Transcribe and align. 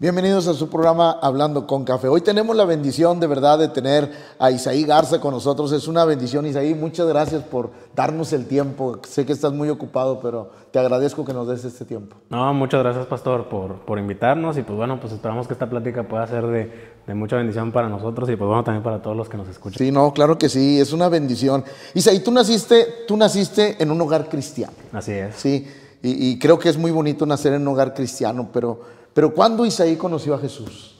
Bienvenidos 0.00 0.46
a 0.46 0.54
su 0.54 0.70
programa 0.70 1.18
Hablando 1.20 1.66
con 1.66 1.82
Café. 1.82 2.06
Hoy 2.06 2.20
tenemos 2.20 2.54
la 2.54 2.64
bendición 2.64 3.18
de 3.18 3.26
verdad 3.26 3.58
de 3.58 3.66
tener 3.66 4.08
a 4.38 4.52
Isaí 4.52 4.84
Garza 4.84 5.18
con 5.18 5.34
nosotros. 5.34 5.72
Es 5.72 5.88
una 5.88 6.04
bendición, 6.04 6.46
Isaí. 6.46 6.72
Muchas 6.72 7.08
gracias 7.08 7.42
por 7.42 7.72
darnos 7.96 8.32
el 8.32 8.46
tiempo. 8.46 9.00
Sé 9.08 9.26
que 9.26 9.32
estás 9.32 9.52
muy 9.52 9.70
ocupado, 9.70 10.20
pero 10.20 10.52
te 10.70 10.78
agradezco 10.78 11.24
que 11.24 11.32
nos 11.32 11.48
des 11.48 11.64
este 11.64 11.84
tiempo. 11.84 12.14
No, 12.30 12.54
muchas 12.54 12.80
gracias, 12.80 13.06
Pastor, 13.06 13.48
por, 13.48 13.80
por 13.80 13.98
invitarnos. 13.98 14.56
Y 14.56 14.62
pues 14.62 14.76
bueno, 14.76 15.00
pues 15.00 15.14
esperamos 15.14 15.48
que 15.48 15.54
esta 15.54 15.68
plática 15.68 16.04
pueda 16.06 16.24
ser 16.28 16.46
de, 16.46 16.70
de, 17.04 17.14
mucha 17.14 17.34
bendición 17.34 17.72
para 17.72 17.88
nosotros 17.88 18.30
y 18.30 18.36
pues 18.36 18.46
bueno, 18.46 18.62
también 18.62 18.84
para 18.84 19.02
todos 19.02 19.16
los 19.16 19.28
que 19.28 19.36
nos 19.36 19.48
escuchan. 19.48 19.78
Sí, 19.78 19.90
no, 19.90 20.12
claro 20.12 20.38
que 20.38 20.48
sí, 20.48 20.78
es 20.78 20.92
una 20.92 21.08
bendición. 21.08 21.64
Isaí, 21.94 22.20
tú 22.20 22.30
naciste, 22.30 22.86
tú 23.08 23.16
naciste 23.16 23.82
en 23.82 23.90
un 23.90 24.00
hogar 24.00 24.28
cristiano. 24.28 24.74
Así 24.92 25.10
es. 25.10 25.34
Sí, 25.34 25.66
y, 26.04 26.30
y 26.30 26.38
creo 26.38 26.56
que 26.56 26.68
es 26.68 26.78
muy 26.78 26.92
bonito 26.92 27.26
nacer 27.26 27.54
en 27.54 27.62
un 27.62 27.74
hogar 27.74 27.94
cristiano, 27.94 28.48
pero 28.52 28.97
pero 29.18 29.34
¿cuándo 29.34 29.66
Isaí 29.66 29.96
conoció 29.96 30.32
a 30.34 30.38
Jesús? 30.38 30.94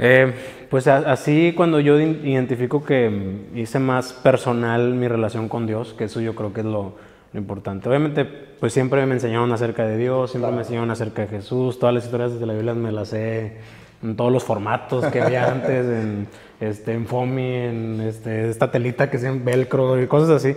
Eh, 0.00 0.34
pues 0.68 0.88
así 0.88 1.52
cuando 1.56 1.78
yo 1.78 1.96
identifico 1.96 2.82
que 2.82 3.46
hice 3.54 3.78
más 3.78 4.12
personal 4.12 4.94
mi 4.94 5.06
relación 5.06 5.48
con 5.48 5.64
Dios, 5.64 5.94
que 5.96 6.02
eso 6.02 6.20
yo 6.20 6.34
creo 6.34 6.52
que 6.52 6.62
es 6.62 6.66
lo, 6.66 6.94
lo 7.32 7.38
importante. 7.38 7.88
Obviamente, 7.88 8.24
pues 8.24 8.72
siempre 8.72 9.06
me 9.06 9.14
enseñaron 9.14 9.52
acerca 9.52 9.86
de 9.86 9.96
Dios, 9.96 10.32
siempre 10.32 10.50
me 10.50 10.58
enseñaron 10.62 10.90
acerca 10.90 11.22
de 11.22 11.28
Jesús, 11.28 11.78
todas 11.78 11.94
las 11.94 12.04
historias 12.04 12.40
de 12.40 12.46
la 12.46 12.52
Biblia 12.52 12.74
me 12.74 12.90
las 12.90 13.10
sé 13.10 13.58
en 14.02 14.16
todos 14.16 14.32
los 14.32 14.42
formatos 14.42 15.06
que 15.06 15.20
había 15.20 15.48
antes, 15.52 15.86
en, 15.86 16.26
este, 16.58 16.94
en 16.94 17.06
FOMI, 17.06 17.54
en 17.54 18.00
este, 18.08 18.50
esta 18.50 18.72
telita 18.72 19.08
que 19.08 19.18
es 19.18 19.22
en 19.22 19.44
velcro 19.44 20.02
y 20.02 20.08
cosas 20.08 20.30
así. 20.30 20.56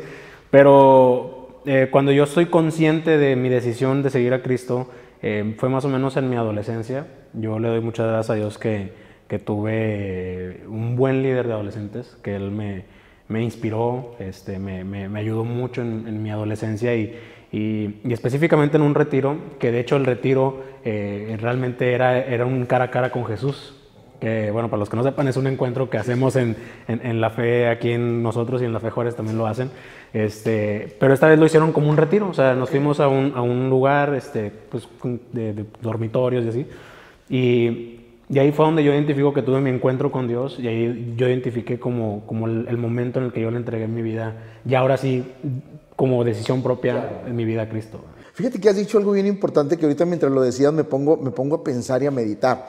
Pero 0.49 1.61
eh, 1.67 1.89
cuando 1.91 2.11
yo 2.11 2.23
estoy 2.23 2.47
consciente 2.47 3.19
de 3.19 3.35
mi 3.35 3.49
decisión 3.49 4.01
de 4.01 4.09
seguir 4.09 4.33
a 4.33 4.41
Cristo, 4.41 4.89
eh, 5.23 5.55
fue 5.57 5.69
más 5.69 5.85
o 5.85 5.89
menos 5.89 6.17
en 6.17 6.29
mi 6.29 6.35
adolescencia. 6.35 7.07
Yo 7.33 7.57
le 7.57 7.69
doy 7.69 7.79
muchas 7.79 8.07
gracias 8.07 8.29
a 8.29 8.33
Dios 8.35 8.57
que, 8.57 8.91
que 9.29 9.39
tuve 9.39 10.63
un 10.67 10.97
buen 10.97 11.23
líder 11.23 11.47
de 11.47 11.53
adolescentes, 11.53 12.17
que 12.21 12.35
él 12.35 12.51
me, 12.51 12.83
me 13.29 13.41
inspiró, 13.41 14.15
este, 14.19 14.59
me, 14.59 14.83
me, 14.83 15.17
ayudó 15.17 15.45
mucho 15.45 15.81
en, 15.81 16.07
en 16.07 16.21
mi 16.21 16.29
adolescencia 16.29 16.93
y, 16.93 17.17
y, 17.53 18.01
y, 18.03 18.11
específicamente 18.11 18.75
en 18.75 18.83
un 18.83 18.95
retiro, 18.95 19.37
que 19.59 19.71
de 19.71 19.79
hecho 19.79 19.95
el 19.95 20.05
retiro 20.05 20.61
eh, 20.83 21.37
realmente 21.39 21.93
era, 21.93 22.19
era 22.19 22.45
un 22.45 22.65
cara 22.65 22.85
a 22.85 22.91
cara 22.91 23.09
con 23.09 23.25
Jesús. 23.25 23.79
Que, 24.19 24.51
bueno, 24.51 24.69
para 24.69 24.79
los 24.79 24.89
que 24.89 24.95
no 24.95 25.03
sepan, 25.03 25.27
es 25.27 25.35
un 25.35 25.47
encuentro 25.47 25.89
que 25.89 25.97
hacemos 25.97 26.35
en, 26.35 26.55
en, 26.87 27.05
en 27.05 27.19
la 27.19 27.29
fe 27.29 27.67
aquí 27.67 27.91
en 27.91 28.23
nosotros 28.23 28.61
y 28.61 28.65
en 28.65 28.71
la 28.71 28.79
fe 28.79 28.89
Juárez 28.89 29.15
también 29.15 29.37
lo 29.37 29.47
hacen. 29.47 29.69
Este, 30.13 30.95
pero 30.99 31.11
esta 31.11 31.27
vez 31.27 31.39
lo 31.39 31.47
hicieron 31.47 31.71
como 31.71 31.89
un 31.89 31.97
retiro, 31.97 32.29
o 32.29 32.33
sea, 32.35 32.53
nos 32.53 32.69
fuimos 32.69 32.99
a 32.99 33.07
un, 33.07 33.33
a 33.35 33.41
un 33.41 33.67
lugar 33.71 34.13
este, 34.13 34.51
pues, 34.51 34.87
de, 35.31 35.53
de, 35.53 35.65
dormitorios 35.81 36.45
y 36.45 36.49
así. 36.49 36.67
Y, 37.29 37.99
y, 38.29 38.37
ahí 38.37 38.51
fue 38.51 38.65
donde 38.65 38.83
yo 38.83 38.93
identifico 38.93 39.33
que 39.33 39.41
tuve 39.41 39.59
mi 39.59 39.71
encuentro 39.71 40.11
con 40.11 40.27
Dios 40.27 40.59
y 40.59 40.67
ahí 40.67 41.15
yo 41.17 41.27
identifiqué 41.27 41.79
como, 41.79 42.23
como 42.27 42.45
el, 42.45 42.67
el 42.67 42.77
momento 42.77 43.17
en 43.17 43.25
el 43.25 43.33
que 43.33 43.41
yo 43.41 43.49
le 43.49 43.57
entregué 43.57 43.87
mi 43.87 44.03
vida, 44.03 44.35
y 44.69 44.75
ahora 44.75 44.97
sí, 44.97 45.23
como 45.95 46.23
decisión 46.23 46.61
propia 46.61 46.93
claro. 46.93 47.27
en 47.27 47.35
mi 47.35 47.43
vida 47.43 47.63
a 47.63 47.69
Cristo. 47.69 47.99
Fíjate 48.35 48.59
que 48.59 48.69
has 48.69 48.75
dicho 48.75 48.99
algo 48.99 49.13
bien 49.13 49.25
importante 49.25 49.77
que 49.77 49.85
ahorita 49.85 50.05
mientras 50.05 50.31
lo 50.31 50.41
decías 50.41 50.71
me 50.73 50.83
pongo, 50.83 51.17
me 51.17 51.31
pongo 51.31 51.55
a 51.55 51.63
pensar 51.63 52.03
y 52.03 52.05
a 52.05 52.11
meditar. 52.11 52.67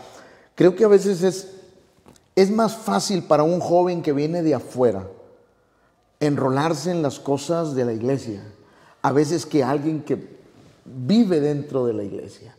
Creo 0.55 0.75
que 0.75 0.85
a 0.85 0.89
veces 0.89 1.23
es, 1.23 1.55
es 2.35 2.51
más 2.51 2.75
fácil 2.75 3.25
para 3.25 3.43
un 3.43 3.61
joven 3.61 4.01
que 4.01 4.15
viene 4.15 4.43
de 4.43 4.55
afuera 4.55 5.05
enrolarse 6.21 6.91
en 6.91 7.03
las 7.03 7.19
cosas 7.19 7.75
de 7.75 7.85
la 7.85 7.93
iglesia, 7.93 8.43
a 9.03 9.13
veces 9.13 9.47
que 9.47 9.63
alguien 9.63 10.03
que 10.03 10.35
vive 10.85 11.41
dentro 11.41 11.87
de 11.87 11.93
la 11.93 12.03
iglesia. 12.03 12.55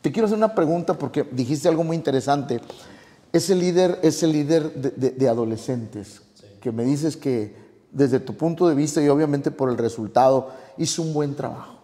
Te 0.00 0.12
quiero 0.12 0.26
hacer 0.26 0.38
una 0.38 0.54
pregunta 0.54 0.94
porque 0.94 1.24
dijiste 1.24 1.68
algo 1.68 1.84
muy 1.84 1.96
interesante. 1.96 2.60
Ese 3.32 3.54
líder, 3.54 3.98
ese 4.02 4.26
líder 4.26 4.72
de, 4.72 5.28
adolescentes, 5.28 6.22
que 6.60 6.70
me 6.72 6.84
dices 6.84 7.16
que 7.16 7.54
desde 7.90 8.20
tu 8.20 8.36
punto 8.36 8.68
de 8.68 8.74
vista 8.74 9.02
y 9.02 9.08
obviamente 9.08 9.50
por 9.50 9.68
el 9.68 9.78
resultado, 9.78 10.50
hizo 10.76 11.02
un 11.02 11.12
buen 11.12 11.34
trabajo. 11.34 11.74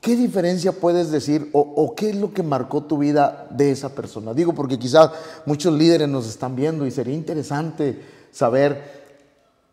¿Qué 0.00 0.16
diferencia 0.16 0.72
puedes 0.72 1.12
decir 1.12 1.48
o, 1.52 1.60
o, 1.60 1.94
qué 1.94 2.10
es 2.10 2.16
lo 2.16 2.32
que 2.32 2.42
marcó 2.42 2.82
tu 2.82 2.98
vida 2.98 3.46
de 3.50 3.70
esa 3.70 3.94
persona? 3.94 4.34
Digo, 4.34 4.52
porque 4.52 4.76
quizás 4.76 5.10
muchos 5.46 5.72
líderes 5.74 6.08
nos 6.08 6.26
están 6.26 6.56
viendo 6.56 6.84
y 6.86 6.90
sería 6.90 7.14
interesante 7.14 8.00
saber 8.32 9.01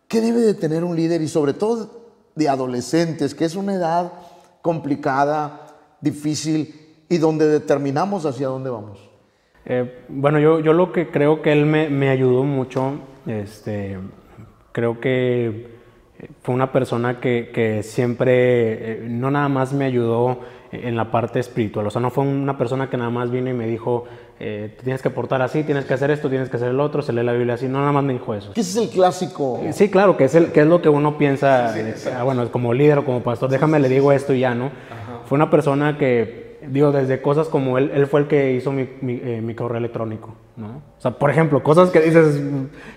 ¿Qué 0.10 0.22
debe 0.22 0.40
de 0.40 0.56
tener 0.56 0.84
un 0.84 0.96
líder 0.96 1.22
y 1.22 1.28
sobre 1.28 1.54
todo 1.54 2.10
de 2.36 2.50
adolescentes, 2.50 3.36
que 3.36 3.46
es 3.46 3.56
una 3.56 3.76
edad 3.76 4.12
complicada, 4.64 5.68
difícil 6.02 6.74
y 7.08 7.20
donde 7.20 7.48
determinamos 7.48 8.26
hacia 8.26 8.48
dónde 8.48 8.72
vamos? 8.72 9.08
Eh, 9.66 10.06
bueno, 10.10 10.40
yo, 10.40 10.62
yo, 10.62 10.74
lo 10.74 10.92
que 10.92 11.12
creo 11.12 11.44
que 11.44 11.52
él 11.52 11.68
me, 11.68 11.92
me 11.92 12.10
ayudó 12.10 12.44
mucho, 12.44 12.94
este, 13.28 14.00
creo 14.72 15.00
que 15.00 15.78
fue 16.42 16.56
una 16.56 16.72
persona 16.72 17.20
que, 17.20 17.52
que 17.54 17.84
siempre, 17.84 18.94
eh, 18.94 19.08
no 19.08 19.30
nada 19.30 19.48
más 19.48 19.74
me 19.74 19.86
ayudó 19.86 20.40
en 20.72 20.96
la 20.96 21.12
parte 21.12 21.40
espiritual, 21.40 21.88
o 21.88 21.90
sea, 21.90 22.02
no 22.02 22.12
fue 22.12 22.24
una 22.24 22.58
persona 22.58 22.90
que 22.90 22.98
nada 22.98 23.10
más 23.10 23.32
vino 23.32 23.50
y 23.50 23.54
me 23.54 23.68
dijo, 23.68 24.06
eh, 24.40 24.78
tienes 24.84 25.02
que 25.02 25.10
portar 25.10 25.42
así, 25.42 25.64
tienes 25.64 25.86
que 25.86 25.94
hacer 25.94 26.12
esto, 26.12 26.30
tienes 26.30 26.50
que 26.50 26.58
hacer 26.58 26.70
el 26.70 26.80
otro, 26.80 27.02
se 27.02 27.12
lee 27.12 27.24
la 27.24 27.34
Biblia 27.34 27.56
así, 27.56 27.68
no 27.68 27.80
nada 27.80 27.92
más 27.92 28.04
me 28.04 28.14
dijo 28.14 28.34
eso. 28.34 28.52
¿Qué 28.54 28.62
es 28.62 28.76
el 28.76 28.90
clásico? 28.90 29.62
Sí, 29.72 29.90
claro, 29.90 30.16
que 30.16 30.26
es, 30.26 30.36
el, 30.36 30.52
que 30.52 30.62
es 30.62 30.68
lo 30.68 30.82
que 30.82 30.90
uno 30.90 31.18
piensa, 31.18 31.74
sí, 31.74 31.82
sí, 31.96 32.10
ah, 32.16 32.24
bueno, 32.24 32.50
como 32.52 32.74
líder 32.74 33.00
o 33.00 33.06
como 33.06 33.24
pastor, 33.24 33.50
déjame 33.50 33.80
le 33.80 33.90
digo 33.90 34.12
esto 34.12 34.34
y 34.34 34.42
ya, 34.42 34.54
¿no? 34.54 34.66
Ajá. 34.66 35.22
Fue 35.26 35.36
una 35.36 35.50
persona 35.50 35.98
que, 35.98 36.58
digo, 36.68 36.92
desde 36.92 37.22
cosas 37.22 37.48
como 37.48 37.78
él, 37.78 37.92
él 37.94 38.06
fue 38.08 38.22
el 38.22 38.28
que 38.28 38.54
hizo 38.54 38.72
mi, 38.72 38.88
mi, 39.02 39.20
eh, 39.24 39.42
mi 39.42 39.56
correo 39.56 39.78
electrónico, 39.78 40.36
¿no? 40.56 40.68
O 40.98 41.02
sea, 41.02 41.12
por 41.12 41.32
ejemplo, 41.32 41.64
cosas 41.64 41.90
que 41.90 42.00
dices 42.00 42.42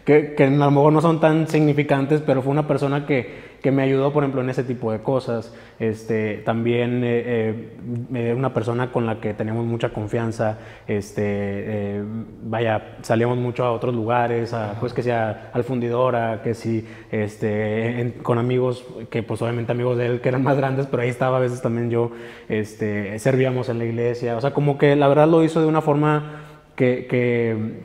que, 0.04 0.34
que 0.34 0.44
a 0.44 0.50
lo 0.50 0.70
mejor 0.70 0.92
no 0.92 1.00
son 1.00 1.20
tan 1.20 1.48
significantes, 1.48 2.20
pero 2.20 2.42
fue 2.42 2.52
una 2.52 2.66
persona 2.66 3.06
que, 3.06 3.51
que 3.62 3.70
me 3.70 3.82
ayudó, 3.82 4.12
por 4.12 4.24
ejemplo, 4.24 4.40
en 4.40 4.50
ese 4.50 4.64
tipo 4.64 4.90
de 4.90 4.98
cosas. 5.02 5.54
Este, 5.78 6.38
también 6.44 7.02
eh, 7.04 7.70
eh, 8.12 8.34
una 8.36 8.52
persona 8.52 8.90
con 8.90 9.06
la 9.06 9.20
que 9.20 9.34
teníamos 9.34 9.64
mucha 9.64 9.90
confianza, 9.90 10.58
este, 10.86 11.22
eh, 11.24 12.02
vaya, 12.42 12.96
salíamos 13.02 13.38
mucho 13.38 13.64
a 13.64 13.72
otros 13.72 13.94
lugares, 13.94 14.52
a, 14.52 14.74
pues 14.80 14.92
que 14.92 15.02
sea 15.02 15.50
al 15.52 15.62
fundidora, 15.64 16.42
que 16.42 16.54
si 16.54 16.86
este, 17.12 18.00
en, 18.00 18.10
con 18.10 18.38
amigos, 18.38 18.84
que 19.10 19.22
pues 19.22 19.40
obviamente 19.42 19.72
amigos 19.72 19.96
de 19.96 20.06
él 20.06 20.20
que 20.20 20.28
eran 20.28 20.42
más 20.42 20.56
grandes, 20.56 20.86
pero 20.86 21.04
ahí 21.04 21.08
estaba 21.08 21.36
a 21.36 21.40
veces 21.40 21.62
también 21.62 21.88
yo, 21.88 22.10
este, 22.48 23.18
servíamos 23.20 23.68
en 23.68 23.78
la 23.78 23.84
iglesia, 23.84 24.36
o 24.36 24.40
sea, 24.40 24.52
como 24.52 24.76
que 24.76 24.96
la 24.96 25.06
verdad 25.06 25.28
lo 25.28 25.44
hizo 25.44 25.60
de 25.60 25.66
una 25.66 25.82
forma 25.82 26.42
que, 26.74 27.06
que, 27.06 27.82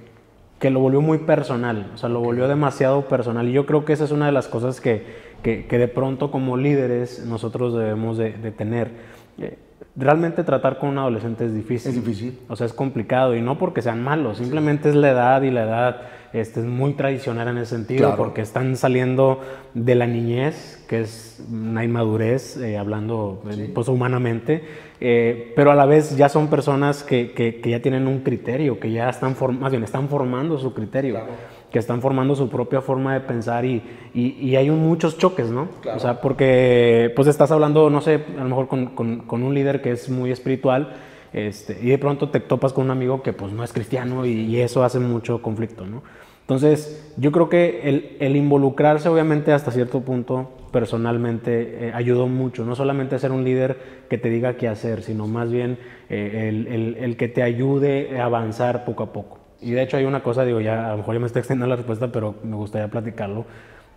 que 0.59 0.71
lo 0.71 0.79
volvió 0.79 1.01
muy 1.01 1.19
personal, 1.19 1.91
o 1.93 1.97
sea, 1.97 2.09
lo 2.09 2.19
volvió 2.19 2.47
demasiado 2.47 3.07
personal. 3.07 3.47
Y 3.47 3.51
yo 3.51 3.65
creo 3.65 3.85
que 3.85 3.93
esa 3.93 4.05
es 4.05 4.11
una 4.11 4.25
de 4.25 4.31
las 4.31 4.47
cosas 4.47 4.81
que 4.81 5.26
que, 5.43 5.65
que, 5.65 5.77
de 5.77 5.87
pronto 5.87 6.31
como 6.31 6.57
líderes 6.57 7.25
nosotros 7.25 7.73
debemos 7.73 8.17
de, 8.17 8.33
de 8.33 8.51
tener. 8.51 8.91
Eh, 9.37 9.57
realmente 9.97 10.43
tratar 10.43 10.77
con 10.77 10.89
un 10.89 10.99
adolescente 10.99 11.45
es 11.45 11.53
difícil. 11.53 11.89
Es 11.89 11.95
difícil. 11.95 12.39
O 12.47 12.55
sea, 12.55 12.67
es 12.67 12.73
complicado 12.73 13.35
y 13.35 13.41
no 13.41 13.57
porque 13.57 13.81
sean 13.81 14.03
malos, 14.03 14.37
simplemente 14.37 14.89
es 14.89 14.95
la 14.95 15.09
edad 15.09 15.41
y 15.41 15.51
la 15.51 15.63
edad 15.63 16.01
este, 16.33 16.59
es 16.59 16.65
muy 16.65 16.93
tradicional 16.93 17.47
en 17.47 17.57
ese 17.57 17.75
sentido 17.75 18.09
claro. 18.09 18.17
porque 18.17 18.41
están 18.41 18.75
saliendo 18.75 19.41
de 19.73 19.95
la 19.95 20.05
niñez, 20.05 20.85
que 20.87 21.01
es 21.01 21.43
una 21.49 21.83
inmadurez, 21.83 22.57
eh, 22.57 22.77
hablando 22.77 23.41
sí. 23.49 23.71
pues, 23.73 23.87
humanamente, 23.87 24.63
eh, 24.99 25.53
pero 25.55 25.71
a 25.71 25.75
la 25.75 25.85
vez 25.85 26.15
ya 26.15 26.29
son 26.29 26.47
personas 26.47 27.03
que, 27.03 27.31
que, 27.31 27.59
que, 27.59 27.69
ya 27.69 27.81
tienen 27.81 28.07
un 28.07 28.19
criterio, 28.19 28.79
que 28.79 28.91
ya 28.91 29.09
están, 29.09 29.35
más 29.59 29.71
bien, 29.71 29.83
están 29.83 30.09
formando 30.09 30.57
su 30.59 30.73
criterio. 30.73 31.15
Claro 31.15 31.56
que 31.71 31.79
están 31.79 32.01
formando 32.01 32.35
su 32.35 32.49
propia 32.49 32.81
forma 32.81 33.13
de 33.13 33.21
pensar 33.21 33.65
y, 33.65 33.81
y, 34.13 34.37
y 34.39 34.55
hay 34.55 34.69
muchos 34.69 35.17
choques, 35.17 35.49
¿no? 35.49 35.67
Claro. 35.81 35.97
O 35.97 35.99
sea, 35.99 36.21
porque 36.21 37.11
pues 37.15 37.27
estás 37.27 37.51
hablando, 37.51 37.89
no 37.89 38.01
sé, 38.01 38.23
a 38.37 38.43
lo 38.43 38.49
mejor 38.49 38.67
con, 38.67 38.87
con, 38.87 39.19
con 39.19 39.43
un 39.43 39.53
líder 39.53 39.81
que 39.81 39.91
es 39.91 40.09
muy 40.09 40.31
espiritual 40.31 40.95
este, 41.33 41.77
y 41.81 41.89
de 41.89 41.97
pronto 41.97 42.29
te 42.29 42.39
topas 42.39 42.73
con 42.73 42.85
un 42.85 42.91
amigo 42.91 43.21
que 43.21 43.33
pues 43.33 43.51
no 43.51 43.63
es 43.63 43.73
cristiano 43.73 44.25
y, 44.25 44.31
y 44.31 44.61
eso 44.61 44.83
hace 44.83 44.99
mucho 44.99 45.41
conflicto, 45.41 45.85
¿no? 45.85 46.01
Entonces, 46.41 47.13
yo 47.17 47.33
creo 47.33 47.49
que 47.49 47.81
el, 47.89 48.15
el, 48.21 48.37
involucrarse, 48.37 49.09
obviamente, 49.09 49.51
hasta 49.51 49.69
cierto 49.69 49.99
punto, 49.99 50.49
personalmente, 50.71 51.87
eh, 51.87 51.91
ayudó 51.93 52.27
mucho. 52.27 52.63
No 52.63 52.73
solamente 52.73 53.19
ser 53.19 53.33
un 53.33 53.43
líder 53.43 54.05
que 54.09 54.17
te 54.17 54.29
diga 54.29 54.55
qué 54.55 54.69
hacer, 54.69 55.03
sino 55.03 55.27
más 55.27 55.51
bien 55.51 55.77
eh, 56.09 56.47
el, 56.47 56.67
el, 56.67 56.95
el, 57.01 57.17
que 57.17 57.27
te 57.27 57.43
ayude 57.43 58.17
a 58.17 58.23
avanzar 58.23 58.85
poco 58.85 59.03
a 59.03 59.11
poco. 59.11 59.39
Y 59.61 59.71
de 59.71 59.81
hecho 59.81 59.97
hay 59.97 60.05
una 60.05 60.21
cosa, 60.21 60.45
digo, 60.45 60.61
ya 60.61 60.87
a 60.87 60.91
lo 60.91 60.97
mejor 60.97 61.15
ya 61.15 61.19
me 61.19 61.27
estoy 61.27 61.39
extendiendo 61.39 61.67
la 61.67 61.75
respuesta, 61.75 62.11
pero 62.11 62.35
me 62.43 62.55
gustaría 62.55 62.87
platicarlo. 62.89 63.45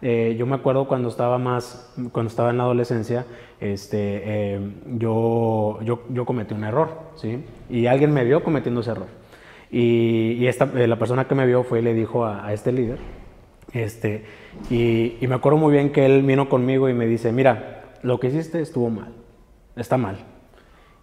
Eh, 0.03 0.35
yo 0.39 0.47
me 0.47 0.55
acuerdo 0.55 0.89
cuando 0.89 1.11
estaba 1.11 1.37
más, 1.39 1.93
cuando 2.12 2.31
estaba 2.31 2.51
en 2.51 2.57
la 2.57 2.65
adolescencia, 2.65 3.27
este, 3.61 4.23
eh, 4.25 4.61
yo, 4.97 5.79
yo, 5.83 6.05
yo, 6.09 6.25
cometí 6.25 6.55
un 6.55 6.65
error, 6.65 6.97
¿sí? 7.17 7.45
Y 7.69 7.87
alguien 7.87 8.12
me 8.12 8.25
vio 8.25 8.43
cometiendo 8.43 8.81
ese 8.81 8.93
error. 8.93 9.09
Y, 9.71 10.33
y 10.39 10.47
esta, 10.47 10.71
eh, 10.75 10.87
la 10.87 10.99
persona 10.99 11.29
que 11.29 11.35
me 11.35 11.47
vio 11.47 11.65
fue 11.65 11.81
y 11.81 11.83
le 11.83 11.93
dijo 11.93 12.25
a, 12.25 12.47
a 12.47 12.55
este 12.55 12.73
líder, 12.73 12.99
este, 13.73 14.25
y, 14.71 15.17
y, 15.21 15.27
me 15.29 15.35
acuerdo 15.35 15.59
muy 15.59 15.73
bien 15.73 15.93
que 15.93 16.07
él 16.07 16.23
vino 16.23 16.49
conmigo 16.49 16.89
y 16.89 16.95
me 16.95 17.07
dice, 17.07 17.31
mira, 17.31 17.83
lo 18.03 18.19
que 18.19 18.29
hiciste 18.29 18.61
estuvo 18.62 18.89
mal, 18.89 19.12
está 19.77 19.99
mal. 19.99 20.17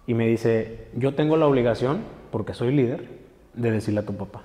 y 0.07 0.13
me 0.15 0.27
dice, 0.27 0.87
yo 0.95 1.13
tengo 1.13 1.37
la 1.37 1.47
obligación, 1.47 1.99
porque 2.31 2.53
soy 2.53 2.73
líder, 2.73 3.26
de 3.57 3.71
decirle 3.71 3.99
a 4.01 4.05
tu 4.05 4.15
papá, 4.15 4.41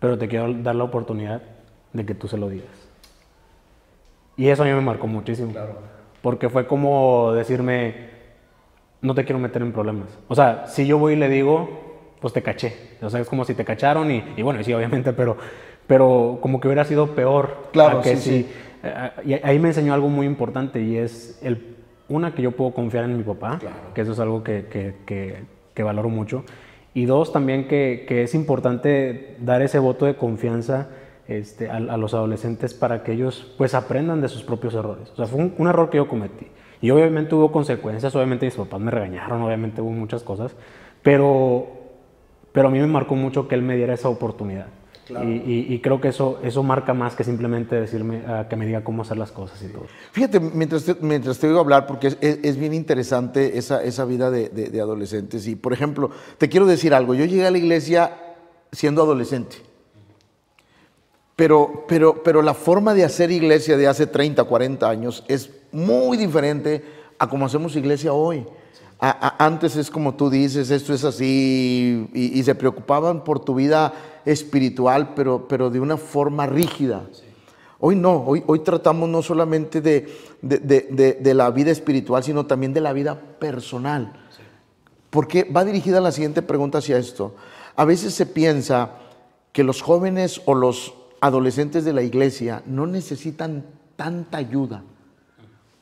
pero 0.00 0.16
te 0.18 0.28
quiero 0.28 0.52
dar 0.54 0.74
la 0.74 0.84
oportunidad 0.84 1.42
de 1.92 2.06
que 2.06 2.14
tú 2.14 2.28
se 2.28 2.38
lo 2.38 2.48
digas. 2.48 2.66
Y 4.36 4.48
eso 4.48 4.62
a 4.62 4.66
mí 4.66 4.72
me 4.72 4.80
marcó 4.80 5.06
muchísimo, 5.06 5.52
porque 6.22 6.48
fue 6.48 6.66
como 6.66 7.32
decirme, 7.32 8.10
no 9.02 9.14
te 9.14 9.24
quiero 9.24 9.38
meter 9.38 9.62
en 9.62 9.72
problemas. 9.72 10.08
O 10.28 10.34
sea, 10.34 10.66
si 10.68 10.86
yo 10.86 10.98
voy 10.98 11.14
y 11.14 11.16
le 11.16 11.28
digo, 11.28 12.14
pues 12.20 12.32
te 12.32 12.42
caché. 12.42 12.74
O 13.02 13.10
sea, 13.10 13.20
es 13.20 13.28
como 13.28 13.44
si 13.44 13.54
te 13.54 13.64
cacharon 13.64 14.10
y, 14.10 14.24
y 14.36 14.42
bueno, 14.42 14.62
sí, 14.62 14.72
obviamente, 14.72 15.12
pero, 15.12 15.36
pero 15.86 16.38
como 16.40 16.60
que 16.60 16.68
hubiera 16.68 16.84
sido 16.84 17.08
peor. 17.14 17.68
Claro, 17.72 18.00
que 18.00 18.16
sí, 18.16 18.22
si- 18.22 18.42
sí. 18.44 18.48
y 19.24 19.34
ahí 19.34 19.58
me 19.58 19.68
enseñó 19.68 19.92
algo 19.92 20.08
muy 20.08 20.26
importante 20.26 20.80
y 20.80 20.96
es 20.96 21.38
el, 21.42 21.76
una, 22.08 22.34
que 22.34 22.42
yo 22.42 22.52
puedo 22.52 22.72
confiar 22.72 23.04
en 23.04 23.16
mi 23.18 23.24
papá, 23.24 23.58
que 23.94 24.00
eso 24.00 24.12
es 24.12 24.20
algo 24.20 24.42
que, 24.42 24.66
que- 24.66 24.94
que- 25.04 25.42
que 25.74 25.82
valoro 25.82 26.08
mucho. 26.08 26.44
Y 26.94 27.06
dos, 27.06 27.32
también 27.32 27.68
que, 27.68 28.04
que 28.06 28.22
es 28.22 28.34
importante 28.34 29.36
dar 29.40 29.62
ese 29.62 29.78
voto 29.78 30.04
de 30.04 30.16
confianza 30.16 30.88
este, 31.26 31.70
a, 31.70 31.76
a 31.76 31.96
los 31.96 32.14
adolescentes 32.14 32.74
para 32.74 33.02
que 33.02 33.12
ellos 33.12 33.54
pues 33.56 33.74
aprendan 33.74 34.20
de 34.20 34.28
sus 34.28 34.42
propios 34.42 34.74
errores. 34.74 35.10
O 35.12 35.16
sea, 35.16 35.26
fue 35.26 35.40
un, 35.40 35.54
un 35.56 35.68
error 35.68 35.88
que 35.88 35.96
yo 35.96 36.08
cometí. 36.08 36.48
Y 36.82 36.90
obviamente 36.90 37.34
hubo 37.34 37.52
consecuencias, 37.52 38.14
obviamente 38.16 38.44
mis 38.44 38.56
papás 38.56 38.80
me 38.80 38.90
regañaron, 38.90 39.40
obviamente 39.40 39.80
hubo 39.80 39.92
muchas 39.92 40.24
cosas, 40.24 40.54
pero, 41.02 41.66
pero 42.50 42.68
a 42.68 42.70
mí 42.70 42.80
me 42.80 42.88
marcó 42.88 43.14
mucho 43.14 43.46
que 43.46 43.54
él 43.54 43.62
me 43.62 43.76
diera 43.76 43.94
esa 43.94 44.08
oportunidad. 44.08 44.66
Y, 45.24 45.50
y- 45.50 45.66
y 45.74 45.80
creo 45.80 46.00
que 46.00 46.08
eso, 46.08 46.38
eso 46.42 46.62
marca 46.62 46.94
más 46.94 47.14
que 47.14 47.24
simplemente 47.24 47.74
decirme, 47.80 48.22
ah, 48.26 48.46
que 48.48 48.56
me 48.56 48.66
diga 48.66 48.82
cómo 48.84 49.02
hacer 49.02 49.16
las 49.18 49.30
cosas 49.32 49.62
y 49.62 49.68
todo. 49.68 49.86
Fíjate, 50.12 50.40
mientras 50.40 50.84
te, 50.84 50.94
mientras 51.00 51.38
te 51.38 51.46
oigo 51.48 51.60
hablar, 51.60 51.86
porque 51.86 52.08
es, 52.08 52.18
es- 52.20 52.38
es 52.42 52.56
bien 52.56 52.74
interesante 52.74 53.58
esa, 53.58 53.82
esa 53.82 54.04
vida 54.04 54.30
de, 54.30 54.48
de- 54.48 54.70
de 54.70 54.80
adolescentes. 54.80 55.46
Y, 55.46 55.56
por 55.56 55.72
ejemplo, 55.72 56.10
te 56.38 56.48
quiero 56.48 56.66
decir 56.66 56.94
algo. 56.94 57.14
Yo 57.14 57.24
llegué 57.24 57.46
a 57.46 57.50
la 57.50 57.58
iglesia 57.58 58.12
siendo 58.72 59.02
adolescente. 59.02 59.56
Pero, 61.36 61.84
pero, 61.88 62.22
pero 62.22 62.42
la 62.42 62.54
forma 62.54 62.94
de 62.94 63.04
hacer 63.04 63.30
iglesia 63.30 63.76
de 63.76 63.88
hace 63.88 64.06
30, 64.06 64.44
40 64.44 64.88
años 64.88 65.24
es 65.28 65.50
muy 65.72 66.16
diferente 66.16 66.84
a 67.18 67.28
como 67.28 67.46
hacemos 67.46 67.74
iglesia 67.74 68.12
hoy. 68.12 68.46
A- 69.00 69.34
a- 69.38 69.44
antes 69.44 69.74
es 69.76 69.90
como 69.90 70.14
tú 70.14 70.30
dices, 70.30 70.70
esto 70.70 70.94
es 70.94 71.02
así, 71.04 72.06
y, 72.14 72.38
y 72.38 72.42
se 72.44 72.54
preocupaban 72.54 73.24
por 73.24 73.40
tu 73.40 73.54
vida 73.54 73.92
espiritual, 74.24 75.14
pero, 75.14 75.46
pero 75.48 75.70
de 75.70 75.80
una 75.80 75.96
forma 75.96 76.46
rígida. 76.46 77.02
Hoy 77.80 77.96
no, 77.96 78.22
hoy, 78.24 78.42
hoy 78.46 78.60
tratamos 78.60 79.08
no 79.08 79.22
solamente 79.22 79.80
de, 79.80 80.08
de- 80.40 81.16
de- 81.20 81.34
la 81.34 81.50
vida 81.50 81.70
espiritual, 81.70 82.22
sino 82.22 82.46
también 82.46 82.72
de 82.72 82.80
la 82.80 82.92
vida 82.92 83.18
personal. 83.38 84.12
Porque 85.10 85.44
va 85.44 85.64
dirigida 85.64 86.00
la 86.00 86.12
siguiente 86.12 86.42
pregunta 86.42 86.78
hacia 86.78 86.96
esto. 86.98 87.34
A 87.76 87.84
veces 87.84 88.14
se 88.14 88.24
piensa 88.26 88.90
que 89.52 89.64
los 89.64 89.82
jóvenes 89.82 90.40
o 90.46 90.54
los 90.54 90.94
adolescentes 91.20 91.84
de 91.84 91.92
la 91.92 92.02
iglesia 92.02 92.62
no 92.66 92.86
necesitan 92.86 93.64
tanta 93.96 94.38
ayuda 94.38 94.82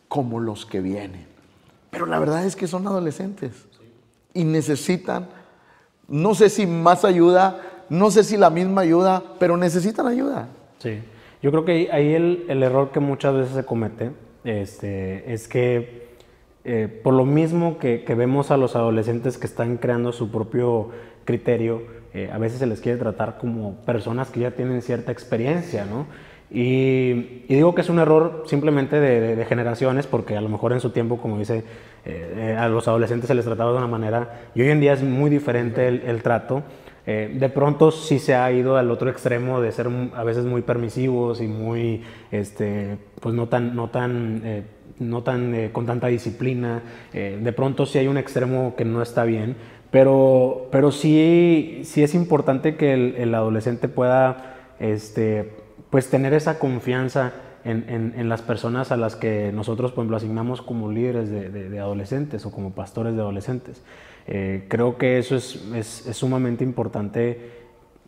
como 0.08 0.40
los 0.40 0.66
que 0.66 0.80
vienen. 0.80 1.26
Pero 1.90 2.06
la 2.06 2.18
verdad 2.18 2.44
es 2.44 2.56
que 2.56 2.66
son 2.66 2.86
adolescentes 2.86 3.52
y 4.34 4.44
necesitan, 4.44 5.28
no 6.08 6.34
sé 6.34 6.48
si 6.50 6.66
más 6.66 7.04
ayuda, 7.04 7.60
no 7.90 8.10
sé 8.10 8.24
si 8.24 8.36
la 8.36 8.48
misma 8.48 8.80
ayuda, 8.80 9.22
pero 9.38 9.56
necesitan 9.56 10.06
ayuda. 10.06 10.48
Sí, 10.78 11.00
yo 11.42 11.50
creo 11.50 11.64
que 11.64 11.90
ahí- 11.92 12.14
el, 12.14 12.46
el 12.48 12.62
error 12.62 12.90
que 12.90 13.00
muchas 13.00 13.34
veces 13.34 13.54
se 13.54 13.64
comete 13.64 14.10
este, 14.44 15.32
es 15.32 15.46
que 15.48 16.08
eh, 16.64 16.88
por 17.02 17.14
lo 17.14 17.24
mismo 17.24 17.78
que, 17.78 18.04
que 18.04 18.14
vemos 18.14 18.50
a 18.50 18.56
los 18.56 18.76
adolescentes 18.76 19.38
que 19.38 19.46
están 19.46 19.76
creando 19.76 20.12
su 20.12 20.30
propio 20.30 20.90
criterio, 21.24 21.82
eh, 22.12 22.30
a 22.32 22.38
veces 22.38 22.58
se 22.58 22.66
les 22.66 22.80
quiere 22.80 22.98
tratar 22.98 23.38
como 23.38 23.76
personas 23.86 24.30
que 24.30 24.40
ya 24.40 24.50
tienen 24.50 24.82
cierta 24.82 25.12
experiencia, 25.12 25.84
¿no? 25.84 26.06
Y, 26.52 27.44
digo 27.48 27.74
que 27.76 27.80
es 27.80 27.88
un 27.88 28.00
error 28.00 28.42
simplemente 28.46 28.98
de, 28.98 29.44
generaciones, 29.44 30.08
porque 30.08 30.36
a 30.36 30.40
lo 30.40 30.48
mejor 30.48 30.72
en 30.72 30.80
su 30.80 30.90
tiempo, 30.90 31.18
como 31.18 31.38
dice, 31.38 31.62
eh, 32.04 32.56
a 32.58 32.68
los 32.68 32.88
adolescentes 32.88 33.28
se 33.28 33.34
les 33.34 33.44
trataba 33.44 33.70
de 33.70 33.78
una 33.78 33.86
manera, 33.86 34.40
y 34.54 34.62
hoy 34.62 34.70
en 34.70 34.80
día 34.80 34.92
es 34.92 35.02
muy 35.02 35.30
diferente 35.30 35.86
el, 35.86 36.02
el 36.02 36.22
trato. 36.22 36.64
Eh, 37.12 37.34
de 37.34 37.48
pronto 37.48 37.90
sí 37.90 38.18
se 38.20 38.34
ha 38.36 38.52
ido 38.52 38.76
al 38.76 38.88
otro 38.90 39.10
extremo 39.10 39.60
de 39.60 39.72
ser 39.72 39.88
a 40.14 40.22
veces 40.22 40.44
muy 40.44 40.62
permisivos 40.62 41.40
y 41.40 41.48
muy, 41.48 42.02
este, 42.30 42.98
pues 43.20 43.34
no 43.34 43.48
tan, 43.48 43.74
no 43.74 43.88
tan, 43.88 44.42
eh, 44.44 44.62
no 45.00 45.22
tan 45.22 45.52
eh, 45.54 45.70
con 45.72 45.86
tanta 45.86 46.06
disciplina. 46.06 46.82
De 47.12 47.52
pronto 47.52 47.84
sí 47.86 47.98
hay 47.98 48.06
un 48.06 48.16
extremo 48.18 48.74
que 48.76 48.84
no 48.84 49.02
está 49.02 49.24
bien, 49.24 49.56
pero, 49.90 50.68
pero 50.70 50.92
sí, 50.92 51.80
sí 51.84 52.02
es 52.04 52.14
importante 52.14 52.76
que 52.76 52.94
el, 53.16 53.34
adolescente 53.34 53.88
pueda, 53.88 54.74
este, 54.78 55.52
pues 55.90 56.10
tener 56.10 56.32
esa 56.32 56.58
confianza 56.60 57.32
en, 57.64 58.12
en- 58.16 58.28
las 58.28 58.40
personas 58.42 58.92
a 58.92 58.96
las 58.96 59.16
que 59.16 59.50
nosotros, 59.52 59.90
por 59.92 60.02
ejemplo, 60.02 60.16
asignamos 60.16 60.62
como 60.62 60.90
líderes 60.92 61.28
de, 61.28 61.50
de- 61.50 61.68
de 61.68 61.78
adolescentes 61.80 62.46
o 62.46 62.52
como 62.52 62.70
pastores 62.72 63.14
de 63.16 63.20
adolescentes. 63.20 63.82
Eh, 64.26 64.66
creo 64.68 64.96
que 64.98 65.18
eso 65.18 65.36
es, 65.36 65.56
es- 65.74 66.06
es 66.06 66.16
sumamente 66.16 66.64
importante 66.64 67.58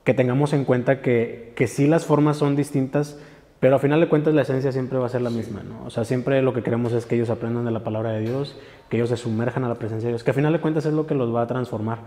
que 0.05 0.15
tengamos 0.15 0.53
en 0.53 0.65
cuenta 0.65 1.01
que, 1.01 1.53
que 1.57 1.67
sí 1.67 1.87
las 1.87 2.05
formas 2.07 2.37
son 2.37 2.57
distintas, 2.57 3.19
pero 3.61 3.77
a 3.77 3.79
final 3.79 4.01
de 4.01 4.09
cuentas 4.09 4.35
la 4.35 4.43
esencia 4.43 4.73
siempre 4.73 4.99
va 4.99 5.07
a 5.07 5.09
ser 5.09 5.23
la 5.23 5.31
misma, 5.31 5.63
¿no? 5.63 5.85
O 5.87 5.91
sea, 5.91 6.05
siempre 6.05 6.43
lo 6.43 6.53
que 6.53 6.63
queremos 6.65 6.93
es 6.93 7.07
que 7.07 7.15
ellos 7.15 7.31
aprendan 7.31 7.65
de 7.65 7.71
la 7.71 7.85
palabra 7.85 8.11
de 8.11 8.21
Dios, 8.21 8.59
que 8.89 8.97
ellos 8.97 9.09
se 9.09 9.17
sumerjan 9.17 9.63
a 9.65 9.69
la 9.69 9.77
presencia 9.77 10.09
de 10.09 10.13
Dios, 10.15 10.25
que 10.25 10.33
a 10.33 10.35
final 10.35 10.53
de 10.53 10.61
cuentas 10.61 10.85
es 10.87 10.93
lo 10.93 11.07
que 11.07 11.15
los 11.15 11.33
va 11.33 11.43
a 11.43 11.47
transformar. 11.47 11.99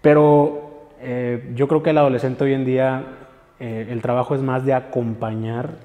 Pero 0.00 0.88
eh, 1.00 1.52
yo 1.54 1.68
creo 1.68 1.82
que 1.82 1.90
el 1.90 1.98
adolescente 1.98 2.44
hoy 2.44 2.54
en 2.54 2.64
día, 2.64 3.04
eh, 3.62 3.86
el 3.90 4.02
trabajo 4.02 4.34
es 4.34 4.42
más 4.42 4.64
de 4.66 4.74
acompañar, 4.74 5.76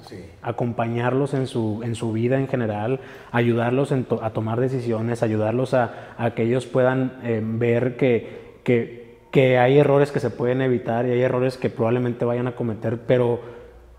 acompañarlos 0.42 1.34
en 1.34 1.46
su, 1.48 1.82
en 1.84 1.94
su 1.96 2.12
vida 2.12 2.40
en 2.40 2.48
general, 2.48 3.00
ayudarlos 3.32 3.92
en 3.92 4.04
to- 4.06 4.24
a 4.24 4.32
tomar 4.32 4.60
decisiones, 4.60 5.22
ayudarlos 5.24 5.74
a, 5.74 6.14
a 6.18 6.32
que 6.32 6.44
ellos 6.44 6.66
puedan 6.66 7.14
eh, 7.24 7.42
ver 7.44 7.96
que, 7.98 8.58
que, 8.64 9.18
que 9.32 9.58
hay 9.60 9.78
errores 9.78 10.12
que 10.12 10.20
se 10.20 10.30
pueden 10.30 10.62
evitar 10.62 11.06
y 11.06 11.12
hay 11.12 11.22
errores 11.22 11.58
que 11.58 11.70
probablemente 11.70 12.26
vayan 12.26 12.48
a 12.48 12.56
cometer, 12.56 12.98
pero 13.06 13.40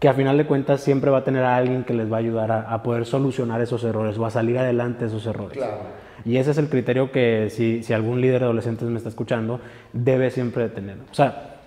que 0.00 0.08
a 0.08 0.14
final 0.14 0.36
de 0.38 0.46
cuentas 0.46 0.80
siempre 0.80 1.10
va 1.10 1.18
a 1.18 1.24
tener 1.24 1.42
a 1.44 1.56
alguien 1.56 1.84
que 1.84 1.92
les 1.94 2.10
va 2.10 2.16
a 2.16 2.20
ayudar 2.20 2.50
a, 2.52 2.60
a 2.72 2.82
poder 2.82 3.04
solucionar 3.04 3.60
esos 3.60 3.82
errores 3.84 4.16
o 4.18 4.26
a 4.26 4.30
salir 4.30 4.58
adelante 4.58 5.00
de 5.00 5.06
esos 5.08 5.26
errores. 5.26 5.58
Y 6.24 6.36
ese 6.36 6.50
es 6.50 6.58
el 6.58 6.68
criterio 6.68 7.10
que 7.12 7.48
si, 7.50 7.82
si 7.82 7.92
algún 7.92 8.20
líder 8.20 8.40
de 8.40 8.44
adolescentes 8.46 8.88
me 8.88 8.96
está 8.96 9.08
escuchando, 9.08 9.60
debe 9.92 10.30
siempre 10.30 10.68
tener. 10.68 10.96
O 11.10 11.14
sea, 11.14 11.57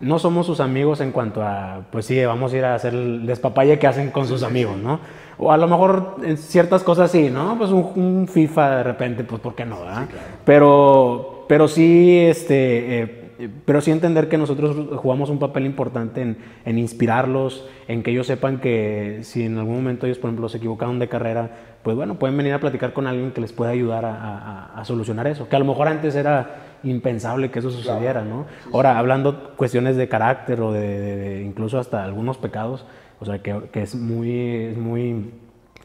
no 0.00 0.18
somos 0.18 0.46
sus 0.46 0.60
amigos 0.60 1.00
en 1.00 1.12
cuanto 1.12 1.42
a, 1.42 1.82
pues 1.90 2.06
sí, 2.06 2.24
vamos 2.24 2.52
a 2.52 2.56
ir 2.56 2.64
a 2.64 2.74
hacer 2.74 2.94
el 2.94 3.26
despapalle 3.26 3.78
que 3.78 3.86
hacen 3.86 4.10
con 4.10 4.26
sus 4.26 4.42
amigos, 4.42 4.76
¿no? 4.78 4.98
O 5.38 5.52
a 5.52 5.56
lo 5.56 5.68
mejor 5.68 6.16
en 6.24 6.36
ciertas 6.36 6.82
cosas 6.82 7.10
sí, 7.10 7.30
¿no? 7.30 7.56
Pues 7.58 7.70
un, 7.70 7.92
un 7.96 8.28
FIFA 8.28 8.76
de 8.78 8.82
repente, 8.82 9.24
pues 9.24 9.40
¿por 9.40 9.54
qué 9.54 9.64
no? 9.64 9.80
verdad? 9.80 10.06
Pero, 10.44 11.44
pero 11.48 11.68
sí, 11.68 12.18
este, 12.18 13.02
eh, 13.02 13.16
pero 13.64 13.80
sí 13.80 13.90
entender 13.90 14.28
que 14.28 14.36
nosotros 14.36 14.76
jugamos 14.96 15.30
un 15.30 15.38
papel 15.38 15.64
importante 15.64 16.20
en, 16.20 16.36
en 16.64 16.78
inspirarlos, 16.78 17.66
en 17.88 18.02
que 18.02 18.10
ellos 18.10 18.26
sepan 18.26 18.58
que 18.58 19.20
si 19.22 19.44
en 19.44 19.56
algún 19.58 19.76
momento 19.76 20.06
ellos, 20.06 20.18
por 20.18 20.28
ejemplo, 20.28 20.48
se 20.48 20.58
equivocaron 20.58 20.98
de 20.98 21.08
carrera, 21.08 21.50
pues 21.82 21.96
bueno, 21.96 22.16
pueden 22.16 22.36
venir 22.36 22.52
a 22.52 22.60
platicar 22.60 22.92
con 22.92 23.06
alguien 23.06 23.30
que 23.30 23.40
les 23.40 23.52
pueda 23.54 23.70
ayudar 23.70 24.04
a, 24.04 24.14
a- 24.14 24.80
a 24.80 24.84
solucionar 24.84 25.26
eso. 25.26 25.48
Que 25.48 25.56
a 25.56 25.58
lo 25.58 25.64
mejor 25.64 25.88
antes 25.88 26.14
era 26.14 26.69
impensable 26.82 27.50
que 27.50 27.58
eso 27.60 27.70
sucediera, 27.70 28.22
¿no? 28.22 28.46
Ahora, 28.72 28.98
hablando 28.98 29.54
cuestiones 29.56 29.96
de 29.96 30.08
carácter 30.08 30.60
o 30.60 30.72
de, 30.72 30.80
de- 31.00 31.16
de 31.16 31.42
incluso 31.42 31.78
hasta 31.78 32.04
algunos 32.04 32.38
pecados, 32.38 32.84
o 33.20 33.24
sea, 33.24 33.40
que, 33.40 33.60
que 33.72 33.82
es 33.82 33.94
muy, 33.94 34.30
es 34.70 34.76
muy, 34.78 35.30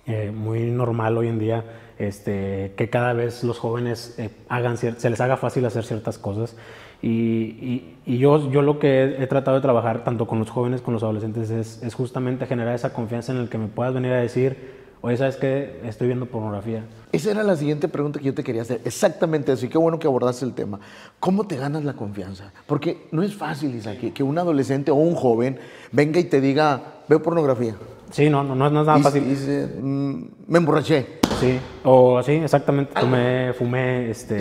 eh, 0.08 0.32
muy 0.34 0.72
normal 0.72 1.18
hoy 1.18 1.28
en 1.28 1.40
día 1.40 1.64
este, 1.98 2.74
que 2.76 2.90
cada 2.90 3.14
vez 3.14 3.44
los 3.44 3.58
jóvenes 3.58 4.16
eh, 4.20 4.30
hagan 4.50 4.78
se 4.78 5.10
les 5.10 5.22
haga 5.22 5.38
fácil 5.38 5.66
hacer 5.66 5.84
ciertas 5.84 6.18
cosas. 6.18 6.56
Y, 7.02 7.10
y- 7.10 7.96
y 8.06 8.18
yo, 8.18 8.50
yo 8.52 8.62
lo 8.62 8.80
que 8.80 9.04
he, 9.04 9.24
he 9.24 9.28
tratado 9.28 9.56
de 9.58 9.62
trabajar 9.62 10.04
tanto 10.04 10.28
con 10.28 10.40
los 10.40 10.50
jóvenes 10.50 10.82
como 10.82 10.86
con 10.86 10.94
los 10.96 11.04
adolescentes 11.04 11.50
es, 11.50 11.82
es 11.84 11.94
justamente 11.94 12.46
generar 12.46 12.74
esa 12.76 12.94
confianza 12.94 13.32
en 13.32 13.40
el 13.40 13.50
que 13.50 13.58
me 13.58 13.68
puedas 13.68 13.94
venir 13.94 14.12
a 14.14 14.18
decir, 14.22 14.85
oye, 15.06 15.18
¿sabes 15.18 15.36
qué? 15.36 15.80
Estoy 15.86 16.08
viendo 16.08 16.26
pornografía. 16.26 16.84
Esa 17.12 17.30
era 17.32 17.44
la 17.44 17.56
siguiente 17.56 17.88
pregunta 17.88 18.20
que 18.20 18.26
yo 18.26 18.34
te 18.34 18.44
quería 18.44 18.64
hacer. 18.64 18.82
Exactamente 18.86 19.52
eso. 19.52 19.66
Y 19.66 19.70
qué 19.70 19.78
bueno 19.78 20.00
que 20.00 20.08
abordaste 20.08 20.46
el 20.46 20.54
tema. 20.54 20.80
¿Cómo 21.20 21.46
te 21.46 21.58
ganas 21.58 21.84
la 21.84 21.94
confianza? 21.94 22.52
Porque 22.66 23.06
no 23.12 23.22
es 23.22 23.36
fácil, 23.36 23.76
Isaac, 23.76 24.00
que, 24.14 24.24
un 24.24 24.38
adolescente 24.40 24.90
o 24.90 24.96
un 24.96 25.14
joven 25.14 25.60
venga 25.92 26.20
y 26.20 26.24
te 26.24 26.42
diga, 26.42 26.82
veo 27.08 27.22
pornografía. 27.22 27.76
Sí, 28.10 28.30
no, 28.32 28.44
no, 28.44 28.56
no 28.56 28.66
es 28.66 28.72
nada 28.74 28.98
y, 28.98 29.04
fácil. 29.04 29.24
y 29.24 29.82
"Mm, 29.82 30.30
me 30.48 30.58
emborraché. 30.58 31.20
Sí, 31.40 31.60
o 31.84 32.24
sí, 32.24 32.32
exactamente. 32.32 33.00
Tomé, 33.00 33.54
fumé, 33.54 34.10
este, 34.10 34.40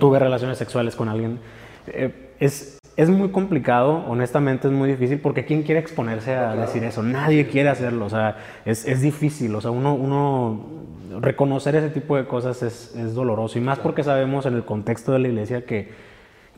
tuve 0.00 0.18
relaciones 0.18 0.58
sexuales 0.58 0.96
con 0.96 1.08
alguien. 1.08 1.38
Eh, 1.86 2.34
es, 2.40 2.77
es 2.98 3.08
muy 3.08 3.28
complicado, 3.28 4.04
honestamente 4.08 4.66
es 4.66 4.74
muy 4.74 4.90
difícil, 4.90 5.20
porque 5.20 5.44
¿quién 5.44 5.62
quiere 5.62 5.80
exponerse 5.80 6.34
a 6.34 6.56
decir 6.56 6.82
eso? 6.82 7.00
Nadie 7.00 7.46
quiere 7.46 7.68
hacerlo, 7.68 8.06
o 8.06 8.10
sea, 8.10 8.38
es, 8.64 8.84
es 8.88 9.00
difícil, 9.00 9.54
o 9.54 9.60
sea, 9.60 9.70
uno, 9.70 9.94
uno 9.94 10.66
reconocer 11.20 11.76
ese 11.76 11.90
tipo 11.90 12.16
de 12.16 12.26
cosas 12.26 12.60
es, 12.64 12.96
es 12.96 13.14
doloroso, 13.14 13.56
y 13.56 13.60
más 13.60 13.78
porque 13.78 14.02
sabemos 14.02 14.46
en 14.46 14.54
el 14.54 14.64
contexto 14.64 15.12
de 15.12 15.20
la 15.20 15.28
iglesia 15.28 15.64
que, 15.64 15.92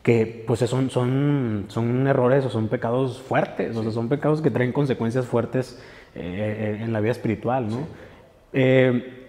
que 0.01 0.43
pues 0.47 0.61
son, 0.61 0.89
son, 0.89 1.65
son 1.67 2.07
errores 2.07 2.43
o 2.43 2.49
son 2.49 2.69
pecados 2.69 3.21
fuertes, 3.21 3.77
o 3.77 3.83
sea, 3.83 3.91
son 3.91 4.09
pecados 4.09 4.41
que 4.41 4.49
traen 4.49 4.73
consecuencias 4.73 5.27
fuertes 5.27 5.79
eh, 6.15 6.79
en 6.81 6.91
la 6.91 7.01
vida 7.01 7.11
espiritual, 7.11 7.69
¿no? 7.69 7.85
Eh, 8.51 9.20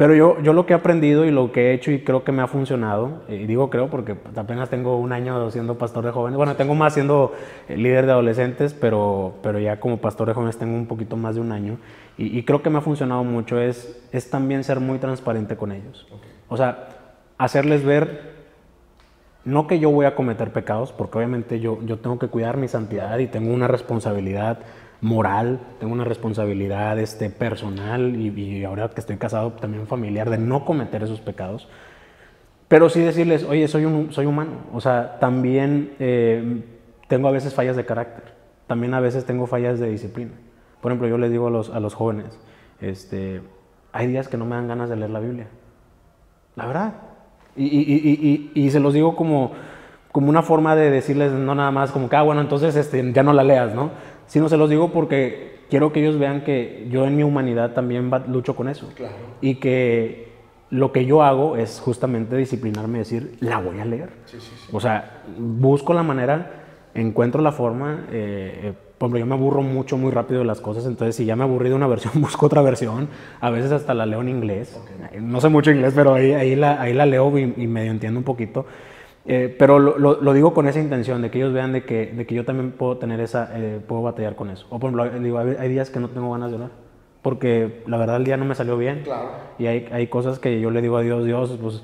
pero 0.00 0.14
yo, 0.14 0.40
yo 0.40 0.54
lo 0.54 0.64
que 0.64 0.72
he 0.72 0.76
aprendido 0.76 1.26
y 1.26 1.30
lo 1.30 1.52
que 1.52 1.68
he 1.68 1.74
hecho 1.74 1.90
y 1.90 2.02
creo 2.02 2.24
que 2.24 2.32
me 2.32 2.40
ha 2.40 2.46
funcionado, 2.46 3.20
y 3.28 3.44
digo 3.44 3.68
creo 3.68 3.90
porque 3.90 4.16
apenas 4.34 4.70
tengo 4.70 4.96
un 4.96 5.12
año 5.12 5.50
siendo 5.50 5.76
pastor 5.76 6.06
de 6.06 6.10
jóvenes, 6.10 6.38
bueno, 6.38 6.56
tengo 6.56 6.74
más 6.74 6.94
siendo 6.94 7.34
eh, 7.68 7.76
líder 7.76 8.06
de 8.06 8.12
adolescentes, 8.12 8.72
pero, 8.72 9.34
pero 9.42 9.58
ya 9.58 9.78
como 9.78 9.98
pastor 9.98 10.28
de 10.28 10.32
jóvenes 10.32 10.56
tengo 10.56 10.74
un 10.74 10.86
poquito 10.86 11.18
más 11.18 11.34
de 11.34 11.42
un 11.42 11.52
año, 11.52 11.76
y, 12.16 12.42
creo 12.44 12.62
que 12.62 12.70
me 12.70 12.78
ha 12.78 12.80
funcionado 12.80 13.24
mucho 13.24 13.60
es, 13.60 14.02
es 14.10 14.30
también 14.30 14.64
ser 14.64 14.80
muy 14.80 14.98
transparente 14.98 15.58
con 15.58 15.70
ellos. 15.70 16.08
O 16.48 16.56
sea, 16.56 16.88
hacerles 17.36 17.84
ver, 17.84 18.22
no 19.44 19.66
que 19.66 19.80
yo 19.80 19.90
voy 19.90 20.06
a 20.06 20.14
cometer 20.14 20.50
pecados, 20.50 20.92
porque 20.92 21.18
obviamente 21.18 21.60
yo, 21.60 21.78
yo 21.84 21.98
tengo 21.98 22.18
que 22.18 22.28
cuidar 22.28 22.56
mi 22.56 22.68
santidad 22.68 23.18
y 23.18 23.26
tengo 23.26 23.52
una 23.52 23.68
responsabilidad 23.68 24.60
moral, 25.00 25.60
tengo 25.78 25.92
una 25.92 26.04
responsabilidad 26.04 26.98
este, 26.98 27.30
personal 27.30 28.16
y, 28.16 28.64
ahora 28.64 28.88
que 28.90 29.00
estoy 29.00 29.16
casado 29.16 29.52
también 29.52 29.86
familiar 29.86 30.28
de 30.30 30.38
no 30.38 30.64
cometer 30.64 31.02
esos 31.02 31.20
pecados. 31.20 31.68
Pero 32.68 32.88
sí 32.88 33.00
decirles, 33.00 33.44
oye, 33.44 33.66
soy, 33.66 33.84
un, 33.84 34.12
soy 34.12 34.26
humano, 34.26 34.52
o 34.72 34.80
sea, 34.80 35.18
también 35.18 35.94
eh, 35.98 36.62
tengo 37.08 37.28
a 37.28 37.32
veces 37.32 37.54
fallas 37.54 37.76
de 37.76 37.84
carácter, 37.84 38.32
también 38.66 38.94
a 38.94 39.00
veces 39.00 39.24
tengo 39.24 39.46
fallas 39.46 39.80
de 39.80 39.88
disciplina. 39.88 40.32
Por 40.80 40.92
ejemplo, 40.92 41.08
yo 41.08 41.18
les 41.18 41.30
digo 41.30 41.48
a 41.48 41.50
los, 41.50 41.70
a 41.70 41.80
los 41.80 41.94
jóvenes, 41.94 42.38
este, 42.80 43.40
hay 43.92 44.06
días 44.06 44.28
que 44.28 44.36
no 44.36 44.44
me 44.44 44.54
dan 44.54 44.68
ganas 44.68 44.88
de 44.88 44.96
leer 44.96 45.10
la 45.10 45.20
Biblia, 45.20 45.48
la 46.54 46.66
verdad. 46.66 46.94
Y, 47.56 47.64
y, 47.64 48.52
y, 48.54 48.66
y 48.66 48.70
se 48.70 48.78
los 48.78 48.94
digo 48.94 49.16
como, 49.16 49.52
como 50.12 50.28
una 50.28 50.42
forma 50.42 50.76
de 50.76 50.90
decirles, 50.90 51.32
no 51.32 51.54
nada 51.54 51.70
más 51.70 51.90
como 51.90 52.08
que, 52.08 52.16
ah, 52.16 52.22
bueno, 52.22 52.40
entonces 52.40 52.76
este, 52.76 53.12
ya 53.12 53.22
no 53.22 53.32
la 53.32 53.42
leas, 53.42 53.74
¿no? 53.74 53.90
Sino 54.30 54.48
se 54.48 54.56
los 54.56 54.70
digo 54.70 54.92
porque 54.92 55.58
quiero 55.68 55.92
que 55.92 56.00
ellos 56.00 56.16
vean 56.16 56.44
que 56.44 56.86
yo 56.88 57.04
en 57.04 57.16
mi 57.16 57.24
humanidad 57.24 57.72
también 57.72 58.12
lucho 58.28 58.54
con 58.54 58.68
eso. 58.68 58.88
Y 59.40 59.56
que 59.56 60.30
lo 60.70 60.92
que 60.92 61.04
yo 61.04 61.24
hago 61.24 61.56
es 61.56 61.80
justamente 61.80 62.36
disciplinarme 62.36 62.98
y 62.98 63.00
decir, 63.00 63.36
la 63.40 63.58
voy 63.58 63.80
a 63.80 63.84
leer. 63.84 64.10
O 64.70 64.78
sea, 64.78 65.24
busco 65.36 65.94
la 65.94 66.04
manera, 66.04 66.62
encuentro 66.94 67.42
la 67.42 67.50
forma. 67.50 68.06
Eh, 68.12 68.60
eh, 68.62 68.72
por 68.98 69.08
ejemplo, 69.08 69.18
yo 69.18 69.26
me 69.26 69.34
aburro 69.34 69.62
mucho, 69.62 69.96
muy 69.96 70.12
rápido 70.12 70.40
de 70.40 70.46
las 70.46 70.60
cosas, 70.60 70.86
entonces 70.86 71.16
si 71.16 71.24
ya 71.24 71.34
me 71.34 71.42
aburrí 71.42 71.68
de 71.68 71.74
una 71.74 71.88
versión, 71.88 72.12
busco 72.22 72.46
otra 72.46 72.62
versión. 72.62 73.08
A 73.40 73.50
veces 73.50 73.72
hasta 73.72 73.94
la 73.94 74.06
leo 74.06 74.20
en 74.20 74.28
inglés. 74.28 74.80
No 75.20 75.40
sé 75.40 75.48
mucho 75.48 75.72
inglés, 75.72 75.92
pero 75.96 76.14
ahí, 76.14 76.34
ahí, 76.34 76.54
la, 76.54 76.80
ahí 76.80 76.94
la 76.94 77.04
leo 77.04 77.36
y, 77.36 77.52
y 77.56 77.66
medio 77.66 77.90
entiendo 77.90 78.20
un 78.20 78.24
poquito. 78.24 78.64
Eh, 79.26 79.54
pero 79.58 79.78
lo, 79.78 79.98
lo, 79.98 80.32
digo 80.32 80.54
con 80.54 80.66
esa 80.66 80.80
intención, 80.80 81.20
de 81.20 81.30
que 81.30 81.38
ellos 81.38 81.52
vean 81.52 81.72
de 81.72 81.84
que, 81.84 82.06
de 82.06 82.26
que 82.26 82.34
yo 82.34 82.44
también 82.44 82.72
puedo 82.72 82.96
tener 82.96 83.20
esa, 83.20 83.50
eh, 83.54 83.80
puedo 83.86 84.02
batallar 84.02 84.34
con 84.34 84.50
eso. 84.50 84.66
O 84.70 84.78
por 84.78 84.90
ejemplo, 84.90 85.20
digo, 85.20 85.38
hay, 85.38 85.68
días 85.68 85.90
que 85.90 86.00
no 86.00 86.08
tengo 86.08 86.32
ganas 86.32 86.50
de 86.50 86.56
orar, 86.56 86.70
porque 87.22 87.82
la 87.86 87.98
verdad 87.98 88.16
el 88.16 88.24
día 88.24 88.36
no 88.36 88.44
me 88.46 88.54
salió 88.54 88.78
bien. 88.78 89.02
Claro. 89.04 89.30
Y 89.58 89.66
hay, 89.66 89.88
hay 89.92 90.06
cosas 90.06 90.38
que 90.38 90.60
yo 90.60 90.70
le 90.70 90.80
digo 90.80 90.96
a 90.96 91.02
Dios, 91.02 91.24
Dios, 91.26 91.58
pues, 91.60 91.82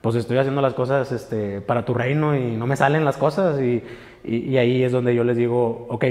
pues 0.00 0.14
estoy 0.14 0.38
haciendo 0.38 0.62
las 0.62 0.74
cosas 0.74 1.10
este, 1.10 1.60
para 1.60 1.84
tu 1.84 1.92
reino 1.92 2.36
y 2.36 2.56
no 2.56 2.66
me 2.66 2.76
salen 2.76 3.04
las 3.04 3.16
cosas. 3.16 3.60
Y, 3.60 3.82
y, 4.22 4.36
y 4.36 4.58
ahí 4.58 4.84
es 4.84 4.92
donde 4.92 5.14
yo 5.14 5.24
les 5.24 5.36
digo, 5.36 5.86
ok, 5.90 6.04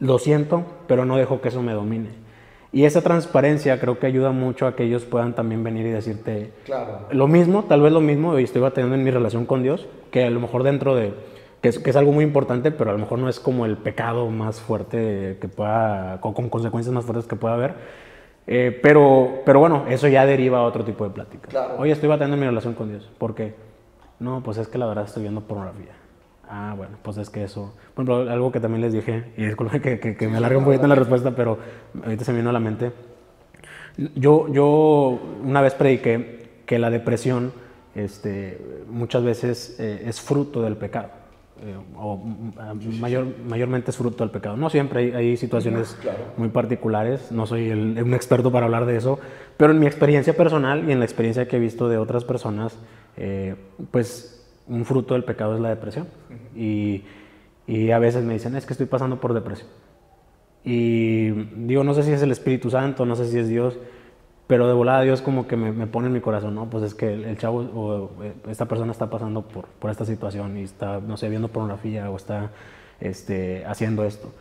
lo 0.00 0.18
siento, 0.18 0.64
pero 0.86 1.06
no 1.06 1.16
dejo 1.16 1.40
que 1.40 1.48
eso 1.48 1.62
me 1.62 1.72
domine. 1.72 2.23
Y 2.74 2.86
esa 2.86 3.02
transparencia 3.02 3.78
creo 3.78 4.00
que 4.00 4.08
ayuda 4.08 4.32
mucho 4.32 4.66
a 4.66 4.74
que 4.74 4.82
ellos 4.82 5.04
puedan 5.04 5.32
también 5.36 5.62
venir 5.62 5.86
y 5.86 5.90
decirte 5.90 6.50
lo 7.12 7.28
mismo, 7.28 7.62
tal 7.68 7.82
vez 7.82 7.92
lo 7.92 8.00
mismo, 8.00 8.36
y 8.36 8.42
estoy 8.42 8.60
batallando 8.60 8.96
en 8.96 9.04
mi 9.04 9.12
relación 9.12 9.46
con 9.46 9.62
Dios, 9.62 9.86
que 10.10 10.24
a 10.24 10.30
lo 10.30 10.40
mejor 10.40 10.64
dentro 10.64 10.96
de, 10.96 11.14
que 11.62 11.68
es, 11.68 11.96
algo 11.96 12.10
muy 12.10 12.24
importante, 12.24 12.72
pero 12.72 12.90
a 12.90 12.92
lo 12.92 12.98
mejor 12.98 13.20
no 13.20 13.28
es 13.28 13.38
como 13.38 13.64
el 13.64 13.76
pecado 13.76 14.28
más 14.28 14.60
fuerte 14.60 15.38
que 15.40 15.46
pueda, 15.46 16.20
con, 16.20 16.34
consecuencias 16.50 16.92
más 16.92 17.04
fuertes 17.04 17.28
que 17.28 17.36
pueda 17.36 17.54
haber. 17.54 17.74
Eh, 18.48 18.76
pero, 18.82 19.42
pero 19.46 19.60
bueno, 19.60 19.84
eso 19.88 20.08
ya 20.08 20.26
deriva 20.26 20.58
a 20.58 20.62
otro 20.62 20.84
tipo 20.84 21.04
de 21.04 21.10
plática. 21.10 21.48
Claro. 21.50 21.76
Oye, 21.78 21.92
estoy 21.92 22.08
batallando 22.08 22.34
en 22.34 22.40
mi 22.40 22.46
relación 22.46 22.74
con 22.74 22.88
Dios. 22.88 23.08
¿Por 23.18 23.36
qué? 23.36 23.54
No, 24.18 24.42
pues 24.42 24.58
es 24.58 24.66
que 24.66 24.78
la 24.78 24.86
verdad 24.86 25.04
estoy 25.04 25.22
viendo 25.22 25.42
pornografía. 25.42 25.94
Ah, 26.48 26.74
bueno, 26.76 26.96
pues 27.02 27.16
es 27.16 27.30
que 27.30 27.44
eso. 27.44 27.74
Por 27.94 28.04
ejemplo, 28.04 28.30
algo 28.30 28.52
que 28.52 28.60
también 28.60 28.82
les 28.82 28.92
dije, 28.92 29.32
y 29.36 29.44
disculpen 29.44 29.80
que, 29.80 29.98
que, 29.98 30.28
me 30.28 30.36
alargue 30.36 30.56
un 30.56 30.64
poquito 30.64 30.84
en 30.84 30.90
la 30.90 30.94
respuesta, 30.94 31.34
pero 31.34 31.58
ahorita 32.02 32.24
se 32.24 32.32
me 32.32 32.38
vino 32.38 32.50
a 32.50 32.52
la 32.52 32.60
mente. 32.60 32.92
Yo, 34.14 34.52
yo 34.52 35.20
una 35.42 35.60
vez 35.60 35.74
prediqué 35.74 36.62
que 36.66 36.78
la 36.78 36.90
depresión 36.90 37.52
este, 37.94 38.60
muchas 38.88 39.22
veces 39.22 39.76
eh, 39.78 40.04
es 40.06 40.20
fruto 40.20 40.62
del 40.62 40.76
pecado. 40.76 41.08
Eh, 41.62 41.76
o 41.96 42.16
mm, 42.16 43.00
mayor, 43.00 43.26
mayormente 43.46 43.90
es 43.90 43.96
fruto 43.96 44.24
del 44.24 44.30
pecado. 44.30 44.56
No 44.56 44.68
siempre 44.68 45.00
hay, 45.00 45.10
hay 45.12 45.36
situaciones 45.36 45.96
muy 46.36 46.48
particulares, 46.48 47.30
no 47.30 47.46
soy 47.46 47.70
un 47.70 48.12
experto 48.14 48.50
para 48.50 48.66
hablar 48.66 48.86
de 48.86 48.96
eso, 48.96 49.20
pero 49.56 49.72
en 49.72 49.78
mi 49.78 49.86
experiencia 49.86 50.36
personal 50.36 50.88
y 50.88 50.92
en 50.92 50.98
la 50.98 51.04
experiencia 51.04 51.46
que 51.46 51.56
he 51.56 51.60
visto 51.60 51.88
de 51.88 51.96
otras 51.96 52.24
personas, 52.24 52.76
eh, 53.16 53.54
pues 53.90 54.33
un 54.68 54.84
fruto 54.84 55.14
del 55.14 55.24
pecado 55.24 55.54
es 55.54 55.60
la 55.60 55.68
depresión. 55.68 56.08
y, 56.56 57.02
y, 57.66 57.90
a 57.90 57.98
veces 57.98 58.24
me 58.24 58.34
dicen, 58.34 58.56
es 58.56 58.66
que 58.66 58.74
estoy 58.74 58.86
pasando 58.86 59.20
por 59.20 59.34
depresión. 59.34 59.68
Y 60.64 61.30
digo, 61.30 61.84
no 61.84 61.92
sé 61.94 62.02
si 62.02 62.12
es 62.12 62.22
el 62.22 62.30
Espíritu 62.30 62.70
Santo, 62.70 63.04
no 63.04 63.16
sé 63.16 63.26
si 63.26 63.38
es 63.38 63.48
Dios, 63.48 63.76
pero 64.46 64.66
de 64.66 64.72
volada 64.72 65.02
Dios 65.02 65.20
como 65.20 65.46
que 65.46 65.56
me, 65.56 65.72
me 65.72 65.86
pone 65.86 66.06
en 66.06 66.12
mi 66.12 66.20
corazón, 66.20 66.54
¿no? 66.54 66.68
Pues 66.70 66.84
es 66.84 66.94
que 66.94 67.12
el, 67.12 67.36
chavo 67.36 67.58
o 67.58 68.22
eh, 68.22 68.32
esta 68.48 68.66
persona 68.66 68.92
está 68.92 69.10
pasando 69.10 69.42
por, 69.42 69.66
por, 69.66 69.90
esta 69.90 70.04
situación 70.04 70.56
y 70.58 70.62
está, 70.62 71.00
no 71.00 71.16
sé, 71.16 71.28
viendo 71.28 71.48
pornografía 71.48 72.10
o 72.10 72.16
está 72.16 72.50
este, 73.00 73.64
haciendo 73.66 74.04
esto. 74.04 74.32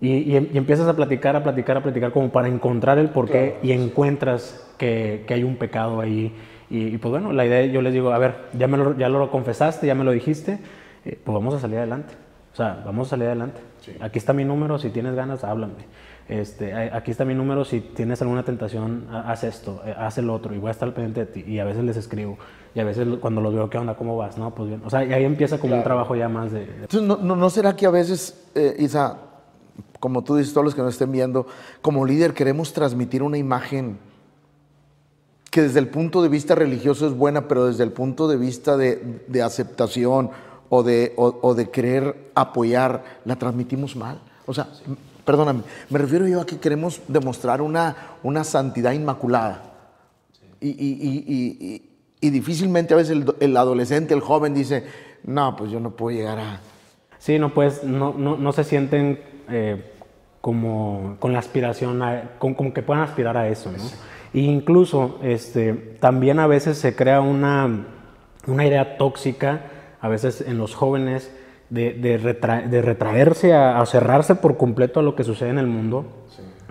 Y, 0.00 0.34
y, 0.34 0.36
empiezas 0.56 0.88
a 0.88 0.96
platicar, 0.96 1.36
a 1.36 1.42
platicar, 1.42 1.76
a 1.76 1.82
platicar 1.82 2.12
como 2.12 2.30
para 2.30 2.48
encontrar 2.48 2.98
el 2.98 3.10
porqué 3.10 3.58
y 3.62 3.72
encuentras 3.72 4.66
que, 4.76 5.24
que 5.26 5.34
hay 5.34 5.44
un 5.44 5.56
pecado 5.56 6.00
ahí 6.00 6.34
y, 6.74 6.96
pues 6.96 7.10
bueno, 7.10 7.34
la 7.34 7.44
idea, 7.44 7.66
yo 7.66 7.82
les 7.82 7.92
digo, 7.92 8.12
a 8.12 8.18
ver, 8.18 8.46
ya, 8.56 8.66
me 8.66 8.78
lo, 8.78 8.96
ya 8.96 9.10
lo 9.10 9.30
confesaste, 9.30 9.86
ya 9.86 9.94
me 9.94 10.04
lo 10.04 10.10
dijiste, 10.10 10.58
eh, 11.04 11.20
pues 11.22 11.34
vamos 11.34 11.52
a 11.52 11.58
salir 11.58 11.76
adelante. 11.76 12.14
O 12.50 12.56
sea, 12.56 12.82
vamos 12.82 13.08
a 13.08 13.10
salir 13.10 13.26
adelante. 13.26 13.60
Aquí 14.00 14.18
está 14.18 14.32
mi 14.32 14.46
número, 14.46 14.78
si 14.78 14.88
tienes 14.88 15.14
ganas, 15.14 15.44
háblame. 15.44 15.84
Este, 16.30 16.72
aquí 16.72 17.10
está 17.10 17.26
mi 17.26 17.34
número, 17.34 17.66
si 17.66 17.80
tienes 17.80 18.22
alguna 18.22 18.42
tentación, 18.42 19.06
haz 19.10 19.44
esto, 19.44 19.82
eh, 19.84 19.94
haz 19.98 20.16
el 20.16 20.30
otro, 20.30 20.54
y 20.54 20.58
voy 20.58 20.68
a 20.68 20.70
estar 20.70 20.90
pendiente 20.94 21.20
de 21.20 21.26
ti. 21.26 21.44
Y 21.46 21.58
a 21.58 21.64
veces 21.64 21.84
les 21.84 21.98
escribo, 21.98 22.38
y 22.74 22.80
a 22.80 22.84
veces 22.84 23.06
cuando 23.20 23.42
los 23.42 23.52
veo, 23.52 23.68
¿qué 23.68 23.76
onda? 23.76 23.94
¿Cómo 23.94 24.16
vas? 24.16 24.38
No, 24.38 24.54
pues 24.54 24.70
bien. 24.70 24.80
O 24.82 24.88
sea, 24.88 25.04
y 25.04 25.12
ahí 25.12 25.24
empieza 25.24 25.58
como 25.58 25.76
un 25.76 25.82
trabajo 25.82 26.16
ya 26.16 26.30
más 26.30 26.52
de... 26.52 26.62
Entonces, 26.62 27.02
¿no, 27.02 27.16
no, 27.18 27.50
será 27.50 27.76
que 27.76 27.84
a 27.84 27.90
veces, 27.90 28.50
eh, 28.54 28.76
Isa, 28.78 29.18
como 30.00 30.24
tú 30.24 30.36
dices, 30.36 30.54
todos 30.54 30.64
los 30.64 30.74
que 30.74 30.80
nos 30.80 30.94
estén 30.94 31.12
viendo, 31.12 31.46
como 31.82 32.06
líder 32.06 32.32
queremos 32.32 32.72
transmitir 32.72 33.22
una 33.22 33.36
imagen 33.36 33.98
que 35.52 35.60
desde 35.60 35.80
el 35.80 35.88
punto 35.88 36.22
de 36.22 36.30
vista 36.30 36.54
religioso 36.54 37.06
es 37.06 37.12
buena, 37.12 37.46
pero 37.46 37.66
desde 37.66 37.84
el 37.84 37.92
punto 37.92 38.26
de 38.26 38.38
vista 38.38 38.78
de, 38.78 39.42
aceptación 39.44 40.30
o 40.70 40.82
de, 40.82 41.12
o, 41.16 41.54
de 41.54 41.68
querer 41.68 42.30
apoyar, 42.34 43.04
la 43.26 43.36
transmitimos 43.36 43.94
mal. 43.94 44.18
O 44.46 44.54
sea, 44.54 44.68
perdóname, 45.26 45.60
me 45.90 45.98
refiero 45.98 46.26
yo 46.26 46.40
a 46.40 46.46
que 46.46 46.56
queremos 46.56 47.02
demostrar 47.06 47.60
una, 47.60 47.94
una 48.22 48.44
santidad 48.44 48.92
inmaculada. 48.92 49.74
Y, 50.58 51.82
difícilmente 52.22 52.94
a 52.94 52.96
veces 52.96 53.22
el, 53.38 53.56
adolescente, 53.58 54.14
el 54.14 54.20
joven 54.20 54.54
dice, 54.54 54.86
no, 55.24 55.54
pues 55.54 55.70
yo 55.70 55.80
no 55.80 55.90
puedo 55.90 56.16
llegar 56.16 56.38
a... 56.38 56.60
Sí, 57.18 57.38
no, 57.38 57.52
pues 57.52 57.84
no, 57.84 58.14
no, 58.14 58.52
se 58.52 58.64
sienten 58.64 59.20
eh, 59.50 59.84
como 60.40 61.16
con 61.18 61.34
la 61.34 61.40
aspiración, 61.40 62.02
como 62.38 62.72
que 62.72 62.82
puedan 62.82 63.02
aspirar 63.02 63.36
a 63.36 63.48
eso, 63.48 63.70
¿no? 63.70 64.11
E 64.34 64.40
incluso 64.40 65.18
este, 65.22 65.72
también 66.00 66.38
a 66.38 66.46
veces 66.46 66.78
se 66.78 66.94
crea 66.96 67.20
una, 67.20 67.86
una 68.46 68.66
idea 68.66 68.96
tóxica, 68.96 69.66
a 70.00 70.08
veces 70.08 70.44
en 70.46 70.58
los 70.58 70.74
jóvenes, 70.74 71.32
de, 71.72 71.94
de, 71.94 72.82
retraerse, 72.82 73.54
a, 73.54 73.84
cerrarse 73.86 74.34
por 74.34 74.58
completo 74.58 75.00
a 75.00 75.02
lo 75.02 75.14
que 75.16 75.24
sucede 75.24 75.48
en 75.48 75.58
el 75.58 75.66
mundo 75.66 76.04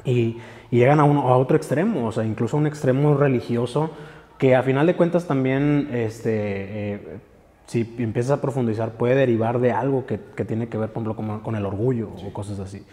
y, 0.06 0.38
llegan 0.70 1.00
a, 1.00 1.04
uno, 1.04 1.28
a 1.28 1.38
otro 1.38 1.58
extremo, 1.58 2.08
o 2.08 2.12
sea, 2.12 2.24
incluso 2.24 2.56
a 2.56 2.60
un 2.60 2.68
extremo 2.68 3.16
religioso 3.16 3.90
que 4.38 4.56
a 4.56 4.64
final 4.64 4.88
de 4.88 4.96
cuentas 4.96 5.28
también, 5.28 5.90
este, 5.92 6.94
eh, 6.94 7.20
si 7.66 7.82
empiezas 7.98 8.38
a 8.38 8.42
profundizar, 8.42 8.92
puede 8.92 9.16
derivar 9.16 9.60
de 9.60 9.72
algo 9.72 10.06
que, 10.06 10.20
que 10.36 10.46
tiene 10.46 10.70
que 10.70 10.78
ver, 10.78 10.92
por 10.92 11.04
ejemplo, 11.04 11.42
con, 11.44 11.56
el 11.56 11.66
orgullo 11.66 12.10
o 12.26 12.32
cosas 12.32 12.60
así. 12.60 12.86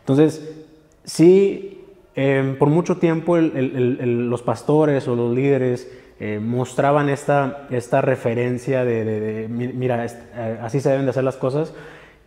Entonces, 0.00 0.66
sí 1.04 1.81
Em, 2.14 2.56
por 2.58 2.68
mucho 2.68 2.98
tiempo 2.98 3.38
los 3.38 4.42
pastores 4.42 5.08
o 5.08 5.16
los 5.16 5.34
líderes 5.34 5.90
eh, 6.20 6.38
mostraban 6.38 7.08
esta, 7.08 7.66
esta 7.70 8.00
referencia 8.02 8.84
de, 8.84 9.46
mira, 9.48 10.04
eh, 10.04 10.58
así 10.62 10.80
se 10.80 10.90
deben 10.90 11.06
de 11.06 11.10
hacer 11.10 11.24
las 11.24 11.36
cosas, 11.36 11.72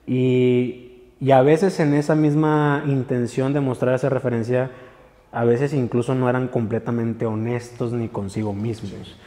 Y, 0.08 0.96
y 1.20 1.32
a 1.32 1.42
veces 1.42 1.80
en 1.80 1.94
esa 1.94 2.16
misma 2.16 2.84
intención 2.88 3.54
de 3.54 3.62
mostrar 3.62 3.96
esa 3.96 4.10
referencia, 4.10 4.70
a 5.32 5.44
veces 5.46 5.74
incluso 5.74 6.14
no 6.16 6.30
eran 6.30 6.48
completamente 6.48 7.26
honestos 7.26 7.92
ni 7.94 8.08
consigo 8.08 8.54
mismos. 8.54 9.18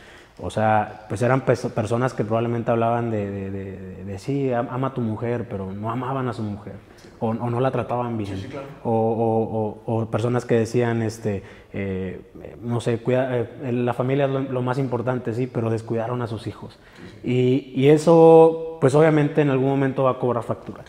O 0.40 0.50
sea, 0.50 1.06
pues 1.08 1.22
eran 1.22 1.40
personas 1.40 2.14
que 2.14 2.24
probablemente 2.24 2.70
hablaban 2.70 3.10
de, 3.10 3.28
de, 3.30 4.04
de, 4.04 4.18
sí, 4.18 4.52
ama 4.52 4.88
a 4.88 4.94
tu 4.94 5.00
mujer, 5.00 5.46
pero 5.50 5.72
no 5.72 5.90
amaban 5.90 6.28
a 6.28 6.32
su 6.32 6.42
mujer, 6.42 6.74
o, 7.20 7.34
no 7.34 7.60
la 7.60 7.70
trataban 7.70 8.16
bien. 8.16 8.48
o, 8.84 9.78
o, 9.84 10.06
personas 10.10 10.44
que 10.44 10.54
decían, 10.54 11.02
este, 11.02 11.42
eh, 11.72 12.20
no 12.62 12.80
sé, 12.80 12.98
cuida, 12.98 13.36
eh, 13.36 13.72
la 13.72 13.92
familia 13.92 14.26
es 14.26 14.50
lo, 14.50 14.62
más 14.62 14.78
importante, 14.78 15.34
sí, 15.34 15.46
pero 15.46 15.70
descuidaron 15.70 16.22
a 16.22 16.26
sus 16.26 16.46
hijos. 16.46 16.78
Y, 17.22 17.72
y, 17.74 17.88
eso, 17.88 18.78
pues 18.80 18.94
obviamente 18.94 19.42
en 19.42 19.50
algún 19.50 19.68
momento 19.68 20.04
va 20.04 20.12
a 20.12 20.18
cobrar 20.18 20.44
factura. 20.44 20.84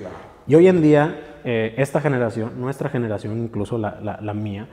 Y 0.48 0.55
hoy 0.55 0.67
en 0.67 0.81
día, 0.81 1.39
eh, 1.43 1.74
esta 1.77 2.01
generación, 2.01 2.59
nuestra 2.59 2.89
generación, 2.89 3.39
incluso 3.39 3.77
la, 3.77 4.00
la, 4.01 4.19
la 4.21 4.33
mía, 4.33 4.67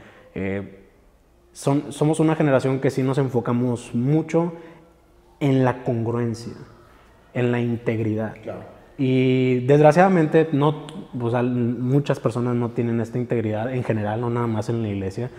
son, 1.52 1.90
somos 1.90 2.20
una 2.20 2.36
generación 2.36 2.80
que 2.80 2.90
sí 2.90 3.02
nos 3.02 3.16
enfocamos 3.16 3.94
mucho 3.94 4.52
en 5.40 5.64
la 5.64 5.82
congruencia, 5.82 6.52
en 7.32 7.52
la 7.52 7.60
integridad. 7.60 8.34
Y 8.98 9.60
desgraciadamente 9.66 10.48
no, 10.52 10.86
muchas 11.12 12.18
personas 12.18 12.54
no 12.54 12.70
tienen 12.70 13.00
esta 13.00 13.18
integridad 13.18 13.72
en 13.72 13.84
general, 13.84 14.20
no 14.20 14.30
nada 14.30 14.46
más 14.46 14.68
en 14.68 14.82
la 14.82 14.88
iglesia, 14.88 15.30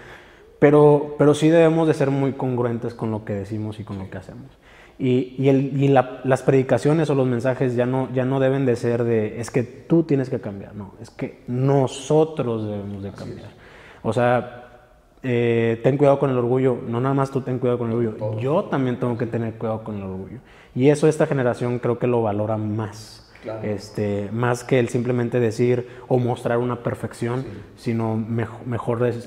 pero, 0.60 1.16
pero 1.18 1.34
sí 1.34 1.50
debemos 1.50 1.88
de 1.88 1.94
ser 1.94 2.12
muy 2.12 2.34
congruentes 2.34 2.94
con 2.94 3.12
lo 3.12 3.26
que 3.26 3.34
decimos 3.34 3.80
y 3.80 3.84
con 3.84 3.98
lo 4.00 4.10
que 4.10 4.18
hacemos. 4.18 4.52
Y, 5.00 5.36
y, 5.38 5.50
el, 5.50 5.82
y 5.82 5.88
las 5.90 6.42
predicaciones 6.42 7.10
o 7.12 7.16
los 7.16 7.28
mensajes 7.28 7.76
ya 7.76 7.86
no, 7.86 8.10
ya 8.14 8.26
no 8.26 8.40
deben 8.40 8.66
de 8.66 8.76
ser 8.76 9.04
de, 9.04 9.40
es 9.40 9.52
que 9.52 9.62
tú 9.62 10.04
tienes 10.04 10.30
que 10.30 10.40
cambiar, 10.40 10.74
no, 10.74 10.94
es 11.00 11.12
que 11.12 11.44
nosotros 11.48 12.66
debemos 12.66 13.04
de 13.04 13.12
cambiar. 13.12 13.50
O 14.02 14.12
sea, 14.12 14.68
eh, 15.22 15.80
ten 15.84 15.98
cuidado 15.98 16.18
con 16.18 16.32
el 16.32 16.38
orgullo, 16.38 16.80
no 16.88 17.00
nada 17.00 17.14
más 17.14 17.30
tú 17.30 17.42
ten 17.42 17.60
cuidado 17.60 17.78
con 17.78 17.92
el 17.92 17.98
orgullo, 17.98 18.40
yo 18.40 18.64
también 18.66 19.00
tengo 19.00 19.18
que 19.18 19.28
tener 19.28 19.54
cuidado 19.56 19.84
con 19.84 19.98
el 19.98 20.04
orgullo. 20.04 20.40
Y 20.74 20.90
eso 20.90 21.08
esta 21.08 21.28
generación 21.28 21.78
creo 21.78 22.00
que 22.00 22.08
lo 22.08 22.24
valora 22.24 22.58
más. 22.58 23.27
Este, 23.64 24.30
más 24.32 24.64
que 24.64 24.80
el 24.80 24.90
simplemente 24.90 25.40
decir 25.40 25.88
o 26.08 26.20
mostrar 26.20 26.58
una 26.58 26.84
perfección, 26.84 27.46
sino 27.76 28.16
mejor, 28.16 28.68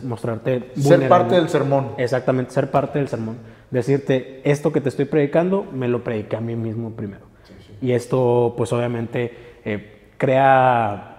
mostrarte... 0.04 0.70
Ser 0.76 1.08
parte 1.08 1.34
del 1.34 1.48
sermón. 1.48 1.92
Exactamente, 1.98 2.52
ser 2.52 2.70
parte 2.70 2.98
del 2.98 3.08
sermón. 3.08 3.36
Decirte, 3.70 4.40
esto 4.44 4.72
que 4.72 4.80
te 4.80 4.88
estoy 4.88 5.04
predicando, 5.04 5.64
me 5.72 5.88
lo 5.88 6.02
prediqué 6.04 6.36
a 6.36 6.40
mí 6.40 6.56
mismo 6.56 6.90
primero. 6.92 7.26
Y 7.80 7.92
esto, 7.92 8.54
pues 8.56 8.72
obviamente, 8.72 9.34
eh, 9.64 10.10
crea 10.18 11.10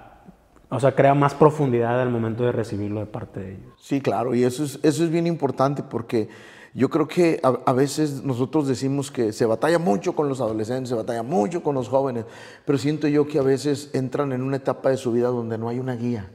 o 0.74 0.80
sea, 0.80 0.96
crea 0.96 1.14
más 1.14 1.34
profundidad 1.34 2.02
al 2.02 2.10
momento 2.10 2.46
de 2.46 2.54
recibirlo 2.54 3.02
de 3.02 3.06
parte 3.06 3.42
de 3.42 3.52
ellos. 3.56 3.74
Sí, 3.78 4.00
claro, 4.00 4.34
y 4.34 4.46
eso 4.46 4.64
es, 4.64 4.80
eso 4.84 5.04
es 5.04 5.10
bien 5.10 5.28
importante 5.28 5.84
porque 5.84 6.30
yo 6.74 6.90
creo 6.90 7.08
que 7.08 7.42
a, 7.44 7.74
veces 7.74 8.24
nosotros 8.24 8.66
decimos 8.66 9.12
que 9.12 9.34
se 9.34 9.46
batalla 9.46 9.78
mucho 9.78 10.14
con 10.14 10.30
los 10.30 10.40
adolescentes, 10.40 10.90
se 10.90 10.96
batalla 10.96 11.22
mucho 11.22 11.62
con 11.62 11.76
los 11.76 11.90
jóvenes, 11.90 12.26
pero 12.66 12.78
siento 12.78 13.10
yo 13.10 13.28
que 13.28 13.40
a 13.40 13.42
veces 13.42 13.90
entran 13.94 14.32
en 14.32 14.42
una 14.42 14.56
etapa 14.56 14.90
de 14.90 14.96
su 14.96 15.12
vida 15.12 15.28
donde 15.28 15.58
no 15.58 15.68
hay 15.68 15.80
una 15.80 15.96
guía. 15.96 16.30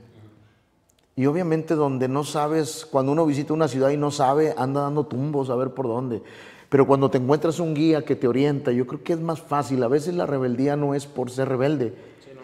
Y 1.15 1.25
obviamente 1.25 1.75
donde 1.75 2.09
no 2.09 2.25
sabes, 2.25 2.87
cuando 2.91 3.13
uno 3.13 3.25
visita 3.25 3.55
una 3.55 3.69
ciudad 3.69 3.89
y 3.89 3.97
no 3.97 4.11
sabe, 4.11 4.55
anda 4.59 4.83
dando 4.83 5.07
tumbos 5.07 5.49
a 5.49 5.57
ver 5.57 5.71
por 5.71 5.87
dónde. 5.87 6.23
Pero 6.69 6.87
cuando 6.87 7.11
te 7.11 7.17
encuentras 7.17 7.59
un 7.59 7.73
guía 7.73 8.05
que 8.05 8.17
te 8.17 8.29
orienta, 8.29 8.73
yo 8.73 8.87
creo 8.87 9.03
que 9.03 9.15
es 9.15 9.21
más 9.21 9.41
fácil. 9.41 9.83
A 9.83 9.89
veces 9.89 10.15
la 10.15 10.27
rebeldía 10.27 10.77
no 10.77 10.95
es 10.95 11.07
por 11.07 11.31
ser 11.31 11.49
rebelde, 11.49 11.95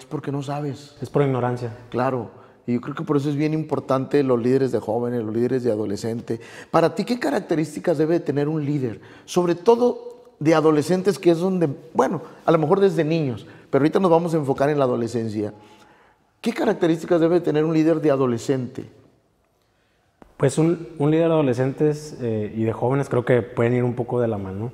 porque 0.09 0.33
no 0.33 0.43
sabes. 0.43 0.97
Es 1.03 1.11
por 1.11 1.21
ignorancia. 1.23 1.77
Claro. 1.91 2.42
Y 2.67 2.75
yo 2.75 2.81
creo 2.81 2.95
que 2.95 3.03
por 3.03 3.17
eso 3.17 3.29
es 3.29 3.37
bien 3.37 3.55
importante 3.55 4.23
los 4.23 4.41
líderes 4.41 4.71
de 4.73 4.79
jóvenes, 4.79 5.23
los 5.25 5.35
líderes 5.35 5.65
de 5.65 5.73
adolescentes. 5.73 6.41
Para 6.71 6.95
ti, 6.95 7.05
¿qué 7.05 7.19
características 7.19 7.99
debe 7.99 8.21
tener 8.21 8.49
un 8.49 8.65
líder? 8.65 9.01
Sobre 9.25 9.55
todo 9.55 10.13
de 10.39 10.55
adolescentes, 10.55 11.19
que 11.19 11.31
es 11.31 11.39
donde, 11.39 11.69
bueno, 11.95 12.23
a 12.45 12.53
lo 12.53 12.59
mejor 12.59 12.81
desde 12.81 13.05
niños, 13.05 13.47
pero 13.71 13.83
ahorita 13.83 14.01
nos 14.01 14.11
vamos 14.11 14.35
a 14.35 14.37
enfocar 14.37 14.71
en 14.71 14.79
la 14.79 14.85
adolescencia. 14.85 15.53
¿Qué 16.41 16.53
características 16.53 17.21
debe 17.21 17.41
tener 17.41 17.65
un 17.65 17.73
líder 17.73 18.01
de 18.01 18.11
adolescente? 18.11 18.91
Pues 20.37 20.59
un, 20.59 20.89
líder 20.99 21.29
de 21.29 21.35
adolescentes 21.35 22.17
eh, 22.21 22.53
y 22.57 22.65
de 22.65 22.73
jóvenes 22.73 23.09
creo 23.09 23.25
que 23.25 23.43
pueden 23.43 23.75
ir 23.75 23.85
un 23.85 23.95
poco 23.95 24.21
de 24.21 24.27
la 24.27 24.39
mano. 24.39 24.73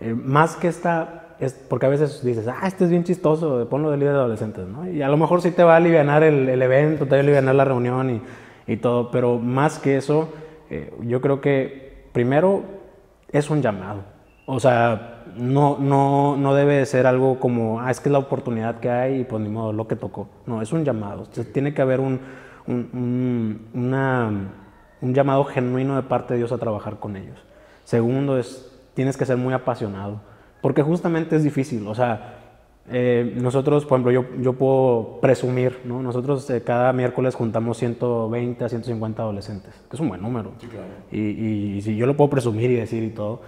Eh, 0.00 0.14
más 0.14 0.56
que 0.56 0.68
esta 0.68 1.31
es 1.42 1.54
porque 1.54 1.86
a 1.86 1.88
veces 1.88 2.22
dices, 2.22 2.46
ah, 2.46 2.66
este 2.66 2.84
es 2.84 2.90
bien 2.90 3.02
chistoso, 3.02 3.66
ponlo 3.68 3.90
de 3.90 3.96
líder 3.96 4.12
de 4.12 4.18
adolescentes, 4.20 4.64
¿no? 4.68 4.88
Y 4.88 5.02
a 5.02 5.08
lo 5.08 5.16
mejor 5.16 5.42
sí 5.42 5.50
te 5.50 5.64
va 5.64 5.74
a 5.74 5.76
aliviar 5.76 6.22
el, 6.22 6.48
el 6.48 6.62
evento, 6.62 7.04
te 7.04 7.10
va 7.10 7.16
a 7.16 7.20
aliviar 7.20 7.42
la 7.42 7.64
reunión 7.64 8.10
y, 8.10 8.22
y 8.72 8.76
todo, 8.76 9.10
pero 9.10 9.38
más 9.38 9.80
que 9.80 9.96
eso, 9.96 10.28
eh, 10.70 10.94
yo 11.00 11.20
creo 11.20 11.40
que 11.40 12.06
primero 12.12 12.62
es 13.32 13.50
un 13.50 13.60
llamado. 13.60 14.04
O 14.46 14.60
sea, 14.60 15.24
no, 15.36 15.78
no, 15.80 16.36
no 16.36 16.54
debe 16.54 16.86
ser 16.86 17.08
algo 17.08 17.40
como, 17.40 17.80
ah, 17.80 17.90
es 17.90 17.98
que 17.98 18.08
es 18.08 18.12
la 18.12 18.18
oportunidad 18.18 18.78
que 18.78 18.90
hay 18.90 19.20
y 19.22 19.24
pues 19.24 19.42
ni 19.42 19.48
modo, 19.48 19.72
lo 19.72 19.88
que 19.88 19.96
tocó. 19.96 20.28
No, 20.46 20.62
es 20.62 20.72
un 20.72 20.84
llamado. 20.84 21.24
tiene 21.52 21.74
que 21.74 21.82
haber 21.82 21.98
un, 21.98 22.20
un, 22.68 23.66
un 25.00 25.14
llamado 25.14 25.44
genuino 25.44 25.96
de 25.96 26.02
parte 26.02 26.34
de 26.34 26.38
Dios 26.38 26.52
a 26.52 26.58
trabajar 26.58 27.00
con 27.00 27.16
ellos. 27.16 27.44
Segundo 27.82 28.38
es, 28.38 28.70
tienes 28.94 29.16
que 29.16 29.26
ser 29.26 29.36
muy 29.36 29.54
apasionado 29.54 30.20
porque 30.62 30.82
justamente 30.82 31.36
es 31.36 31.44
difícil, 31.44 31.86
o 31.86 31.94
sea, 31.94 32.38
eh, 32.90 33.36
nosotros, 33.36 33.84
por 33.84 34.00
ejemplo, 34.00 34.12
yo, 34.12 34.42
yo 34.42 34.54
puedo 34.54 35.20
presumir, 35.20 35.80
¿no? 35.84 36.02
Nosotros 36.02 36.48
eh, 36.50 36.62
cada 36.62 36.92
miércoles 36.92 37.34
juntamos 37.34 37.76
120 37.78 38.64
a 38.64 38.68
150 38.68 39.22
adolescentes, 39.22 39.74
que 39.88 39.96
es 39.96 40.00
un 40.00 40.08
buen 40.08 40.22
número. 40.22 40.52
Sí, 40.58 40.66
claro. 40.66 40.86
y, 41.12 41.76
y, 41.76 41.82
si 41.82 41.96
yo 41.96 42.06
lo 42.06 42.16
puedo 42.16 42.30
presumir 42.30 42.70
y 42.70 42.76
decir 42.76 43.02
y 43.02 43.10
todo, 43.10 43.42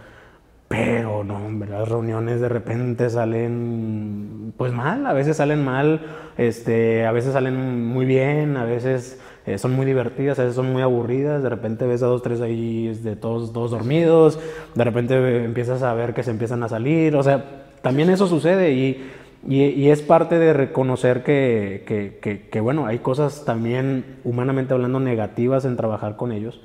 pero 0.68 1.24
no, 1.24 1.37
hombre, 1.37 1.70
las 1.70 1.88
reuniones 1.88 2.40
de 2.40 2.48
repente 2.48 3.11
salen 3.11 4.53
pues 4.57 4.72
mal, 4.72 5.07
a 5.07 5.12
veces 5.12 5.37
salen 5.37 5.64
mal, 5.64 6.00
este, 6.37 7.07
a 7.07 7.12
veces 7.12 7.33
salen 7.33 7.87
muy 7.87 8.07
bien, 8.07 8.57
a 8.57 8.64
veces 8.64 9.20
eh, 9.46 9.59
son 9.59 9.72
muy 9.72 9.85
divertidas, 9.85 10.38
a 10.38 10.42
veces 10.42 10.57
son 10.57 10.72
muy 10.72 10.80
aburridas, 10.80 11.42
de 11.42 11.50
repente 11.50 11.87
ves 11.87 12.02
a 12.02 12.07
dos, 12.07 12.22
tres 12.22 12.40
ahí 12.40 12.88
de 12.88 13.14
todos, 13.14 13.52
todos 13.52 13.70
dormidos, 13.70 14.38
de 14.74 14.85
repente 14.85 15.44
empiezas 15.44 15.83
a 15.83 15.92
ver 15.92 16.14
que 16.14 16.22
se 16.22 16.30
empiezan 16.30 16.62
a 16.62 16.68
salir, 16.68 17.14
o 17.14 17.22
sea, 17.22 17.66
también 17.83 18.09
eso 18.09 18.26
sucede 18.26 18.72
y, 18.72 19.04
y, 19.46 19.90
es 19.90 20.00
parte 20.00 20.38
de 20.38 20.54
reconocer 20.54 21.22
que, 21.22 21.85
que, 21.87 22.48
que, 22.50 22.61
bueno, 22.61 22.87
hay 22.87 23.00
cosas 23.00 23.44
también 23.44 24.16
humanamente 24.24 24.72
hablando 24.72 24.98
negativas 24.98 25.66
en 25.66 25.76
trabajar 25.76 26.16
con 26.16 26.33
ellos, 26.33 26.62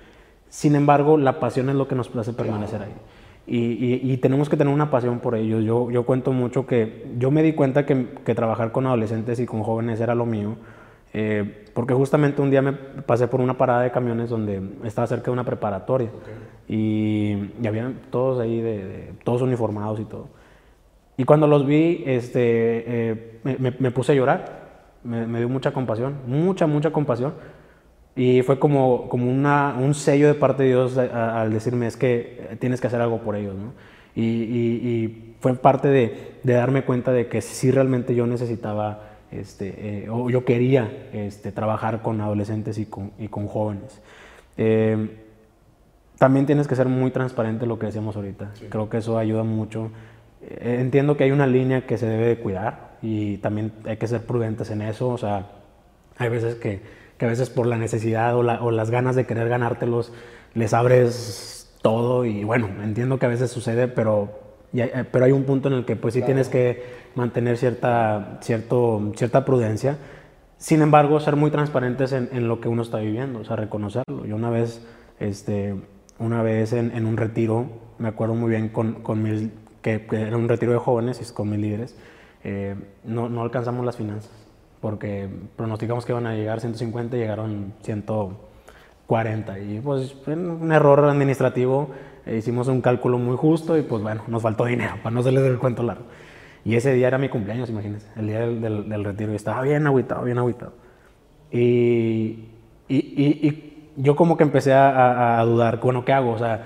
sin 0.48 0.76
embargo, 0.76 1.18
la 1.18 1.42
pasión 1.42 1.70
es 1.70 1.76
lo 1.76 1.90
que 1.90 1.96
nos 1.96 2.16
hace 2.16 2.32
permanecer 2.32 2.82
ahí. 2.82 2.94
Y, 3.46 4.12
y, 4.12 4.18
tenemos 4.18 4.48
que 4.48 4.58
tener 4.58 4.72
una 4.72 4.92
pasión 4.92 5.20
por 5.20 5.36
ellos. 5.36 5.64
Yo, 5.66 5.90
yo 5.90 6.04
cuento 6.04 6.32
mucho 6.32 6.68
que 6.68 7.08
yo 7.18 7.32
me 7.32 7.42
di 7.42 7.54
cuenta 7.54 7.84
que, 7.84 8.08
que 8.24 8.36
trabajar 8.36 8.72
con 8.72 8.86
adolescentes 8.86 9.40
y 9.40 9.48
con 9.48 9.64
jóvenes 9.64 10.00
era 10.00 10.14
lo 10.14 10.28
mío, 10.28 10.56
eh, 11.14 11.66
porque 11.74 11.94
justamente 11.94 12.42
un 12.42 12.52
día 12.52 12.62
me 12.62 12.74
pasé 12.74 13.28
por 13.28 13.42
una 13.42 13.58
parada 13.58 13.82
de 13.82 13.92
camiones 13.92 14.30
donde 14.30 14.62
estaba 14.84 15.08
cerca 15.08 15.26
de 15.26 15.32
una 15.32 15.44
preparatoria 15.44 16.10
y, 16.68 17.52
y 17.62 17.68
habían 17.68 17.96
todos 18.12 18.40
ahí, 18.40 18.62
de, 18.62 19.14
todos 19.24 19.42
uniformados 19.42 20.00
y 20.00 20.06
todo. 20.06 20.28
Y 21.18 21.24
cuando 21.24 21.48
los 21.48 21.66
vi, 21.66 22.04
este, 22.06 22.42
eh, 22.44 23.40
me, 23.44 23.74
me, 23.78 23.92
puse 23.92 24.12
a 24.12 24.16
llorar, 24.16 24.70
me, 25.04 25.26
me, 25.26 25.40
dio 25.40 25.50
mucha 25.50 25.72
compasión, 25.72 26.16
mucha, 26.28 26.68
mucha 26.68 26.92
compasión. 26.92 27.34
Y 28.16 28.42
fue 28.42 28.60
como, 28.60 29.10
como 29.10 29.30
una, 29.30 29.76
un 29.80 29.94
sello 29.94 30.28
de 30.28 30.34
parte 30.34 30.64
de 30.64 30.70
Dios 30.70 30.98
al 30.98 31.52
decirme, 31.52 31.88
es 31.88 31.98
que 31.98 32.58
tienes 32.60 32.80
que 32.82 32.88
hacer 32.88 33.02
algo 33.02 33.20
por 33.20 33.36
ellos. 33.36 33.56
¿no? 33.56 33.74
Y, 34.16 34.24
y, 34.24 34.88
y, 34.88 35.36
fue 35.40 35.54
parte 35.56 35.88
de, 35.88 36.34
de 36.44 36.54
darme 36.54 36.84
cuenta 36.84 37.14
de 37.14 37.28
que 37.28 37.42
sí 37.42 37.72
realmente 37.72 38.14
yo 38.14 38.28
necesitaba 38.28 39.09
este, 39.32 40.04
eh, 40.04 40.10
o 40.10 40.30
yo 40.30 40.46
quería 40.46 41.10
este, 41.14 41.52
trabajar 41.52 42.02
con 42.02 42.20
adolescentes 42.22 42.78
y 42.78 42.86
con, 42.86 43.12
y 43.20 43.28
con 43.28 43.48
jóvenes. 43.48 44.02
Eh, 44.58 45.26
también 46.18 46.46
tienes 46.46 46.68
que 46.68 46.76
ser 46.76 46.88
muy 46.88 47.12
transparente 47.12 47.66
lo 47.66 47.80
que 47.80 47.86
decíamos 47.86 48.16
ahorita. 48.16 48.52
Creo 48.70 48.90
que 48.90 48.98
eso 48.98 49.18
ayuda 49.18 49.44
mucho. 49.44 49.92
Eh, 50.42 50.78
entiendo 50.80 51.16
que 51.16 51.24
hay 51.24 51.32
una 51.32 51.48
línea 51.48 51.86
que 51.86 51.98
se 51.98 52.08
debe 52.08 52.28
de 52.28 52.40
cuidar 52.40 52.98
y 53.02 53.38
también 53.38 53.72
hay 53.86 53.98
que 53.98 54.08
ser 54.08 54.26
prudentes 54.26 54.70
en 54.70 54.82
eso. 54.82 55.10
O 55.10 55.18
sea, 55.18 55.48
hay 56.18 56.30
veces 56.30 56.56
que, 56.56 56.82
que 57.18 57.26
a 57.26 57.30
veces 57.30 57.50
por 57.50 57.68
la 57.68 57.78
necesidad 57.78 58.36
o, 58.36 58.44
la, 58.44 58.62
o, 58.62 58.72
las 58.72 58.92
ganas 58.92 59.16
de 59.16 59.26
querer 59.26 59.48
ganártelos 59.48 60.12
les 60.56 60.74
abres 60.74 61.74
todo 61.82 62.26
y 62.26 62.44
bueno, 62.44 62.68
entiendo 62.84 63.18
que 63.20 63.26
a 63.26 63.30
veces 63.30 63.52
sucede, 63.52 63.88
pero 63.88 64.49
eh, 64.74 65.06
pero 65.12 65.26
hay 65.26 65.32
un 65.32 65.44
punto 65.44 65.68
en 65.68 65.76
el 65.76 65.86
que 65.86 65.96
pues 65.96 66.14
sí 66.14 66.22
tienes 66.22 66.50
que 66.50 66.84
mantener 67.16 67.58
cierta, 67.58 68.40
cierto, 68.42 69.12
cierta 69.16 69.46
prudencia. 69.46 69.98
Sin 70.58 70.82
embargo, 70.82 71.20
ser 71.20 71.36
muy 71.36 71.52
transparentes 71.52 72.12
en, 72.12 72.30
en, 72.34 72.48
lo 72.48 72.60
que 72.60 72.68
uno 72.68 72.82
está 72.82 73.00
viviendo, 73.00 73.40
o 73.40 73.46
sea, 73.46 73.56
reconocerlo. 73.56 74.26
Yo 74.26 74.36
una 74.36 74.50
vez, 74.50 74.86
este, 75.20 75.76
una 76.20 76.44
vez 76.44 76.74
en, 76.74 76.92
en 76.92 77.06
un 77.06 77.16
retiro, 77.16 77.68
me 77.98 78.10
acuerdo 78.10 78.36
muy 78.36 78.50
bien 78.50 78.70
con, 78.70 78.96
con 78.96 79.24
mis, 79.24 79.50
que, 79.82 80.06
era 80.12 80.38
un 80.38 80.50
retiro 80.50 80.72
de 80.72 80.80
jóvenes 80.80 81.22
y 81.22 81.34
con 81.34 81.50
mis 81.50 81.60
líderes, 81.60 81.96
eh, 82.44 82.76
no, 83.04 83.30
no, 83.30 83.42
alcanzamos 83.42 83.86
las 83.86 83.98
finanzas. 83.98 84.32
porque 84.82 85.28
pronosticamos 85.58 86.06
que 86.06 86.14
iban 86.14 86.28
a 86.28 86.36
llegar 86.36 86.62
150 86.62 87.18
y 87.18 87.20
llegaron 87.20 87.74
140. 87.82 89.60
Y 89.60 89.80
pues 89.82 90.16
un 90.28 90.72
error 90.72 91.04
administrativo, 91.06 91.90
eh, 92.30 92.38
hicimos 92.38 92.68
un 92.68 92.82
cálculo 92.82 93.18
muy 93.18 93.36
justo 93.36 93.78
y 93.78 93.82
pues 93.82 94.04
bueno, 94.04 94.24
nos 94.28 94.42
faltó 94.42 94.66
dinero 94.66 94.96
para 95.04 95.12
no 95.14 95.22
hacerles 95.22 95.44
el 95.46 95.58
cuento 95.58 95.84
largo. 95.84 96.04
Y 96.64 96.76
ese 96.76 96.94
día 96.94 97.08
era 97.08 97.18
mi 97.18 97.30
cumpleaños, 97.30 97.70
imagínense, 97.70 98.08
el 98.16 98.28
día 98.28 98.40
del, 98.40 98.90
del, 98.90 99.04
retiro. 99.04 99.32
Y 99.32 99.36
estaba 99.36 99.62
bien 99.62 99.88
agüitado, 99.88 100.24
bien 100.24 100.38
agüitado. 100.38 100.74
Y, 101.52 102.50
y, 102.88 102.98
y, 102.98 103.92
yo 103.96 104.16
como 104.16 104.38
que 104.38 104.44
empecé 104.44 104.74
a, 104.74 105.40
a, 105.40 105.46
dudar, 105.46 105.80
bueno, 105.80 106.06
¿qué 106.06 106.14
hago? 106.14 106.32
O 106.32 106.38
sea, 106.38 106.66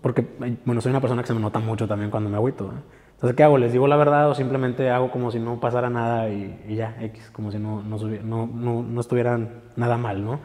porque, 0.00 0.26
bueno, 0.64 0.80
soy 0.80 0.90
una 0.90 1.00
persona 1.00 1.22
que 1.22 1.28
se 1.28 1.34
me 1.34 1.40
nota 1.40 1.58
mucho 1.58 1.88
también 1.88 2.10
cuando 2.10 2.30
me 2.30 2.36
agüito. 2.36 2.72
Entonces, 3.20 3.36
¿qué 3.36 3.42
hago? 3.42 3.58
¿Les 3.58 3.72
digo 3.72 3.86
la 3.86 3.96
verdad 3.96 4.30
o 4.30 4.34
simplemente 4.34 4.88
hago 4.90 5.10
como 5.10 5.30
si 5.30 5.38
no 5.38 5.60
pasara 5.60 5.90
nada 5.90 6.30
y, 6.30 6.74
ya, 6.74 6.96
X, 7.00 7.30
como 7.32 7.50
si 7.50 7.58
no, 7.58 7.82
no, 7.82 7.98
no, 7.98 8.82
no, 8.82 9.00
estuvieran 9.00 9.62
nada 9.76 9.98
mal, 9.98 10.24
¿no? 10.24 10.40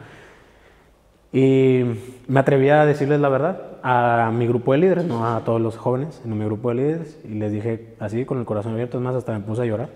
Y 1.32 1.84
me 2.28 2.40
atreví 2.40 2.68
a 2.68 2.84
decirles 2.84 3.20
la 3.20 3.28
verdad 3.28 3.75
a 3.88 4.32
mi 4.32 4.46
grupo 4.46 4.72
de 4.72 4.78
líderes, 4.78 5.04
no 5.04 5.26
a 5.26 5.44
todos 5.44 5.60
los 5.60 5.76
jóvenes, 5.76 6.20
sino 6.22 6.34
a 6.34 6.38
mi 6.38 6.44
grupo 6.44 6.70
de 6.70 6.74
líderes, 6.74 7.20
y 7.24 7.34
les 7.34 7.52
dije 7.52 7.94
así, 8.00 8.24
con 8.24 8.38
el 8.38 8.44
corazón 8.44 8.72
abierto, 8.72 8.98
es 8.98 9.04
más, 9.04 9.14
hasta 9.14 9.32
me 9.32 9.44
puse 9.44 9.62
a 9.62 9.64
llorar. 9.64 9.90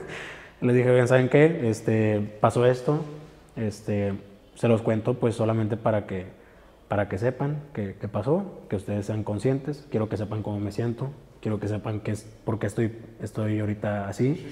les 0.60 0.74
dije, 0.74 0.92
bien, 0.92 1.06
¿saben 1.06 1.28
qué? 1.28 1.68
Este, 1.68 2.20
pasó 2.40 2.64
esto, 2.64 3.00
este, 3.56 4.14
se 4.54 4.68
los 4.68 4.80
cuento 4.80 5.14
pues 5.14 5.34
solamente 5.34 5.76
para 5.76 6.06
que, 6.06 6.26
para 6.88 7.08
que 7.08 7.18
sepan 7.18 7.60
qué 7.74 7.94
pasó, 8.10 8.62
que 8.70 8.76
ustedes 8.76 9.04
sean 9.04 9.22
conscientes, 9.22 9.86
quiero 9.90 10.08
que 10.08 10.16
sepan 10.16 10.42
cómo 10.42 10.58
me 10.58 10.72
siento, 10.72 11.10
quiero 11.40 11.60
que 11.60 11.68
sepan 11.68 12.00
que 12.00 12.12
es, 12.12 12.22
por 12.44 12.58
qué 12.58 12.66
estoy, 12.66 12.92
estoy 13.20 13.60
ahorita 13.60 14.08
así. 14.08 14.44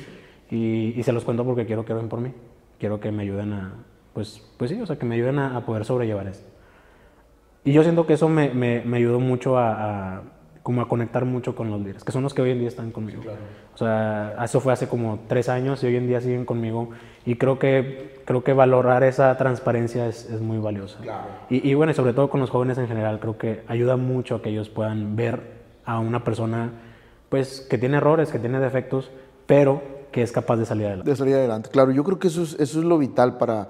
Y, 0.51 1.03
se 1.03 1.13
los 1.13 1.25
cuento 1.25 1.45
porque 1.45 1.67
quiero 1.67 1.85
que 1.85 1.93
ven 1.93 2.09
por 2.09 2.21
mí. 2.21 2.33
Quiero 2.79 3.01
que 3.01 3.11
me 3.11 3.25
ayuden 3.25 3.53
a, 3.53 3.73
pues, 4.13 4.41
pues 4.57 4.71
sí, 4.71 4.81
o 4.81 4.87
sea, 4.87 4.97
que 4.97 5.05
me 5.05 5.17
ayuden 5.17 5.41
a, 5.41 5.65
poder 5.67 5.85
sobrellevar 5.85 6.29
esto. 6.29 6.49
Y 7.65 7.73
yo 7.73 7.83
siento 7.83 8.07
que 8.07 8.13
eso 8.15 8.29
me, 8.29 8.51
me, 8.51 8.97
ayudó 8.97 9.21
mucho 9.21 9.59
a, 9.59 10.23
como 10.63 10.83
a 10.83 10.89
conectar 10.89 11.25
mucho 11.25 11.55
con 11.57 11.71
los 11.71 11.81
líderes, 11.81 12.05
que 12.05 12.13
son 12.13 12.23
los 12.23 12.35
que 12.35 12.43
hoy 12.43 12.51
en 12.51 12.59
día 12.59 12.69
están 12.69 12.91
conmigo. 12.91 13.23
O 13.75 13.79
sea, 13.79 14.37
eso 14.45 14.61
fue 14.61 14.73
hace 14.73 14.87
como 14.87 15.21
tres 15.29 15.49
años 15.49 15.83
y 15.83 15.87
hoy 15.87 15.97
en 15.97 16.07
día 16.07 16.21
siguen 16.21 16.45
conmigo. 16.45 16.91
Y 17.25 17.37
creo 17.37 17.59
que, 17.59 18.21
creo 18.27 18.45
que 18.45 18.53
valorar 18.53 19.03
esa 19.03 19.37
transparencia 19.39 20.07
es, 20.07 20.29
es 20.29 20.41
muy 20.41 20.59
valiosa. 20.59 20.99
Y, 21.49 21.69
y, 21.69 21.75
bueno, 21.75 21.93
y 21.93 21.95
sobre 21.95 22.13
todo 22.13 22.29
con 22.29 22.41
los 22.41 22.51
jóvenes 22.51 22.77
en 22.77 22.87
general, 22.87 23.19
creo 23.19 23.39
que 23.39 23.63
ayuda 23.67 23.97
mucho 23.97 24.37
a 24.37 24.43
que 24.43 24.51
ellos 24.51 24.69
puedan 24.69 25.17
ver 25.17 25.65
a 25.87 25.99
una 25.99 26.23
persona 26.23 26.71
pues 27.31 27.67
que 27.69 27.79
tiene 27.79 27.97
errores, 27.97 28.31
que 28.31 28.39
tiene 28.39 28.61
defectos, 28.61 29.11
pero 29.47 29.83
que 30.13 30.23
es 30.23 30.31
capaz 30.31 30.57
de 30.57 30.67
salir 30.67 30.87
adelante. 30.87 31.11
De 31.11 31.17
salir 31.17 31.35
adelante, 31.35 31.71
claro. 31.71 31.91
Yo 31.91 32.05
creo 32.05 32.19
que 32.19 32.29
eso 32.29 32.43
es, 32.43 32.53
eso 32.61 32.79
es 32.79 32.85
lo 32.85 32.99
vital 32.99 33.37
para, 33.39 33.69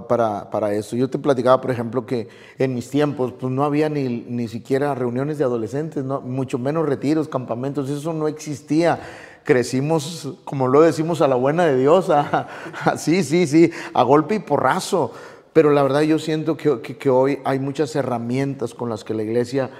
para, 0.00 0.72
eso. 0.74 0.96
Yo 0.96 1.08
te 1.08 1.18
platicaba, 1.18 1.60
por 1.60 1.70
ejemplo, 1.70 2.06
que 2.06 2.28
en 2.58 2.74
mis 2.74 2.90
tiempos 2.90 3.32
pues, 3.32 3.52
no 3.52 3.64
había 3.64 3.88
ni, 3.88 4.08
ni 4.08 4.48
siquiera 4.48 4.94
reuniones 4.94 5.38
de 5.38 5.44
adolescentes, 5.44 6.04
mucho 6.04 6.58
menos 6.58 6.86
retiros, 6.86 7.28
campamentos, 7.28 7.88
eso 7.90 8.12
no 8.12 8.28
existía. 8.28 9.00
Crecimos, 9.44 10.34
como 10.44 10.68
lo 10.68 10.82
decimos, 10.82 11.20
a 11.20 11.28
la 11.28 11.34
buena 11.34 11.66
de 11.66 11.76
Dios, 11.76 12.10
sí, 12.96 13.22
sí, 13.24 13.46
sí, 13.46 13.70
a 13.92 14.02
golpe 14.02 14.36
y 14.36 14.38
porrazo. 14.38 15.12
Pero 15.52 15.70
la 15.70 15.82
verdad 15.82 16.02
yo 16.02 16.18
siento 16.18 16.56
que, 16.56 16.80
que, 16.80 16.96
que 16.96 17.10
hoy 17.10 17.38
hay 17.44 17.58
muchas 17.58 17.94
herramientas 17.94 18.72
con 18.74 18.88
las 18.88 19.04
que 19.04 19.14
la 19.14 19.22
iglesia 19.22 19.70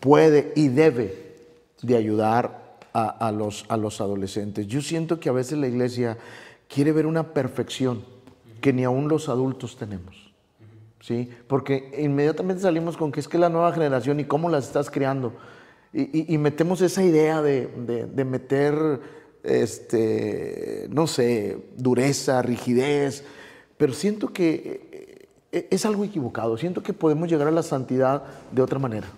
puede 0.00 0.52
y 0.56 0.68
debe 0.68 1.36
de 1.82 1.96
ayudar 1.96 2.60
a, 2.92 3.30
los, 3.32 3.64
a 3.68 3.76
los 3.76 4.00
adolescentes. 4.00 4.66
Yo 4.66 4.80
siento 4.80 5.20
que 5.20 5.28
a 5.28 5.32
veces 5.32 5.58
la 5.58 5.68
iglesia 5.68 6.18
quiere 6.68 6.92
ver 6.92 7.06
una 7.06 7.32
perfección 7.32 8.04
que 8.60 8.72
ni 8.72 8.84
aún 8.84 9.08
los 9.08 9.28
adultos 9.28 9.76
tenemos. 9.76 10.32
¿sí? 11.00 11.28
Porque 11.46 11.92
inmediatamente 11.98 12.62
salimos 12.62 12.96
con 12.96 13.12
que 13.12 13.20
es 13.20 13.28
que 13.28 13.38
la 13.38 13.48
nueva 13.48 13.72
generación 13.72 14.20
y 14.20 14.24
cómo 14.24 14.48
las 14.48 14.66
estás 14.66 14.90
creando. 14.90 15.32
Y, 15.92 16.38
metemos 16.38 16.82
esa 16.82 17.02
idea 17.02 17.42
de, 17.42 17.66
de, 17.66 18.24
meter, 18.24 19.00
este, 19.42 20.86
no 20.88 21.08
sé, 21.08 21.58
dureza, 21.76 22.42
rigidez, 22.42 23.24
pero 23.76 23.92
siento 23.92 24.32
que 24.32 25.28
eh, 25.50 25.66
es 25.68 25.84
algo 25.84 26.04
equivocado. 26.04 26.56
Siento 26.56 26.80
que 26.84 26.92
podemos 26.92 27.28
llegar 27.28 27.48
a 27.48 27.50
la 27.50 27.64
santidad 27.64 28.22
de 28.52 28.62
otra 28.62 28.78
manera 28.78 29.08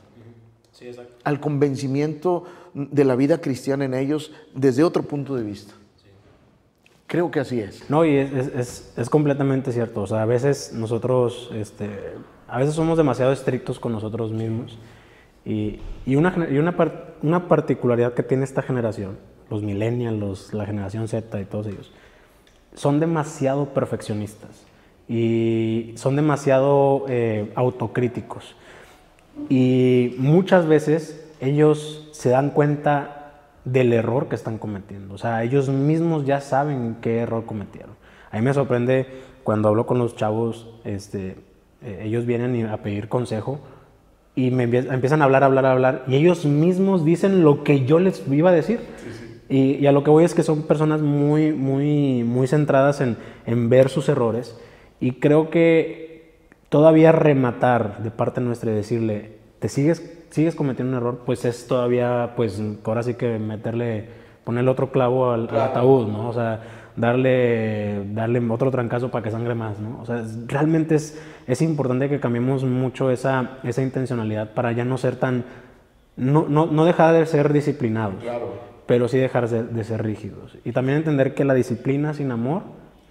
al 1.25 1.41
convencimiento 1.41 2.45
de 2.75 3.05
la 3.05 3.17
vida 3.17 3.41
cristiana 3.41 3.85
en 3.85 3.95
ellos 3.95 4.33
desde 4.55 4.85
otro 4.85 5.03
punto 5.03 5.37
de 5.37 5.43
vista. 5.43 5.75
Creo 7.13 7.31
que 7.31 7.41
así 7.41 7.61
es. 7.61 7.91
No, 7.91 8.07
y 8.07 8.17
es, 8.17 8.91
es, 8.97 9.11
completamente 9.11 9.71
cierto. 9.71 10.01
O 10.01 10.07
sea, 10.07 10.23
a 10.23 10.25
veces 10.25 10.73
nosotros, 10.73 11.51
este, 11.53 11.91
a 12.49 12.57
veces 12.57 12.75
somos 12.75 12.97
demasiado 12.97 13.33
estrictos 13.33 13.79
con 13.79 13.93
nosotros 13.93 14.33
mismos. 14.33 14.79
Y, 15.45 15.81
y, 16.07 16.17
una, 16.17 16.35
y 16.51 16.57
una, 16.57 16.75
una, 17.21 17.49
particularidad 17.49 18.15
que 18.15 18.23
tiene 18.23 18.45
esta 18.45 18.63
generación, 18.63 19.19
los 19.51 19.63
millennials, 19.63 20.55
la 20.55 20.65
generación 20.65 21.07
Z 21.07 21.39
y 21.39 21.45
todos 21.45 21.67
ellos, 21.67 21.93
son 22.75 22.99
demasiado 22.99 23.67
perfeccionistas 23.75 24.65
y 25.07 25.93
son 25.97 26.17
demasiado 26.17 27.05
eh, 27.11 27.53
autocríticos. 27.57 28.57
Y 29.51 30.15
muchas 30.17 30.67
veces 30.67 31.31
ellos 31.41 32.09
se 32.13 32.31
dan 32.31 32.53
cuenta 32.53 33.22
del 33.65 33.93
error 33.93 34.29
que 34.29 34.35
están 34.35 34.59
cometiendo. 34.59 35.15
O 35.15 35.19
sea, 35.19 35.43
ellos 35.43 35.69
mismos 35.69 36.27
ya 36.27 36.41
saben 36.41 36.97
qué 37.01 37.19
error 37.19 37.45
cometieron. 37.47 37.93
A 38.31 38.37
mí 38.37 38.43
me 38.43 38.55
sorprende 38.55 39.07
cuando 39.45 39.69
hablo 39.69 39.87
con 39.87 39.99
los 39.99 40.17
chavos, 40.17 40.69
este, 40.85 41.37
eh, 41.83 42.03
ellos 42.05 42.27
vienen 42.27 42.67
a 42.67 42.79
pedir 42.79 43.09
consejo 43.09 43.61
y 44.35 44.51
me 44.51 44.65
empiezan 44.65 45.21
a 45.21 45.25
hablar, 45.25 45.45
hablar, 45.45 45.67
hablar, 45.67 46.05
y 46.07 46.17
ellos 46.17 46.47
mismos 46.47 47.05
dicen 47.05 47.43
lo 47.43 47.65
que 47.65 47.85
yo 47.85 47.99
les 47.99 48.27
iba 48.29 48.51
a 48.51 48.55
decir. 48.55 48.81
Y, 49.49 49.85
a 49.85 49.93
lo 49.93 50.03
que 50.03 50.11
voy 50.11 50.25
es 50.25 50.35
que 50.35 50.43
son 50.43 50.63
personas 50.63 51.03
muy, 51.03 51.53
muy, 51.53 52.25
muy 52.25 52.47
centradas 52.47 53.03
en, 53.03 53.19
en 53.45 53.69
ver 53.69 53.91
sus 53.91 54.09
errores. 54.09 54.59
Y 54.99 55.13
creo 55.13 55.51
que 55.51 56.39
todavía 56.71 57.13
rematar 57.13 58.03
de 58.03 58.11
parte 58.11 58.41
nuestra 58.41 58.71
y 58.71 58.75
decirle, 58.75 59.33
te 59.59 59.69
sigues, 59.69 60.22
sigues 60.33 60.55
cometiendo 60.55 60.97
un 60.97 61.03
error, 61.03 61.21
pues 61.27 61.45
es 61.45 61.67
todavía, 61.67 62.33
pues 62.37 62.61
ahora 62.85 63.03
sí 63.03 63.15
que 63.15 63.39
meterle, 63.39 64.09
ponerle 64.45 64.71
otro 64.71 64.91
clavo 64.91 65.31
al, 65.31 65.49
ataúd, 65.55 66.09
¿no? 66.09 66.29
O 66.29 66.33
sea, 66.33 66.61
darle, 66.97 68.03
darle 68.13 68.43
otro 68.51 68.71
trancazo 68.71 69.11
para 69.11 69.23
que 69.23 69.31
sangre 69.31 69.55
más, 69.55 69.79
¿no? 69.79 70.01
O 70.01 70.07
sea, 70.07 70.25
realmente 70.47 70.95
es, 70.95 71.23
es 71.47 71.61
importante 71.61 72.09
que 72.09 72.19
cambiemos 72.19 72.65
mucho 72.65 73.11
esa, 73.11 73.59
esa 73.63 73.83
intencionalidad 73.83 74.55
para 74.55 74.73
ya 74.73 74.87
no 74.87 74.97
ser 74.97 75.17
tan, 75.17 75.45
no, 76.17 76.47
no, 76.49 76.65
no 76.65 76.87
dejar 76.87 77.15
de 77.15 77.27
ser 77.27 77.53
disciplinados, 77.53 78.25
pero 78.87 79.09
sí 79.09 79.19
dejar 79.19 79.51
de, 79.51 79.65
de 79.65 79.85
ser 79.85 80.03
rígidos. 80.03 80.57
Y 80.65 80.73
también 80.73 80.99
entender 80.99 81.35
que 81.35 81.45
la 81.45 81.53
disciplina 81.53 82.15
sin 82.15 82.31
amor, 82.31 82.63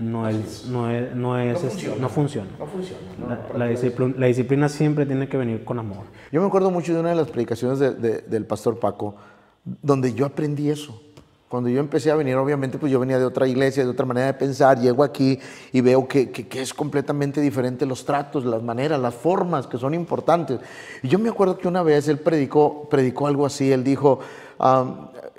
no 0.01 0.27
es, 0.27 0.65
no 0.65 0.89
es, 0.89 1.15
no 1.15 1.37
es, 1.37 1.61
no 1.99 2.09
funciona. 2.09 2.51
No 2.57 2.65
funciona. 2.65 3.39
la, 3.55 3.67
disciplina, 3.67 4.15
la, 4.17 4.25
disciplina, 4.27 4.67
siempre 4.67 5.05
tiene 5.05 5.29
que 5.29 5.37
venir 5.37 5.63
con 5.63 5.79
amor. 5.79 6.05
Yo 6.31 6.41
me 6.41 6.47
acuerdo 6.47 6.71
mucho 6.71 6.93
de 6.93 6.99
una 6.99 7.09
de 7.09 7.15
las 7.15 7.29
predicaciones 7.29 7.79
del 7.79 8.45
pastor 8.45 8.79
Paco, 8.79 9.15
donde 9.63 10.13
yo 10.13 10.25
aprendí 10.25 10.69
eso. 10.69 10.99
Cuando 11.47 11.69
yo 11.69 11.81
empecé 11.81 12.09
a 12.09 12.15
venir, 12.15 12.35
obviamente, 12.37 12.77
pues 12.77 12.91
yo 12.91 12.99
venía 12.99 13.19
de 13.19 13.25
otra 13.25 13.45
iglesia, 13.45 13.83
de 13.83 13.89
otra 13.89 14.05
manera 14.05 14.27
de 14.27 14.33
pensar, 14.33 14.79
llego 14.79 15.03
aquí 15.03 15.37
y 15.73 15.81
veo 15.81 16.07
que, 16.07 16.31
que, 16.31 16.61
es 16.61 16.73
completamente 16.73 17.41
diferente 17.41 17.85
los 17.85 18.05
tratos, 18.05 18.45
las 18.45 18.63
maneras, 18.63 18.99
las 19.01 19.13
formas 19.13 19.67
que 19.67 19.77
son 19.77 19.93
importantes. 19.93 20.61
Y 21.03 21.09
yo 21.09 21.19
me 21.19 21.27
acuerdo 21.27 21.57
que 21.57 21.67
una 21.67 21.83
vez 21.83 22.07
él 22.07 22.19
predicó, 22.19 22.87
predicó 22.89 23.27
algo 23.27 23.45
así, 23.45 23.69
él 23.69 23.83
dijo, 23.83 24.19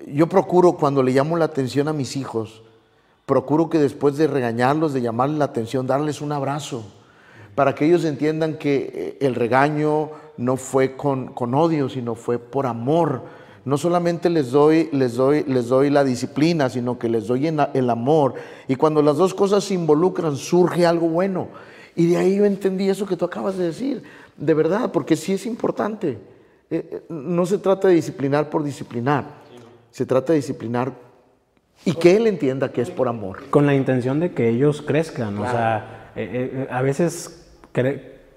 yo 0.07 0.29
procuro 0.29 0.75
cuando 0.75 1.03
le 1.03 1.13
llamo 1.13 1.39
la 1.39 1.47
atención 1.47 1.89
a 1.89 1.95
mis 1.95 2.15
hijos, 2.17 2.63
procuro 3.27 3.71
que 3.71 3.79
después 3.79 4.17
de 4.17 4.27
regañarlos, 4.27 4.93
de 4.93 5.03
llamarles 5.03 5.39
la 5.39 5.47
atención, 5.47 5.87
darles 5.87 6.21
un 6.21 6.33
abrazo, 6.33 6.85
para 7.55 7.75
que 7.75 7.87
ellos 7.87 8.05
entiendan 8.05 8.59
que 8.59 8.91
eh, 8.95 9.27
el 9.27 9.35
regaño 9.35 10.11
no 10.37 10.57
fue 10.57 10.97
con, 10.97 11.29
con 11.29 11.55
odio, 11.55 11.89
sino 11.89 12.15
fue 12.15 12.39
por 12.39 12.67
amor. 12.67 13.23
No 13.65 13.79
solamente 13.79 14.29
les 14.29 14.51
doy, 14.51 14.89
les, 14.93 15.15
doy, 15.15 15.45
les 15.47 15.69
doy 15.69 15.91
la 15.91 16.03
disciplina, 16.03 16.69
sino 16.69 16.99
que 16.99 17.09
les 17.09 17.27
doy 17.27 17.47
el 17.47 17.91
amor. 17.91 18.35
Y 18.67 18.75
cuando 18.75 19.03
las 19.03 19.19
dos 19.19 19.35
cosas 19.35 19.63
se 19.65 19.75
involucran, 19.75 20.37
surge 20.37 20.85
algo 20.85 21.09
bueno. 21.09 21.49
Y 21.95 22.07
de 22.07 22.17
ahí 22.17 22.37
yo 22.37 22.45
entendí 22.45 22.89
eso 22.89 23.07
que 23.07 23.17
tú 23.17 23.25
acabas 23.25 23.57
de 23.57 23.67
decir, 23.67 24.03
de 24.37 24.55
verdad, 24.55 24.91
porque 24.91 25.15
sí 25.15 25.35
es 25.35 25.47
importante. 25.47 26.19
Eh, 26.71 26.89
eh, 26.91 27.03
no 27.11 27.45
se 27.45 27.59
trata 27.59 27.89
de 27.89 27.95
disciplinar 27.95 28.49
por 28.49 28.65
disciplinar, 28.65 29.27
se 29.91 30.07
trata 30.07 30.33
de 30.33 30.39
disciplinar 30.39 30.93
y 31.85 31.95
que 31.95 32.17
él 32.17 32.27
entienda 32.27 32.71
que 32.71 32.81
es 32.81 32.91
por 32.91 33.09
amor. 33.09 33.45
Con 33.51 33.67
la 33.67 33.75
intención 33.75 34.21
de 34.21 34.33
que 34.33 34.49
ellos 34.49 34.83
crezcan. 34.83 35.39
O 35.39 35.51
sea, 35.51 36.11
eh, 36.17 36.51
eh, 36.55 36.69
a 36.71 36.83
veces 36.83 37.49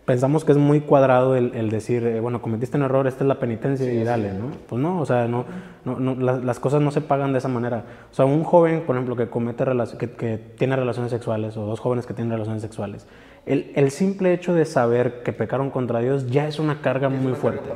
pensamos 0.06 0.46
que 0.46 0.52
es 0.52 0.58
muy 0.58 0.82
cuadrado 0.82 1.36
el, 1.36 1.70
decir, 1.70 2.06
eh, 2.06 2.20
bueno, 2.20 2.42
cometiste 2.42 2.78
un 2.78 2.84
error, 2.84 3.08
esta 3.08 3.24
es 3.24 3.28
la 3.28 3.40
penitencia 3.40 3.92
y 3.92 4.04
dale, 4.04 4.34
¿no? 4.34 4.52
Pues 4.68 4.82
no, 4.82 5.00
o 5.00 5.06
sea, 5.06 5.28
no, 5.28 5.46
no, 5.84 6.16
las, 6.16 6.60
cosas 6.60 6.82
no 6.82 6.92
se 6.92 7.02
pagan 7.02 7.34
de 7.34 7.40
esa 7.40 7.48
manera. 7.48 7.84
O 8.12 8.16
sea, 8.16 8.26
un 8.26 8.44
joven, 8.44 8.84
por 8.86 8.96
ejemplo, 8.96 9.16
que, 9.16 9.28
comete 9.28 9.66
que, 9.98 10.12
que, 10.12 10.38
tiene 10.58 10.76
relaciones 10.76 11.12
sexuales, 11.12 11.58
o 11.58 11.66
dos 11.66 11.80
jóvenes 11.80 12.06
que 12.06 12.14
tienen 12.14 12.32
relaciones 12.32 12.62
sexuales, 12.62 13.08
el, 13.46 13.72
el, 13.76 13.92
simple 13.92 14.34
hecho 14.34 14.54
de 14.54 14.66
saber 14.66 15.24
que 15.24 15.34
pecaron 15.34 15.70
contra 15.70 16.00
Dios 16.00 16.30
ya 16.30 16.48
es 16.48 16.60
una 16.60 16.82
carga 16.82 17.10
muy 17.10 17.34
fuerte. 17.34 17.70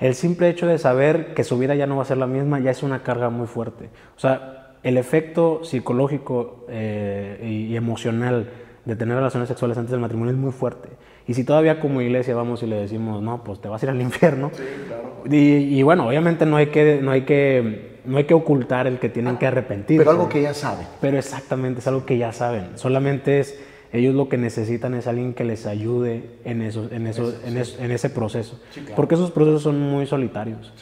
El 0.00 0.14
simple 0.16 0.48
hecho 0.48 0.66
de 0.66 0.78
saber 0.78 1.32
que 1.34 1.44
su 1.44 1.58
vida 1.58 1.76
ya 1.76 1.86
no 1.86 1.96
va 1.96 2.02
a 2.02 2.06
ser 2.06 2.16
la 2.16 2.26
misma 2.26 2.58
ya 2.58 2.72
es 2.72 2.82
una 2.82 3.04
carga 3.04 3.30
muy 3.30 3.46
fuerte. 3.46 3.88
O 4.16 4.18
sea, 4.18 4.61
el 4.82 4.96
efecto 4.96 5.64
psicológico 5.64 6.66
eh, 6.68 7.68
y 7.68 7.76
emocional 7.76 8.50
de 8.84 8.96
tener 8.96 9.16
relaciones 9.16 9.48
sexuales 9.48 9.78
antes 9.78 9.92
del 9.92 10.00
matrimonio 10.00 10.32
es 10.32 10.38
muy 10.38 10.52
fuerte. 10.52 10.88
Y 11.26 11.34
si 11.34 11.44
todavía 11.44 11.78
como 11.78 12.00
iglesia 12.00 12.34
vamos 12.34 12.62
y 12.62 12.66
le 12.66 12.76
decimos, 12.76 13.22
no, 13.22 13.44
pues 13.44 13.60
te 13.60 13.68
vas 13.68 13.82
a 13.82 13.86
ir 13.86 13.90
al 13.90 14.00
infierno. 14.00 14.50
Sí, 14.52 14.62
claro. 14.88 15.22
y, 15.30 15.78
y, 15.78 15.82
bueno, 15.82 16.08
obviamente 16.08 16.46
no 16.46 16.56
hay 16.56 16.66
que, 16.66 17.00
no 17.00 17.12
hay 17.12 17.22
que, 17.22 18.00
no 18.04 18.18
hay 18.18 18.24
que 18.24 18.34
ocultar 18.34 18.88
el 18.88 18.98
que 18.98 19.08
tienen 19.08 19.36
que 19.36 19.46
arrepentirse. 19.46 20.04
Pero 20.04 20.10
algo 20.10 20.28
que 20.28 20.42
ya 20.42 20.54
saben. 20.54 20.86
Pero 21.00 21.16
exactamente, 21.16 21.80
es 21.80 21.86
algo 21.86 22.04
que 22.04 22.18
ya 22.18 22.32
saben. 22.32 22.70
Solamente 22.74 23.38
es, 23.38 23.56
ellos 23.92 24.14
lo 24.14 24.28
que 24.28 24.38
necesitan 24.38 24.94
es 24.94 25.06
alguien 25.06 25.34
que 25.34 25.44
les 25.44 25.66
ayude 25.66 26.38
en, 26.44 26.62
eso, 26.62 26.88
en, 26.90 27.06
eso, 27.06 27.32
en, 27.44 27.56
en 27.56 27.90
ese 27.90 28.10
proceso. 28.10 28.58
Porque 28.96 29.16
esos 29.16 29.30
procesos 29.30 29.62
son 29.62 29.80
muy 29.80 30.06
solitarios. 30.06 30.72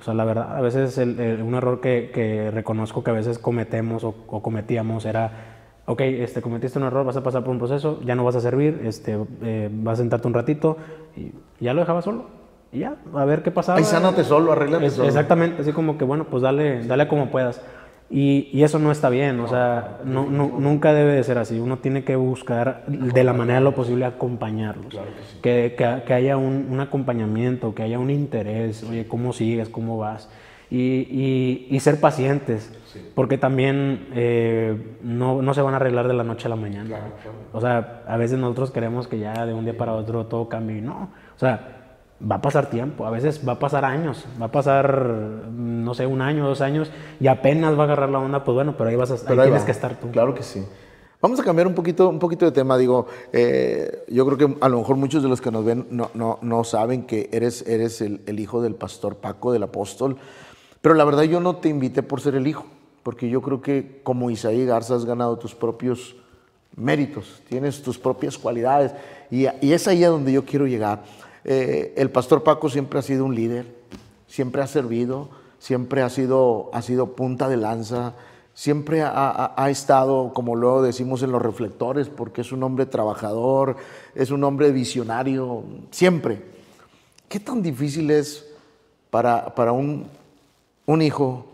O 0.00 0.04
sea, 0.04 0.14
la 0.14 0.24
verdad, 0.24 0.56
a 0.56 0.60
veces 0.60 0.96
un 0.98 1.54
error 1.54 1.80
que, 1.80 2.10
que, 2.12 2.50
reconozco 2.50 3.02
que 3.02 3.10
a 3.10 3.14
veces 3.14 3.38
cometemos 3.38 4.04
o, 4.04 4.14
o 4.26 4.42
cometíamos 4.42 5.06
era 5.06 5.56
ok, 5.88 6.00
este, 6.02 6.42
cometiste 6.42 6.78
un 6.78 6.84
error, 6.84 7.04
vas 7.06 7.16
a 7.16 7.22
pasar 7.22 7.42
por 7.42 7.50
un 7.50 7.58
proceso, 7.58 7.98
ya 8.04 8.14
no 8.14 8.22
vas 8.22 8.36
a 8.36 8.40
servir, 8.40 8.82
este, 8.84 9.18
eh, 9.42 9.70
vas 9.72 9.98
a 9.98 10.02
sentarte 10.02 10.28
un 10.28 10.34
ratito 10.34 10.76
y 11.16 11.32
ya 11.60 11.72
lo 11.72 11.80
dejaba 11.80 12.02
solo. 12.02 12.26
Y 12.70 12.80
ya, 12.80 12.96
a 13.14 13.24
ver 13.24 13.42
qué 13.42 13.50
pasaba. 13.50 13.78
Ahí 13.78 13.84
sánate 13.84 14.22
solo, 14.24 14.52
arréglate 14.52 14.90
solo. 14.90 15.08
Exactamente, 15.08 15.62
así 15.62 15.72
como 15.72 15.96
que 15.96 16.04
bueno, 16.04 16.24
pues 16.24 16.42
dale, 16.42 16.84
dale 16.84 17.08
como 17.08 17.30
puedas. 17.30 17.62
Y, 18.10 18.48
y 18.52 18.62
eso 18.62 18.78
no 18.78 18.90
está 18.90 19.10
bien, 19.10 19.38
o 19.40 19.48
sea, 19.48 19.98
no, 20.04 20.30
no, 20.30 20.58
nunca 20.58 20.94
debe 20.94 21.12
de 21.12 21.24
ser 21.24 21.36
así. 21.36 21.58
Uno 21.60 21.78
tiene 21.78 22.04
que 22.04 22.16
buscar 22.16 22.84
de 22.86 23.22
la 23.22 23.34
manera 23.34 23.60
lo 23.60 23.74
posible 23.74 24.06
acompañarlos. 24.06 24.98
que, 25.42 25.74
que, 25.76 26.02
que, 26.06 26.14
haya 26.14 26.38
un, 26.38 26.68
un 26.70 26.80
acompañamiento, 26.80 27.74
que 27.74 27.82
haya 27.82 27.98
un 27.98 28.10
interés, 28.10 28.82
oye, 28.84 29.06
¿cómo 29.06 29.34
sigues? 29.34 29.68
¿Cómo 29.68 29.98
vas? 29.98 30.28
y, 30.70 31.66
y, 31.70 31.80
ser 31.80 31.98
pacientes, 31.98 32.70
porque 33.14 33.38
también 33.38 34.08
eh, 34.14 34.96
no, 35.02 35.40
no, 35.40 35.54
se 35.54 35.62
van 35.62 35.72
a 35.72 35.76
arreglar 35.76 36.08
de 36.08 36.14
la 36.14 36.24
noche 36.24 36.46
a 36.46 36.50
la 36.50 36.56
mañana. 36.56 36.98
O 37.52 37.60
sea, 37.60 38.02
a 38.06 38.16
veces 38.18 38.38
nosotros 38.38 38.70
queremos 38.70 39.08
que 39.08 39.18
ya 39.18 39.46
de 39.46 39.54
un 39.54 39.64
día 39.64 39.76
para 39.78 39.94
otro 39.94 40.26
todo 40.26 40.48
cambie, 40.48 40.82
no. 40.82 41.10
O 41.34 41.38
sea, 41.38 41.77
va 42.20 42.36
a 42.36 42.42
pasar 42.42 42.70
tiempo, 42.70 43.06
a 43.06 43.10
veces 43.10 43.46
va 43.46 43.52
a 43.52 43.58
pasar 43.58 43.84
años, 43.84 44.24
va 44.40 44.46
a 44.46 44.50
pasar, 44.50 45.06
no 45.52 45.94
sé, 45.94 46.06
un 46.06 46.20
año, 46.20 46.46
dos 46.46 46.60
años, 46.60 46.90
y 47.20 47.28
apenas 47.28 47.76
va 47.76 47.82
a 47.82 47.84
agarrar 47.84 48.10
la 48.10 48.18
onda, 48.18 48.44
pues 48.44 48.54
bueno, 48.54 48.74
pero 48.76 48.90
ahí, 48.90 48.96
vas 48.96 49.10
a, 49.10 49.14
ahí 49.14 49.38
tienes 49.38 49.64
que 49.64 49.70
estar 49.70 49.98
tú. 50.00 50.10
Claro 50.10 50.34
que 50.34 50.42
sí. 50.42 50.64
Vamos 51.20 51.40
a 51.40 51.42
cambiar 51.42 51.66
un 51.66 51.74
poquito, 51.74 52.08
un 52.08 52.20
poquito 52.20 52.44
de 52.44 52.52
tema. 52.52 52.78
Digo, 52.78 53.06
eh, 53.32 54.04
yo 54.08 54.24
creo 54.24 54.38
que 54.38 54.56
a 54.60 54.68
lo 54.68 54.78
mejor 54.78 54.96
muchos 54.96 55.20
de 55.20 55.28
los 55.28 55.40
que 55.40 55.50
nos 55.50 55.64
ven 55.64 55.86
no, 55.90 56.10
no, 56.14 56.38
no 56.42 56.62
saben 56.62 57.06
que 57.06 57.28
eres, 57.32 57.66
eres 57.66 58.00
el, 58.00 58.20
el, 58.26 58.38
hijo 58.38 58.62
del 58.62 58.76
pastor 58.76 59.16
Paco, 59.16 59.52
del 59.52 59.64
apóstol. 59.64 60.16
Pero 60.80 60.94
la 60.94 61.04
verdad 61.04 61.24
yo 61.24 61.40
no 61.40 61.56
te 61.56 61.68
invité 61.68 62.04
por 62.04 62.20
ser 62.20 62.36
el 62.36 62.46
hijo, 62.46 62.66
porque 63.02 63.28
yo 63.28 63.42
creo 63.42 63.60
que 63.60 64.00
como 64.04 64.30
Isaí 64.30 64.64
Garza 64.64 64.94
has 64.94 65.04
ganado 65.04 65.38
tus 65.38 65.56
propios 65.56 66.14
méritos, 66.76 67.42
tienes 67.48 67.82
tus 67.82 67.98
propias 67.98 68.38
cualidades 68.38 68.92
y, 69.30 69.46
es 69.46 69.88
ahí 69.88 70.04
a 70.04 70.08
donde 70.08 70.32
yo 70.32 70.44
quiero 70.44 70.66
llegar. 70.66 71.02
Eh, 71.50 71.94
el 71.96 72.10
pastor 72.10 72.44
Paco 72.44 72.68
siempre 72.68 73.00
ha 73.00 73.02
sido 73.02 73.24
un 73.24 73.34
líder, 73.34 73.66
siempre 74.28 74.62
ha 74.62 74.68
servido, 74.68 75.30
siempre 75.58 76.02
ha 76.02 76.10
sido, 76.10 76.70
ha 76.72 76.82
sido 76.82 77.16
punta 77.16 77.48
de 77.48 77.56
lanza, 77.56 78.14
siempre 78.54 79.02
ha, 79.02 79.54
ha, 79.56 79.70
estado, 79.70 80.32
como 80.32 80.54
luego 80.54 80.82
decimos, 80.82 81.22
en 81.22 81.32
los 81.32 81.42
reflectores, 81.42 82.08
porque 82.08 82.42
es 82.42 82.52
un 82.52 82.62
hombre 82.62 82.86
trabajador, 82.86 83.76
es 84.14 84.30
un 84.30 84.44
hombre 84.44 84.70
visionario, 84.70 85.64
siempre. 85.90 86.42
¿Qué 87.28 87.40
tan 87.40 87.62
difícil 87.62 88.10
es 88.10 88.46
para, 89.10 89.54
para 89.54 89.72
un 89.72 90.06
un 90.88 91.02
hijo 91.02 91.44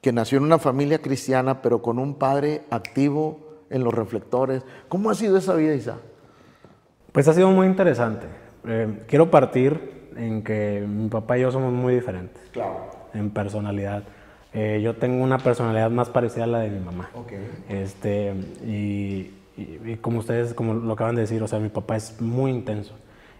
que 0.00 0.10
nació 0.10 0.38
en 0.38 0.44
una 0.44 0.58
familia 0.58 1.02
cristiana, 1.02 1.60
pero 1.60 1.82
con 1.82 1.98
un 1.98 2.14
padre 2.14 2.64
activo 2.70 3.38
en 3.68 3.84
los 3.84 3.92
reflectores. 3.92 4.62
¿Cómo 4.88 5.10
ha 5.10 5.14
sido 5.14 5.36
esa 5.36 5.54
vida, 5.54 5.74
Isa? 5.74 5.98
Pues 7.12 7.28
ha 7.28 7.34
sido 7.34 7.50
muy 7.50 7.66
interesante. 7.66 8.26
Eh, 8.66 9.02
quiero 9.06 9.30
partir 9.30 10.10
en 10.16 10.42
que 10.42 10.84
mi 10.86 11.08
papá 11.08 11.38
y 11.38 11.42
yo 11.42 11.50
somos 11.50 11.72
muy 11.72 11.94
diferentes. 11.94 12.42
Claro. 12.52 12.90
En 13.14 13.30
personalidad. 13.30 14.02
Eh, 14.54 14.80
yo 14.82 14.94
tengo 14.96 15.22
una 15.22 15.38
personalidad 15.38 15.90
más 15.90 16.10
parecida 16.10 16.44
a 16.44 16.46
la 16.46 16.58
de 16.60 16.70
mi 16.70 16.80
mamá. 16.80 17.10
Okay. 17.14 17.38
Este, 17.68 18.34
y, 18.66 19.30
y, 19.56 19.96
como 20.00 20.18
ustedes, 20.18 20.54
como 20.54 20.74
lo 20.74 20.92
acaban 20.92 21.14
de 21.14 21.22
decir, 21.22 21.42
o 21.42 21.48
sea, 21.48 21.58
mi 21.58 21.70
papá 21.70 21.96
es 21.96 22.20
muy 22.20 22.50
intenso. 22.50 22.94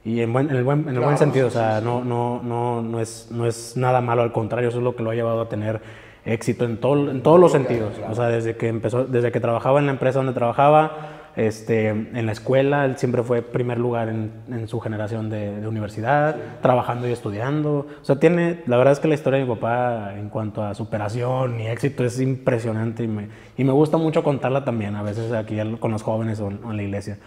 Y 0.05 0.21
en, 0.21 0.33
buen, 0.33 0.51
en 0.51 0.57
el, 0.57 0.65
buen, 0.65 0.89
en 0.89 0.97
el 0.97 1.01
buen 1.01 1.17
sentido, 1.17 1.47
o 1.47 1.51
sea, 1.51 1.81
no, 1.81 2.03
no, 2.03 2.43
no, 2.43 2.83
no, 2.83 3.01
es, 3.01 3.29
no 3.31 3.47
es 3.47 3.77
nada 3.77 4.01
malo, 4.01 4.23
al 4.23 4.33
contrario, 4.33 4.69
eso 4.69 4.79
es 4.79 4.85
lo 4.85 4.97
que 4.97 5.03
lo 5.03 5.11
ha 5.11 5.15
llevado 5.15 5.43
a 5.43 5.49
tener 5.49 5.81
éxito 6.25 6.65
en, 6.65 6.79
todo, 6.79 7.11
en 7.11 7.23
todos 7.23 7.39
los 7.39 7.53
sentidos. 7.53 7.93
O 8.11 8.15
sea, 8.15 8.27
desde 8.27 8.57
que 8.57 8.69
empezó, 8.69 9.05
desde 9.05 9.31
que 9.31 9.39
trabajaba 9.39 9.79
en 9.79 9.87
la 9.87 9.93
empresa 9.93 10.19
donde 10.19 10.33
trabajaba, 10.33 11.12
este, 11.37 11.89
en 11.89 12.27
la 12.27 12.33
escuela, 12.33 12.85
él 12.85 12.97
siempre 12.97 13.23
fue 13.23 13.43
primer 13.43 13.79
lugar 13.79 14.09
en, 14.09 14.33
en 14.51 14.69
su 14.69 14.81
generación 14.81 15.31
de, 15.31 15.61
de 15.61 15.69
universidad, 15.69 16.37
trabajando 16.61 17.09
y 17.09 17.13
estudiando. 17.13 17.87
O 18.01 18.05
sea, 18.05 18.17
tiene, 18.17 18.63
la 18.67 18.77
verdad 18.77 18.93
es 18.93 19.01
que 19.01 19.09
la 19.09 19.15
historia 19.15 19.39
de 19.39 19.47
mi 19.47 19.55
papá 19.55 20.15
en 20.17 20.29
cuanto 20.29 20.63
a 20.63 20.75
superación 20.75 21.61
y 21.61 21.67
éxito 21.67 22.05
es 22.05 22.21
impresionante 22.21 23.05
y 23.05 23.09
me, 23.09 23.29
y 23.57 23.65
me 23.65 23.73
gusta 23.73 23.97
mucho 23.97 24.23
contarla 24.23 24.65
también, 24.65 24.95
a 24.97 25.03
veces 25.03 25.33
aquí 25.33 25.57
con 25.81 25.91
los 25.91 26.03
jóvenes 26.03 26.41
o 26.41 26.49
en 26.49 26.77
la 26.77 26.83
iglesia. 26.83 27.19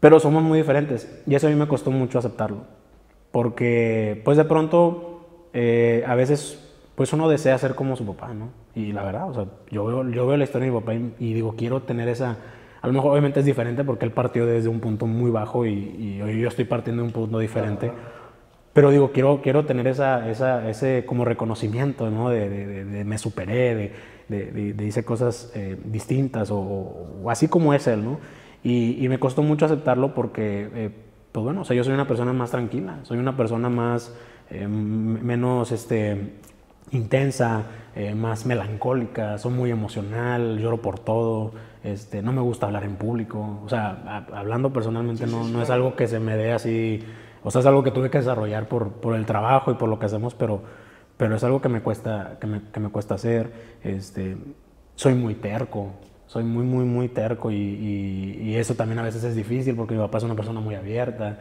Pero 0.00 0.18
somos 0.18 0.42
muy 0.42 0.58
diferentes 0.58 1.22
y 1.28 1.34
eso 1.36 1.46
a 1.46 1.50
mí 1.50 1.56
me 1.56 1.68
costó 1.68 1.90
mucho 1.90 2.18
aceptarlo. 2.18 2.64
Porque 3.30 4.20
pues 4.24 4.36
de 4.36 4.44
pronto 4.44 5.48
eh, 5.52 6.04
a 6.06 6.14
veces 6.14 6.58
pues 6.94 7.12
uno 7.12 7.28
desea 7.28 7.56
ser 7.56 7.74
como 7.74 7.96
su 7.96 8.04
papá, 8.04 8.34
¿no? 8.34 8.50
Y 8.74 8.92
la 8.92 9.02
verdad, 9.02 9.30
o 9.30 9.34
sea, 9.34 9.46
yo 9.70 9.84
veo, 9.84 10.08
yo 10.10 10.26
veo 10.26 10.36
la 10.36 10.44
historia 10.44 10.66
de 10.66 10.72
mi 10.72 10.80
papá 10.80 10.94
y, 10.94 11.32
digo, 11.32 11.54
quiero 11.56 11.82
tener 11.82 12.08
esa... 12.08 12.36
A 12.82 12.86
lo 12.88 12.92
mejor 12.92 13.12
obviamente 13.12 13.40
es 13.40 13.46
diferente 13.46 13.84
porque 13.84 14.04
él 14.04 14.10
partió 14.10 14.44
desde 14.44 14.68
un 14.68 14.80
punto 14.80 15.06
muy 15.06 15.30
bajo 15.30 15.64
y, 15.66 15.70
y 15.72 16.40
yo 16.40 16.48
estoy 16.48 16.64
partiendo 16.64 17.02
de 17.02 17.06
un 17.06 17.12
punto 17.12 17.38
diferente. 17.38 17.92
Pero 18.72 18.90
digo, 18.90 19.12
quiero, 19.12 19.42
quiero 19.42 19.66
tener 19.66 19.86
esa, 19.86 20.30
esa, 20.30 20.68
ese 20.68 21.04
como 21.04 21.24
reconocimiento, 21.24 22.10
¿no? 22.10 22.30
De, 22.30 23.04
me 23.04 23.18
superé, 23.18 23.92
de, 24.28 24.84
hice 24.86 25.04
cosas 25.04 25.52
eh, 25.54 25.76
distintas 25.84 26.50
o, 26.50 26.58
o, 26.58 27.30
así 27.30 27.48
como 27.48 27.74
es 27.74 27.86
él, 27.86 28.02
¿no? 28.02 28.18
Y, 28.64 29.06
me 29.08 29.18
costó 29.18 29.42
mucho 29.42 29.66
aceptarlo 29.66 30.14
porque, 30.14 30.70
eh, 30.74 30.90
pues 31.32 31.44
bueno, 31.44 31.62
o 31.62 31.64
sea, 31.64 31.76
yo 31.76 31.84
soy 31.84 31.92
una 31.92 32.06
persona 32.06 32.32
más 32.32 32.50
tranquila, 32.50 33.00
soy 33.02 33.18
una 33.18 33.36
persona 33.36 33.68
más, 33.68 34.14
eh, 34.48 34.66
menos 34.66 35.70
este, 35.72 36.32
intensa, 36.92 37.62
eh, 37.94 38.14
más 38.14 38.46
melancólica, 38.46 39.38
soy 39.38 39.52
muy 39.52 39.70
emocional, 39.70 40.58
lloro 40.58 40.80
por 40.80 40.98
todo, 40.98 41.52
este, 41.82 42.22
no 42.22 42.32
me 42.32 42.40
gusta 42.40 42.66
hablar 42.66 42.84
en 42.84 42.96
público, 42.96 43.60
o 43.64 43.68
sea, 43.68 44.24
hablando 44.32 44.72
personalmente 44.72 45.26
no, 45.26 45.48
no 45.48 45.62
es 45.62 45.70
algo 45.70 45.96
que 45.96 46.06
se 46.06 46.20
me 46.20 46.36
dé 46.36 46.52
así, 46.52 47.04
o 47.42 47.50
sea, 47.50 47.60
es 47.60 47.66
algo 47.66 47.82
que 47.82 47.90
tuve 47.90 48.10
que 48.10 48.18
desarrollar 48.18 48.68
por, 48.68 48.92
por 48.92 49.16
el 49.16 49.26
trabajo 49.26 49.72
y 49.72 49.74
por 49.74 49.88
lo 49.88 49.98
que 49.98 50.06
hacemos, 50.06 50.34
pero, 50.34 50.62
pero 51.16 51.34
es 51.34 51.44
algo 51.44 51.60
que 51.60 51.68
me 51.68 51.80
cuesta, 51.80 52.36
que 52.40 52.46
me, 52.46 52.62
que 52.72 52.80
me 52.80 52.88
cuesta 52.90 53.14
hacer, 53.14 53.52
este, 53.82 54.36
soy 54.94 55.14
muy 55.14 55.34
terco, 55.34 55.90
soy 56.26 56.44
muy, 56.44 56.64
muy, 56.64 56.84
muy 56.84 57.08
terco 57.08 57.50
y, 57.50 57.56
y, 57.56 58.56
eso 58.56 58.74
también 58.74 58.98
a 58.98 59.02
veces 59.02 59.22
es 59.24 59.36
difícil 59.36 59.76
porque 59.76 59.92
mi 59.92 60.00
papá 60.00 60.16
es 60.16 60.24
una 60.24 60.34
persona 60.34 60.60
muy 60.60 60.74
abierta. 60.74 61.40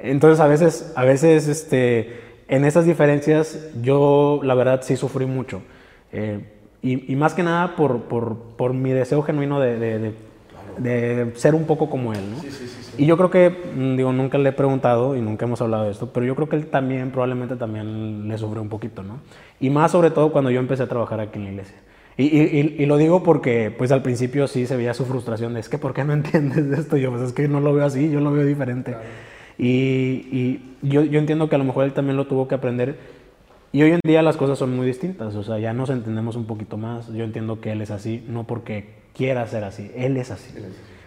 Entonces 0.00 0.40
a 0.40 0.48
veces, 0.48 0.92
a 0.96 1.04
veces 1.04 1.46
este, 1.46 2.31
en 2.52 2.66
esas 2.66 2.84
diferencias 2.84 3.58
yo 3.80 4.40
la 4.44 4.54
verdad 4.54 4.80
sí 4.82 4.96
sufrí 4.96 5.24
mucho. 5.24 5.62
Eh, 6.12 6.40
y, 6.82 7.10
y, 7.10 7.16
más 7.16 7.32
que 7.32 7.42
nada 7.42 7.76
por, 7.76 8.02
por, 8.02 8.36
por 8.58 8.74
mi 8.74 8.90
deseo 8.90 9.22
genuino 9.22 9.58
de, 9.58 9.78
de, 9.78 10.14
de, 10.76 11.32
ser 11.34 11.54
un 11.54 11.64
poco 11.64 11.88
como 11.88 12.12
él. 12.12 12.20
¿no? 12.30 12.42
Sí, 12.42 12.50
sí, 12.50 12.66
sí, 12.68 12.94
y 12.98 13.06
yo 13.06 13.16
creo 13.16 13.30
que, 13.30 13.48
mm, 13.48 13.96
digo, 13.96 14.12
nunca 14.12 14.36
le 14.36 14.50
he 14.50 14.52
preguntado 14.52 15.16
y 15.16 15.22
nunca 15.22 15.46
hemos 15.46 15.62
hablado 15.62 15.84
de 15.84 15.92
esto, 15.92 16.12
pero 16.12 16.26
yo 16.26 16.34
creo 16.34 16.50
que 16.50 16.56
él 16.56 16.66
también 16.66 17.10
probablemente 17.10 17.56
también 17.56 18.28
le 18.28 18.36
sufrió 18.36 18.60
un 18.60 18.68
poquito. 18.68 19.02
¿no? 19.02 19.20
Y 19.58 19.70
más 19.70 19.92
sobre 19.92 20.10
todo 20.10 20.30
cuando 20.30 20.50
yo 20.50 20.60
empecé 20.60 20.82
a 20.82 20.88
trabajar 20.88 21.20
aquí 21.20 21.38
en 21.38 21.44
la 21.44 21.50
iglesia. 21.52 21.76
Y, 22.18 22.24
y, 22.24 22.76
y, 22.78 22.84
lo 22.84 22.98
digo 22.98 23.22
porque, 23.22 23.74
pues 23.76 23.90
al 23.92 24.02
principio 24.02 24.46
sí 24.46 24.66
se 24.66 24.76
veía 24.76 24.92
su 24.92 25.06
frustración 25.06 25.54
de, 25.54 25.60
es 25.60 25.70
que, 25.70 25.78
¿por 25.78 25.94
qué 25.94 26.04
no 26.04 26.12
entiendes 26.12 26.78
esto? 26.78 26.98
Yo, 26.98 27.10
pues 27.10 27.22
es 27.22 27.32
que 27.32 27.48
no 27.48 27.60
lo 27.60 27.72
veo 27.72 27.86
así, 27.86 28.10
yo 28.10 28.20
lo 28.20 28.30
veo 28.30 28.44
diferente. 28.44 28.94
Y, 29.62 30.26
y 30.32 30.60
yo, 30.82 31.04
yo, 31.04 31.20
entiendo 31.20 31.48
que 31.48 31.54
a 31.54 31.58
lo 31.58 31.62
mejor 31.64 31.84
él 31.84 31.92
también 31.92 32.16
lo 32.16 32.26
tuvo 32.26 32.48
que 32.48 32.56
aprender. 32.56 32.96
Y 33.70 33.84
hoy 33.84 33.92
en 33.92 34.00
día 34.04 34.20
las 34.20 34.36
cosas 34.36 34.58
son 34.58 34.74
muy 34.74 34.84
distintas, 34.84 35.36
o 35.36 35.44
sea, 35.44 35.60
ya 35.60 35.72
nos 35.72 35.88
entendemos 35.88 36.34
un 36.34 36.46
poquito 36.46 36.76
más. 36.76 37.12
Yo 37.12 37.22
entiendo 37.22 37.60
que 37.60 37.70
él 37.70 37.80
es 37.80 37.92
así, 37.92 38.24
no 38.26 38.44
porque 38.44 38.94
quiera 39.14 39.46
ser 39.46 39.62
así, 39.62 39.88
él 39.94 40.16
es 40.16 40.32
así. 40.32 40.52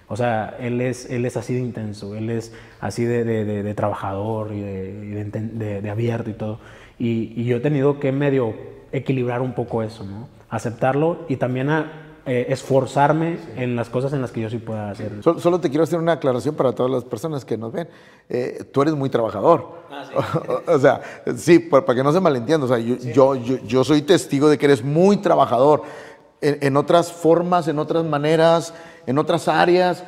O 0.08 0.15
sea, 0.15 0.56
él 0.58 0.80
es, 0.80 1.10
él 1.10 1.26
es 1.26 1.36
así 1.36 1.54
de 1.54 1.60
intenso, 1.60 2.15
él 2.15 2.30
es 2.30 2.54
así 2.80 3.04
de, 3.04 3.26
de, 3.26 3.44
de, 3.44 3.74
trabajador 3.74 4.54
y, 4.54 4.62
de, 4.62 5.89
abierto 5.91 6.30
y 6.30 6.34
todo. 6.34 6.60
Y, 6.98 7.34
y, 7.36 7.44
yo 7.44 7.58
he 7.58 7.60
tenido 7.60 8.00
que 8.00 8.13
medio 8.13 8.54
equilibrar 8.94 9.41
un 9.41 9.54
poco 9.54 9.84
eso, 9.84 10.06
¿no? 10.06 10.30
Aceptarlo 10.50 11.26
y 11.28 11.36
también 11.36 11.70
a, 11.70 12.05
eh, 12.28 12.48
esforzarme 12.50 13.38
en 13.56 13.76
las 13.76 13.88
cosas 13.92 14.12
en 14.14 14.20
las 14.20 14.32
que 14.32 14.42
yo 14.42 14.50
sí 14.50 14.58
pueda 14.58 14.90
hacer. 14.90 15.12
Solo, 15.22 15.60
te 15.60 15.70
quiero 15.70 15.84
hacer 15.84 16.00
una 16.00 16.14
aclaración 16.14 16.56
para 16.56 16.72
todas 16.72 16.92
las 16.92 17.04
personas 17.04 17.46
que 17.46 17.56
nos 17.56 17.72
ven. 17.72 17.88
Eh, 18.30 18.68
tú 18.74 18.82
eres 18.82 18.96
muy 18.96 19.12
trabajador. 19.12 19.84
Ah, 19.92 20.42
o, 20.68 20.80
sea, 20.80 21.02
sí, 21.38 21.60
para, 21.60 21.86
que 21.94 22.04
no 22.04 22.12
se 22.12 22.20
malentienda. 22.20 22.66
O 22.66 22.68
sea, 22.68 22.80
yo, 22.80 23.36
yo, 23.36 23.36
yo, 23.36 23.84
soy 23.84 24.02
testigo 24.02 24.50
de 24.50 24.58
que 24.58 24.66
eres 24.66 24.84
muy 24.84 25.18
trabajador 25.18 25.84
en, 26.42 26.76
otras 26.78 27.12
formas, 27.12 27.68
en 27.68 27.78
otras 27.78 28.04
maneras, 28.04 28.74
en 29.06 29.20
otras 29.20 29.48
áreas. 29.48 30.04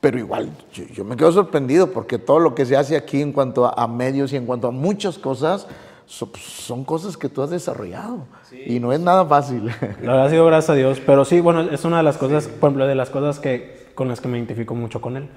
Pero 0.00 0.20
igual, 0.20 0.52
yo, 0.94 1.04
me 1.04 1.16
quedo 1.16 1.32
sorprendido 1.32 1.90
porque 1.90 2.18
todo 2.18 2.38
lo 2.38 2.54
que 2.54 2.64
se 2.64 2.76
hace 2.76 2.96
aquí 2.96 3.20
en 3.20 3.32
cuanto 3.32 3.66
a 3.66 3.88
medios 3.88 4.32
y 4.32 4.36
en 4.36 4.46
cuanto 4.46 4.68
a 4.68 4.70
muchas 4.70 5.18
cosas, 5.18 5.66
son 6.06 6.84
cosas 6.84 7.16
que 7.16 7.28
tú 7.28 7.42
has 7.42 7.50
desarrollado 7.50 8.24
y 8.52 8.80
no 8.80 8.92
es 8.92 9.00
nada 9.00 9.24
fácil. 9.26 9.66
La 10.02 10.12
verdad 10.12 10.26
ha 10.26 10.30
sido 10.30 10.46
gracias 10.46 10.70
a 10.70 10.74
Dios, 10.74 11.00
pero 11.04 11.24
sí, 11.24 11.40
bueno, 11.40 11.62
es 11.62 11.84
una 11.84 11.98
de 11.98 12.02
las 12.02 12.18
cosas, 12.18 12.48
por 12.48 12.68
ejemplo, 12.68 12.86
de 12.86 12.94
las 12.94 13.10
cosas 13.10 13.38
que, 13.38 13.90
con 13.94 14.08
las 14.08 14.20
que 14.20 14.28
me 14.28 14.38
identifico 14.38 14.74
mucho 14.74 15.00
con 15.00 15.16
él, 15.16 15.28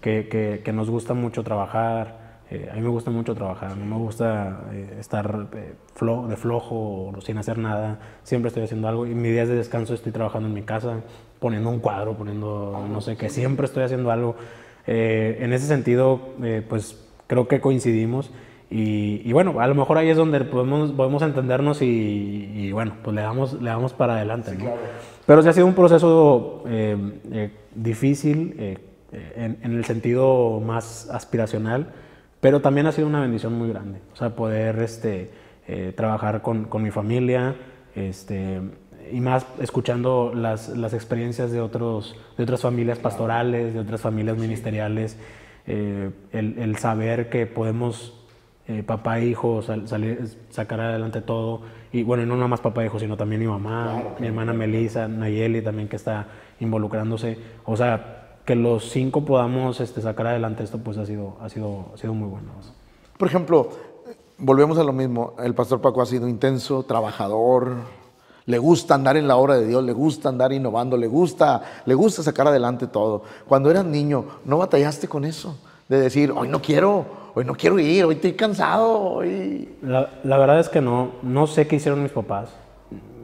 que, 0.00 0.28
que, 0.28 0.62
que, 0.64 0.72
nos 0.72 0.90
gusta 0.90 1.14
mucho 1.14 1.42
trabajar. 1.42 2.28
Eh, 2.50 2.68
a 2.72 2.76
mí 2.76 2.80
me 2.80 2.88
gusta 2.88 3.10
mucho 3.10 3.34
trabajar, 3.34 3.76
no 3.76 3.84
me 3.84 3.96
gusta 4.02 4.62
eh, 4.72 4.96
estar 4.98 5.48
eh, 5.52 5.74
de 6.28 6.36
flojo 6.36 7.10
o 7.14 7.20
sin 7.20 7.36
hacer 7.36 7.58
nada, 7.58 7.98
siempre 8.22 8.48
estoy 8.48 8.62
haciendo 8.62 8.88
algo. 8.88 9.06
Y 9.06 9.14
mis 9.14 9.32
días 9.32 9.48
de 9.48 9.56
descanso 9.56 9.92
estoy 9.92 10.12
trabajando 10.12 10.48
en 10.48 10.54
mi 10.54 10.62
casa, 10.62 11.00
poniendo 11.40 11.68
un 11.68 11.80
cuadro, 11.80 12.16
poniendo 12.16 12.86
no 12.90 13.00
sé 13.02 13.16
qué, 13.16 13.28
siempre 13.28 13.66
estoy 13.66 13.82
haciendo 13.82 14.10
algo. 14.10 14.36
en 14.86 15.52
ese 15.52 15.66
sentido, 15.66 16.20
pues 16.70 16.98
creo 17.26 17.46
que 17.46 17.60
coincidimos 17.60 18.30
y, 18.70 19.32
bueno, 19.32 19.60
a 19.60 19.66
lo 19.66 19.74
mejor 19.74 19.96
ahí 19.96 20.10
es 20.10 20.16
donde 20.18 20.40
podemos, 20.40 20.92
podemos 20.92 21.22
entendernos 21.22 21.80
y, 21.80 22.70
bueno, 22.72 22.96
pues 23.02 23.14
le 23.14 23.22
damos, 23.22 23.54
le 23.54 23.70
damos 23.70 23.94
para 23.94 24.16
adelante. 24.16 24.58
Pero 25.24 25.42
sí 25.42 25.48
ha 25.48 25.52
sido 25.54 25.66
un 25.66 25.74
proceso 25.74 26.64
eh, 26.66 27.20
eh, 27.32 27.50
difícil 27.74 28.54
eh, 28.58 29.58
en, 29.62 29.72
el 29.72 29.84
sentido 29.86 30.60
más 30.60 31.08
aspiracional, 31.10 31.92
pero 32.40 32.60
también 32.60 32.86
ha 32.86 32.92
sido 32.92 33.08
una 33.08 33.22
bendición 33.22 33.54
muy 33.54 33.70
grande. 33.70 34.00
O 34.12 34.16
sea, 34.16 34.36
poder 34.36 34.78
este, 34.80 35.30
trabajar 35.96 36.42
con, 36.42 36.64
con, 36.64 36.82
mi 36.82 36.90
familia 36.90 37.56
este, 37.94 38.60
y 39.10 39.20
más 39.20 39.46
escuchando 39.60 40.32
las, 40.34 40.68
las 40.68 40.92
experiencias 40.92 41.50
de, 41.52 41.62
otros, 41.62 42.16
de 42.36 42.42
otras 42.42 42.60
familias 42.60 42.98
pastorales, 42.98 43.72
de 43.72 43.80
otras 43.80 44.02
familias 44.02 44.36
ministeriales, 44.36 45.16
el, 45.66 46.12
el 46.32 46.76
saber 46.76 47.28
que 47.28 47.46
podemos 47.46 48.17
eh, 48.68 48.82
papá 48.82 49.18
e 49.18 49.26
hijo, 49.26 49.62
sacar 50.50 50.80
adelante 50.80 51.22
todo. 51.22 51.62
Y 51.90 52.02
bueno, 52.02 52.26
no 52.26 52.36
nada 52.36 52.48
más 52.48 52.60
papá 52.60 52.82
e 52.82 52.86
hijo, 52.86 52.98
sino 52.98 53.16
también 53.16 53.40
mi 53.40 53.48
mamá, 53.48 54.02
mi 54.20 54.26
hermana 54.26 54.52
Melissa, 54.52 55.08
Nayeli 55.08 55.62
también 55.62 55.88
que 55.88 55.96
está 55.96 56.26
involucrándose. 56.60 57.38
O 57.64 57.76
sea, 57.76 58.38
que 58.44 58.54
los 58.54 58.90
cinco 58.90 59.24
podamos 59.24 59.80
este, 59.80 60.00
sacar 60.00 60.28
adelante 60.28 60.62
esto, 60.62 60.78
pues 60.78 60.98
ha 60.98 61.06
sido, 61.06 61.36
ha 61.40 61.48
sido, 61.48 61.86
ha 61.94 61.96
sido 61.96 62.14
muy 62.14 62.28
bueno. 62.28 62.48
Por 63.16 63.26
ejemplo, 63.26 63.70
volvemos 64.38 64.78
a 64.78 64.84
lo 64.84 64.92
mismo. 64.92 65.34
El 65.42 65.54
pastor 65.54 65.80
Paco 65.80 66.02
ha 66.02 66.06
sido 66.06 66.28
intenso, 66.28 66.82
trabajador, 66.82 67.76
le 68.48 68.58
gusta 68.58 68.94
andar 68.94 69.18
en 69.18 69.28
la 69.28 69.36
obra 69.36 69.58
de 69.58 69.66
Dios, 69.66 69.84
le 69.84 69.92
gusta 69.92 70.30
andar 70.30 70.54
innovando, 70.54 70.96
le 70.96 71.06
gusta, 71.06 71.62
le 71.84 71.94
gusta 71.94 72.22
sacar 72.22 72.46
adelante 72.46 72.86
todo. 72.86 73.22
Cuando 73.46 73.70
eras 73.70 73.84
niño, 73.84 74.24
¿no 74.46 74.56
batallaste 74.56 75.06
con 75.06 75.26
eso? 75.26 75.58
De 75.86 76.00
decir, 76.00 76.32
hoy 76.32 76.48
no 76.48 76.62
quiero, 76.62 77.04
hoy 77.34 77.44
no 77.44 77.54
quiero 77.54 77.78
ir, 77.78 78.04
hoy 78.04 78.16
estoy 78.16 78.32
cansado, 78.32 79.00
hoy... 79.00 79.68
La, 79.82 80.08
verdad 80.38 80.60
es 80.60 80.68
que 80.68 80.80
no, 80.80 81.12
no 81.22 81.46
sé 81.46 81.66
qué 81.66 81.76
hicieron 81.76 82.02
mis 82.02 82.12
papás, 82.12 82.54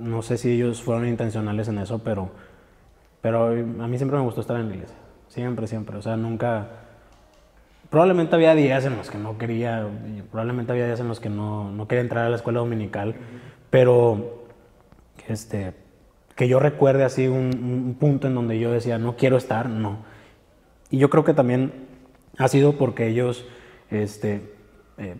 no 0.00 0.22
sé 0.22 0.38
si 0.38 0.52
ellos 0.52 0.82
fueron 0.82 1.06
intencionales 1.06 1.68
en 1.68 1.78
eso, 1.78 2.00
pero, 2.00 2.30
pero 3.20 3.48
a 3.48 3.88
mí 3.88 3.96
siempre 3.96 4.18
me 4.18 4.24
gustó 4.24 4.40
estar 4.40 4.58
en 4.58 4.68
la 4.68 4.74
iglesia, 4.74 4.96
siempre, 5.28 5.66
siempre, 5.66 5.96
o 5.96 6.02
sea, 6.02 6.16
nunca... 6.16 6.68
Probablemente 7.90 8.34
había 8.34 8.54
días 8.54 8.84
en 8.86 8.96
los 8.96 9.10
que 9.10 9.18
no 9.18 9.38
quería, 9.38 9.86
probablemente 10.30 10.72
había 10.72 10.86
días 10.86 11.00
en 11.00 11.06
los 11.06 11.20
que 11.20 11.28
no, 11.28 11.70
no 11.70 11.86
quería 11.86 12.02
entrar 12.02 12.26
a 12.26 12.28
la 12.28 12.36
escuela 12.36 12.58
dominical, 12.58 13.14
pero 13.70 14.46
este, 15.28 15.74
que 16.34 16.48
yo 16.48 16.58
recuerde 16.58 17.04
así 17.04 17.28
un, 17.28 17.50
un 17.86 17.94
punto 17.94 18.26
en 18.26 18.34
donde 18.34 18.58
yo 18.58 18.72
decía, 18.72 18.98
no 18.98 19.16
quiero 19.16 19.36
estar, 19.36 19.68
no. 19.68 19.98
Y 20.90 20.98
yo 20.98 21.08
creo 21.08 21.24
que 21.24 21.34
también 21.34 21.72
ha 22.38 22.48
sido 22.48 22.72
porque 22.72 23.06
ellos 23.06 23.46
este, 23.90 24.40
eh, 24.98 25.16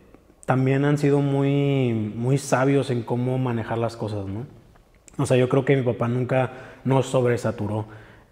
también 0.46 0.85
han 0.85 0.98
sido 0.98 1.20
muy, 1.20 1.92
muy 1.92 2.38
sabios 2.38 2.90
en 2.90 3.03
cómo 3.03 3.38
manejar 3.38 3.79
las 3.79 3.96
cosas, 3.96 4.27
¿no? 4.27 4.46
O 5.16 5.27
sea, 5.27 5.37
yo 5.37 5.48
creo 5.48 5.64
que 5.64 5.77
mi 5.77 5.83
papá 5.83 6.09
nunca 6.09 6.50
nos 6.85 7.07
sobresaturó. 7.07 7.87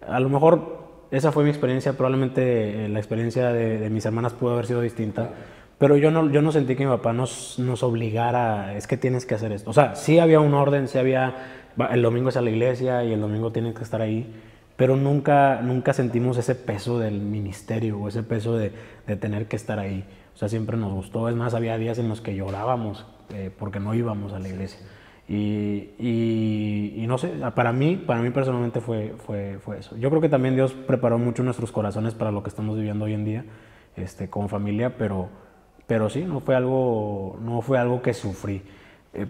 A 0.05 0.19
lo 0.19 0.29
mejor 0.29 0.83
esa 1.11 1.31
fue 1.31 1.43
mi 1.43 1.49
experiencia, 1.49 1.93
probablemente 1.93 2.85
eh, 2.85 2.89
la 2.89 2.99
experiencia 2.99 3.53
de, 3.53 3.89
mis 3.89 4.05
hermanas 4.05 4.33
pudo 4.33 4.53
haber 4.53 4.65
sido 4.65 4.81
distinta, 4.81 5.29
pero 5.77 5.95
yo 5.95 6.11
no, 6.11 6.29
yo 6.31 6.41
no 6.41 6.51
sentí 6.51 6.75
que 6.75 6.85
mi 6.85 6.91
papá 6.91 7.13
nos, 7.13 7.59
nos 7.59 7.83
obligara, 7.83 8.75
es 8.75 8.87
que 8.87 8.97
tienes 8.97 9.25
que 9.25 9.35
hacer 9.35 9.51
esto. 9.51 9.69
O 9.69 9.73
sea, 9.73 9.95
sí 9.95 10.19
había 10.19 10.39
un 10.39 10.53
orden, 10.53 10.87
sí 10.87 10.97
había, 10.97 11.69
el 11.91 12.01
domingo 12.01 12.29
es 12.29 12.37
a 12.37 12.41
la 12.41 12.49
iglesia 12.49 13.03
y 13.03 13.13
el 13.13 13.21
domingo 13.21 13.51
tienes 13.51 13.75
que 13.75 13.83
estar 13.83 14.01
ahí, 14.01 14.33
pero 14.75 14.95
nunca, 14.95 15.61
nunca 15.61 15.93
sentimos 15.93 16.37
ese 16.37 16.55
peso 16.55 16.99
del 16.99 17.19
ministerio 17.21 17.99
o 17.99 18.07
ese 18.07 18.23
peso 18.23 18.57
de, 18.57 18.71
de 19.05 19.15
tener 19.15 19.47
que 19.47 19.55
estar 19.55 19.79
ahí. 19.79 20.03
O 20.33 20.37
sea, 20.37 20.49
siempre 20.49 20.77
nos 20.77 20.91
gustó. 20.91 21.29
Es 21.29 21.35
más, 21.35 21.53
había 21.53 21.77
días 21.77 21.97
en 21.99 22.09
los 22.09 22.21
que 22.21 22.35
llorábamos 22.35 23.05
eh, 23.33 23.51
porque 23.57 23.79
no 23.79 23.93
íbamos 23.93 24.33
a 24.33 24.39
la 24.39 24.49
iglesia. 24.49 24.79
Y, 25.27 25.91
y, 25.97 27.05
no 27.07 27.17
sé, 27.17 27.31
para 27.55 27.71
mí, 27.71 27.95
para 27.95 28.21
mí 28.21 28.29
personalmente 28.31 28.81
fue, 28.81 29.15
fue, 29.25 29.57
fue, 29.63 29.79
eso. 29.79 29.95
Yo 29.95 30.09
creo 30.09 30.21
que 30.21 30.29
también 30.29 30.55
Dios 30.55 30.73
preparó 30.73 31.17
mucho 31.17 31.43
nuestros 31.43 31.71
corazones 31.71 32.13
para 32.13 32.31
lo 32.31 32.43
que 32.43 32.49
estamos 32.49 32.75
viviendo 32.75 33.05
hoy 33.05 33.13
en 33.13 33.23
día 33.23 33.45
este, 33.95 34.29
como 34.29 34.49
familia, 34.49 34.97
pero, 34.97 35.29
pero 35.87 36.09
sí, 36.09 36.25
no 36.25 36.41
fue 36.41 36.55
algo, 36.55 37.39
no 37.41 37.61
fue 37.61 37.77
algo 37.77 38.01
que 38.01 38.13
sufrí. 38.13 38.63
Eh, 39.13 39.27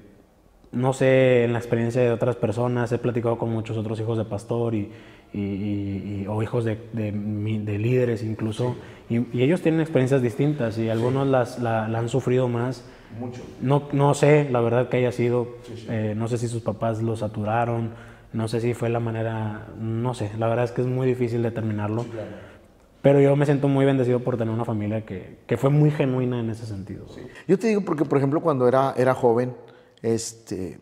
no 0.71 0.93
sé, 0.93 1.43
en 1.43 1.53
la 1.53 1.59
experiencia 1.59 2.01
de 2.01 2.11
otras 2.11 2.35
personas, 2.35 2.91
he 2.91 2.97
platicado 2.97 3.37
con 3.37 3.51
muchos 3.51 3.77
otros 3.77 3.99
hijos 3.99 4.17
de 4.17 4.25
pastor 4.25 4.73
y, 4.73 4.91
y, 5.33 6.25
o 6.27 6.43
hijos 6.43 6.63
de, 6.63 6.77
de, 6.93 7.11
de 7.11 7.77
líderes 7.79 8.23
incluso, 8.23 8.75
y, 9.09 9.41
ellos 9.41 9.61
tienen 9.61 9.81
experiencias 9.81 10.21
distintas 10.21 10.77
y 10.77 10.89
algunos 10.89 11.27
las, 11.27 11.59
la, 11.59 11.85
han 11.85 12.09
sufrido 12.09 12.47
más. 12.47 12.83
Mucho. 13.19 13.41
No, 13.61 13.83
no 13.91 14.13
sé, 14.15 14.49
la 14.49 14.59
verdad 14.61 14.89
que 14.89 14.97
haya 14.97 15.11
sido, 15.11 15.47
eh, 15.87 16.13
no 16.17 16.27
sé 16.27 16.39
si 16.39 16.47
sus 16.47 16.63
papás 16.63 17.01
lo 17.01 17.15
saturaron, 17.15 17.91
no 18.31 18.47
sé 18.47 18.59
si 18.59 18.73
fue 18.73 18.89
la 18.89 18.99
manera, 18.99 19.67
no 19.77 20.15
sé, 20.15 20.31
la 20.39 20.47
verdad 20.47 20.65
es 20.65 20.71
que 20.71 20.81
es 20.81 20.87
muy 20.87 21.05
difícil 21.05 21.43
determinarlo. 21.43 22.05
Pero 23.03 23.19
yo 23.19 23.35
me 23.35 23.45
siento 23.45 23.67
muy 23.67 23.85
bendecido 23.85 24.21
por 24.21 24.37
tener 24.37 24.53
una 24.53 24.65
familia 24.65 25.05
que, 25.05 25.37
que 25.45 25.57
fue 25.57 25.69
muy 25.69 25.91
genuina 25.91 26.39
en 26.39 26.49
ese 26.49 26.65
sentido. 26.65 27.05
Yo 27.47 27.59
te 27.59 27.67
digo 27.67 27.81
porque, 27.81 28.05
por 28.05 28.17
ejemplo, 28.17 28.39
cuando 28.39 28.67
era, 28.67 28.93
era 28.97 29.13
joven, 29.13 29.53
este, 30.01 30.79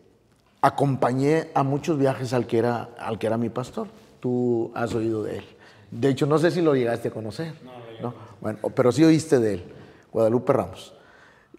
acompañé 0.62 1.48
a 1.52 1.64
muchos 1.64 1.98
viajes 1.98 2.32
al 2.32 2.46
que, 2.46 2.58
era, 2.58 2.90
al 2.98 3.18
que 3.18 3.26
era 3.26 3.36
mi 3.36 3.50
pastor 3.50 3.88
tú 4.22 4.70
has 4.72 4.94
oído 4.94 5.24
de 5.24 5.38
él. 5.38 5.44
De 5.90 6.08
hecho, 6.08 6.26
no 6.26 6.38
sé 6.38 6.52
si 6.52 6.62
lo 6.62 6.76
llegaste 6.76 7.08
a 7.08 7.10
conocer. 7.10 7.54
No, 8.00 8.14
Bueno, 8.40 8.60
pero 8.74 8.92
sí 8.92 9.02
oíste 9.02 9.40
de 9.40 9.54
él, 9.54 9.64
Guadalupe 10.12 10.52
Ramos. 10.52 10.94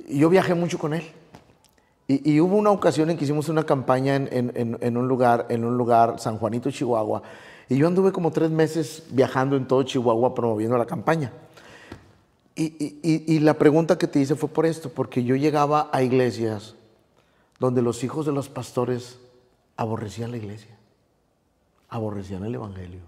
Y 0.08 0.20
yo 0.20 0.30
viajé 0.30 0.54
mucho 0.56 0.80
con 0.80 0.94
él. 0.94 1.04
Y, 2.08 2.40
hubo 2.40 2.58
una 2.58 2.70
ocasión 2.70 3.10
en 3.10 3.18
que 3.18 3.24
hicimos 3.24 3.50
una 3.50 3.66
campaña 3.66 4.16
en, 4.16 4.98
un 4.98 5.08
lugar, 5.08 5.48
en 5.50 5.64
un 5.64 5.78
lugar, 5.78 6.20
San 6.20 6.38
Juanito, 6.38 6.70
Chihuahua. 6.70 7.24
Y 7.70 7.78
yo 7.78 7.88
anduve 7.88 8.12
como 8.12 8.32
tres 8.32 8.50
meses 8.50 9.04
viajando 9.10 9.56
en 9.56 9.68
todo 9.68 9.84
Chihuahua 9.84 10.36
promoviendo 10.36 10.78
la 10.78 10.86
campaña. 10.86 11.32
Y, 12.56 13.00
y, 13.02 13.40
la 13.40 13.56
pregunta 13.56 13.98
que 13.98 14.08
te 14.08 14.20
hice 14.20 14.36
fue 14.36 14.50
por 14.50 14.66
esto, 14.66 14.90
porque 14.90 15.24
yo 15.24 15.36
llegaba 15.36 15.90
a 15.92 16.04
iglesias 16.04 16.76
donde 17.60 17.82
los 17.82 18.04
hijos 18.04 18.26
de 18.26 18.32
los 18.32 18.48
pastores 18.50 19.18
aborrecían 19.76 20.32
la 20.32 20.38
iglesia 20.38 20.73
aborrecían 21.94 22.44
el 22.44 22.56
Evangelio. 22.56 23.02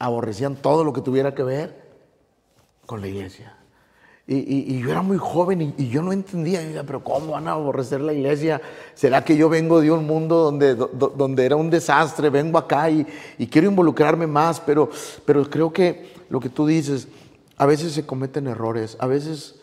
Aborrecían 0.00 0.56
todo 0.56 0.82
lo 0.82 0.92
que 0.92 1.00
tuviera 1.00 1.32
que 1.32 1.44
ver 1.44 1.94
con 2.86 3.00
la 3.00 3.06
iglesia. 3.06 3.56
Y, 4.26 4.80
yo 4.80 4.90
era 4.90 5.02
muy 5.02 5.18
joven 5.18 5.74
y, 5.76 5.88
yo 5.88 6.02
no 6.02 6.10
entendía, 6.10 6.82
pero 6.84 7.04
¿cómo 7.04 7.32
van 7.32 7.46
a 7.46 7.52
aborrecer 7.52 8.00
la 8.00 8.12
iglesia? 8.12 8.60
¿Será 8.94 9.22
que 9.22 9.36
yo 9.36 9.48
vengo 9.48 9.80
de 9.80 9.92
un 9.92 10.06
mundo 10.06 10.38
donde, 10.38 10.74
donde 10.74 11.44
era 11.44 11.56
un 11.56 11.70
desastre, 11.70 12.30
vengo 12.30 12.58
acá 12.58 12.90
y, 12.90 13.04
quiero 13.48 13.68
involucrarme 13.68 14.26
más? 14.26 14.58
Pero, 14.60 14.90
pero 15.24 15.48
creo 15.48 15.72
que 15.72 16.14
lo 16.30 16.40
que 16.40 16.48
tú 16.48 16.66
dices, 16.66 17.06
a 17.56 17.66
veces 17.66 17.92
se 17.92 18.04
cometen 18.04 18.48
errores, 18.48 18.96
a 18.98 19.06
veces, 19.06 19.60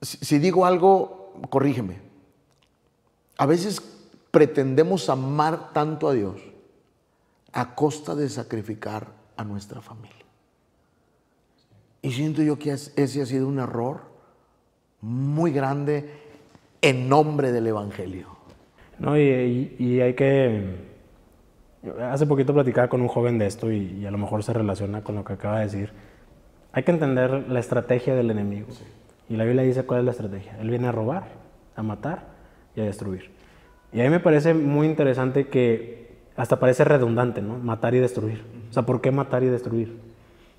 si 0.00 0.38
digo 0.38 0.64
algo, 0.64 1.34
corrígeme. 1.50 1.98
A 3.36 3.44
veces 3.44 3.82
pretendemos 4.36 5.08
amar 5.08 5.72
tanto 5.72 6.10
a 6.10 6.12
Dios, 6.12 6.42
a 7.54 7.74
costa 7.74 8.14
de 8.14 8.28
sacrificar 8.28 9.06
a 9.34 9.44
nuestra 9.44 9.80
familia. 9.80 10.26
Y 12.02 12.12
siento 12.12 12.42
yo 12.42 12.58
que 12.58 12.72
ese 12.72 13.22
ha 13.22 13.24
sido 13.24 13.48
un 13.48 13.58
error 13.60 14.02
muy 15.00 15.52
grande 15.52 16.10
en 16.82 17.08
nombre 17.08 17.50
del 17.50 17.66
Evangelio. 17.66 18.26
No, 18.98 19.16
y, 19.18 20.00
hay 20.02 20.12
que... 20.12 20.84
Hace 22.02 22.26
poquito 22.26 22.52
platicaba 22.52 22.88
con 22.88 23.00
un 23.00 23.08
joven 23.08 23.38
de 23.38 23.46
esto 23.46 23.72
y, 23.72 24.04
a 24.04 24.10
lo 24.10 24.18
mejor 24.18 24.42
se 24.42 24.52
relaciona 24.52 25.02
con 25.02 25.14
lo 25.14 25.24
que 25.24 25.32
acaba 25.32 25.60
de 25.60 25.64
decir. 25.64 25.92
Hay 26.72 26.82
que 26.82 26.90
entender 26.90 27.48
la 27.48 27.58
estrategia 27.58 28.14
del 28.14 28.30
enemigo. 28.30 28.66
Y 29.30 29.36
la 29.38 29.44
Biblia 29.44 29.62
dice 29.62 29.84
cuál 29.84 30.00
es 30.00 30.04
la 30.04 30.10
estrategia. 30.10 30.58
Él 30.60 30.68
viene 30.68 30.88
a 30.88 30.92
robar, 30.92 31.24
a 31.74 31.82
matar 31.82 32.26
y 32.74 32.82
a 32.82 32.84
destruir. 32.84 33.35
Y 33.92 34.00
a 34.00 34.04
mí 34.04 34.10
me 34.10 34.20
parece 34.20 34.54
muy 34.54 34.86
interesante 34.86 35.48
que 35.48 36.06
hasta 36.36 36.58
parece 36.58 36.84
redundante, 36.84 37.40
¿no? 37.40 37.58
Matar 37.58 37.94
y 37.94 37.98
destruir. 37.98 38.44
O 38.70 38.72
sea, 38.72 38.84
¿por 38.84 39.00
qué 39.00 39.10
matar 39.10 39.42
y 39.42 39.46
destruir? 39.46 39.96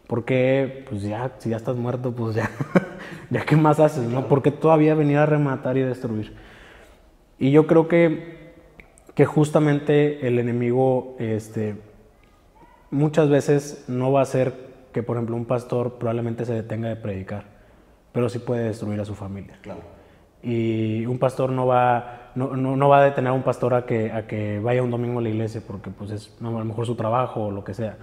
Porque, 0.07 0.85
pues 0.89 1.03
ya, 1.03 1.33
si 1.37 1.49
ya 1.49 1.57
estás 1.57 1.75
muerto, 1.75 2.13
pues 2.13 2.35
ya, 2.35 2.49
ya 3.29 3.45
qué 3.45 3.55
más 3.55 3.79
haces, 3.79 4.09
¿no? 4.09 4.27
¿Por 4.27 4.41
qué 4.41 4.51
todavía 4.51 4.95
venir 4.95 5.17
a 5.17 5.25
rematar 5.25 5.77
y 5.77 5.81
destruir? 5.81 6.33
Y 7.37 7.51
yo 7.51 7.67
creo 7.67 7.87
que, 7.87 8.53
que 9.13 9.25
justamente 9.25 10.25
el 10.27 10.39
enemigo, 10.39 11.15
este, 11.19 11.75
muchas 12.89 13.29
veces 13.29 13.85
no 13.87 14.11
va 14.11 14.21
a 14.21 14.25
ser 14.25 14.67
que, 14.93 15.03
por 15.03 15.17
ejemplo, 15.17 15.35
un 15.35 15.45
pastor 15.45 15.99
probablemente 15.99 16.45
se 16.45 16.53
detenga 16.53 16.89
de 16.89 16.95
predicar, 16.95 17.45
pero 18.13 18.29
sí 18.29 18.39
puede 18.39 18.63
destruir 18.63 18.99
a 19.01 19.05
su 19.05 19.13
familia. 19.13 19.59
Claro. 19.61 19.96
Y 20.43 21.05
un 21.05 21.17
pastor 21.17 21.51
no 21.51 21.65
va, 21.65 22.31
no, 22.35 22.55
no, 22.55 22.89
va 22.89 22.99
a 22.99 23.05
detener 23.05 23.29
a 23.29 23.33
un 23.33 23.43
pastor 23.43 23.73
a 23.73 23.85
que, 23.85 24.11
a 24.11 24.27
que 24.27 24.59
vaya 24.59 24.83
un 24.83 24.91
domingo 24.91 25.19
a 25.19 25.21
la 25.21 25.29
iglesia, 25.29 25.61
porque 25.65 25.89
pues 25.89 26.11
es 26.11 26.35
a 26.39 26.43
lo 26.43 26.63
mejor 26.63 26.85
su 26.85 26.95
trabajo 26.95 27.45
o 27.45 27.51
lo 27.51 27.63
que 27.63 27.73
sea 27.73 27.97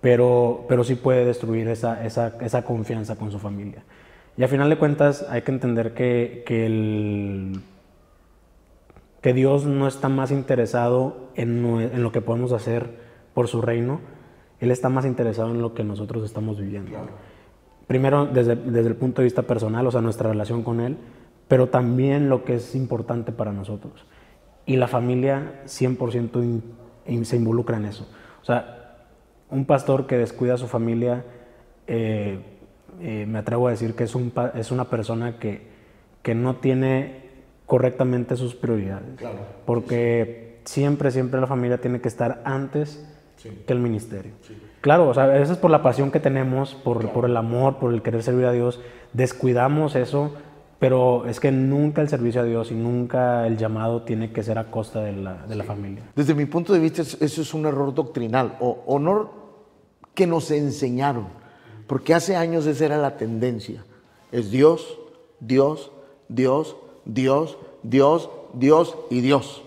pero, 0.00 0.64
pero 0.68 0.84
sí 0.84 0.94
puede 0.94 1.24
destruir 1.24 1.68
esa, 1.68 2.04
esa, 2.04 2.34
esa, 2.40 2.62
confianza 2.62 3.16
con 3.16 3.30
su 3.30 3.38
familia. 3.38 3.82
Y 4.36 4.42
al 4.42 4.48
final 4.48 4.70
de 4.70 4.78
cuentas 4.78 5.26
hay 5.28 5.42
que 5.42 5.52
entender 5.52 5.92
que, 5.92 6.42
que, 6.46 6.66
el, 6.66 7.60
que 9.20 9.34
Dios 9.34 9.66
no 9.66 9.86
está 9.86 10.08
más 10.08 10.30
interesado 10.30 11.30
en, 11.34 11.64
en, 11.64 12.02
lo 12.02 12.12
que 12.12 12.22
podemos 12.22 12.52
hacer 12.52 12.88
por 13.34 13.48
su 13.48 13.60
reino, 13.60 14.00
Él 14.58 14.70
está 14.70 14.88
más 14.88 15.04
interesado 15.04 15.50
en 15.50 15.60
lo 15.60 15.74
que 15.74 15.84
nosotros 15.84 16.24
estamos 16.24 16.58
viviendo. 16.58 16.96
Primero 17.86 18.26
desde, 18.26 18.56
desde 18.56 18.88
el 18.88 18.96
punto 18.96 19.20
de 19.20 19.24
vista 19.24 19.42
personal, 19.42 19.86
o 19.86 19.90
sea, 19.90 20.00
nuestra 20.00 20.30
relación 20.30 20.62
con 20.62 20.80
Él, 20.80 20.96
pero 21.50 21.68
también 21.68 22.28
lo 22.28 22.44
que 22.44 22.54
es 22.54 22.76
importante 22.76 23.32
para 23.32 23.52
nosotros. 23.52 24.06
Y 24.66 24.76
la 24.76 24.86
familia 24.86 25.62
100% 25.66 26.62
se 27.24 27.36
involucra 27.36 27.76
en 27.76 27.86
eso. 27.86 28.08
O 28.40 28.44
sea, 28.44 29.08
un 29.50 29.64
pastor 29.64 30.06
que 30.06 30.16
descuida 30.16 30.54
a 30.54 30.58
su 30.58 30.68
familia, 30.68 31.24
eh, 31.88 32.38
eh, 33.00 33.26
me 33.26 33.40
atrevo 33.40 33.66
a 33.66 33.72
decir 33.72 33.96
que 33.96 34.04
es, 34.04 34.14
un, 34.14 34.32
es 34.54 34.70
una 34.70 34.84
persona 34.84 35.40
que, 35.40 35.66
que, 36.22 36.36
no 36.36 36.54
tiene 36.54 37.24
correctamente 37.66 38.36
sus 38.36 38.54
prioridades. 38.54 39.18
Porque 39.66 40.60
siempre, 40.66 41.10
siempre 41.10 41.40
la 41.40 41.48
familia 41.48 41.80
tiene 41.80 42.00
que 42.00 42.06
estar 42.06 42.42
antes 42.44 43.04
que 43.66 43.72
el 43.72 43.80
ministerio. 43.80 44.34
Claro, 44.82 45.08
o 45.08 45.14
sea, 45.14 45.36
eso 45.36 45.52
es 45.52 45.58
por 45.58 45.72
la 45.72 45.82
pasión 45.82 46.12
que 46.12 46.20
tenemos, 46.20 46.76
por, 46.76 47.10
por 47.10 47.24
el 47.24 47.36
amor, 47.36 47.78
por 47.78 47.92
el 47.92 48.02
querer 48.02 48.22
servir 48.22 48.46
a 48.46 48.52
Dios. 48.52 48.80
Descuidamos 49.14 49.96
eso, 49.96 50.32
pero 50.80 51.26
es 51.26 51.38
que 51.38 51.52
nunca 51.52 52.00
el 52.00 52.08
servicio 52.08 52.40
a 52.40 52.44
Dios 52.44 52.70
y 52.70 52.74
nunca 52.74 53.46
el 53.46 53.58
llamado 53.58 54.00
tiene 54.00 54.32
que 54.32 54.42
ser 54.42 54.58
a 54.58 54.70
costa 54.70 55.02
de 55.02 55.12
la, 55.12 55.46
de 55.46 55.54
la 55.54 55.62
familia. 55.62 56.02
Desde 56.16 56.34
mi 56.34 56.46
punto 56.46 56.72
de 56.72 56.80
vista, 56.80 57.02
eso 57.02 57.42
es 57.42 57.54
un 57.54 57.66
error 57.66 57.92
doctrinal. 57.92 58.56
O, 58.60 58.98
no, 58.98 59.30
que 60.14 60.26
nos 60.26 60.50
enseñaron, 60.50 61.28
porque 61.86 62.14
hace 62.14 62.34
años 62.34 62.64
esa 62.64 62.86
era 62.86 62.96
la 62.96 63.18
tendencia. 63.18 63.84
Es 64.32 64.50
Dios, 64.50 64.98
Dios, 65.38 65.92
Dios, 66.30 66.76
Dios, 67.04 67.58
Dios, 67.82 68.30
Dios 68.54 68.96
y 69.10 69.20
Dios. 69.20 69.62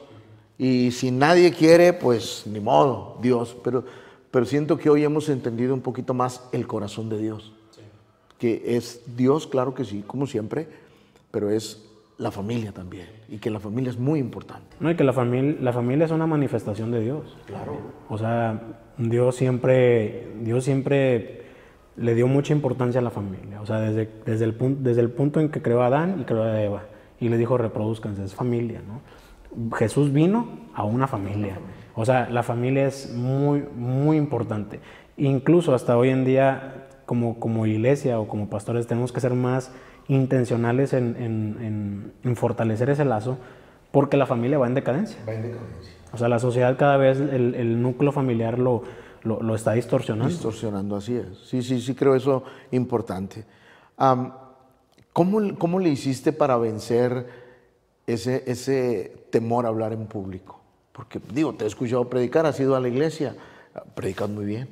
Y 0.58 0.90
si 0.92 1.12
nadie 1.12 1.54
quiere, 1.54 1.94
pues 1.94 2.44
ni 2.48 2.60
modo, 2.60 3.20
Dios. 3.22 3.56
Pero, 3.64 3.84
pero 4.32 4.46
siento 4.48 4.80
que 4.80 4.90
hoy 4.90 5.04
hemos 5.04 5.30
entendido 5.30 5.76
un 5.76 5.82
poquito 5.82 6.16
más 6.16 6.44
el 6.54 6.66
corazón 6.66 7.08
de 7.10 7.20
Dios. 7.20 7.54
Que 8.40 8.76
es 8.76 9.02
Dios, 9.16 9.46
claro 9.46 9.76
que 9.76 9.86
sí, 9.86 10.04
como 10.08 10.26
siempre, 10.26 10.82
pero 11.34 11.50
es 11.50 11.84
la 12.20 12.30
familia 12.30 12.74
también. 12.74 13.08
Y 13.28 13.40
que 13.40 13.50
la 13.50 13.60
familia 13.60 13.90
es 13.90 13.98
muy 13.98 14.20
importante. 14.20 14.78
No, 14.80 14.92
y 14.92 14.96
que 14.96 15.04
la, 15.04 15.14
familia 15.14 15.58
la 15.60 15.74
familia 15.74 16.06
es 16.06 16.12
una 16.12 16.28
manifestación 16.28 16.92
de 16.92 17.02
Dios. 17.02 17.36
Claro. 17.48 17.76
O 18.08 18.20
sea, 18.20 18.62
Dios 19.00 19.36
siempre, 19.36 20.32
Dios 20.42 20.64
siempre 20.64 21.42
le 21.98 22.14
dio 22.14 22.28
mucha 22.28 22.54
importancia 22.54 23.02
a 23.02 23.04
la 23.04 23.10
familia. 23.10 23.62
O 23.62 23.66
sea, 23.66 23.80
desde, 23.80 24.12
desde, 24.28 24.46
el, 24.46 24.54
punto, 24.54 24.84
desde 24.84 25.02
el 25.02 25.10
punto 25.10 25.40
en 25.40 25.50
que 25.50 25.64
creó 25.64 25.82
a 25.82 25.88
Adán 25.88 26.20
y 26.22 26.26
creó 26.26 26.44
a 26.44 26.62
Eva. 26.62 26.84
Y 27.20 27.30
le 27.30 27.38
dijo, 27.40 27.58
reproduzcanse, 27.58 28.24
es 28.24 28.36
familia, 28.36 28.84
¿no? 28.88 29.02
Jesús 29.76 30.14
vino 30.14 30.70
a 30.76 30.84
una 30.84 31.08
familia. 31.08 31.58
O 31.96 32.06
sea, 32.06 32.30
la 32.30 32.44
familia 32.44 32.86
es 32.86 33.12
muy, 33.12 33.64
muy 33.76 34.18
importante. 34.18 34.82
Incluso 35.18 35.74
hasta 35.74 35.98
hoy 35.98 36.10
en 36.10 36.26
día, 36.26 36.90
como, 37.08 37.40
como 37.40 37.66
iglesia 37.66 38.20
o 38.20 38.28
como 38.28 38.52
pastores, 38.52 38.86
tenemos 38.86 39.12
que 39.12 39.20
ser 39.20 39.34
más 39.34 39.72
intencionales 40.08 40.94
en, 40.94 42.14
en, 42.24 42.36
fortalecer 42.36 42.90
ese 42.90 43.06
lazo, 43.06 43.38
porque 43.92 44.18
la 44.18 44.26
familia 44.26 44.58
va 44.58 44.68
en 44.68 44.74
decadencia. 44.74 45.18
Va 45.28 45.34
en 45.34 45.44
decadencia. 45.44 45.94
O 46.12 46.18
sea, 46.18 46.28
la 46.28 46.40
sociedad 46.40 46.78
cada 46.78 46.98
vez, 46.98 47.20
el, 47.20 47.56
el 47.56 47.82
núcleo 47.82 48.12
familiar 48.12 48.60
lo, 48.60 48.84
lo, 49.24 49.42
lo, 49.42 49.56
está 49.56 49.74
distorsionando. 49.74 50.30
Distorsionando, 50.30 50.96
así 50.96 51.16
es. 51.16 51.38
Sí, 51.46 51.62
sí, 51.64 51.82
sí, 51.82 51.96
creo 51.96 52.16
eso 52.16 52.44
importante. 52.72 53.46
¿cómo, 55.14 55.58
¿Cómo 55.58 55.80
le 55.80 55.90
hiciste 55.90 56.34
para 56.34 56.58
vencer 56.58 57.28
ese, 58.06 58.44
ese 58.46 59.28
temor 59.30 59.66
a 59.66 59.70
hablar 59.70 59.94
en 59.94 60.06
público? 60.08 60.60
Porque, 60.92 61.20
digo, 61.34 61.54
te 61.54 61.64
he 61.64 61.68
escuchado 61.68 62.08
predicar, 62.10 62.46
has 62.46 62.60
ido 62.60 62.76
a 62.76 62.80
la 62.80 62.88
iglesia, 62.88 63.36
predicas 63.96 64.30
muy 64.30 64.46
bien. 64.46 64.70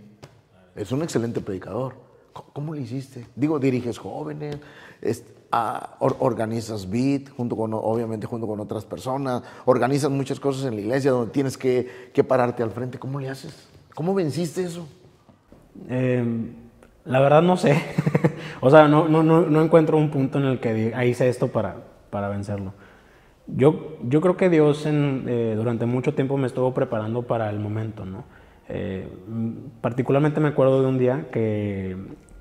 Es 0.75 0.91
un 0.91 1.01
excelente 1.01 1.41
predicador. 1.41 1.95
¿Cómo 2.31 2.73
le 2.73 2.81
hiciste? 2.81 3.25
Digo, 3.35 3.59
diriges 3.59 3.97
jóvenes, 3.97 4.57
organizas 5.99 6.89
beat, 6.89 7.29
junto 7.29 7.55
con, 7.55 7.73
obviamente 7.73 8.27
junto 8.27 8.47
con 8.47 8.59
otras 8.59 8.85
personas, 8.85 9.43
organizas 9.65 10.09
muchas 10.09 10.39
cosas 10.39 10.65
en 10.65 10.75
la 10.75 10.81
iglesia 10.81 11.11
donde 11.11 11.31
tienes 11.31 11.57
que, 11.57 12.09
que 12.13 12.23
pararte 12.23 12.63
al 12.63 12.71
frente. 12.71 12.99
¿Cómo 12.99 13.19
le 13.19 13.29
haces? 13.29 13.69
¿Cómo 13.93 14.13
venciste 14.13 14.63
eso? 14.63 14.87
Em, 15.89 16.53
la 17.05 17.19
verdad 17.19 17.41
no 17.41 17.57
sé. 17.57 17.81
o 18.61 18.69
sea, 18.69 18.87
no, 18.87 19.07
no, 19.07 19.23
no, 19.23 19.61
encuentro 19.61 19.97
un 19.97 20.09
punto 20.09 20.39
en 20.39 20.45
el 20.45 20.59
que 20.59 20.93
hice 21.05 21.27
esto 21.27 21.49
para, 21.49 21.75
para 22.09 22.29
vencerlo. 22.29 22.73
Yo, 23.47 23.97
yo 24.03 24.21
creo 24.21 24.37
que 24.37 24.49
Dios 24.49 24.85
eh, 24.85 25.53
durante 25.57 25.85
mucho 25.85 26.13
tiempo 26.13 26.37
me 26.37 26.47
estuvo 26.47 26.73
preparando 26.73 27.23
para 27.23 27.49
el 27.49 27.59
momento, 27.59 28.05
¿no? 28.05 28.23
Eh, 28.69 29.05
particularmente 29.81 30.39
me 30.39 30.49
acuerdo 30.49 30.81
de 30.81 30.87
un 30.87 30.97
día 30.97 31.27
que, 31.31 31.97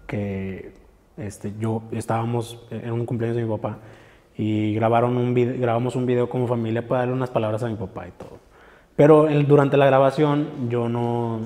que 0.06 0.72
este, 1.16 1.52
yo 1.58 1.82
estábamos 1.92 2.66
en 2.70 2.92
un 2.92 3.06
cumpleaños 3.06 3.36
de 3.36 3.44
mi 3.44 3.50
papá 3.50 3.78
y 4.36 4.74
grabaron 4.74 5.16
un 5.16 5.34
grabamos 5.34 5.96
un 5.96 6.06
video 6.06 6.28
como 6.28 6.46
familia 6.46 6.86
para 6.86 7.00
darle 7.00 7.14
unas 7.14 7.30
palabras 7.30 7.62
a 7.62 7.68
mi 7.68 7.76
papá 7.76 8.08
y 8.08 8.12
todo. 8.12 8.38
Pero 8.96 9.26
durante 9.46 9.76
la 9.76 9.86
grabación 9.86 10.68
yo 10.68 10.88
no, 10.88 11.40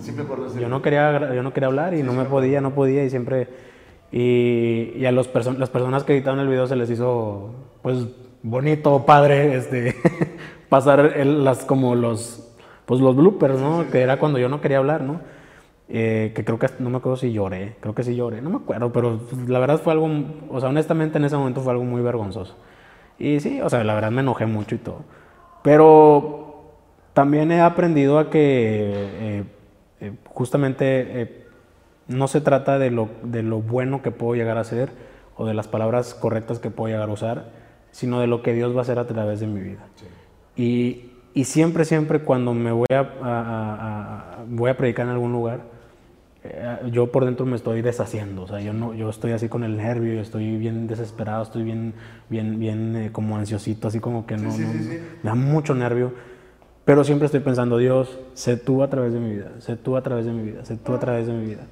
yo 0.59 0.69
no, 0.69 0.83
quería, 0.83 1.35
yo 1.35 1.43
no 1.43 1.53
quería 1.53 1.69
hablar 1.69 1.95
y 1.95 2.03
no 2.03 2.13
me 2.13 2.25
podía, 2.25 2.61
no 2.61 2.75
podía 2.75 3.05
y 3.05 3.11
siempre... 3.11 3.49
Y, 4.13 4.93
y 4.97 5.07
a 5.07 5.13
los 5.13 5.29
las 5.59 5.71
personas 5.71 6.05
que 6.05 6.15
editaron 6.15 6.39
el 6.39 6.47
video 6.47 6.69
se 6.69 6.77
les 6.77 6.89
hizo, 6.89 7.51
pues, 7.83 8.07
bonito, 8.43 9.05
padre, 9.05 9.57
este, 9.57 9.97
pasar 10.69 11.17
las, 11.27 11.65
como 11.65 11.97
los, 11.97 12.49
pues, 12.87 13.01
los 13.01 13.17
bloopers, 13.17 13.59
¿no? 13.59 13.91
Que 13.91 14.03
era 14.03 14.19
cuando 14.19 14.39
yo 14.39 14.49
no 14.49 14.61
quería 14.61 14.79
hablar, 14.79 15.03
¿no? 15.03 15.21
Eh, 15.87 16.33
que 16.35 16.47
creo 16.47 16.59
que 16.59 16.67
no 16.79 16.89
me 16.89 16.97
acuerdo 16.97 17.17
si 17.19 17.31
lloré, 17.31 17.77
creo 17.81 17.95
que 17.95 18.03
sí 18.03 18.17
lloré, 18.17 18.41
no 18.41 18.49
me 18.49 18.57
acuerdo, 18.57 18.91
pero 18.91 19.21
la 19.47 19.59
verdad 19.59 19.79
fue 19.79 19.93
algo, 19.93 20.09
o 20.49 20.59
sea, 20.59 20.71
honestamente 20.71 21.19
en 21.19 21.27
ese 21.27 21.37
momento 21.37 21.61
fue 21.61 21.73
algo 21.73 21.85
muy 21.85 22.01
vergonzoso. 22.01 22.57
Y 23.19 23.39
sí, 23.41 23.61
o 23.61 23.69
sea, 23.69 23.85
la 23.85 23.95
verdad 23.95 24.11
me 24.11 24.23
enojé 24.23 24.47
mucho 24.47 24.75
y 24.75 24.79
todo. 24.79 25.03
Pero 25.63 26.73
también 27.13 27.53
he 27.53 27.61
aprendido 27.61 28.19
a 28.19 28.31
que 28.31 28.93
eh, 28.95 29.45
eh, 30.01 30.13
justamente 30.25 31.45
no 32.09 32.29
se 32.29 32.41
trata 32.41 32.79
de 32.79 32.91
lo, 32.91 33.11
de 33.23 33.43
lo 33.43 33.61
bueno 33.61 34.01
que 34.01 34.11
puedo 34.11 34.35
llegar 34.35 34.57
a 34.57 34.63
hacer 34.63 34.91
o 35.37 35.45
de 35.45 35.53
las 35.53 35.69
palabras 35.69 36.15
correctas 36.15 36.61
que 36.61 36.71
puedo 36.71 36.93
llegar 36.93 37.11
a 37.11 37.13
usar, 37.13 37.51
sino 37.91 38.21
de 38.21 38.27
lo 38.27 38.43
que 38.43 38.55
Dios 38.55 38.75
va 38.75 38.79
a 38.79 38.83
hacer 38.83 38.99
a 38.99 39.07
través 39.07 39.41
de 39.41 39.47
mi 39.47 39.61
vida. 39.61 39.87
Y, 40.57 41.13
y, 41.35 41.45
siempre, 41.45 41.85
siempre 41.85 42.21
cuando 42.21 42.55
me 42.55 42.73
voy 42.73 42.87
a, 42.91 44.45
voy 44.49 44.71
a 44.71 44.77
predicar 44.77 45.07
en 45.07 45.13
algún 45.13 45.33
lugar, 45.33 45.61
eh, 45.61 45.74
yo 46.91 47.11
por 47.11 47.25
dentro 47.25 47.47
me 47.47 47.57
estoy 47.57 47.81
deshaciendo, 47.81 48.43
o 48.43 48.47
sea, 48.47 48.61
yo, 48.61 48.75
no, 48.75 48.93
yo 48.93 49.09
estoy 49.09 49.33
así 49.33 49.49
con 49.49 49.65
el 49.65 49.79
nervio, 49.79 50.21
estoy 50.21 50.57
bien 50.59 50.87
desesperado, 50.87 51.43
estoy 51.43 51.63
bien, 51.63 51.95
bien, 52.29 52.59
bien 52.59 52.97
eh, 52.97 53.13
como 53.13 53.39
ansiosito, 53.39 53.89
así 53.89 53.99
como 53.99 54.27
que 54.27 54.37
no, 54.37 54.55
me 54.55 55.01
da 55.23 55.35
mucho 55.35 55.75
nervio, 55.75 56.13
pero 56.85 57.03
siempre 57.03 57.27
estoy 57.27 57.41
pensando, 57.41 57.79
Dios, 57.79 58.19
sé 58.35 58.59
tú 58.59 58.83
a 58.83 58.91
través 58.91 59.15
de 59.15 59.21
mi 59.21 59.37
vida, 59.37 59.53
sé 59.61 59.77
tú 59.77 59.97
a 59.97 60.03
través 60.03 60.27
de 60.27 60.33
mi 60.33 60.43
vida, 60.43 60.65
sé 60.67 60.77
tú 60.77 60.93
a 60.93 61.01
través 61.01 61.27
de 61.27 61.33
mi 61.33 61.47
vida. 61.47 61.67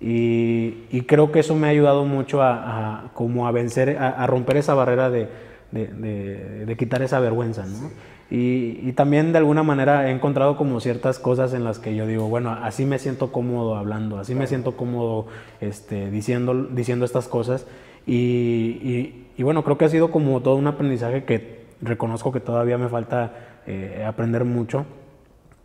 Y, 0.00 1.02
creo 1.02 1.30
que 1.30 1.40
eso 1.40 1.54
me 1.54 1.66
ha 1.66 1.70
ayudado 1.70 2.04
mucho 2.04 2.42
a, 2.42 3.10
como 3.14 3.46
a 3.46 3.50
vencer, 3.50 3.98
a, 3.98 4.26
romper 4.26 4.56
esa 4.56 4.74
barrera 4.74 5.10
de, 5.10 5.28
de, 5.72 6.76
quitar 6.78 7.02
esa 7.02 7.20
vergüenza, 7.20 7.66
¿no? 7.66 7.90
Y, 8.30 8.92
también 8.92 9.32
de 9.32 9.38
alguna 9.38 9.62
manera 9.62 10.08
he 10.08 10.10
encontrado 10.10 10.56
como 10.56 10.80
ciertas 10.80 11.18
cosas 11.18 11.54
en 11.54 11.62
las 11.62 11.78
que 11.78 11.94
yo 11.94 12.06
digo, 12.06 12.28
bueno, 12.28 12.50
así 12.50 12.84
me 12.84 12.98
siento 12.98 13.30
cómodo 13.30 13.76
hablando, 13.76 14.18
así 14.18 14.34
me 14.34 14.46
siento 14.46 14.76
cómodo 14.76 15.26
este, 15.60 16.10
diciendo, 16.10 16.54
diciendo 16.70 17.04
estas 17.04 17.28
cosas. 17.28 17.66
Y, 18.06 19.26
bueno, 19.38 19.62
creo 19.62 19.78
que 19.78 19.84
ha 19.84 19.88
sido 19.88 20.10
como 20.10 20.40
todo 20.42 20.56
un 20.56 20.66
aprendizaje 20.66 21.24
que 21.24 21.66
reconozco 21.80 22.32
que 22.32 22.40
todavía 22.40 22.78
me 22.78 22.88
falta 22.88 23.62
eh, 23.66 24.04
aprender 24.06 24.44
mucho, 24.44 24.86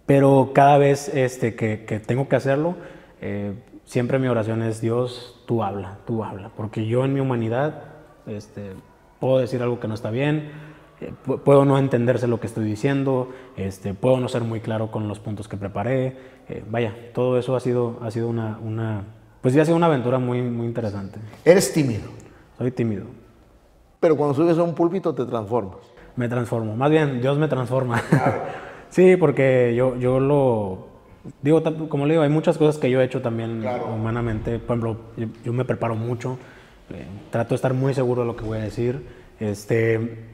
pero 0.05 0.51
cada 0.53 0.77
vez 0.77 1.07
este, 1.15 1.55
que, 1.55 1.85
que 1.85 1.99
tengo 1.99 2.27
que 2.27 2.35
hacerlo, 2.35 2.75
eh, 3.21 3.53
siempre 3.85 4.19
mi 4.19 4.27
oración 4.27 4.61
es 4.61 4.81
Dios, 4.81 5.41
tú 5.47 5.63
habla, 5.63 5.97
tú 6.05 6.23
habla, 6.23 6.51
porque 6.55 6.85
yo 6.85 7.05
en 7.05 7.13
mi 7.13 7.19
humanidad 7.19 7.83
este, 8.27 8.71
puedo 9.19 9.39
decir 9.39 9.61
algo 9.61 9.79
que 9.79 9.87
no 9.87 9.93
está 9.93 10.11
bien, 10.11 10.51
puedo 11.43 11.65
no 11.65 11.77
entenderse 11.77 12.27
lo 12.27 12.39
que 12.39 12.47
estoy 12.47 12.65
diciendo, 12.65 13.29
este, 13.57 13.93
puedo 13.93 14.19
no 14.19 14.27
ser 14.27 14.43
muy 14.43 14.59
claro 14.59 14.91
con 14.91 15.07
los 15.07 15.19
puntos 15.19 15.47
que 15.47 15.57
preparé, 15.57 16.17
eh, 16.49 16.63
vaya, 16.69 16.95
todo 17.13 17.37
eso 17.37 17.55
ha 17.55 17.59
sido, 17.59 17.99
ha 18.01 18.11
sido 18.11 18.27
una, 18.27 18.59
una, 18.63 19.03
pues 19.41 19.53
ya 19.53 19.63
ha 19.63 19.65
sido 19.65 19.77
una 19.77 19.87
aventura 19.87 20.19
muy, 20.19 20.41
muy 20.41 20.65
interesante. 20.65 21.19
¿Eres 21.45 21.73
tímido? 21.73 22.03
Soy 22.57 22.71
tímido. 22.71 23.05
Pero 23.99 24.15
cuando 24.15 24.33
subes 24.33 24.57
a 24.57 24.63
un 24.63 24.75
púlpito 24.75 25.13
te 25.13 25.25
transformas. 25.25 25.79
Me 26.15 26.27
transformo, 26.27 26.75
más 26.75 26.91
bien 26.91 27.21
Dios 27.21 27.37
me 27.37 27.47
transforma. 27.47 28.01
sí, 28.89 29.15
porque 29.15 29.73
yo, 29.75 29.95
yo 29.97 30.19
lo, 30.19 30.91
Digo, 31.41 31.61
como 31.87 32.05
le 32.05 32.13
digo, 32.13 32.23
hay 32.23 32.29
muchas 32.29 32.57
cosas 32.57 32.77
que 32.77 32.89
yo 32.89 32.99
he 32.99 33.05
hecho 33.05 33.21
también 33.21 33.63
humanamente. 33.93 34.57
Por 34.57 34.77
ejemplo, 34.77 34.97
yo, 35.43 35.53
me 35.53 35.65
preparo 35.65 35.95
mucho, 35.95 36.39
eh, 36.89 37.05
trato 37.29 37.49
de 37.49 37.55
estar 37.55 37.73
muy 37.73 37.93
seguro 37.93 38.21
de 38.21 38.27
lo 38.27 38.35
que 38.35 38.43
voy 38.43 38.57
a 38.57 38.61
decir. 38.61 39.05
Este, 39.39 40.30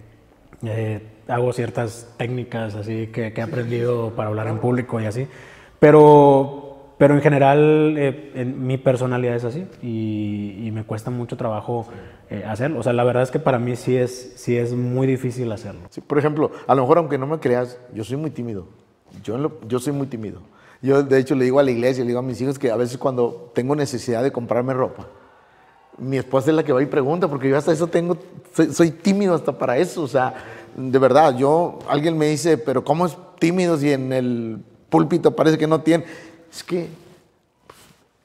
eh, 0.63 1.01
hago 1.27 1.53
ciertas 1.53 2.13
técnicas 2.17 2.75
así 2.75 3.07
que, 3.07 3.33
he 3.35 3.41
aprendido 3.41 4.11
para 4.15 4.29
hablar 4.29 4.47
en 4.47 4.59
público 4.59 4.99
y 4.99 5.05
así. 5.05 5.27
Pero, 5.79 6.93
pero 6.97 7.13
en 7.13 7.21
general, 7.21 7.95
eh, 7.97 8.31
en, 8.35 8.65
mi 8.65 8.77
personalidad 8.77 9.35
es 9.35 9.43
así 9.43 9.65
y, 9.81 10.69
me 10.71 10.83
cuesta 10.83 11.09
mucho 11.09 11.37
trabajo 11.37 11.87
hacerlo. 12.45 12.79
O 12.79 12.83
sea, 12.83 12.93
la 12.93 13.03
verdad 13.03 13.23
es 13.23 13.31
que 13.31 13.39
para 13.39 13.57
mí 13.57 13.75
sí 13.75 13.95
es, 13.95 14.33
sí 14.35 14.57
es 14.57 14.73
muy 14.73 15.07
difícil 15.07 15.51
hacerlo. 15.51 15.81
por 16.05 16.19
ejemplo, 16.19 16.51
a 16.67 16.75
lo 16.75 16.83
mejor 16.83 16.99
aunque 16.99 17.17
no 17.17 17.25
me 17.25 17.39
creas, 17.39 17.79
yo 17.93 18.03
soy 18.03 18.17
muy 18.17 18.29
tímido. 18.29 18.67
Yo, 19.23 19.59
yo 19.67 19.79
soy 19.79 19.93
muy 19.93 20.07
tímido. 20.07 20.41
Yo, 20.81 21.03
de 21.03 21.19
hecho, 21.19 21.35
le 21.35 21.45
digo 21.45 21.59
a 21.59 21.63
la 21.63 21.71
iglesia, 21.71 22.03
le 22.03 22.09
digo 22.09 22.19
a 22.19 22.23
mis 22.23 22.39
hijos 22.41 22.59
que 22.59 22.69
a 22.69 22.75
veces 22.75 22.97
cuando 22.97 23.51
tengo 23.55 23.75
necesidad 23.75 24.23
de 24.23 24.31
comprarme 24.31 24.73
ropa, 24.73 25.07
mi 25.97 26.17
esposa 26.17 26.49
es 26.49 26.55
la 26.55 26.63
que 26.63 26.73
va 26.73 26.81
y 26.81 26.85
pregunta, 26.85 27.27
porque 27.27 27.49
yo 27.49 27.57
hasta 27.57 27.71
eso 27.71 27.87
tengo, 27.87 28.17
soy, 28.71 28.91
tímido 28.91 29.33
hasta 29.33 29.57
para 29.57 29.77
eso. 29.77 30.03
O 30.03 30.07
sea, 30.07 30.33
de 30.75 30.99
verdad, 30.99 31.35
yo, 31.37 31.79
alguien 31.87 32.17
me 32.17 32.27
dice, 32.27 32.57
pero 32.57 32.83
¿cómo 32.83 33.05
es 33.05 33.17
tímido 33.39 33.77
si 33.77 33.91
en 33.91 34.13
el 34.13 34.59
púlpito 34.89 35.35
parece 35.35 35.57
que 35.57 35.67
no 35.67 35.81
tiene? 35.81 36.05
Es 36.51 36.63
que 36.63 36.87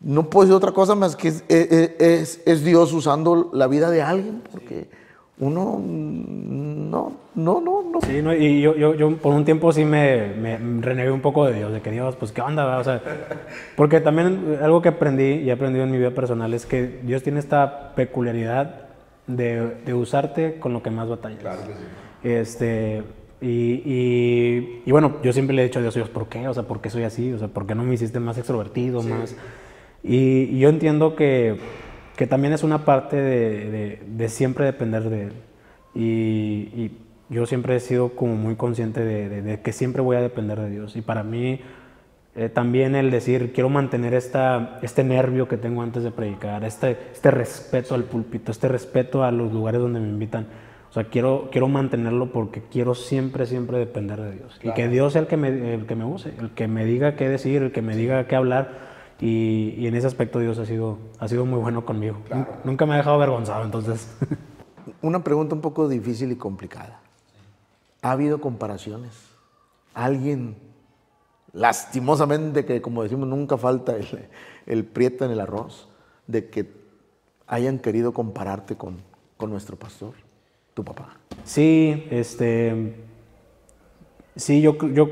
no 0.01 0.29
puedo 0.29 0.47
decir 0.47 0.57
otra 0.57 0.73
cosa 0.73 0.95
más 0.95 1.16
que 1.16 1.29
es, 1.29 1.45
es, 1.49 2.41
es 2.45 2.64
Dios 2.64 2.93
usando 2.93 3.51
la 3.53 3.66
vida 3.66 3.91
de 3.91 4.03
alguien, 4.03 4.43
porque 4.51 4.89
uno 5.43 5.82
no, 5.82 7.12
no, 7.34 7.61
no, 7.61 7.82
no. 7.82 8.01
Sí, 8.03 8.22
y 8.38 8.61
yo, 8.61 8.76
yo, 8.76 8.95
yo, 8.95 9.16
por 9.16 9.34
un 9.34 9.45
tiempo 9.45 9.72
sí 9.72 9.84
me, 9.84 10.28
me, 10.28 10.57
renegué 10.80 11.11
un 11.11 11.20
poco 11.20 11.45
de 11.47 11.55
Dios, 11.55 11.72
de 11.72 11.80
que 11.80 11.90
Dios, 11.90 12.14
pues 12.14 12.30
qué 12.30 12.40
onda, 12.40 12.78
o 12.78 12.84
sea, 12.84 13.03
porque 13.76 14.01
también 14.01 14.59
algo 14.62 14.80
que 14.82 14.90
aprendí 14.90 15.40
y 15.40 15.49
he 15.49 15.53
aprendido 15.53 15.84
en 15.84 15.90
mi 15.90 15.99
vida 15.99 16.12
personal 16.12 16.55
es 16.55 16.64
que 16.64 17.01
Dios 17.03 17.24
tiene 17.24 17.40
esta 17.40 17.93
peculiaridad 17.97 18.86
de, 19.26 19.78
de 19.84 19.95
usarte 19.95 20.61
con 20.61 20.72
lo 20.72 20.80
que 20.80 20.90
más 20.90 21.09
batallas. 21.09 21.40
Claro 21.40 21.62
que 21.66 21.72
sí. 21.74 21.80
Este, 22.22 23.03
y, 23.40 23.82
y, 23.84 24.82
y, 24.86 24.93
bueno, 24.93 25.16
yo 25.24 25.32
siempre 25.32 25.57
le 25.57 25.62
he 25.62 25.64
dicho 25.64 25.80
a 25.80 25.82
Dios, 25.82 25.95
Dios, 25.95 26.09
¿por 26.09 26.28
qué? 26.28 26.47
O 26.47 26.55
sea, 26.55 26.62
¿por 26.62 26.80
qué 26.80 26.88
soy 26.88 27.03
así? 27.03 27.32
O 27.32 27.38
sea, 27.38 27.49
¿por 27.49 27.66
qué 27.66 27.74
no 27.74 27.82
me 27.82 27.95
hiciste 27.95 28.20
más 28.20 28.38
extrovertido, 28.38 29.03
más? 29.03 29.34
Y, 30.05 30.43
y 30.43 30.59
yo 30.61 30.68
entiendo 30.68 31.16
que 31.16 31.59
que 32.17 32.27
también 32.27 32.53
es 32.53 32.63
una 32.63 32.85
parte 32.85 33.17
de, 33.17 34.29
siempre 34.29 34.65
depender 34.65 35.05
de 35.05 35.23
Él. 35.23 35.33
Y, 35.95 36.93
yo 37.29 37.47
siempre 37.47 37.75
he 37.75 37.81
sido 37.81 38.11
como 38.11 38.35
muy 38.35 38.57
consciente 38.57 39.03
de, 39.03 39.61
que 39.63 39.73
siempre 39.73 40.03
voy 40.03 40.17
a 40.17 40.21
depender 40.21 40.61
de 40.61 40.69
Dios. 40.69 40.97
Y 40.97 41.01
para 41.01 41.23
mí 41.23 41.61
eh, 42.35 42.51
también 42.51 42.95
el 42.95 43.11
decir, 43.11 43.55
quiero 43.55 43.71
mantener 43.71 44.13
esta, 44.13 44.79
este 44.83 45.03
nervio 45.03 45.49
que 45.49 45.57
tengo 45.57 45.81
antes 45.81 46.03
de 46.03 46.11
predicar, 46.11 46.63
este, 46.65 46.99
este 47.11 47.31
respeto 47.31 47.95
al 47.95 48.05
púlpito, 48.05 48.53
este 48.53 48.69
respeto 48.69 49.25
a 49.25 49.33
los 49.33 49.51
lugares 49.51 49.81
donde 49.81 50.01
me 50.01 50.09
invitan. 50.09 50.47
O 50.91 50.93
sea, 50.93 51.05
quiero, 51.05 51.49
quiero 51.51 51.69
mantenerlo 51.69 52.33
porque 52.33 52.63
quiero 52.71 52.95
siempre, 52.95 53.47
siempre 53.47 53.79
depender 53.79 54.21
de 54.21 54.33
Dios. 54.33 54.61
Y 54.63 54.71
que 54.75 54.89
Dios 54.89 55.15
sea 55.15 55.23
el 55.23 55.27
que, 55.27 55.39
me, 55.39 55.75
el 55.75 55.87
que 55.87 55.95
me 55.95 56.05
use, 56.05 56.35
el 56.39 56.51
que 56.51 56.69
me 56.69 56.85
diga 56.85 57.17
qué 57.17 57.31
decir, 57.31 57.63
el 57.63 57.73
que 57.73 57.81
me 57.81 57.97
diga 57.97 58.27
qué 58.27 58.37
hablar 58.37 58.91
y, 59.23 59.87
en 59.87 59.95
ese 59.95 60.09
aspecto 60.09 60.41
Dios 60.41 60.59
ha 60.59 60.66
sido, 60.66 60.99
ha 61.20 61.29
sido 61.29 61.47
muy 61.47 61.61
bueno 61.61 61.85
conmigo. 61.85 62.16
Nunca 62.64 62.87
me 62.87 62.95
ha 62.95 62.97
dejado 62.97 63.14
avergonzado, 63.14 63.64
entonces. 63.64 64.09
Una 65.01 65.23
pregunta 65.23 65.55
un 65.55 65.61
poco 65.61 65.89
difícil 65.89 66.33
y 66.33 66.37
complicada. 66.37 67.01
¿Ha 68.03 68.11
habido 68.11 68.41
comparaciones? 68.41 69.12
¿Alguien, 69.95 70.57
lastimosamente, 71.53 72.64
que 72.64 72.83
como 72.83 73.05
decimos, 73.05 73.29
nunca 73.29 73.57
falta 73.57 73.95
el, 73.95 74.27
el 74.66 74.85
prieto 74.85 75.25
en 75.25 75.31
el 75.31 75.39
arroz, 75.39 75.89
de 76.27 76.51
que 76.51 76.68
hayan 77.47 77.79
querido 77.79 78.12
compararte 78.12 78.75
con, 78.75 78.97
con 79.37 79.51
nuestro 79.51 79.77
pastor, 79.77 80.14
tu 80.75 80.83
papá? 80.85 81.16
Sí, 81.45 82.09
este. 82.11 82.97
Sí, 84.35 84.62
yo, 84.62 84.77
yo 84.89 85.11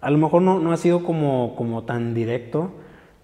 a 0.00 0.10
lo 0.10 0.16
mejor 0.16 0.40
no, 0.40 0.58
no 0.58 0.72
ha 0.72 0.78
sido 0.78 1.04
como, 1.04 1.54
como 1.54 1.84
tan 1.84 2.14
directo, 2.14 2.70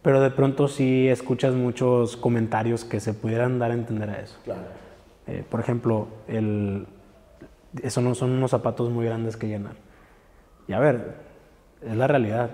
pero 0.03 0.21
de 0.21 0.31
pronto 0.31 0.69
sí 0.69 1.09
escuchas 1.09 1.55
muchos 1.55 2.17
comentarios 2.17 2.85
que 2.85 3.01
se 3.01 3.15
pudieran 3.15 3.59
dar 3.59 3.73
a 3.73 3.75
entender 3.75 4.11
a 4.11 4.21
eso. 4.21 4.39
Claro. 4.45 4.63
Eh, 5.27 5.45
por 5.49 5.61
ejemplo, 5.61 6.09
el, 6.27 6.87
eso 7.83 8.01
no 8.01 8.15
son 8.15 8.31
unos 8.31 8.51
zapatos 8.51 8.91
muy 8.91 9.07
grandes 9.07 9.37
que 9.37 9.49
llenar. 9.49 9.75
Y 10.67 10.73
a 10.73 10.79
ver, 10.79 11.17
es 11.83 11.97
la 11.97 12.07
realidad. 12.07 12.51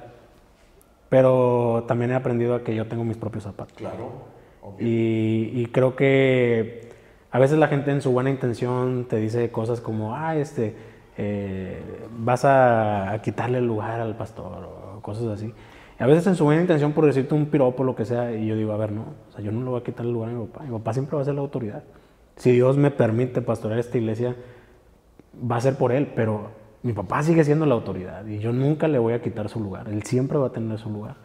Pero 1.09 1.85
también 1.87 2.11
he 2.11 2.15
aprendido 2.15 2.55
a 2.55 2.65
que 2.65 2.75
yo 2.75 2.87
tengo 2.87 3.05
mis 3.05 3.17
propios 3.17 3.45
zapatos. 3.45 3.77
Claro. 3.77 4.35
Y, 4.79 5.51
y, 5.53 5.67
creo 5.67 5.95
que 5.95 6.89
a 7.31 7.39
veces 7.39 7.59
la 7.59 7.69
gente 7.69 7.91
en 7.91 8.01
su 8.01 8.11
buena 8.11 8.31
intención 8.31 9.07
te 9.09 9.17
dice 9.17 9.51
cosas 9.51 9.83
como, 9.83 10.17
ah, 10.17 10.37
este, 10.37 10.75
eh, 11.19 11.83
vas 12.17 12.47
a, 12.47 13.13
a 13.13 13.21
quitarle 13.21 13.59
el 13.59 13.67
lugar 13.67 14.01
al 14.01 14.17
pastor 14.17 14.65
o 14.97 15.01
cosas 15.03 15.27
así. 15.27 15.53
A 15.99 16.07
veces 16.07 16.27
en 16.27 16.35
su 16.35 16.45
buena 16.45 16.61
intención 16.61 16.93
por 16.93 17.07
decirte 17.07 17.35
un 17.35 17.47
piropo, 17.47 17.85
lo 17.85 17.95
que 17.95 18.05
sea, 18.05 18.35
y 18.35 18.47
yo 18.47 18.57
digo, 18.57 18.73
a 18.73 18.77
ver, 18.77 18.93
no, 18.93 19.03
o 19.29 19.33
sea, 19.33 19.41
yo 19.41 19.53
no 19.53 19.63
le 19.63 19.71
voy 19.71 19.81
a 19.81 19.85
quitar 19.85 20.05
el 20.05 20.13
lugar 20.13 20.31
a 20.31 20.33
mi 20.33 20.47
papá. 20.47 20.65
Mi 20.65 20.71
papá 20.71 20.93
siempre 20.93 21.17
va 21.17 21.23
a 21.23 21.25
ser 21.25 21.35
la 21.35 21.41
autoridad. 21.41 21.85
Si 22.37 22.51
Dios 22.51 22.77
me 22.77 22.91
permite 22.91 23.43
pastorear 23.43 23.79
esta 23.79 23.97
iglesia, 23.97 24.35
va 25.51 25.57
a 25.57 25.61
ser 25.61 25.77
por 25.77 25.93
él, 25.93 26.13
pero 26.15 26.51
mi 26.83 26.93
papá 26.93 27.23
sigue 27.23 27.45
siendo 27.45 27.65
la 27.65 27.75
autoridad 27.75 28.27
y 28.27 28.41
yo 28.41 28.53
nunca 28.53 28.89
le 28.89 28.99
voy 28.99 29.13
a 29.13 29.23
quitar 29.23 29.49
su 29.49 29.61
lugar. 29.61 29.89
Él 29.89 30.03
siempre 30.03 30.37
va 30.37 30.49
a 30.49 30.53
tener 30.53 30.79
su 30.79 30.91
lugar. 30.91 31.17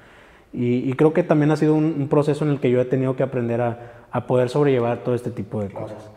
Y, 0.51 0.91
creo 0.93 1.13
que 1.13 1.21
también 1.21 1.51
ha 1.51 1.55
sido 1.57 1.75
un, 1.75 2.07
proceso 2.09 2.43
en 2.43 2.49
el 2.51 2.59
que 2.59 2.71
yo 2.71 2.81
he 2.81 2.85
tenido 2.85 3.15
que 3.15 3.21
aprender 3.21 3.61
a, 3.61 4.05
a 4.09 4.25
poder 4.25 4.49
sobrellevar 4.49 5.03
todo 5.03 5.13
este 5.13 5.29
tipo 5.29 5.61
de 5.61 5.69
cosas. 5.69 6.09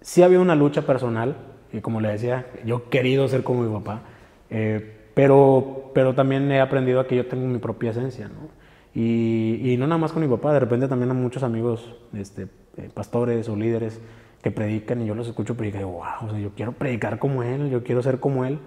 Sí 0.00 0.22
había 0.22 0.40
una 0.40 0.56
lucha 0.56 0.82
personal, 0.82 1.36
y 1.72 1.80
como 1.80 2.00
le 2.00 2.08
decía, 2.08 2.46
yo 2.64 2.84
he 2.86 2.90
querido 2.90 3.28
ser 3.28 3.44
como 3.44 3.62
mi 3.62 3.72
papá. 3.72 4.02
Eh, 4.50 5.10
pero, 5.14 5.87
pero 5.98 6.14
también 6.14 6.48
he 6.52 6.60
aprendido 6.60 7.00
a 7.00 7.08
que 7.08 7.16
yo 7.16 7.26
tengo 7.26 7.44
mi 7.48 7.58
propia 7.58 7.90
esencia, 7.90 8.28
¿no? 8.28 8.50
Y, 8.94 9.60
y 9.64 9.76
no 9.78 9.88
nada 9.88 9.98
más 9.98 10.12
con 10.12 10.22
mi 10.22 10.28
papá, 10.28 10.52
de 10.52 10.60
repente 10.60 10.86
también 10.86 11.10
a 11.10 11.14
muchos 11.14 11.42
amigos, 11.42 11.92
este, 12.14 12.46
eh, 12.76 12.88
pastores 12.94 13.48
o 13.48 13.56
líderes 13.56 14.00
que 14.40 14.52
predican 14.52 15.02
y 15.02 15.06
yo 15.06 15.16
los 15.16 15.26
escucho 15.26 15.56
predicar 15.56 15.80
y 15.80 15.84
digo, 15.86 15.96
wow, 15.96 16.28
o 16.28 16.30
sea, 16.30 16.38
yo 16.38 16.52
quiero 16.54 16.70
predicar 16.70 17.18
como 17.18 17.42
él, 17.42 17.68
yo 17.68 17.82
quiero 17.82 18.00
ser 18.00 18.20
como 18.20 18.44
él, 18.44 18.60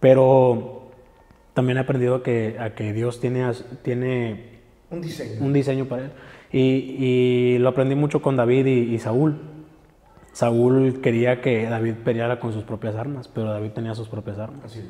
pero 0.00 0.90
también 1.54 1.78
he 1.78 1.82
aprendido 1.82 2.16
a 2.16 2.22
que, 2.24 2.56
a 2.58 2.74
que 2.74 2.92
Dios 2.92 3.20
tiene, 3.20 3.48
tiene 3.82 4.58
un, 4.90 5.02
diseño. 5.02 5.40
un 5.40 5.52
diseño 5.52 5.84
para 5.84 6.06
él. 6.06 6.10
Y, 6.50 6.58
y 6.98 7.58
lo 7.58 7.68
aprendí 7.68 7.94
mucho 7.94 8.22
con 8.22 8.34
David 8.34 8.66
y, 8.66 8.92
y 8.92 8.98
Saúl. 8.98 9.38
Saúl 10.32 11.00
quería 11.00 11.40
que 11.40 11.62
David 11.66 11.94
peleara 12.04 12.40
con 12.40 12.52
sus 12.52 12.64
propias 12.64 12.96
armas, 12.96 13.28
pero 13.28 13.52
David 13.52 13.70
tenía 13.70 13.94
sus 13.94 14.08
propias 14.08 14.40
armas. 14.40 14.64
Así 14.64 14.80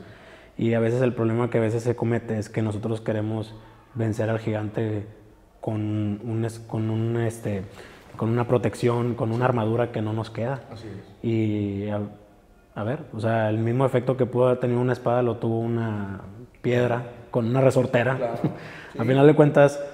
y 0.56 0.74
a 0.74 0.80
veces 0.80 1.02
el 1.02 1.14
problema 1.14 1.50
que 1.50 1.58
a 1.58 1.60
veces 1.60 1.82
se 1.82 1.96
comete 1.96 2.38
es 2.38 2.48
que 2.48 2.62
nosotros 2.62 3.00
queremos 3.00 3.54
vencer 3.94 4.30
al 4.30 4.38
gigante 4.38 5.06
con, 5.60 5.80
un, 5.80 6.46
con, 6.66 6.90
un, 6.90 7.16
este, 7.18 7.62
con 8.16 8.28
una 8.28 8.46
protección, 8.46 9.14
con 9.14 9.32
una 9.32 9.44
armadura 9.44 9.92
que 9.92 10.02
no 10.02 10.12
nos 10.12 10.30
queda. 10.30 10.62
Así 10.70 10.88
es. 10.88 11.24
Y 11.24 11.88
a, 11.88 12.84
ver, 12.84 13.00
o 13.12 13.20
sea, 13.20 13.48
el 13.50 13.58
mismo 13.58 13.86
efecto 13.86 14.16
que 14.16 14.26
pudo 14.26 14.46
haber 14.46 14.60
tenido 14.60 14.80
una 14.80 14.92
espada 14.92 15.22
lo 15.22 15.36
tuvo 15.36 15.58
una, 15.58 16.20
piedra 16.62 17.02
con 17.30 17.46
una 17.46 17.60
resortera. 17.60 18.36
Al 18.98 19.06
final 19.06 19.26
de 19.26 19.34
cuentas, 19.34 19.84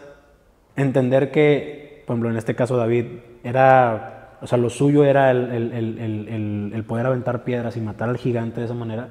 entender 0.77 1.33
que, 1.33 2.05
por 2.07 2.15
ejemplo, 2.15 2.31
en 2.31 2.37
este 2.37 2.55
caso 2.55 2.77
David, 2.77 3.07
era, 3.43 4.37
o 4.41 4.47
sea, 4.47 4.59
lo 4.59 4.71
suyo 4.71 5.05
era 5.05 5.31
el, 5.31 6.85
poder 6.87 7.07
aventar 7.07 7.43
piedras 7.43 7.77
y 7.77 7.81
matar 7.81 8.09
al 8.09 8.19
gigante 8.19 8.61
de 8.61 8.67
esa 8.67 8.75
manera, 8.75 9.09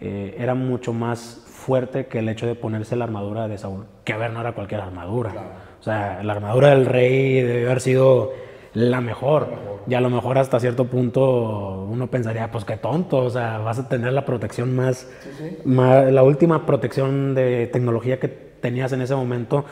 eh, 0.00 0.36
era 0.38 0.54
mucho 0.54 0.92
más 0.92 1.44
fuerte 1.46 2.06
que 2.06 2.20
el 2.20 2.28
hecho 2.28 2.46
de 2.46 2.54
ponerse 2.54 2.96
la 2.96 3.04
armadura 3.04 3.48
de 3.48 3.58
Saúl, 3.58 3.84
que 4.04 4.12
a 4.12 4.16
ver, 4.16 4.32
no 4.32 4.40
era 4.40 4.52
cualquier 4.52 4.80
armadura. 4.80 5.32
O 5.78 5.82
sea, 5.82 6.22
la 6.22 6.32
armadura 6.32 6.70
del 6.70 6.86
rey 6.86 7.42
debe 7.42 7.66
haber 7.66 7.80
sido 7.80 8.32
la 8.74 9.00
mejor. 9.00 9.48
Y 9.86 9.94
a 9.94 10.00
lo 10.00 10.10
mejor 10.10 10.38
hasta 10.38 10.60
cierto 10.60 10.86
punto 10.86 11.86
uno 11.90 12.06
pensaría, 12.08 12.50
pues 12.50 12.64
qué 12.64 12.76
tonto, 12.76 13.18
o 13.18 13.30
sea, 13.30 13.58
vas 13.58 13.78
a 13.78 13.88
tener 13.88 14.12
la 14.12 14.24
protección 14.24 14.74
más, 14.74 15.08
la 15.64 16.22
última 16.22 16.66
protección 16.66 17.34
de 17.34 17.66
tecnología 17.66 18.20
que 18.20 18.28
tenías 18.28 18.92
en 18.92 19.02
ese 19.02 19.14
momento. 19.14 19.64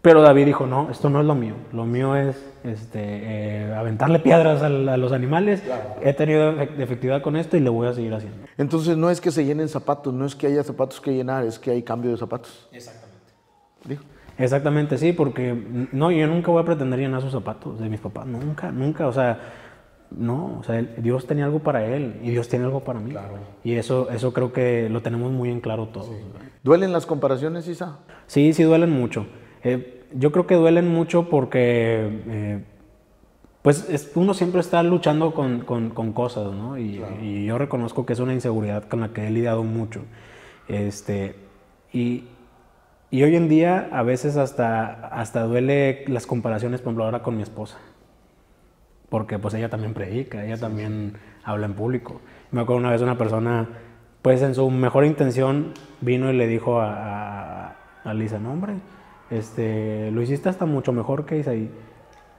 Pero 0.00 0.22
David 0.22 0.46
dijo, 0.46 0.66
no, 0.66 0.90
esto 0.90 1.10
no 1.10 1.20
es 1.20 1.26
lo 1.26 1.34
mío. 1.34 1.54
Lo 1.72 1.84
mío 1.84 2.14
es 2.14 2.36
este, 2.62 3.00
eh, 3.02 3.74
aventarle 3.74 4.20
piedras 4.20 4.62
a, 4.62 4.68
los 4.68 5.12
animales. 5.12 5.62
He 6.02 6.12
tenido 6.12 6.50
efectividad 6.60 7.20
con 7.20 7.36
esto 7.36 7.56
y 7.56 7.60
lo 7.60 7.72
voy 7.72 7.88
a 7.88 7.92
seguir 7.92 8.14
haciendo. 8.14 8.38
Entonces 8.56 8.96
no 8.96 9.10
es 9.10 9.20
que 9.20 9.30
se 9.30 9.44
llenen 9.44 9.68
zapatos, 9.68 10.14
no 10.14 10.24
es 10.24 10.36
que 10.36 10.46
haya 10.46 10.62
zapatos 10.62 11.00
que 11.00 11.12
llenar, 11.12 11.44
es 11.44 11.58
que 11.58 11.72
hay 11.72 11.82
cambio 11.82 12.12
de 12.12 12.16
zapatos. 12.16 12.68
Exactamente. 12.72 13.32
¿Dijo? 13.84 14.04
Exactamente, 14.38 14.98
sí, 14.98 15.12
porque 15.12 15.52
no, 15.90 16.12
yo 16.12 16.28
nunca 16.28 16.52
voy 16.52 16.62
a 16.62 16.64
pretender 16.64 17.00
llenar 17.00 17.20
sus 17.20 17.32
zapatos 17.32 17.80
de 17.80 17.88
mis 17.88 17.98
papás, 17.98 18.24
nunca, 18.24 18.70
nunca, 18.70 19.08
o 19.08 19.12
sea, 19.12 19.40
no, 20.12 20.58
o 20.60 20.62
sea, 20.62 20.80
Dios 20.80 21.26
tenía 21.26 21.44
algo 21.44 21.58
para 21.58 21.84
él 21.84 22.20
y 22.22 22.30
Dios 22.30 22.48
tiene 22.48 22.64
algo 22.64 22.84
para 22.84 23.00
mí. 23.00 23.14
Y 23.64 23.74
eso, 23.74 24.08
eso 24.10 24.32
creo 24.32 24.52
que 24.52 24.88
lo 24.88 25.02
tenemos 25.02 25.32
muy 25.32 25.50
en 25.50 25.60
claro 25.60 25.88
todos. 25.88 26.10
¿Duelen 26.62 26.92
las 26.92 27.04
comparaciones, 27.04 27.66
Isa? 27.66 27.98
Sí, 28.28 28.52
sí 28.52 28.62
duelen 28.62 28.90
mucho. 28.90 29.26
Eh, 29.64 30.04
yo 30.14 30.32
creo 30.32 30.46
que 30.46 30.54
duelen 30.54 30.88
mucho 30.88 31.28
porque, 31.28 32.22
eh, 32.28 32.64
pues, 33.62 34.12
uno 34.14 34.34
siempre 34.34 34.60
está 34.60 34.82
luchando 34.82 35.34
con, 35.34 35.60
con, 35.60 36.12
cosas, 36.12 36.52
¿no? 36.52 36.78
Y, 36.78 37.02
y, 37.22 37.44
yo 37.44 37.58
reconozco 37.58 38.06
que 38.06 38.12
es 38.12 38.20
una 38.20 38.32
inseguridad 38.32 38.84
con 38.84 39.00
la 39.00 39.12
que 39.12 39.26
he 39.26 39.30
lidiado 39.30 39.64
mucho. 39.64 40.02
Este, 40.68 41.34
y, 41.92 42.24
y 43.10 43.22
hoy 43.22 43.36
en 43.36 43.48
día 43.48 43.88
a 43.90 44.02
veces 44.02 44.36
hasta, 44.36 45.08
hasta 45.08 45.44
duele 45.44 46.04
las 46.08 46.26
comparaciones, 46.26 46.80
por 46.80 46.88
ejemplo, 46.88 47.04
ahora 47.04 47.22
con 47.22 47.36
mi 47.36 47.42
esposa. 47.42 47.78
Porque 49.08 49.38
pues 49.38 49.54
ella 49.54 49.70
también 49.70 49.94
predica, 49.94 50.44
ella 50.44 50.58
también 50.58 51.14
habla 51.42 51.66
en 51.66 51.74
público. 51.74 52.20
Me 52.50 52.60
acuerdo 52.60 52.80
una 52.80 52.90
vez 52.90 53.00
una 53.00 53.16
persona, 53.16 53.66
pues 54.20 54.42
en 54.42 54.54
su 54.54 54.70
mejor 54.70 55.06
intención, 55.06 55.72
vino 56.02 56.30
y 56.30 56.36
le 56.36 56.46
dijo 56.46 56.80
a, 56.80 57.76
a, 58.04 58.14
Lisa, 58.14 58.38
no 58.38 58.52
hombre, 58.52 58.74
este, 59.30 60.10
lo 60.10 60.22
hiciste 60.22 60.48
hasta 60.48 60.66
mucho 60.66 60.92
mejor 60.92 61.26
que 61.26 61.38
Isaí. 61.38 61.70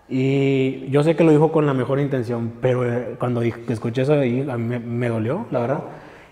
Y 0.10 0.90
yo 0.90 1.04
sé 1.04 1.16
que 1.16 1.24
lo 1.24 1.32
dijo 1.32 1.52
con 1.52 1.66
la 1.66 1.74
mejor 1.74 2.00
intención, 2.00 2.54
pero 2.62 2.92
eh, 2.92 3.16
cuando 3.20 3.44
escuché 3.44 4.02
eso 4.02 4.14
ahí, 4.14 4.48
a 4.50 4.58
mí 4.58 4.64
me, 4.64 4.80
me, 4.80 5.08
dolió, 5.08 5.46
la 5.52 5.60
verdad. 5.60 5.84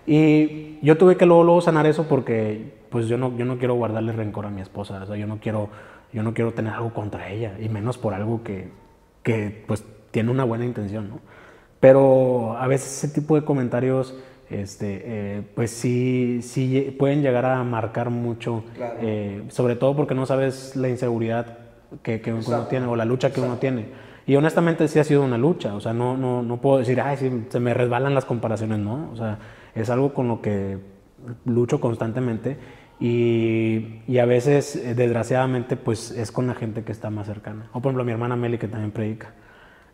Y 0.06 0.78
yo 0.82 0.98
tuve 0.98 1.16
que 1.16 1.26
luego, 1.26 1.44
luego 1.44 1.60
sanar 1.60 1.86
eso 1.86 2.08
porque 2.08 2.78
pues 2.90 3.06
yo 3.06 3.18
no, 3.18 3.36
yo 3.36 3.44
no 3.44 3.58
quiero 3.58 3.74
guardarle 3.74 4.12
rencor 4.12 4.46
a 4.46 4.50
mi 4.50 4.60
esposa, 4.60 5.04
yo 5.14 5.26
no 5.26 5.38
quiero, 5.38 5.68
yo 6.12 6.22
no 6.22 6.34
quiero 6.34 6.52
tener 6.52 6.72
algo 6.72 6.92
contra 6.92 7.30
ella, 7.30 7.56
y 7.60 7.68
menos 7.68 7.98
por 7.98 8.14
algo 8.14 8.42
que, 8.42 8.70
que 9.22 9.64
pues 9.66 9.84
tiene 10.10 10.30
una 10.30 10.44
buena 10.44 10.64
intención, 10.64 11.08
¿no? 11.08 11.20
Pero 11.80 12.56
a 12.58 12.66
veces 12.66 13.04
ese 13.04 13.14
tipo 13.14 13.36
de 13.36 13.44
comentarios, 13.44 14.16
este, 14.50 15.02
eh, 15.04 15.42
pues 15.54 15.70
sí, 15.70 16.40
sí 16.42 16.94
pueden 16.98 17.22
llegar 17.22 17.44
a 17.44 17.62
marcar 17.64 18.10
mucho, 18.10 18.64
eh, 19.00 19.42
sobre 19.48 19.76
todo 19.76 19.94
porque 19.96 20.14
no 20.14 20.26
sabes 20.26 20.76
la 20.76 20.88
inseguridad 20.88 21.58
que, 22.02 22.20
que 22.20 22.32
uno 22.32 22.66
tiene 22.66 22.86
o 22.86 22.96
la 22.96 23.04
lucha 23.04 23.32
que 23.32 23.40
uno 23.40 23.56
tiene. 23.56 23.86
Y 24.26 24.36
honestamente 24.36 24.88
sí 24.88 24.98
ha 24.98 25.04
sido 25.04 25.24
una 25.24 25.38
lucha, 25.38 25.74
o 25.74 25.80
sea, 25.80 25.92
no, 25.92 26.16
no, 26.16 26.42
no 26.42 26.60
puedo 26.60 26.78
decir, 26.78 27.00
ay, 27.00 27.16
sí, 27.16 27.46
se 27.48 27.60
me 27.60 27.72
resbalan 27.72 28.14
las 28.14 28.24
comparaciones, 28.24 28.78
no, 28.78 29.10
o 29.12 29.16
sea, 29.16 29.38
es 29.74 29.88
algo 29.90 30.12
con 30.12 30.28
lo 30.28 30.42
que 30.42 30.78
lucho 31.44 31.80
constantemente 31.80 32.58
y, 33.00 34.02
y, 34.08 34.18
a 34.18 34.24
veces, 34.24 34.74
eh, 34.74 34.94
desgraciadamente, 34.94 35.76
pues 35.76 36.10
es 36.10 36.32
con 36.32 36.48
la 36.48 36.54
gente 36.54 36.82
que 36.82 36.90
está 36.90 37.10
más 37.10 37.26
cercana. 37.26 37.68
O 37.72 37.80
por 37.80 37.90
ejemplo, 37.90 38.04
mi 38.04 38.12
hermana 38.12 38.34
Meli, 38.34 38.58
que 38.58 38.66
también 38.66 38.90
predica. 38.90 39.34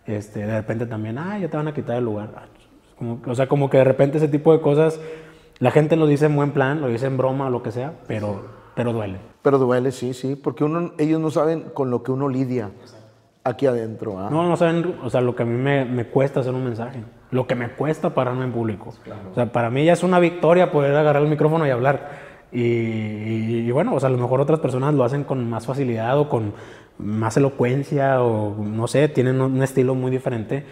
Este, 0.07 0.41
de 0.47 0.57
repente 0.57 0.87
también, 0.87 1.19
ah, 1.19 1.39
ya 1.39 1.49
te 1.49 1.57
van 1.57 1.69
a 1.69 1.75
quitar 1.75 1.99
el 1.99 2.05
lugar. 2.05 2.31
Como, 2.99 3.21
o 3.27 3.35
sea, 3.35 3.49
como 3.49 3.71
que 3.71 3.79
de 3.79 3.85
repente 3.85 4.19
ese 4.19 4.29
tipo 4.29 4.53
de 4.53 4.61
cosas, 4.61 5.01
la 5.59 5.71
gente 5.71 5.97
lo 5.97 6.07
dice 6.07 6.27
en 6.27 6.37
buen 6.37 6.53
plan, 6.53 6.81
lo 6.81 6.89
dice 6.89 7.07
en 7.07 7.17
broma 7.17 7.47
o 7.47 7.51
lo 7.51 7.63
que 7.63 7.73
sea, 7.73 7.93
pero, 8.07 8.43
pero 8.75 8.93
duele. 8.93 9.19
Pero 9.43 9.59
duele, 9.59 9.93
sí, 9.93 10.15
sí, 10.15 10.37
porque 10.37 10.65
uno, 10.65 10.93
ellos 10.99 11.21
no 11.21 11.31
saben 11.31 11.63
con 11.75 11.91
lo 11.91 12.03
que 12.03 12.13
uno 12.13 12.29
lidia 12.29 12.71
aquí 13.45 13.67
adentro. 13.67 14.19
¿ah? 14.19 14.29
No, 14.31 14.49
no 14.49 14.57
saben, 14.57 14.97
o 15.03 15.11
sea, 15.11 15.21
lo 15.21 15.37
que 15.37 15.43
a 15.43 15.47
mí 15.47 15.57
me, 15.57 15.85
me, 15.85 16.07
cuesta 16.07 16.41
hacer 16.41 16.55
un 16.55 16.65
mensaje, 16.65 17.05
lo 17.31 17.47
que 17.47 17.55
me 17.55 17.69
cuesta 17.71 18.15
pararme 18.15 18.45
en 18.45 18.53
público. 18.53 18.95
O 19.31 19.35
sea, 19.35 19.53
para 19.53 19.71
mí 19.71 19.85
ya 19.85 19.93
es 19.93 20.03
una 20.03 20.19
victoria 20.19 20.73
poder 20.73 20.97
agarrar 20.97 21.23
el 21.23 21.29
micrófono 21.29 21.67
y 21.67 21.71
hablar. 21.71 22.35
Y, 22.57 23.69
bueno, 23.73 23.95
o 23.95 24.01
sea, 24.01 24.09
a 24.09 24.13
lo 24.13 24.19
mejor 24.19 24.41
otras 24.41 24.61
personas 24.61 24.95
lo 24.95 25.03
hacen 25.03 25.25
con 25.25 25.49
más 25.51 25.67
facilidad 25.67 26.17
o 26.19 26.29
con 26.29 26.55
más 26.99 27.37
elocuencia 27.37 28.23
o 28.23 28.55
no 28.63 28.87
sé, 28.87 29.09
tienen 29.09 29.41
un 29.41 29.61
estilo 29.61 29.97
muy 29.97 30.13
diferente, 30.13 30.65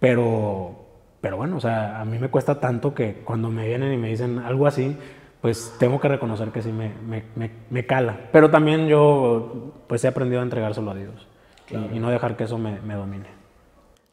pero, 0.00 0.79
pero 1.20 1.36
bueno, 1.36 1.56
o 1.56 1.60
sea, 1.60 2.00
a 2.00 2.04
mí 2.04 2.18
me 2.18 2.28
cuesta 2.28 2.60
tanto 2.60 2.94
que 2.94 3.22
cuando 3.24 3.50
me 3.50 3.66
vienen 3.66 3.92
y 3.92 3.96
me 3.96 4.08
dicen 4.08 4.38
algo 4.38 4.66
así, 4.66 4.96
pues 5.40 5.74
tengo 5.78 6.00
que 6.00 6.08
reconocer 6.08 6.50
que 6.50 6.62
sí 6.62 6.72
me, 6.72 6.92
me, 7.06 7.50
me, 7.70 7.86
cala. 7.86 8.28
Pero 8.32 8.50
también 8.50 8.88
yo 8.88 9.74
pues 9.86 10.04
he 10.04 10.08
aprendido 10.08 10.40
a 10.40 10.44
entregárselo 10.44 10.90
a 10.90 10.94
Dios 10.94 11.26
y, 11.70 11.98
no 11.98 12.10
dejar 12.10 12.36
que 12.36 12.44
eso 12.44 12.58
me, 12.58 12.94
domine. 12.94 13.28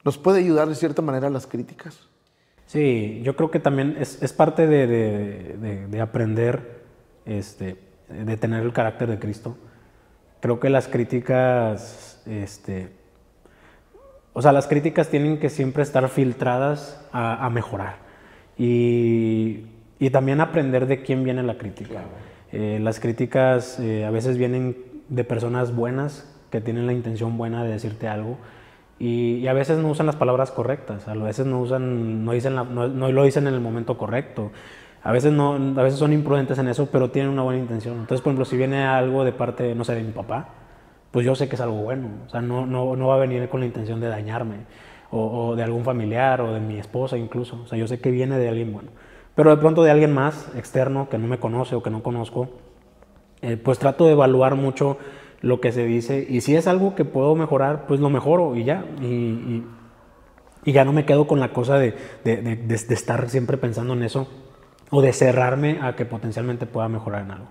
¿Nos 0.03 0.17
puede 0.17 0.39
ayudar 0.39 0.67
de 0.67 0.75
cierta 0.75 1.01
manera 1.01 1.29
las 1.29 1.47
críticas? 1.47 2.07
Sí, 2.65 3.21
yo 3.23 3.35
creo 3.35 3.51
que 3.51 3.59
también 3.59 3.95
es, 3.99 4.21
es 4.21 4.33
parte 4.33 4.67
de, 4.67 4.87
de, 4.87 5.87
de 5.87 6.01
aprender 6.01 6.77
este, 7.25 7.77
de 8.09 8.37
tener 8.37 8.63
el 8.63 8.73
carácter 8.73 9.09
de 9.09 9.19
Cristo. 9.19 9.57
Creo 10.39 10.59
que 10.59 10.69
las 10.69 10.87
críticas, 10.87 12.21
este, 12.25 12.89
o 14.37 14.41
sea, 14.43 14.51
las 14.51 14.67
críticas 14.67 15.09
tienen 15.09 15.39
que 15.39 15.49
siempre 15.49 15.81
estar 15.81 16.07
filtradas 16.09 17.03
a, 17.11 17.49
mejorar 17.49 17.95
y, 18.55 19.65
y, 19.97 20.11
también 20.11 20.41
aprender 20.41 20.85
de 20.85 21.01
quién 21.01 21.23
viene 21.23 21.41
la 21.41 21.57
crítica. 21.57 22.03
Eh, 22.51 22.77
las 22.79 22.99
críticas 22.99 23.79
eh, 23.79 24.05
a 24.05 24.11
veces 24.11 24.37
vienen 24.37 24.77
de 25.09 25.23
personas 25.23 25.75
buenas 25.75 26.31
que 26.51 26.61
tienen 26.61 26.85
la 26.85 26.93
intención 26.93 27.35
buena 27.35 27.63
de 27.63 27.71
decirte 27.71 28.07
algo 28.07 28.37
y, 28.99 29.47
a 29.47 29.53
veces 29.53 29.79
no 29.79 29.89
usan 29.89 30.05
las 30.05 30.17
palabras 30.17 30.51
correctas, 30.51 31.07
a 31.07 31.15
veces 31.15 31.47
no 31.47 31.59
usan, 31.59 32.23
no, 32.23 32.31
dicen 32.33 32.53
no, 32.53 32.63
no 32.63 33.11
lo 33.11 33.23
dicen 33.23 33.47
en 33.47 33.55
el 33.55 33.59
momento 33.59 33.97
correcto. 33.97 34.51
A 35.01 35.11
veces, 35.11 35.33
no, 35.33 35.53
a 35.53 35.81
veces 35.81 35.97
son 35.97 36.13
imprudentes 36.13 36.59
en 36.59 36.67
eso, 36.67 36.89
pero 36.91 37.09
tienen 37.09 37.31
una 37.31 37.41
buena 37.41 37.59
intención. 37.59 37.95
Entonces, 37.95 38.21
por 38.21 38.29
ejemplo, 38.29 38.45
si 38.45 38.55
viene 38.55 38.83
algo 38.83 39.23
de 39.23 39.31
parte, 39.31 39.73
no 39.73 39.83
sé, 39.83 39.95
de 39.95 40.03
mi 40.03 40.11
papá, 40.11 40.49
pues 41.11 41.25
yo 41.25 41.35
sé 41.35 41.47
que 41.47 41.55
es 41.55 41.61
algo 41.61 41.77
bueno. 41.77 42.09
O 42.25 42.29
sea, 42.29 42.41
no, 42.41 42.65
no, 42.65 42.95
no 42.95 43.07
va 43.07 43.15
a 43.15 43.19
venir 43.19 43.47
con 43.49 43.59
la 43.59 43.65
intención 43.65 43.99
de 43.99 44.07
dañarme. 44.07 44.65
O, 45.09 45.55
de 45.55 45.63
algún 45.63 45.85
familiar 45.85 46.41
o 46.41 46.53
de 46.53 46.59
mi 46.59 46.77
esposa 46.79 47.17
incluso. 47.17 47.61
O 47.63 47.67
sea, 47.67 47.77
yo 47.77 47.87
sé 47.87 48.01
que 48.01 48.11
viene 48.11 48.37
de 48.37 48.49
alguien 48.49 48.73
bueno. 48.73 48.89
Pero 49.35 49.51
de 49.51 49.57
pronto 49.57 49.83
de 49.83 49.91
alguien 49.91 50.13
más 50.13 50.51
externo 50.55 51.07
que 51.09 51.17
no 51.17 51.27
me 51.27 51.39
conoce 51.39 51.75
o 51.75 51.83
que 51.83 51.89
no 51.89 52.03
conozco, 52.03 52.49
eh, 53.41 53.55
pues 53.55 53.79
trato 53.79 54.05
de 54.05 54.11
evaluar 54.11 54.55
mucho 54.55 54.97
lo 55.39 55.61
que 55.61 55.71
se 55.71 55.85
dice. 55.85 56.25
Y 56.27 56.41
si 56.41 56.57
es 56.57 56.67
algo 56.67 56.93
que 56.93 57.05
puedo 57.05 57.35
mejorar, 57.35 57.85
pues 57.87 58.01
lo 58.01 58.09
mejoro 58.09 58.55
y 58.55 58.65
ya. 58.65 58.83
Y, 59.01 59.63
ya 60.65 60.83
no 60.83 60.91
me 60.91 61.05
quedo 61.05 61.27
con 61.27 61.39
la 61.39 61.53
cosa 61.53 61.79
de, 61.79 61.95
de 62.25 62.75
estar 62.75 63.29
siempre 63.29 63.55
pensando 63.55 63.93
en 63.93 64.03
eso 64.03 64.27
o 64.89 65.01
de 65.01 65.13
cerrarme 65.13 65.79
a 65.81 65.95
que 65.95 66.05
potencialmente 66.05 66.65
pueda 66.65 66.87
mejorar 66.89 67.23
en 67.23 67.31
algo. 67.31 67.47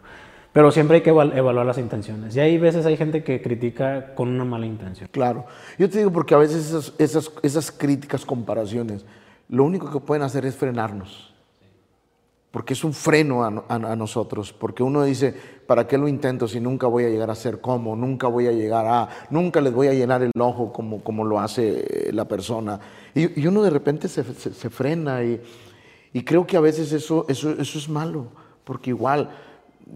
Pero 0.56 0.70
siempre 0.70 0.96
hay 0.96 1.02
que 1.02 1.10
evaluar 1.10 1.66
las 1.66 1.76
intenciones. 1.76 2.34
Y 2.34 2.40
hay 2.40 2.56
veces 2.56 2.86
hay 2.86 2.96
gente 2.96 3.22
que 3.22 3.42
critica 3.42 4.14
con 4.14 4.30
una 4.30 4.46
mala 4.46 4.64
intención. 4.64 5.06
Claro. 5.12 5.44
Yo 5.78 5.90
te 5.90 5.98
digo 5.98 6.10
porque 6.10 6.34
a 6.34 6.38
veces 6.38 6.68
esas, 6.68 6.94
esas, 6.96 7.30
esas 7.42 7.70
críticas, 7.70 8.24
comparaciones, 8.24 9.04
lo 9.50 9.64
único 9.64 9.92
que 9.92 10.00
pueden 10.00 10.22
hacer 10.22 10.46
es 10.46 10.56
frenarnos. 10.56 11.34
Porque 12.50 12.72
es 12.72 12.84
un 12.84 12.94
freno 12.94 13.44
a, 13.44 13.48
a, 13.68 13.96
nosotros. 13.96 14.54
Porque 14.54 14.82
uno 14.82 15.04
dice, 15.04 15.34
¿para 15.66 15.86
qué 15.86 15.98
lo 15.98 16.08
intento 16.08 16.48
si 16.48 16.58
nunca 16.58 16.86
voy 16.86 17.04
a 17.04 17.10
llegar 17.10 17.30
a 17.30 17.34
ser 17.34 17.60
como? 17.60 17.94
Nunca 17.94 18.26
voy 18.26 18.46
a 18.46 18.52
llegar 18.52 18.86
a... 18.86 19.10
Nunca 19.28 19.60
les 19.60 19.74
voy 19.74 19.88
a 19.88 19.92
llenar 19.92 20.22
el 20.22 20.32
ojo 20.40 20.72
como, 20.72 21.04
como 21.04 21.22
lo 21.26 21.38
hace 21.38 22.08
la 22.14 22.24
persona. 22.24 22.80
Y, 23.14 23.42
y 23.42 23.46
uno 23.46 23.62
de 23.62 23.68
repente 23.68 24.08
se, 24.08 24.24
se, 24.24 24.54
se 24.54 24.70
frena 24.70 25.22
y 25.22 25.38
y 26.16 26.22
creo 26.22 26.46
que 26.46 26.56
a 26.56 26.60
veces 26.60 26.92
eso, 26.92 27.26
eso, 27.28 27.50
eso 27.50 27.78
es 27.78 27.90
malo, 27.90 28.28
porque 28.64 28.88
igual 28.88 29.28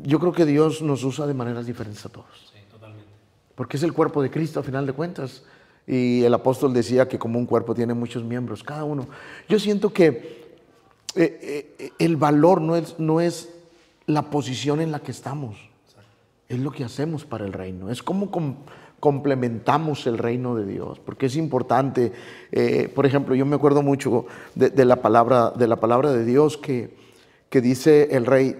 yo 0.04 0.18
creo 0.20 0.32
que 0.32 0.46
Dios 0.46 0.82
nos 0.82 1.02
usa 1.04 1.26
de 1.26 1.34
maneras 1.34 1.66
diferentes 1.66 2.04
a 2.06 2.08
todos. 2.08 2.50
Sí, 2.52 2.58
totalmente. 2.70 3.08
Porque 3.54 3.76
es 3.76 3.82
el 3.82 3.92
cuerpo 3.92 4.22
de 4.22 4.30
Cristo 4.30 4.60
a 4.60 4.62
final 4.62 4.86
de 4.86 4.92
cuentas. 4.92 5.42
Y 5.86 6.22
el 6.22 6.32
apóstol 6.34 6.72
decía 6.72 7.08
que 7.08 7.18
como 7.18 7.38
un 7.38 7.46
cuerpo 7.46 7.74
tiene 7.74 7.94
muchos 7.94 8.22
miembros, 8.22 8.62
cada 8.62 8.84
uno. 8.84 9.08
Yo 9.48 9.58
siento 9.58 9.92
que 9.92 10.54
eh, 11.16 11.74
eh, 11.78 11.90
el 11.98 12.16
valor 12.16 12.60
no 12.60 12.76
es, 12.76 12.98
no 12.98 13.20
es 13.20 13.48
la 14.06 14.30
posición 14.30 14.80
en 14.80 14.92
la 14.92 15.00
que 15.00 15.10
estamos. 15.10 15.56
Es 16.48 16.58
lo 16.60 16.70
que 16.70 16.84
hacemos 16.84 17.24
para 17.24 17.44
el 17.44 17.52
reino. 17.52 17.90
Es 17.90 18.02
com- 18.02 18.28
complementamos 19.00 20.06
el 20.06 20.18
reino 20.18 20.54
de 20.54 20.66
Dios. 20.66 21.00
Porque 21.00 21.26
es 21.26 21.34
importante. 21.36 22.12
eh, 22.52 22.88
por 22.94 23.06
ejemplo, 23.06 23.34
yo 23.34 23.44
me 23.46 23.56
acuerdo 23.56 23.82
mucho 23.82 24.26
de, 24.54 24.70
de 24.70 24.84
la, 24.84 24.96
palabra, 24.96 25.50
de 25.50 25.66
la 25.66 25.80
palabra 25.80 26.12
de 26.12 26.24
Dios 26.24 26.56
que, 26.56 26.94
que 27.48 27.60
dice 27.60 28.08
el 28.12 28.26
rey, 28.26 28.56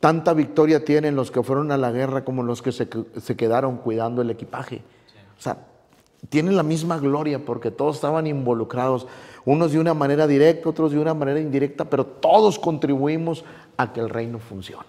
tanta 0.00 0.32
victoria 0.34 0.84
tienen 0.84 1.16
los 1.16 1.30
que 1.30 1.42
fueron 1.42 1.72
a 1.72 1.76
la 1.76 1.90
guerra 1.90 2.24
como 2.24 2.42
los 2.42 2.62
que 2.62 2.72
se, 2.72 2.88
se 3.20 3.36
quedaron 3.36 3.78
cuidando 3.78 4.22
el 4.22 4.30
equipaje. 4.30 4.82
O 5.38 5.40
sea, 5.42 5.58
tienen 6.28 6.56
la 6.56 6.62
misma 6.62 6.98
gloria 6.98 7.44
porque 7.44 7.70
todos 7.70 7.96
estaban 7.96 8.26
involucrados, 8.26 9.06
unos 9.44 9.72
de 9.72 9.78
una 9.78 9.94
manera 9.94 10.26
directa, 10.26 10.68
otros 10.68 10.92
de 10.92 10.98
una 10.98 11.14
manera 11.14 11.40
indirecta, 11.40 11.84
pero 11.84 12.04
todos 12.04 12.58
contribuimos 12.58 13.44
a 13.76 13.92
que 13.92 14.00
el 14.00 14.08
reino 14.10 14.38
funcione. 14.38 14.86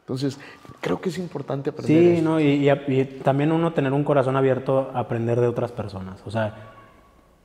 Entonces, 0.00 0.38
creo 0.80 1.00
que 1.00 1.08
es 1.08 1.18
importante 1.18 1.70
aprender 1.70 1.96
Sí, 2.00 2.08
eso. 2.20 2.22
no, 2.24 2.38
y, 2.40 2.68
y- 2.70 2.70
y 3.00 3.04
también 3.24 3.50
uno 3.50 3.72
tener 3.72 3.92
un 3.92 4.04
corazón 4.04 4.36
abierto 4.36 4.90
a 4.94 5.00
aprender 5.00 5.40
de 5.40 5.48
otras 5.48 5.72
personas. 5.72 6.22
O 6.24 6.30
sea, 6.30 6.54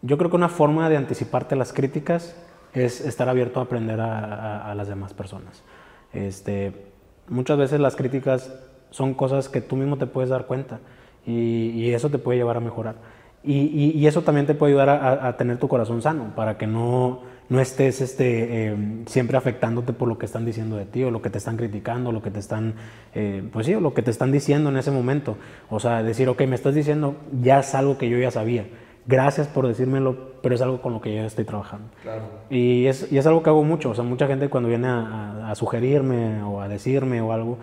yo 0.03 0.15
creo 0.19 0.29
que 0.29 0.36
una 0.36 0.49
forma 0.49 0.88
de 0.88 0.97
anticiparte 0.97 1.55
a 1.55 1.57
las 1.57 1.73
críticas 1.73 2.36
es 2.73 3.01
estar 3.01 3.27
abierto 3.29 3.59
a 3.59 3.63
aprender 3.63 3.99
a, 3.99 4.19
a- 4.19 4.71
a 4.71 4.75
las 4.75 4.88
demás 4.88 5.13
personas. 5.15 5.63
Este, 6.14 6.74
muchas 7.30 7.57
veces 7.57 7.80
las 7.80 7.95
críticas 7.95 8.53
son 8.89 9.14
cosas 9.14 9.49
que 9.49 9.62
tú 9.62 9.76
mismo 9.76 9.97
te 9.97 10.05
puedes 10.07 10.30
dar 10.30 10.45
cuenta 10.45 10.80
y, 11.26 11.70
y 11.70 11.93
eso 11.93 12.09
te 12.09 12.18
puede 12.18 12.38
llevar 12.39 12.57
a 12.57 12.62
mejorar. 12.62 12.95
Y, 13.43 13.93
y- 13.99 14.05
eso 14.05 14.22
también 14.22 14.45
te 14.45 14.53
puede 14.53 14.74
ayudar 14.74 14.89
a, 14.89 15.36
tener 15.36 15.57
tu 15.57 15.68
corazón 15.68 16.03
sano 16.03 16.32
para 16.36 16.59
que 16.59 16.68
no, 16.68 17.22
no 17.49 17.59
estés 17.59 17.99
este, 17.99 18.68
eh, 18.68 18.76
siempre 19.07 19.36
afectándote 19.36 19.93
por 19.93 20.07
lo 20.07 20.20
que 20.20 20.28
están 20.28 20.45
diciendo 20.45 20.76
de 20.76 20.86
ti 20.86 21.03
o 21.03 21.09
lo 21.09 21.24
que 21.24 21.32
te 21.32 21.39
están 21.39 21.57
criticando, 21.57 22.12
lo 22.12 22.22
que 22.22 22.30
te 22.30 22.38
están, 22.38 22.76
eh, 23.16 23.41
pues 23.51 23.66
sí, 23.66 23.74
lo 23.74 23.95
que 23.95 24.03
te 24.03 24.12
están 24.12 24.32
diciendo 24.32 24.70
en 24.70 24.78
ese 24.78 24.91
momento. 24.91 25.38
O 25.72 25.80
sea, 25.80 26.03
decir, 26.03 26.30
ok, 26.30 26.39
me 26.43 26.53
estás 26.55 26.76
diciendo, 26.76 27.16
ya 27.41 27.62
es 27.62 27.74
algo 27.74 27.97
que 27.97 28.09
yo 28.09 28.20
ya 28.20 28.30
sabía. 28.30 28.68
Gracias 29.05 29.47
por 29.47 29.67
decírmelo, 29.67 30.31
pero 30.43 30.53
es 30.55 30.61
algo 30.61 30.81
con 30.81 30.93
lo 30.93 31.01
que 31.01 31.09
yo 31.13 31.21
ya 31.21 31.25
estoy 31.27 31.43
trabajando. 31.45 31.87
Y 32.49 32.85
es, 32.85 33.11
y 33.11 33.17
es 33.17 33.25
algo 33.25 33.41
que 33.43 33.49
hago 33.49 33.63
mucho. 33.63 33.89
O 33.89 33.95
sea, 33.95 34.03
mucha 34.03 34.27
gente 34.27 34.49
cuando 34.49 34.69
viene 34.69 34.87
a, 34.87 34.99
a- 35.47 35.51
a 35.51 35.55
sugerirme 35.55 36.43
o 36.43 36.61
a 36.61 36.67
decirme 36.67 37.19
o 37.21 37.31
algo, 37.33 37.57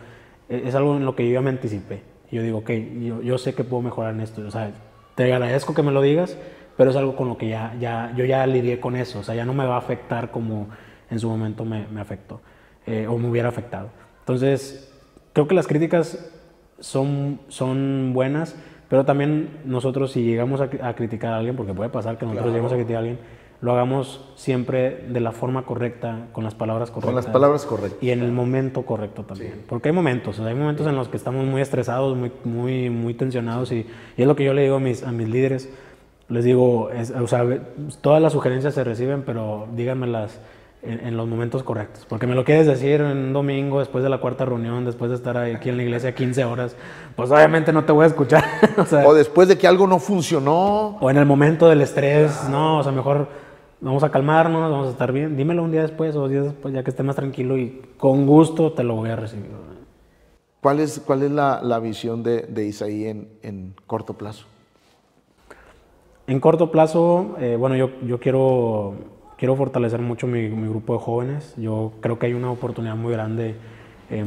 e- 0.48 0.62
es 0.66 0.74
algo 0.74 0.96
en 0.96 1.04
lo 1.04 1.14
que 1.14 1.26
yo 1.28 1.34
ya 1.34 1.40
me 1.40 1.50
anticipé. 1.50 2.02
Yo 2.32 2.42
digo, 2.42 2.58
ok, 2.58 2.70
yo, 3.00 3.22
yo 3.22 3.38
sé 3.38 3.54
que 3.54 3.64
puedo 3.64 3.82
mejorar 3.82 4.14
en 4.14 4.20
esto. 4.20 4.42
O 4.46 4.50
sea, 4.50 4.72
te 5.14 5.32
agradezco 5.32 5.74
que 5.74 5.82
me 5.82 5.92
lo 5.92 6.02
digas, 6.02 6.36
pero 6.76 6.90
es 6.90 6.96
algo 6.96 7.14
con 7.16 7.28
lo 7.28 7.38
que 7.38 7.48
ya, 7.48 7.74
ya, 7.80 8.12
yo 8.16 8.24
ya 8.24 8.46
lidié 8.46 8.80
con 8.80 8.96
eso. 8.96 9.20
O 9.20 9.22
sea, 9.22 9.34
ya 9.34 9.44
no 9.44 9.54
me 9.54 9.64
va 9.64 9.76
a 9.76 9.78
afectar 9.78 10.30
como 10.30 10.68
en 11.10 11.18
su 11.20 11.28
momento 11.28 11.64
me, 11.64 11.86
me 11.88 12.00
afectó 12.00 12.40
eh, 12.86 13.06
o 13.08 13.16
me 13.16 13.28
hubiera 13.28 13.48
afectado. 13.48 13.88
Entonces, 14.20 14.92
creo 15.32 15.46
que 15.48 15.54
las 15.54 15.66
críticas 15.66 16.30
son, 16.80 17.40
son 17.48 18.12
buenas, 18.12 18.56
pero 18.88 19.04
también 19.04 19.58
nosotros 19.64 20.12
si 20.12 20.22
llegamos 20.22 20.60
a, 20.60 20.70
cri- 20.70 20.82
a 20.82 20.94
criticar 20.94 21.32
a 21.32 21.36
alguien, 21.38 21.56
porque 21.56 21.72
puede 21.74 21.90
pasar 21.90 22.18
que 22.18 22.24
nosotros 22.26 22.48
lleguemos 22.50 22.72
a 22.72 22.76
criticar 22.76 22.96
a 22.96 22.98
alguien, 23.00 23.18
lo 23.60 23.72
hagamos 23.72 24.24
siempre 24.36 25.04
de 25.08 25.18
la 25.20 25.32
forma 25.32 25.64
correcta, 25.66 26.26
con 26.32 26.44
las 26.44 26.54
palabras 26.54 26.90
correctas. 26.92 27.08
Con 27.08 27.14
las 27.16 27.26
palabras 27.26 27.66
correctas. 27.66 28.00
Y 28.02 28.10
en 28.10 28.22
el 28.22 28.30
momento 28.30 28.82
correcto 28.82 29.24
también. 29.24 29.62
Porque 29.68 29.88
hay 29.88 29.94
momentos, 29.94 30.38
o 30.38 30.42
sea, 30.42 30.50
hay 30.52 30.54
momentos 30.58 30.86
en 30.86 30.94
los 30.94 31.08
que 31.08 31.16
estamos 31.16 31.44
muy 31.44 31.60
estresados, 31.60 32.16
muy, 32.16 32.30
muy, 32.44 32.88
muy 32.88 33.14
tensionados 33.14 33.72
y, 33.72 33.84
y 34.16 34.22
es 34.22 34.28
lo 34.28 34.36
que 34.36 34.44
yo 34.44 34.54
le 34.54 34.62
digo 34.62 34.76
a 34.76 34.80
mis, 34.80 35.02
a 35.02 35.10
mis 35.10 35.28
líderes. 35.28 35.72
Les 36.28 36.44
digo, 36.44 36.90
es- 36.90 37.10
o 37.10 37.26
sea, 37.26 37.44
todas 38.00 38.22
las 38.22 38.32
sugerencias 38.32 38.74
se 38.74 38.84
reciben, 38.84 39.22
pero 39.26 39.66
díganmelas 39.74 40.40
en, 40.82 41.06
en 41.06 41.16
los 41.16 41.26
momentos 41.28 41.62
correctos. 41.62 42.06
Porque 42.08 42.26
me 42.26 42.34
lo 42.34 42.44
quieres 42.44 42.66
decir 42.66 43.00
en 43.00 43.18
un 43.18 43.32
domingo, 43.32 43.80
después 43.80 44.04
de 44.04 44.10
la 44.10 44.18
cuarta 44.18 44.44
reunión, 44.44 44.84
después 44.84 45.10
de 45.10 45.16
estar 45.16 45.36
aquí 45.36 45.68
en 45.68 45.76
la 45.76 45.82
iglesia 45.82 46.14
15 46.14 46.44
horas, 46.44 46.76
pues 47.16 47.30
obviamente 47.30 47.72
no 47.72 47.84
te 47.84 47.92
voy 47.92 48.04
a 48.04 48.06
escuchar. 48.08 48.44
o 48.76 48.84
sea, 48.84 49.06
O 49.06 49.14
después 49.14 49.48
de 49.48 49.58
que 49.58 49.66
algo 49.66 49.86
no 49.86 49.98
funcionó, 49.98 50.98
o 51.00 51.10
en 51.10 51.16
el 51.16 51.26
momento 51.26 51.68
del 51.68 51.80
estrés, 51.80 52.48
no, 52.50 52.78
o 52.78 52.82
sea, 52.82 52.92
mejor 52.92 53.28
vamos 53.80 54.02
a 54.02 54.10
calmarnos, 54.10 54.70
vamos 54.70 54.88
a 54.88 54.90
estar 54.90 55.12
bien. 55.12 55.36
Dímelo 55.36 55.62
un 55.62 55.72
día 55.72 55.82
después 55.82 56.14
o 56.16 56.20
dos 56.20 56.30
días 56.30 56.44
después, 56.44 56.74
ya 56.74 56.82
que 56.82 56.90
esté 56.90 57.02
más 57.02 57.16
tranquilo 57.16 57.56
y 57.56 57.82
con 57.96 58.26
gusto 58.26 58.72
te 58.72 58.84
lo 58.84 58.94
voy 58.94 59.10
a 59.10 59.16
recibir. 59.16 59.50
¿cuál 60.60 60.80
es, 60.80 61.00
cuál 61.00 61.22
es 61.22 61.30
la, 61.30 61.60
la 61.62 61.78
visión 61.78 62.22
de, 62.22 62.42
de 62.42 62.66
Isaí 62.66 63.06
en, 63.06 63.28
en 63.42 63.74
corto 63.86 64.14
plazo? 64.14 64.46
En 66.26 66.40
corto 66.40 66.70
plazo, 66.70 67.36
eh, 67.40 67.56
bueno, 67.56 67.74
yo, 67.74 67.90
yo 68.02 68.20
quiero, 68.20 68.94
quiero 69.38 69.56
fortalecer 69.56 70.00
mucho 70.00 70.26
mi, 70.26 70.48
mi 70.48 70.68
grupo 70.68 70.94
de 70.94 70.98
jóvenes. 71.00 71.54
Yo 71.56 71.92
creo 72.00 72.18
que 72.18 72.26
hay 72.26 72.34
una 72.34 72.50
oportunidad 72.50 72.96
muy 72.96 73.12
grande 73.12 73.54
eh, 74.10 74.24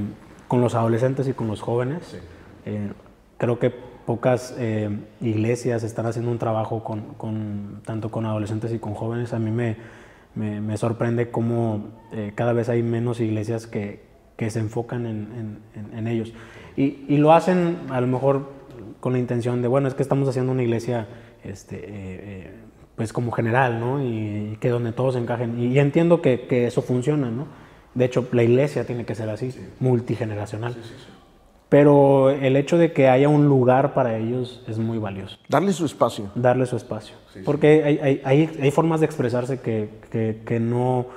con 0.48 0.62
los 0.62 0.74
adolescentes 0.74 1.28
y 1.28 1.34
con 1.34 1.48
los 1.48 1.62
jóvenes. 1.62 2.20
Eh, 2.66 2.92
creo 3.38 3.60
que 3.60 3.70
pocas 3.70 4.56
eh, 4.58 4.90
iglesias 5.22 5.84
están 5.84 6.06
haciendo 6.08 6.32
un 6.32 6.40
trabajo 6.40 6.84
con, 6.84 7.02
con- 7.18 7.82
tanto 7.86 8.10
con 8.10 8.26
adolescentes 8.26 8.74
y 8.74 8.80
con 8.80 8.94
jóvenes. 8.94 9.34
A 9.34 9.40
mí 9.40 9.52
me, 9.52 9.76
me- 10.34 10.62
me 10.62 10.78
sorprende 10.78 11.30
cómo 11.30 11.90
cada 12.36 12.54
vez 12.54 12.68
hay 12.70 12.82
menos 12.84 13.20
iglesias 13.20 13.68
que, 13.68 14.02
que 14.38 14.50
se 14.50 14.60
enfocan 14.60 15.06
en, 15.06 15.60
en- 15.96 16.08
ellos. 16.08 16.34
Y, 16.76 17.06
y 17.08 17.18
lo 17.18 17.32
hacen 17.34 17.78
a 17.90 18.02
lo 18.02 18.08
mejor 18.08 18.50
con 19.00 19.14
la 19.14 19.20
intención 19.20 19.62
de, 19.62 19.68
bueno, 19.68 19.88
es 19.88 19.94
que 19.94 20.04
estamos 20.04 20.28
haciendo 20.30 20.52
una 20.52 20.64
iglesia 20.64 21.08
este, 21.44 22.52
pues 23.02 23.14
como 23.14 23.32
general, 23.32 23.80
¿no? 23.80 24.00
Y, 24.00 24.58
que 24.62 24.70
donde 24.70 24.92
todos 24.92 25.16
encajen. 25.16 25.58
Y, 25.60 25.66
y 25.74 25.80
entiendo 25.80 26.22
que, 26.22 26.42
que 26.42 26.68
eso 26.68 26.84
funciona, 26.84 27.32
¿no? 27.32 27.48
De 27.96 28.06
hecho, 28.06 28.28
la 28.32 28.44
iglesia 28.44 28.86
tiene 28.86 29.06
que 29.06 29.16
ser 29.16 29.28
así, 29.28 29.52
multigeneracional. 29.80 30.76
Pero 31.68 32.30
el 32.30 32.56
hecho 32.58 32.78
de 32.78 32.94
que 32.94 33.10
haya 33.10 33.28
un 33.28 33.48
lugar 33.48 33.96
para 33.96 34.18
ellos 34.18 34.62
es 34.68 34.78
muy 34.78 35.00
valioso 35.00 35.38
Darle 35.50 35.74
su 35.74 35.86
espacio. 35.86 36.30
darle 36.36 36.68
su 36.68 36.76
espacio. 36.76 37.16
Porque 37.44 37.84
hay, 37.84 37.98
hay, 37.98 38.22
hay, 38.24 38.60
hay 38.62 38.70
formas 38.72 39.00
de 39.00 39.08
expresarse 39.08 39.62
que, 39.62 39.90
que, 40.12 40.44
que 40.46 40.60
no, 40.60 41.08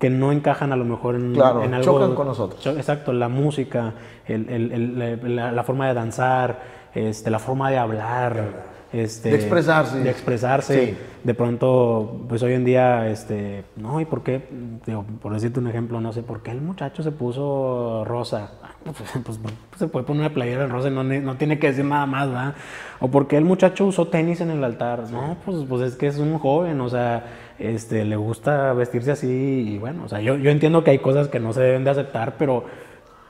que 0.00 0.10
no 0.10 0.32
encajan 0.32 0.72
a 0.72 0.76
lo 0.76 0.84
mejor 0.84 1.14
en, 1.14 1.34
Claro, 1.34 1.62
en 1.62 1.72
algo. 1.72 1.84
chocan 1.84 2.16
con 2.16 2.26
nosotros. 2.26 2.60
Cho- 2.60 2.76
Exacto, 2.76 3.12
la 3.12 3.28
música, 3.28 3.94
el- 4.26 4.48
el- 4.48 4.72
el- 4.72 5.36
la, 5.36 5.52
la 5.52 5.62
forma 5.62 5.86
de 5.86 5.94
danzar, 5.94 6.62
este, 6.96 7.30
la 7.30 7.38
forma 7.38 7.70
de 7.70 7.78
hablar. 7.78 8.74
Este, 8.96 9.28
De 9.28 9.36
expresarse. 9.36 9.98
De 9.98 10.08
expresarse. 10.10 10.86
Sí. 10.86 10.96
De 11.22 11.34
pronto, 11.34 12.24
pues 12.28 12.42
hoy 12.42 12.54
en 12.54 12.64
día, 12.64 13.08
este, 13.10 13.64
no, 13.76 14.00
¿y 14.00 14.06
por 14.06 14.22
qué? 14.22 14.48
Digo, 14.86 15.04
por 15.20 15.34
decirte 15.34 15.60
un 15.60 15.66
ejemplo, 15.66 16.00
no 16.00 16.14
sé, 16.14 16.22
¿por 16.22 16.42
qué 16.42 16.50
el 16.50 16.62
muchacho 16.62 17.02
se 17.02 17.10
puso 17.12 18.04
rosa? 18.06 18.52
Ah, 18.62 18.70
Pues, 18.84 18.96
pues, 19.24 19.38
pues, 19.38 19.54
se 19.76 19.88
puede 19.88 20.06
poner 20.06 20.20
una 20.22 20.32
playera 20.32 20.64
en 20.64 20.70
rosa 20.70 20.88
no, 20.88 21.04
no 21.04 21.36
tiene 21.36 21.58
que 21.58 21.66
decir 21.66 21.84
nada 21.84 22.06
más, 22.06 22.28
¿verdad? 22.28 22.54
O 23.00 23.08
por 23.08 23.28
qué 23.28 23.36
el 23.36 23.44
muchacho 23.44 23.84
usó 23.84 24.08
tenis 24.08 24.40
en 24.40 24.50
el 24.50 24.64
altar. 24.64 25.10
No, 25.10 25.36
pues, 25.44 25.58
pues 25.68 25.82
es 25.82 25.96
que 25.96 26.06
es 26.06 26.16
un 26.18 26.38
joven, 26.38 26.80
o 26.80 26.88
sea, 26.88 27.26
este, 27.58 28.04
le 28.06 28.16
gusta 28.16 28.72
vestirse 28.72 29.10
así 29.10 29.74
y 29.74 29.78
bueno, 29.78 30.04
o 30.04 30.08
sea, 30.08 30.22
yo, 30.22 30.36
yo 30.36 30.50
entiendo 30.50 30.84
que 30.84 30.92
hay 30.92 31.00
cosas 31.00 31.28
que 31.28 31.38
no 31.38 31.52
se 31.52 31.60
deben 31.60 31.84
de 31.84 31.90
aceptar, 31.90 32.36
pero, 32.38 32.64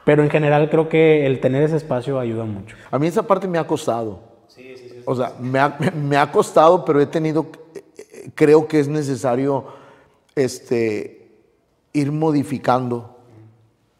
pero 0.04 0.22
en 0.22 0.30
general 0.30 0.70
creo 0.70 0.88
que 0.88 1.26
el 1.26 1.40
tener 1.40 1.64
ese 1.64 1.76
espacio 1.76 2.20
ayuda 2.20 2.44
mucho. 2.44 2.76
A 2.92 3.00
mí 3.00 3.08
esa 3.08 3.26
parte 3.26 3.48
me 3.48 3.58
ha 3.58 3.66
costado. 3.66 4.35
O 5.06 5.14
sea, 5.14 5.32
me 5.40 5.58
ha, 5.58 5.78
me 5.96 6.16
ha 6.18 6.30
costado, 6.30 6.84
pero 6.84 7.00
he 7.00 7.06
tenido, 7.06 7.46
creo 8.34 8.68
que 8.68 8.78
es 8.80 8.88
necesario 8.88 9.64
este, 10.34 11.28
ir 11.92 12.12
modificando 12.12 13.16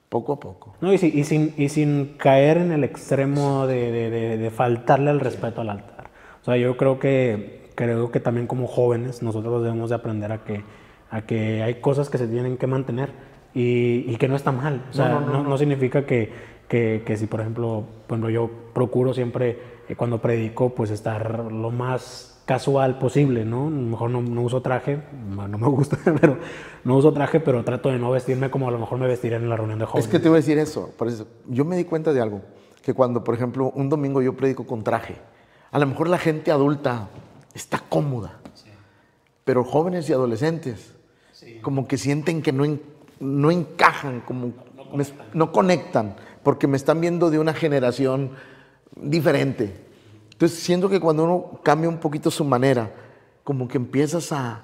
poco 0.08 0.32
a 0.34 0.40
poco. 0.40 0.74
No, 0.80 0.92
y, 0.92 0.98
si- 0.98 1.12
y 1.18 1.24
sin, 1.24 1.54
y 1.56 1.68
sin 1.68 2.14
caer 2.18 2.58
en 2.58 2.72
el 2.72 2.84
extremo 2.84 3.66
de, 3.66 3.90
de- 3.90 4.10
de- 4.10 4.36
de 4.38 4.50
faltarle 4.50 5.10
el 5.10 5.20
respeto 5.20 5.60
al 5.62 5.70
altar. 5.70 6.10
O 6.42 6.44
sea, 6.44 6.56
yo 6.56 6.76
creo 6.76 6.98
que, 6.98 7.70
creo 7.74 8.10
que 8.10 8.20
también 8.20 8.46
como 8.46 8.66
jóvenes 8.66 9.22
nosotros 9.22 9.62
debemos 9.62 9.90
de 9.90 9.96
aprender 9.96 10.30
a 10.32 10.44
que, 10.44 10.62
a 11.10 11.22
que 11.22 11.62
hay 11.62 11.76
cosas 11.80 12.08
que 12.08 12.18
se 12.18 12.28
tienen 12.28 12.56
que 12.56 12.66
mantener 12.66 13.10
y, 13.54 14.04
y 14.10 14.16
que 14.16 14.28
no 14.28 14.36
está 14.36 14.52
mal. 14.52 14.84
O 14.90 14.92
sea, 14.92 15.08
no, 15.20 15.42
no 15.42 15.58
significa 15.58 16.06
que, 16.06 16.30
que, 16.68 17.02
que 17.04 17.16
si, 17.16 17.26
por 17.26 17.40
ejemplo, 17.40 17.84
bueno, 18.08 18.30
yo 18.30 18.48
procuro 18.74 19.12
siempre, 19.12 19.58
eh, 19.88 19.96
cuando 19.96 20.20
predico, 20.20 20.74
pues 20.74 20.90
estar 20.90 21.50
lo 21.52 21.70
más 21.70 22.32
casual 22.44 22.98
posible, 22.98 23.44
¿no? 23.44 23.66
A 23.66 23.70
lo 23.70 23.76
mejor 23.76 24.10
no, 24.10 24.22
no 24.22 24.42
uso 24.42 24.62
traje, 24.62 25.00
no 25.28 25.48
no 25.48 25.58
me 25.58 25.66
gusta, 25.68 25.98
pero 26.20 26.38
no 26.84 26.96
uso 26.96 27.12
traje, 27.12 27.40
pero 27.40 27.64
trato 27.64 27.88
de 27.90 27.98
no 27.98 28.10
vestirme 28.10 28.50
como 28.50 28.68
a 28.68 28.70
lo 28.70 28.78
mejor 28.78 28.98
me 28.98 29.06
vestiré 29.08 29.36
en 29.36 29.48
la 29.48 29.56
reunión 29.56 29.78
de 29.78 29.84
jóvenes. 29.86 30.06
Es 30.06 30.10
que 30.12 30.18
te 30.20 30.28
voy 30.28 30.36
a 30.36 30.40
decir 30.40 30.58
eso, 30.58 30.90
por 30.96 31.08
eso. 31.08 31.26
Yo 31.48 31.64
me 31.64 31.76
di 31.76 31.84
cuenta 31.84 32.12
de 32.12 32.20
algo, 32.20 32.42
que 32.82 32.94
cuando, 32.94 33.24
por 33.24 33.34
ejemplo, 33.34 33.72
un 33.74 33.88
domingo 33.88 34.22
yo 34.22 34.36
predico 34.36 34.64
con 34.66 34.84
traje, 34.84 35.16
a 35.72 35.78
lo 35.80 35.86
mejor 35.86 36.08
la 36.08 36.18
gente 36.18 36.52
adulta 36.52 37.08
está 37.52 37.80
cómoda, 37.88 38.38
pero 39.44 39.64
jóvenes 39.64 40.08
y 40.08 40.12
adolescentes 40.12 40.92
como 41.62 41.86
que 41.88 41.98
sienten 41.98 42.42
que 42.42 42.52
no, 42.52 42.64
no 43.20 43.50
encajan, 43.50 44.20
como 44.20 44.52
me- 44.94 45.04
no 45.34 45.52
conectan, 45.52 46.14
porque 46.42 46.66
me 46.68 46.76
están 46.76 47.00
viendo 47.00 47.30
de 47.30 47.38
una 47.40 47.54
generación 47.54 48.30
diferente. 48.96 49.72
Entonces 50.32 50.58
siento 50.58 50.88
que 50.88 51.00
cuando 51.00 51.24
uno 51.24 51.60
cambia 51.62 51.88
un 51.88 51.98
poquito 51.98 52.30
su 52.30 52.44
manera, 52.44 52.90
como 53.44 53.68
que 53.68 53.78
empiezas 53.78 54.32
a... 54.32 54.62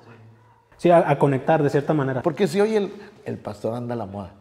Sí, 0.77 0.91
a, 0.91 1.09
a 1.09 1.19
conectar 1.19 1.63
de 1.63 1.71
cierta 1.71 1.95
manera. 1.95 2.23
Porque 2.23 2.47
si 2.49 2.61
hoy 2.61 2.75
el, 2.75 2.93
el 3.25 3.39
pastor 3.39 3.75
anda 3.75 3.95
a 3.95 3.97
la 3.97 4.07
moda, 4.07 4.35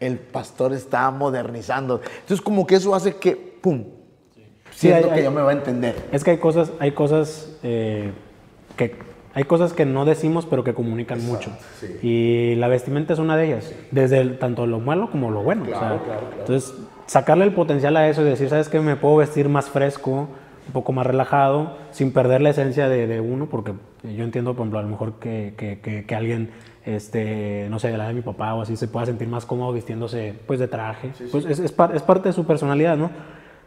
el 0.00 0.18
pastor 0.18 0.72
está 0.72 1.10
modernizando. 1.10 2.00
Entonces 2.20 2.40
como 2.40 2.66
que 2.66 2.76
eso 2.76 2.94
hace 2.94 3.16
que, 3.16 3.36
¡pum! 3.36 3.84
Sí, 4.70 4.88
Siento 4.88 5.06
hay- 5.08 5.12
que 5.12 5.18
hay- 5.18 5.22
ya 5.22 5.30
me 5.30 5.42
va 5.42 5.50
a 5.50 5.54
entender. 5.54 6.08
Es 6.12 6.24
que 6.24 6.32
hay 6.32 6.38
cosas, 6.38 6.72
hay 6.80 6.92
cosas 6.92 7.56
eh, 7.62 8.12
que 8.76 8.96
hay 9.34 9.44
cosas 9.44 9.74
que 9.74 9.84
no 9.84 10.04
decimos 10.06 10.46
pero 10.46 10.64
que 10.64 10.72
comunican 10.74 11.22
mucho. 11.24 11.50
Y 12.02 12.54
la 12.56 12.68
vestimenta 12.68 13.12
es 13.12 13.18
una 13.18 13.36
de 13.36 13.46
ellas, 13.46 13.72
desde 13.90 14.18
el- 14.20 14.38
tanto 14.38 14.66
lo 14.66 14.80
malo 14.80 15.10
como 15.10 15.30
lo 15.30 15.42
bueno. 15.42 15.62
o 15.64 15.66
sea, 15.78 16.00
Entonces, 16.40 16.72
sacarle 17.06 17.44
el 17.44 17.52
potencial 17.52 17.96
a 17.96 18.08
eso 18.08 18.22
y 18.22 18.24
decir, 18.24 18.48
¿sabes 18.48 18.68
qué? 18.68 18.80
Me 18.80 18.96
puedo 18.96 19.16
vestir 19.16 19.48
más 19.48 19.68
fresco, 19.70 20.28
un 20.66 20.72
poco 20.72 20.92
más 20.92 21.06
relajado, 21.06 21.76
sin 21.92 22.12
perder 22.12 22.40
la 22.42 22.50
esencia 22.50 22.88
de, 22.88 23.06
de 23.06 23.20
uno, 23.20 23.46
porque 23.46 23.72
yo 24.02 24.24
entiendo, 24.24 24.54
por 24.54 24.62
ejemplo, 24.62 24.78
a 24.80 24.82
lo 24.82 24.88
mejor 24.88 25.14
que, 25.20 25.54
que- 25.56 25.78
que- 25.80 26.04
que 26.04 26.14
alguien, 26.14 26.50
este, 26.84 27.66
no 27.70 27.78
sé, 27.78 27.88
de 27.90 27.98
la 27.98 28.08
de 28.08 28.14
mi 28.14 28.22
papá 28.22 28.54
o 28.54 28.62
así, 28.62 28.76
se 28.76 28.88
pueda 28.88 29.06
sentir 29.06 29.28
más 29.28 29.44
cómodo 29.46 29.72
vistiéndose 29.72 30.34
pues 30.46 30.58
de 30.58 30.68
traje. 30.68 31.10
Pues 31.30 31.44
es, 31.46 31.58
es 31.58 31.72
par- 31.72 31.94
es 31.94 32.02
parte 32.02 32.28
de 32.28 32.32
su 32.32 32.44
personalidad, 32.44 32.96
¿no? 32.96 33.10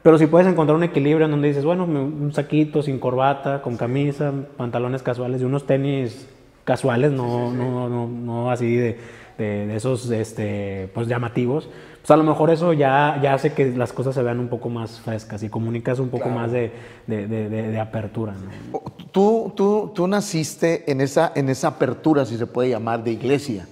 Pero 0.04 0.18
si 0.18 0.28
puedes 0.28 0.48
encontrar 0.48 0.78
un 0.78 0.84
equilibrio 0.84 1.26
en 1.26 1.32
donde 1.32 1.50
dices, 1.50 1.66
bueno, 1.66 1.84
un 1.84 2.32
saquito 2.34 2.82
sin 2.82 3.00
corbata, 3.00 3.62
con 3.62 3.76
camisa, 3.76 4.32
pantalones 4.58 5.04
casuales 5.04 5.42
y 5.42 5.46
unos 5.46 5.66
tenis 5.66 6.30
casuales, 6.64 7.12
no, 7.12 7.52
no, 7.52 7.90
no, 7.90 8.08
no 8.08 8.52
así 8.52 8.76
de, 8.76 8.98
de- 9.38 9.68
de 9.68 9.76
esos 9.76 10.10
este, 10.12 10.90
pues 10.94 11.08
llamativos, 11.08 11.70
pues 12.02 12.12
a 12.12 12.18
lo 12.18 12.24
mejor 12.24 12.50
eso 12.50 12.74
ya, 12.74 13.20
ya 13.22 13.34
hace 13.34 13.54
que 13.54 13.72
las 13.72 13.92
cosas 13.94 14.16
se 14.16 14.24
vean 14.24 14.40
un 14.40 14.48
poco 14.48 14.70
más 14.70 15.00
frescas 15.02 15.44
y 15.44 15.50
comunicas 15.50 16.00
un 16.00 16.10
poco 16.10 16.30
más 16.30 16.52
de, 16.52 16.72
de- 17.08 17.28
de- 17.28 17.50
de- 17.50 17.72
de 17.72 17.80
apertura. 17.80 18.34
¿no? 18.34 18.82
Tú, 19.12 19.52
tú, 19.56 19.92
tú 19.94 20.08
naciste 20.08 20.90
en 20.92 21.02
esa, 21.02 21.32
en 21.36 21.50
esa 21.50 21.68
apertura, 21.70 22.26
si 22.26 22.38
se 22.38 22.46
puede 22.48 22.70
llamar, 22.70 23.04
de 23.04 23.12
iglesia. 23.12 23.68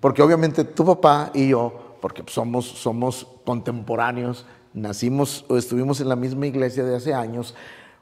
Porque 0.00 0.22
obviamente 0.22 0.64
tu 0.64 0.84
papá 0.84 1.30
y 1.34 1.48
yo, 1.48 1.96
porque 2.00 2.22
somos, 2.26 2.66
somos 2.66 3.26
contemporáneos, 3.44 4.46
nacimos 4.74 5.44
o 5.48 5.56
estuvimos 5.56 6.00
en 6.00 6.08
la 6.08 6.16
misma 6.16 6.46
iglesia 6.46 6.84
de 6.84 6.96
hace 6.96 7.14
años, 7.14 7.54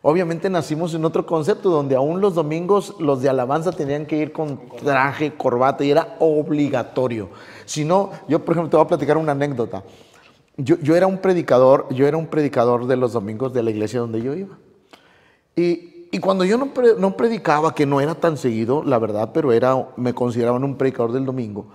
obviamente 0.02 0.50
nacimos 0.50 0.92
en 0.94 1.04
otro 1.04 1.24
concepto 1.24 1.70
donde 1.70 1.96
aún 1.96 2.20
los 2.20 2.34
domingos 2.34 2.94
los 2.98 3.22
de 3.22 3.28
alabanza 3.30 3.72
tenían 3.72 4.04
que 4.06 4.16
ir 4.18 4.32
con 4.32 4.60
traje, 4.82 5.32
corbata 5.34 5.84
y 5.84 5.90
era 5.90 6.16
obligatorio. 6.18 7.30
Si 7.64 7.84
no, 7.84 8.10
yo 8.28 8.44
por 8.44 8.54
ejemplo 8.54 8.70
te 8.70 8.76
voy 8.76 8.84
a 8.84 8.88
platicar 8.88 9.16
una 9.16 9.32
anécdota. 9.32 9.82
Yo, 10.56 10.76
yo 10.78 10.94
era 10.94 11.06
un 11.06 11.18
predicador, 11.18 11.86
yo 11.92 12.06
era 12.06 12.16
un 12.16 12.26
predicador 12.26 12.86
de 12.86 12.96
los 12.96 13.12
domingos 13.12 13.52
de 13.52 13.62
la 13.62 13.70
iglesia 13.70 14.00
donde 14.00 14.22
yo 14.22 14.34
iba. 14.34 14.56
Y, 15.56 16.08
y 16.12 16.18
cuando 16.20 16.44
yo 16.44 16.56
no, 16.58 16.72
pre- 16.72 16.94
no 16.96 17.16
predicaba, 17.16 17.74
que 17.74 17.86
no 17.86 18.00
era 18.00 18.14
tan 18.14 18.36
seguido, 18.36 18.82
la 18.84 18.98
verdad, 18.98 19.30
pero 19.34 19.52
era, 19.52 19.88
me 19.96 20.14
consideraban 20.14 20.62
un 20.62 20.76
predicador 20.76 21.12
del 21.12 21.24
domingo, 21.24 21.66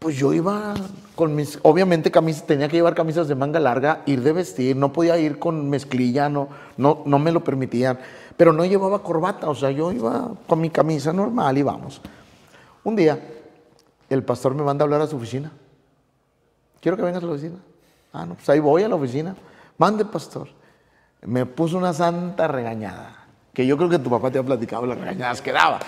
pues 0.00 0.16
yo 0.16 0.32
iba 0.32 0.74
con 1.16 1.34
mis, 1.34 1.58
obviamente 1.62 2.10
camisas, 2.10 2.46
tenía 2.46 2.68
que 2.68 2.76
llevar 2.76 2.94
camisas 2.94 3.26
de 3.26 3.34
manga 3.34 3.58
larga, 3.58 4.02
ir 4.06 4.22
de 4.22 4.32
vestir, 4.32 4.76
no 4.76 4.92
podía 4.92 5.18
ir 5.18 5.38
con 5.38 5.68
mezclilla, 5.68 6.28
no, 6.28 6.48
no, 6.76 7.02
no 7.04 7.18
me 7.18 7.32
lo 7.32 7.42
permitían, 7.42 7.98
pero 8.36 8.52
no 8.52 8.64
llevaba 8.64 9.02
corbata, 9.02 9.48
o 9.48 9.54
sea, 9.56 9.72
yo 9.72 9.90
iba 9.90 10.30
con 10.46 10.60
mi 10.60 10.70
camisa 10.70 11.12
normal 11.12 11.58
y 11.58 11.62
vamos. 11.62 12.00
Un 12.84 12.94
día, 12.94 13.20
el 14.08 14.22
pastor 14.22 14.54
me 14.54 14.62
manda 14.62 14.82
a 14.82 14.86
hablar 14.86 15.00
a 15.00 15.06
su 15.06 15.16
oficina. 15.16 15.52
Quiero 16.80 16.96
que 16.96 17.02
vengas 17.02 17.22
a 17.22 17.26
la 17.26 17.32
oficina. 17.32 17.56
Ah, 18.12 18.24
no, 18.24 18.34
pues 18.34 18.48
ahí 18.48 18.60
voy 18.60 18.82
a 18.82 18.88
la 18.88 18.94
oficina. 18.94 19.36
Mande, 19.76 20.04
pastor. 20.04 20.48
Me 21.22 21.46
puso 21.46 21.76
una 21.76 21.92
santa 21.92 22.48
regañada, 22.48 23.26
que 23.52 23.66
yo 23.66 23.76
creo 23.76 23.88
que 23.88 23.98
tu 23.98 24.08
papá 24.08 24.30
te 24.30 24.38
ha 24.38 24.42
platicado 24.42 24.86
las 24.86 24.98
regañadas 24.98 25.42
que 25.42 25.52
daba. 25.52 25.80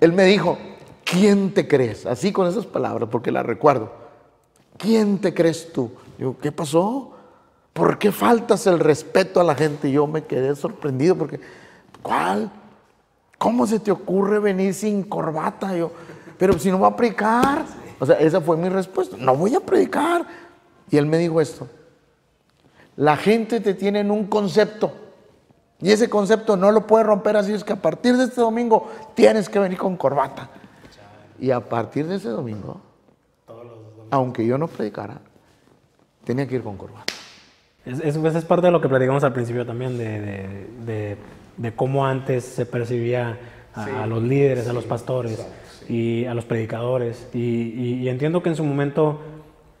Él 0.00 0.12
me 0.12 0.24
dijo, 0.24 0.58
¿quién 1.04 1.54
te 1.54 1.68
crees? 1.68 2.04
Así 2.04 2.32
con 2.32 2.48
esas 2.48 2.66
palabras, 2.66 3.08
porque 3.10 3.30
las 3.30 3.46
recuerdo. 3.46 3.92
¿Quién 4.76 5.18
te 5.18 5.32
crees 5.32 5.72
tú? 5.72 5.92
Digo, 6.18 6.36
¿qué 6.38 6.50
pasó? 6.50 7.12
¿Por 7.72 7.98
qué 7.98 8.12
faltas 8.12 8.66
el 8.66 8.80
respeto 8.80 9.40
a 9.40 9.44
la 9.44 9.54
gente? 9.54 9.90
Yo 9.90 10.06
me 10.06 10.24
quedé 10.24 10.54
sorprendido 10.56 11.16
porque, 11.16 11.40
¿cuál? 12.02 12.50
¿Cómo 13.38 13.66
se 13.66 13.80
te 13.80 13.90
ocurre 13.90 14.38
venir 14.38 14.74
sin 14.74 15.02
corbata? 15.04 15.76
Yo, 15.76 15.92
pero 16.46 16.58
si 16.58 16.70
no 16.70 16.78
va 16.78 16.88
a 16.88 16.96
predicar. 16.96 17.64
O 17.98 18.04
sea, 18.04 18.18
esa 18.18 18.38
fue 18.38 18.58
mi 18.58 18.68
respuesta. 18.68 19.16
No 19.18 19.34
voy 19.34 19.54
a 19.54 19.60
predicar. 19.60 20.26
Y 20.90 20.98
él 20.98 21.06
me 21.06 21.16
dijo 21.16 21.40
esto. 21.40 21.66
La 22.96 23.16
gente 23.16 23.60
te 23.60 23.72
tiene 23.72 24.00
en 24.00 24.10
un 24.10 24.26
concepto. 24.26 24.92
Y 25.80 25.90
ese 25.90 26.10
concepto 26.10 26.54
no 26.54 26.70
lo 26.70 26.86
puedes 26.86 27.06
romper 27.06 27.38
así. 27.38 27.54
Es 27.54 27.64
que 27.64 27.72
a 27.72 27.76
partir 27.80 28.18
de 28.18 28.24
este 28.24 28.42
domingo 28.42 28.90
tienes 29.14 29.48
que 29.48 29.58
venir 29.58 29.78
con 29.78 29.96
corbata. 29.96 30.50
Y 31.40 31.50
a 31.50 31.60
partir 31.60 32.06
de 32.06 32.16
ese 32.16 32.28
domingo, 32.28 32.78
aunque 34.10 34.44
yo 34.46 34.58
no 34.58 34.68
predicara, 34.68 35.20
tenía 36.24 36.46
que 36.46 36.56
ir 36.56 36.62
con 36.62 36.76
corbata. 36.76 37.10
Es, 37.86 38.00
es, 38.00 38.18
pues, 38.18 38.34
es 38.34 38.44
parte 38.44 38.66
de 38.66 38.70
lo 38.72 38.82
que 38.82 38.88
platicamos 38.90 39.24
al 39.24 39.32
principio 39.32 39.64
también, 39.64 39.96
de, 39.96 40.20
de- 40.20 40.66
de- 40.84 41.16
de 41.56 41.74
cómo 41.74 42.04
antes 42.04 42.44
se 42.44 42.66
percibía 42.66 43.38
a, 43.74 44.02
a 44.02 44.06
los 44.06 44.22
líderes, 44.22 44.68
a 44.68 44.74
los 44.74 44.84
pastores 44.84 45.38
y 45.88 46.24
a 46.26 46.34
los 46.34 46.44
predicadores. 46.44 47.28
Y, 47.34 47.38
y- 47.38 48.00
y 48.02 48.08
entiendo 48.08 48.42
que 48.42 48.48
en 48.50 48.56
su 48.56 48.64
momento, 48.64 49.20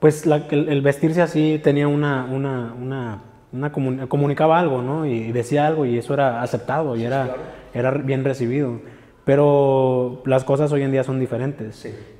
pues 0.00 0.26
la- 0.26 0.46
el, 0.50 0.68
el 0.68 0.82
vestirse 0.82 1.22
así 1.22 1.60
tenía 1.62 1.88
una, 1.88 2.24
una, 2.24 2.74
una, 2.80 3.22
una 3.52 3.72
comun- 3.72 4.06
comunicaba 4.08 4.58
algo, 4.58 4.82
¿no? 4.82 5.06
Y, 5.06 5.32
decía 5.32 5.66
algo 5.66 5.86
y 5.86 5.96
eso 5.98 6.14
era 6.14 6.42
aceptado 6.42 6.96
y 6.96 7.04
era, 7.04 7.34
era 7.72 7.90
bien 7.92 8.24
recibido. 8.24 8.80
Pero 9.24 10.22
las 10.26 10.44
cosas 10.44 10.70
hoy 10.72 10.82
en 10.82 10.92
día 10.92 11.02
son 11.02 11.18
diferentes. 11.18 11.76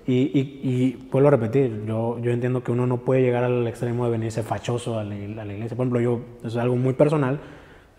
Y, 0.07 0.13
y, 0.39 0.61
y 0.63 1.09
vuelvo 1.13 1.29
a 1.29 1.31
repetir, 1.33 1.85
yo, 1.87 2.19
yo 2.19 2.31
entiendo 2.31 2.63
que 2.65 2.73
uno 2.73 2.87
no 2.87 2.99
puede 2.99 3.21
llegar 3.21 3.45
al 3.45 3.67
extremo 3.67 4.07
de 4.07 4.11
venirse 4.13 4.43
fachoso 4.43 4.99
a 4.99 5.05
la, 5.05 5.15
a 5.15 5.45
la 5.45 5.53
iglesia. 5.53 5.77
Por 5.77 5.85
ejemplo, 5.87 6.01
yo, 6.01 6.21
eso 6.39 6.49
es 6.49 6.57
algo 6.57 6.77
muy 6.77 6.95
personal, 6.95 7.41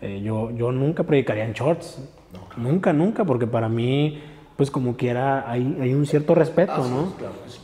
eh, 0.00 0.20
yo, 0.24 0.50
yo 0.50 0.72
nunca 0.72 1.04
predicaría 1.04 1.44
en 1.44 1.52
shorts. 1.52 2.02
Nunca, 2.56 2.92
nunca, 2.92 3.24
porque 3.24 3.46
para 3.46 3.68
mí, 3.68 4.20
pues 4.56 4.70
como 4.70 4.96
quiera, 4.96 5.50
hay, 5.50 5.76
hay 5.80 5.92
un 5.94 6.06
cierto 6.06 6.34
respeto, 6.34 6.72
¿no? 6.88 7.12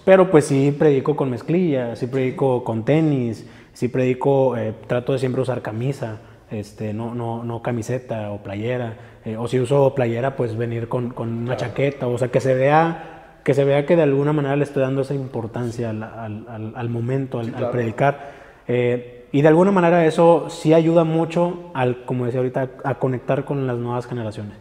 Pero 0.04 0.30
pues 0.30 0.44
sí 0.46 0.74
predico 0.78 1.16
con 1.16 1.30
mezclilla, 1.30 1.96
sí 1.96 2.06
predico 2.06 2.64
con 2.64 2.84
tenis, 2.84 3.46
sí 3.72 3.88
predico, 3.88 4.56
eh, 4.56 4.74
trato 4.86 5.12
de 5.12 5.18
siempre 5.18 5.40
usar 5.42 5.62
camisa, 5.62 6.18
este, 6.50 6.92
no, 6.92 7.14
no, 7.14 7.44
no 7.44 7.62
camiseta 7.62 8.30
o 8.30 8.42
playera. 8.42 8.96
eh, 9.24 9.36
o 9.36 9.46
si 9.48 9.58
uso 9.60 9.94
playera, 9.94 10.36
pues 10.36 10.56
venir 10.56 10.88
con, 10.88 11.10
con 11.10 11.28
una 11.32 11.56
chaqueta, 11.56 12.08
o 12.08 12.18
sea, 12.18 12.28
que 12.28 12.40
se 12.40 12.54
vea 12.54 13.08
que 13.44 13.54
se 13.54 13.64
vea 13.64 13.86
que 13.86 13.96
de 13.96 14.02
alguna 14.02 14.32
manera 14.32 14.54
le 14.54 14.62
estoy 14.62 14.82
dando 14.82 15.02
esa 15.02 15.14
importancia 15.14 15.90
al, 15.90 16.02
al- 16.02 16.46
al- 16.48 16.72
al 16.76 16.88
momento, 16.88 17.40
al, 17.40 17.46
al 17.54 17.70
predicar. 17.72 18.30
Eh, 18.68 19.26
y 19.32 19.42
de 19.42 19.48
alguna 19.48 19.72
manera 19.72 20.04
eso 20.06 20.46
sí 20.48 20.72
ayuda 20.74 21.02
mucho, 21.04 21.70
al, 21.74 22.04
como 22.04 22.24
decía 22.26 22.38
ahorita, 22.40 22.68
a 22.84 22.94
conectar 22.96 23.44
con 23.44 23.66
las 23.66 23.78
nuevas 23.78 24.06
generaciones. 24.06 24.54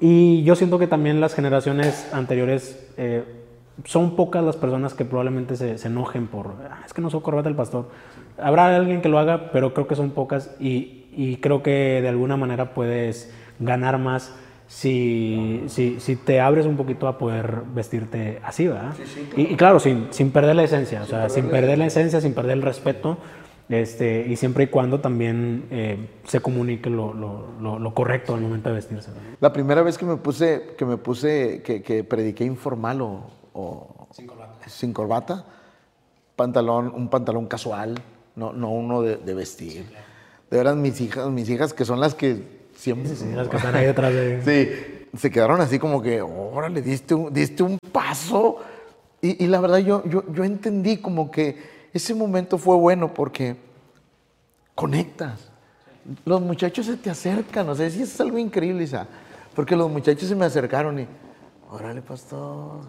Y 0.00 0.42
yo 0.44 0.56
siento 0.56 0.78
que 0.78 0.86
también 0.86 1.20
las 1.20 1.34
generaciones 1.34 2.08
anteriores 2.12 2.88
eh, 2.96 3.22
son 3.84 4.16
pocas 4.16 4.42
las 4.42 4.56
personas 4.56 4.94
que 4.94 5.04
probablemente 5.04 5.56
se, 5.56 5.76
se 5.78 5.88
enojen 5.88 6.26
por, 6.26 6.54
"Ah, 6.70 6.80
es 6.86 6.92
que 6.94 7.02
no 7.02 7.10
soy 7.10 7.20
corbata 7.20 7.48
el 7.48 7.54
pastor. 7.54 7.88
Habrá 8.38 8.74
alguien 8.74 9.02
que 9.02 9.08
lo 9.08 9.18
haga, 9.18 9.50
pero 9.52 9.74
creo 9.74 9.86
que 9.86 9.94
son 9.96 10.10
pocas 10.10 10.54
y, 10.58 11.04
y 11.14 11.36
creo 11.36 11.62
que 11.62 12.00
de 12.00 12.08
alguna 12.08 12.36
manera 12.36 12.72
puedes 12.74 13.32
ganar 13.58 13.98
más 13.98 14.34
si, 14.66 15.64
si, 15.66 15.98
si 16.00 16.16
te 16.16 16.40
abres 16.40 16.64
un 16.64 16.76
poquito 16.76 17.08
a 17.08 17.18
poder 17.18 17.62
vestirte 17.74 18.38
así, 18.44 18.68
¿verdad? 18.68 18.94
Y, 19.36 19.52
y 19.52 19.56
claro, 19.56 19.80
sin, 19.80 20.06
sin 20.10 20.30
perder 20.30 20.56
la 20.56 20.62
esencia, 20.62 21.02
o 21.02 21.06
sea, 21.06 21.28
sin 21.28 21.46
perder 21.50 21.76
la 21.78 21.86
esencia, 21.86 22.20
sin 22.20 22.34
perder 22.34 22.52
el 22.52 22.62
respeto, 22.62 23.18
este, 23.70 24.26
y 24.28 24.36
siempre 24.36 24.64
y 24.64 24.66
cuando 24.66 25.00
también 25.00 25.66
eh, 25.70 26.08
se 26.26 26.40
comunique 26.40 26.90
lo, 26.90 27.14
lo- 27.14 27.46
lo- 27.60 27.78
lo 27.78 27.94
correcto 27.94 28.34
al 28.34 28.40
momento 28.42 28.68
de 28.68 28.74
vestirse. 28.74 29.10
La 29.40 29.52
primera 29.52 29.82
vez 29.82 29.96
que 29.96 30.04
me 30.04 30.16
puse, 30.16 30.74
que 30.76 30.84
me 30.84 30.96
puse, 30.98 31.62
que, 31.64 31.80
que 31.80 32.04
prediqué 32.04 32.44
informal 32.44 33.00
o, 33.00 33.22
o- 33.54 34.08
sin 34.66 34.92
corbata, 34.92 35.44
pantalón, 36.36 36.92
un 36.94 37.08
pantalón 37.08 37.46
casual, 37.46 37.94
no, 38.36 38.52
no 38.52 38.70
uno 38.70 39.02
de, 39.02 39.16
de 39.16 39.34
vestir. 39.34 39.84
De 40.50 40.56
verdad, 40.56 40.74
mis 40.74 41.00
hijas, 41.00 41.28
mis 41.30 41.48
hijas 41.48 41.72
que 41.72 41.84
son 41.84 42.00
las 42.00 42.14
que 42.14 42.42
siempre 42.74 43.14
Sí, 43.14 43.26
las 43.34 43.48
que 43.48 43.56
están 43.56 43.74
ahí 43.74 43.86
detrás 43.86 44.12
de... 44.12 44.42
Sí, 45.12 45.16
se 45.18 45.30
quedaron 45.30 45.60
así 45.60 45.78
como 45.78 46.02
que, 46.02 46.22
órale, 46.22 46.82
diste 46.82 47.14
un, 47.14 47.32
diste 47.32 47.62
un 47.62 47.78
paso. 47.92 48.58
Y, 49.22 49.44
y 49.44 49.48
la 49.48 49.60
verdad 49.60 49.78
yo, 49.78 50.02
yo, 50.08 50.24
yo 50.32 50.44
entendí 50.44 50.96
como 50.98 51.30
que 51.30 51.79
ese 51.92 52.14
momento 52.14 52.58
fue 52.58 52.76
bueno 52.76 53.12
porque 53.12 53.56
conectas. 54.74 55.48
Los 56.24 56.40
muchachos 56.40 56.86
se 56.86 56.96
te 56.96 57.10
acercan, 57.10 57.68
o 57.68 57.74
sea, 57.74 57.88
sí 57.90 58.02
es 58.02 58.20
algo 58.20 58.38
increíble, 58.38 58.84
Isa, 58.84 59.06
porque 59.54 59.76
los 59.76 59.90
muchachos 59.90 60.28
se 60.28 60.34
me 60.34 60.44
acercaron 60.46 60.98
y, 60.98 61.06
órale, 61.70 62.00
pastor. 62.02 62.80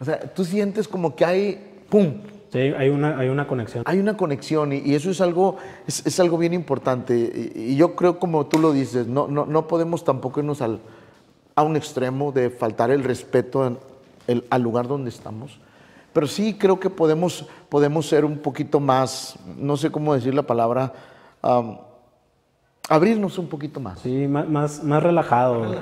O 0.00 0.04
sea, 0.04 0.18
tú 0.20 0.44
sientes 0.44 0.88
como 0.88 1.14
que 1.14 1.24
hay, 1.24 1.84
¡pum! 1.88 2.14
Sí, 2.52 2.58
hay 2.58 2.88
una, 2.88 3.16
hay 3.16 3.28
una 3.28 3.46
conexión. 3.46 3.84
Hay 3.86 3.98
una 4.00 4.16
conexión 4.16 4.72
y, 4.72 4.78
y 4.78 4.94
eso 4.96 5.10
es 5.12 5.20
algo, 5.20 5.56
es, 5.86 6.04
es 6.04 6.18
algo 6.18 6.36
bien 6.36 6.52
importante. 6.52 7.52
Y, 7.54 7.60
y 7.72 7.76
yo 7.76 7.94
creo, 7.94 8.18
como 8.18 8.46
tú 8.46 8.58
lo 8.58 8.72
dices, 8.72 9.06
no, 9.06 9.28
no, 9.28 9.46
no 9.46 9.68
podemos 9.68 10.02
tampoco 10.02 10.40
irnos 10.40 10.60
al, 10.60 10.80
a 11.54 11.62
un 11.62 11.76
extremo 11.76 12.32
de 12.32 12.50
faltar 12.50 12.90
el 12.90 13.04
respeto 13.04 13.64
en- 13.66 13.78
el- 14.26 14.44
al 14.50 14.62
lugar 14.62 14.88
donde 14.88 15.10
estamos. 15.10 15.60
Pero 16.12 16.26
sí 16.26 16.54
creo 16.58 16.78
que 16.80 16.90
podemos, 16.90 17.46
podemos 17.68 18.06
ser 18.06 18.24
un 18.24 18.38
poquito 18.38 18.80
más, 18.80 19.38
no 19.56 19.76
sé 19.76 19.90
cómo 19.90 20.14
decir 20.14 20.34
la 20.34 20.42
palabra, 20.42 20.92
am, 21.42 21.78
abrirnos 22.88 23.38
un 23.38 23.48
poquito 23.48 23.80
más. 23.80 24.00
Sí, 24.00 24.26
más, 24.26 24.48
más, 24.48 24.84
más 24.84 25.02
relajado. 25.02 25.74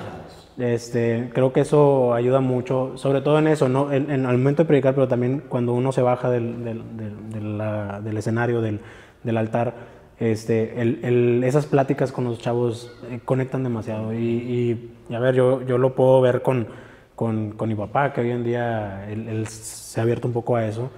Este, 0.58 1.30
creo 1.32 1.52
que 1.52 1.60
eso 1.60 2.12
ayuda 2.14 2.40
mucho, 2.40 2.92
sobre 2.96 3.20
todo 3.20 3.38
en 3.38 3.46
eso, 3.46 3.68
¿no? 3.68 3.92
En, 3.92 4.10
en- 4.10 4.26
al 4.26 4.38
momento 4.38 4.62
de 4.64 4.66
predicar, 4.66 4.94
pero 4.94 5.06
también 5.06 5.44
cuando 5.48 5.72
uno 5.72 5.92
se 5.92 6.02
baja 6.02 6.30
del, 6.30 6.64
del- 6.64 6.96
del- 6.96 7.30
de 7.30 7.40
la- 7.40 8.00
del 8.00 8.16
escenario, 8.16 8.60
del, 8.60 8.80
del 9.22 9.36
altar, 9.36 9.74
este, 10.18 10.80
el- 10.82 10.98
el- 11.04 11.44
esas 11.44 11.66
pláticas 11.66 12.10
con 12.10 12.24
los 12.24 12.40
chavos 12.40 12.90
eh, 13.08 13.20
conectan 13.24 13.62
demasiado. 13.62 14.12
Y, 14.12 14.16
y- 14.18 14.94
y 15.08 15.14
a 15.14 15.20
ver, 15.20 15.36
yo, 15.36 15.62
yo 15.62 15.78
lo 15.78 15.94
puedo 15.94 16.20
ver 16.20 16.42
con, 16.42 16.66
con, 17.18 17.50
con 17.50 17.68
mi 17.68 17.74
papá, 17.74 18.12
que 18.12 18.20
hoy 18.20 18.30
en 18.30 18.44
día 18.44 19.10
él, 19.10 19.28
él 19.28 19.46
se 19.48 19.98
ha 19.98 20.04
abierto 20.04 20.28
un 20.28 20.32
poco 20.32 20.54
a 20.54 20.64
eso. 20.64 20.88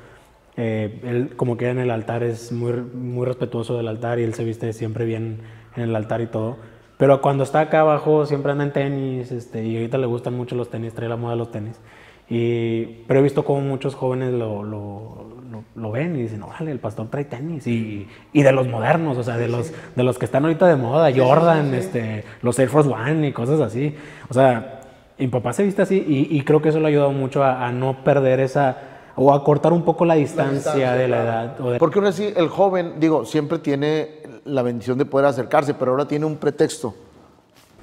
Eh, 0.57 1.01
él 1.05 1.31
como 1.37 1.57
que 1.57 1.71
en 1.71 1.79
el 1.79 1.91
altar 1.91 2.23
es 2.23 2.53
muy, 2.53 2.73
muy 2.73 3.25
respetuoso 3.25 3.77
del 3.79 3.89
altar 3.89 4.19
y 4.19 4.25
él 4.25 4.35
se 4.35 4.45
viste 4.45 4.71
siempre 4.75 5.07
bien 5.07 5.39
en 5.77 5.83
el 5.85 5.97
altar 5.97 6.21
y 6.21 6.27
todo. 6.27 6.59
Pero 6.99 7.23
cuando 7.23 7.43
está 7.45 7.61
acá 7.61 7.81
abajo 7.81 8.27
siempre 8.27 8.53
anda 8.53 8.65
en 8.65 8.73
tenis 8.73 9.33
este, 9.33 9.65
y 9.65 9.77
ahorita 9.77 9.97
le 9.97 10.07
gustan 10.07 10.35
mucho 10.35 10.55
los 10.57 10.69
tenis, 10.69 10.93
trae 10.93 11.09
la 11.09 11.17
moda 11.17 11.33
de 11.33 11.39
los 11.39 11.51
tenis. 11.51 11.81
Y, 12.29 12.85
pero 13.09 13.21
he 13.21 13.23
visto 13.23 13.43
como 13.45 13.63
muchos 13.63 13.95
jóvenes 13.95 14.33
lo, 14.33 14.63
lo, 14.63 15.27
lo- 15.51 15.65
lo 15.75 15.91
ven 15.91 16.15
y 16.17 16.23
dicen, 16.23 16.43
órale, 16.43 16.71
el 16.71 16.79
pastor 16.79 17.09
trae 17.09 17.25
tenis. 17.25 17.67
Y, 17.67 18.07
y 18.35 18.43
de 18.43 18.53
los 18.53 18.69
modernos, 18.69 19.17
o 19.17 19.23
sea, 19.23 19.37
de 19.39 19.49
los, 19.49 19.73
de 19.97 20.03
los 20.05 20.19
que 20.19 20.27
están 20.27 20.45
ahorita 20.45 20.69
de 20.69 20.77
moda, 20.77 21.11
Jordan, 21.17 21.73
Este, 21.75 22.25
los 22.43 22.59
Air 22.59 22.69
Force 22.69 22.91
One 22.91 23.27
y 23.29 23.33
cosas 23.33 23.61
así. 23.61 23.95
O 24.29 24.35
sea, 24.35 24.80
y 25.21 25.25
mi 25.27 25.29
papá 25.29 25.53
se 25.53 25.63
viste 25.63 25.83
así 25.83 26.05
y, 26.07 26.37
y 26.37 26.43
creo 26.43 26.61
que 26.61 26.71
eso 26.71 26.79
le 26.81 26.87
ha 26.87 26.89
ayudado 26.89 27.13
mucho 27.13 27.45
a, 27.45 27.67
a 27.67 27.71
no 27.73 28.03
perder 28.03 28.41
esa, 28.41 28.79
o 29.17 29.33
a 29.33 29.45
cortar 29.45 29.73
un 29.73 29.83
poco 29.85 30.05
la 30.05 30.15
distancia, 30.15 30.55
distancia, 30.55 30.93
de 30.95 31.09
la 31.09 31.17
claro. 31.23 31.31
edad. 31.31 31.61
o 31.61 31.71
de- 31.73 31.79
Porque 31.79 31.99
ahora 31.99 32.13
sí, 32.13 32.33
el 32.37 32.49
joven, 32.49 32.95
digo, 32.99 33.25
siempre 33.25 33.59
tiene 33.59 34.21
la 34.45 34.63
bendición 34.63 34.97
de 34.99 35.05
poder 35.05 35.27
acercarse, 35.27 35.75
pero 35.75 35.91
ahora 35.93 36.07
tiene 36.09 36.25
un 36.27 36.37
pretexto. 36.37 36.95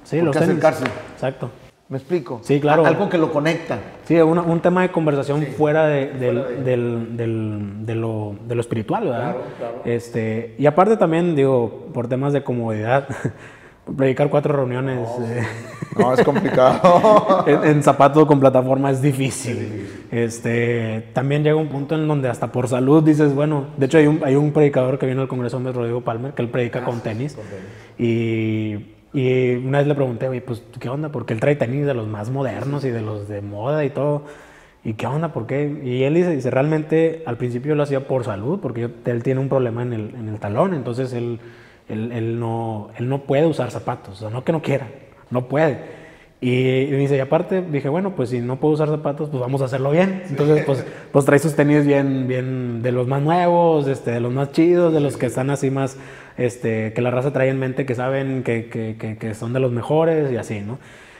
sí, 0.04 0.18
¿por 0.18 0.26
los 0.28 0.36
qué 0.36 0.40
tenis. 0.42 0.64
acercarse? 0.64 0.86
Exacto. 1.14 1.50
¿Me 1.90 1.98
explico? 2.00 2.42
Sí, 2.44 2.60
claro. 2.60 2.84
A- 2.86 2.90
Algo 2.90 3.08
que 3.08 3.18
lo 3.18 3.32
conecta. 3.32 3.80
Sí, 4.04 4.20
una- 4.20 4.42
un 4.42 4.60
tema 4.60 4.82
de 4.82 4.90
conversación 4.92 5.42
fuera, 5.58 5.88
de, 5.88 6.08
del, 6.08 6.66
del- 6.66 7.16
del- 7.18 7.86
de, 7.86 7.96
lo, 7.96 8.36
de 8.46 8.56
lo 8.56 8.62
espiritual, 8.62 9.06
¿verdad? 9.06 9.20
Claro, 9.36 9.42
claro. 9.58 9.82
Este, 9.86 10.56
y 10.58 10.66
aparte 10.66 10.98
también, 10.98 11.34
digo, 11.36 11.88
por 11.94 12.08
temas 12.10 12.34
de 12.34 12.44
comodidad, 12.44 13.08
predicar 13.96 14.30
cuatro 14.30 14.54
reuniones 14.56 15.08
eh, 15.22 15.44
No, 15.98 16.14
es 16.14 16.24
complicado. 16.24 17.44
en, 17.48 17.64
en 17.64 17.84
zapato 17.84 18.26
con 18.28 18.40
plataforma 18.40 18.92
es 18.92 19.02
difícil. 19.02 19.88
Este, 20.12 21.10
también 21.14 21.44
llega 21.44 21.56
un 21.56 21.68
punto 21.70 21.96
en 21.96 22.08
donde 22.08 22.30
hasta 22.30 22.52
por 22.52 22.68
salud 22.68 23.04
dices, 23.04 23.34
bueno, 23.34 23.68
de 23.78 23.86
hecho 23.86 23.98
hay 23.98 24.08
un, 24.08 24.22
hay 24.24 24.36
un 24.36 24.52
predicador 24.52 25.00
que 25.00 25.06
vino 25.06 25.22
al 25.22 25.28
Congreso 25.28 25.60
de 25.60 25.72
Rodrigo 25.72 26.02
Palmer, 26.02 26.34
que 26.34 26.42
él 26.42 26.50
predica 26.50 26.84
con 26.84 27.02
tenis. 27.02 27.38
Y, 27.98 28.76
y 29.14 29.56
una 29.56 29.80
vez 29.80 29.88
le 29.88 29.96
pregunté, 29.96 30.28
oye, 30.28 30.42
pues, 30.42 30.64
¿qué 30.80 30.90
onda? 30.90 31.10
Porque 31.10 31.34
él 31.34 31.40
trae 31.40 31.56
tenis 31.56 31.86
de 31.86 31.94
los 31.94 32.08
más 32.08 32.30
modernos 32.30 32.84
y 32.86 32.90
de 32.90 33.02
los 33.02 33.28
de 33.28 33.42
moda 33.42 33.84
y 33.86 33.90
todo. 33.90 34.24
¿Y 34.84 34.94
qué 34.94 35.08
onda? 35.08 35.34
¿Por 35.34 35.48
qué? 35.48 35.82
Y 35.84 36.04
él 36.04 36.14
dice, 36.14 36.36
dice 36.36 36.50
realmente 36.52 37.24
al 37.26 37.36
principio 37.38 37.76
lo 37.76 37.84
hacía 37.84 38.08
por 38.08 38.24
salud, 38.24 38.60
porque 38.62 38.82
yo- 38.82 38.90
él 39.06 39.24
tiene 39.24 39.40
un 39.42 39.50
problema 39.50 39.82
en 39.82 39.94
el, 39.94 40.16
en 40.16 40.30
el 40.30 40.40
talón, 40.40 40.74
entonces 40.74 41.12
él, 41.14 41.40
él, 41.90 42.12
él 42.12 42.40
no, 42.40 42.90
él 42.98 43.08
no 43.10 43.24
puede 43.24 43.46
usar 43.46 43.72
zapatos, 43.72 44.18
o 44.18 44.20
sea, 44.20 44.30
no 44.30 44.44
que 44.44 44.52
no 44.52 44.62
quiera, 44.62 44.88
no 45.30 45.48
puede. 45.48 45.98
Y, 46.40 46.88
me 46.92 46.98
dice, 46.98 47.18
y 47.18 47.20
aparte 47.20 47.64
dije, 47.64 47.90
bueno, 47.90 48.16
pues 48.16 48.30
si 48.30 48.42
no 48.42 48.58
puedo 48.58 48.76
usar 48.76 48.90
zapatos, 48.90 49.30
pues 49.30 49.42
vamos 49.42 49.64
a 49.64 49.66
hacerlo 49.66 49.90
bien. 49.90 50.22
Entonces, 50.30 50.64
pues, 50.66 50.86
pues 51.12 51.26
trae 51.26 51.40
sus 51.40 51.56
tenis 51.56 51.86
bien, 51.86 52.28
bien 52.28 52.84
de 52.84 52.92
los 52.92 53.08
más 53.08 53.24
nuevos, 53.24 53.88
este, 53.88 54.12
de 54.12 54.20
los 54.20 54.32
más 54.32 54.52
chidos, 54.52 54.94
de 54.94 55.00
los 55.00 55.18
que 55.18 55.26
están 55.26 55.50
así 55.50 55.72
más, 55.72 55.98
este, 56.38 56.94
que 56.94 57.02
la 57.02 57.10
raza 57.10 57.34
trae 57.34 57.50
en 57.50 57.58
mente, 57.58 57.88
que 57.88 57.96
saben 57.96 58.44
que, 58.44 58.70
que, 58.70 58.98
que, 59.00 59.18
que 59.18 59.34
son 59.34 59.52
de 59.52 59.60
los 59.60 59.72
mejores 59.72 60.32
y 60.32 60.38
así, 60.38 60.60
¿no? 60.60 60.78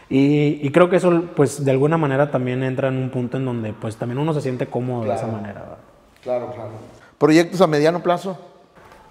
Y, 0.08 0.60
y 0.62 0.70
creo 0.72 0.90
que 0.90 0.98
eso, 0.98 1.24
pues, 1.36 1.66
de 1.66 1.72
alguna 1.72 1.98
manera 1.98 2.30
también 2.30 2.62
entra 2.62 2.90
en 2.90 2.98
un 2.98 3.10
punto 3.10 3.38
en 3.38 3.46
donde, 3.46 3.74
pues, 3.74 3.98
también 3.98 4.20
uno 4.20 4.34
se 4.34 4.42
siente 4.42 4.68
cómodo 4.68 5.06
de 5.06 5.16
esa 5.16 5.28
manera. 5.28 5.62
¿verdad? 5.62 5.78
claro, 6.22 6.52
claro. 6.54 6.72
¿Proyectos 7.18 7.60
a 7.62 7.68
mediano 7.68 8.04
plazo? 8.04 8.38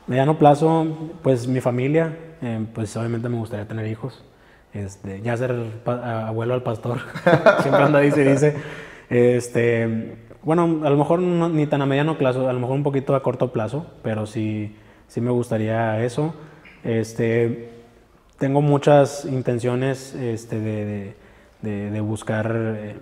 Mediano 0.07 0.39
plazo, 0.39 0.87
pues 1.23 1.49
mi 1.49 1.61
familia, 1.61 2.17
eh, 2.41 2.65
pues 2.75 2.97
obviamente 2.97 3.29
me 3.29 3.37
gustaría 3.39 3.67
tener 3.67 3.87
hijos. 3.87 4.23
Este, 4.73 5.21
ya 5.23 5.37
ser 5.37 5.55
abuelo 5.87 6.55
al 6.55 6.63
pastor, 6.63 6.99
siempre 7.63 7.83
anda 7.83 8.01
dice, 8.01 8.25
dice. 8.31 8.57
Este, 9.11 10.17
bueno, 10.43 10.83
a 10.85 10.91
lo 10.91 10.97
mejor 10.97 11.21
ni 11.21 11.67
tan 11.67 11.83
a 11.83 11.87
mediano 11.87 12.19
plazo, 12.19 12.49
a 12.49 12.53
lo 12.53 12.61
mejor 12.61 12.77
un 12.77 12.83
poquito 12.83 13.15
a 13.17 13.23
corto 13.23 13.53
plazo, 13.53 13.87
pero 14.03 14.27
sí, 14.27 14.77
sí 15.09 15.21
me 15.21 15.31
gustaría 15.31 16.05
eso. 16.05 16.35
Este, 16.85 17.71
tengo 18.39 18.61
muchas 18.63 19.25
intenciones 19.25 20.15
este, 20.15 20.61
de- 21.63 21.91
de 21.91 22.01
buscar, 22.01 22.53
eh, 22.55 22.97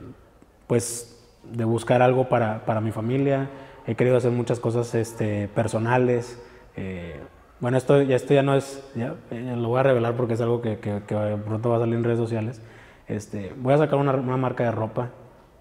pues, 0.66 1.22
de 1.52 1.64
buscar 1.64 2.00
algo 2.00 2.28
para, 2.30 2.64
para 2.64 2.80
mi 2.80 2.92
familia. 2.92 3.50
He 3.86 3.94
querido 3.94 4.16
hacer 4.16 4.30
muchas 4.30 4.58
cosas 4.60 4.94
este, 4.94 5.48
personales. 5.48 6.40
Eh, 6.76 7.20
bueno, 7.60 7.76
esto 7.78 8.02
ya, 8.02 8.16
esto 8.16 8.34
ya 8.34 8.42
no 8.42 8.54
es, 8.54 8.82
ya, 8.94 9.14
eh, 9.30 9.54
lo 9.56 9.68
voy 9.68 9.80
a 9.80 9.84
revelar 9.84 10.14
porque 10.14 10.34
es 10.34 10.40
algo 10.40 10.60
que, 10.60 10.78
que- 10.78 11.02
que 11.06 11.14
pronto 11.46 11.70
va 11.70 11.76
a 11.76 11.80
salir 11.80 11.94
en 11.94 12.04
redes 12.04 12.18
sociales. 12.18 12.60
Este, 13.08 13.52
voy 13.56 13.74
a 13.74 13.78
sacar 13.78 13.98
una, 13.98 14.12
una 14.14 14.36
marca 14.36 14.64
de 14.64 14.70
ropa 14.72 15.10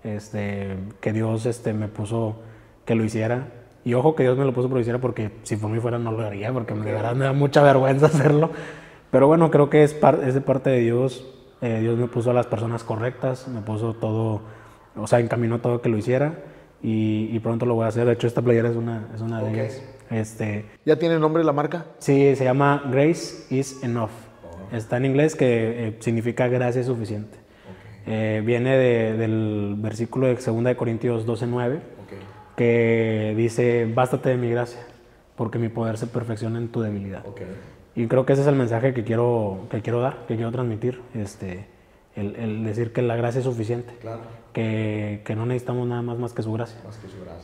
este, 0.03 0.76
que 1.01 1.14
Dios 1.14 1.45
este, 1.45 1.74
me 1.74 1.88
puso 1.88 2.38
que 2.86 2.95
lo 2.95 3.03
hiciera. 3.03 3.47
Y 3.86 3.93
ojo 3.95 4.16
que 4.16 4.24
Dios 4.24 4.38
me 4.38 4.45
lo 4.45 4.53
puso 4.53 4.70
que 4.70 4.76
lo 4.76 4.80
hiciera 4.82 4.99
porque 4.99 5.32
si 5.43 5.57
por 5.57 5.70
mí 5.70 5.80
fuera 5.80 5.99
no 5.99 6.11
lo 6.11 6.26
haría, 6.26 6.51
porque 6.53 6.74
de 6.74 6.91
verdad 6.93 7.16
me 7.16 7.26
da 7.26 7.34
mucha 7.34 7.61
vergüenza 7.64 8.05
hacerlo. 8.07 8.51
Pero 9.11 9.28
bueno, 9.28 9.51
creo 9.51 9.70
que 9.70 9.84
es, 9.84 9.93
par- 9.93 10.22
es 10.26 10.34
de 10.34 10.41
parte 10.41 10.70
de 10.70 10.80
Dios. 10.80 11.26
Eh, 11.61 11.80
Dios 11.82 11.97
me 11.97 12.07
puso 12.07 12.32
a 12.32 12.34
las 12.34 12.47
personas 12.47 12.84
correctas, 12.84 13.47
me 13.47 13.61
puso 13.61 13.93
todo, 13.93 14.41
o 14.97 15.07
sea, 15.07 15.20
encaminó 15.20 15.59
todo 15.59 15.82
que 15.82 15.89
lo 15.89 15.97
hiciera. 15.97 16.34
Y, 16.82 17.30
y 17.32 17.39
pronto 17.39 17.66
lo 17.66 17.76
voy 17.76 17.86
a 17.86 17.88
hacer. 17.89 18.05
De 18.05 18.14
hecho, 18.14 18.28
esta 18.28 18.41
playera 18.41 18.70
es 18.70 18.76
una, 18.76 19.07
es 19.14 19.22
una 19.22 19.41
de 19.41 19.51
ellas. 19.51 19.74
Este, 20.14 20.66
¿Ya 20.86 20.97
tiene 20.97 21.18
nombre 21.20 21.43
la 21.43 21.53
marca? 21.53 21.86
Sí, 21.97 22.36
se 22.36 22.43
llama 22.43 22.84
Grace 22.91 23.45
is 23.49 23.84
Enough. 23.84 24.11
Está 24.72 24.97
en 24.97 25.05
inglés 25.05 25.36
que 25.36 25.88
eh, 25.88 25.95
significa 25.99 26.47
gracia 26.47 26.82
es 26.82 26.88
suficiente. 26.88 27.38
Eh, 28.05 28.41
viene 28.45 28.78
de- 28.78 29.14
del 29.18 29.76
versículo 29.78 30.28
de 30.28 30.36
2 30.36 30.64
de 30.64 30.76
Corintios 30.76 31.26
12:9 31.26 31.80
que 32.55 33.34
dice, 33.36 33.89
bástate 33.93 34.30
de 34.30 34.38
mi 34.38 34.49
gracia, 34.49 34.82
porque 35.36 35.57
mi 35.57 35.70
poder 35.70 35.97
se 35.97 36.05
perfecciona 36.07 36.59
en 36.59 36.68
tu 36.68 36.82
debilidad. 36.82 37.24
Y 37.95 38.07
creo 38.07 38.26
que 38.26 38.34
ese 38.34 38.41
es 38.43 38.47
el 38.47 38.55
mensaje 38.55 38.93
que 38.93 39.03
quiero, 39.03 39.68
que 39.72 39.82
quiero 39.82 39.99
dar, 40.01 40.26
que 40.28 40.36
quiero 40.36 40.51
transmitir, 40.51 41.01
este, 41.16 41.66
el, 42.16 42.36
el 42.36 42.64
decir 42.64 42.91
que 42.93 43.01
la 43.01 43.16
gracia 43.16 43.39
es 43.39 43.45
suficiente, 43.45 43.93
que, 44.53 45.22
que 45.26 45.36
no 45.36 45.45
necesitamos 45.47 45.88
nada 45.88 46.01
más 46.03 46.18
más 46.20 46.34
que 46.34 46.43
su 46.43 46.53
gracia. 46.53 46.78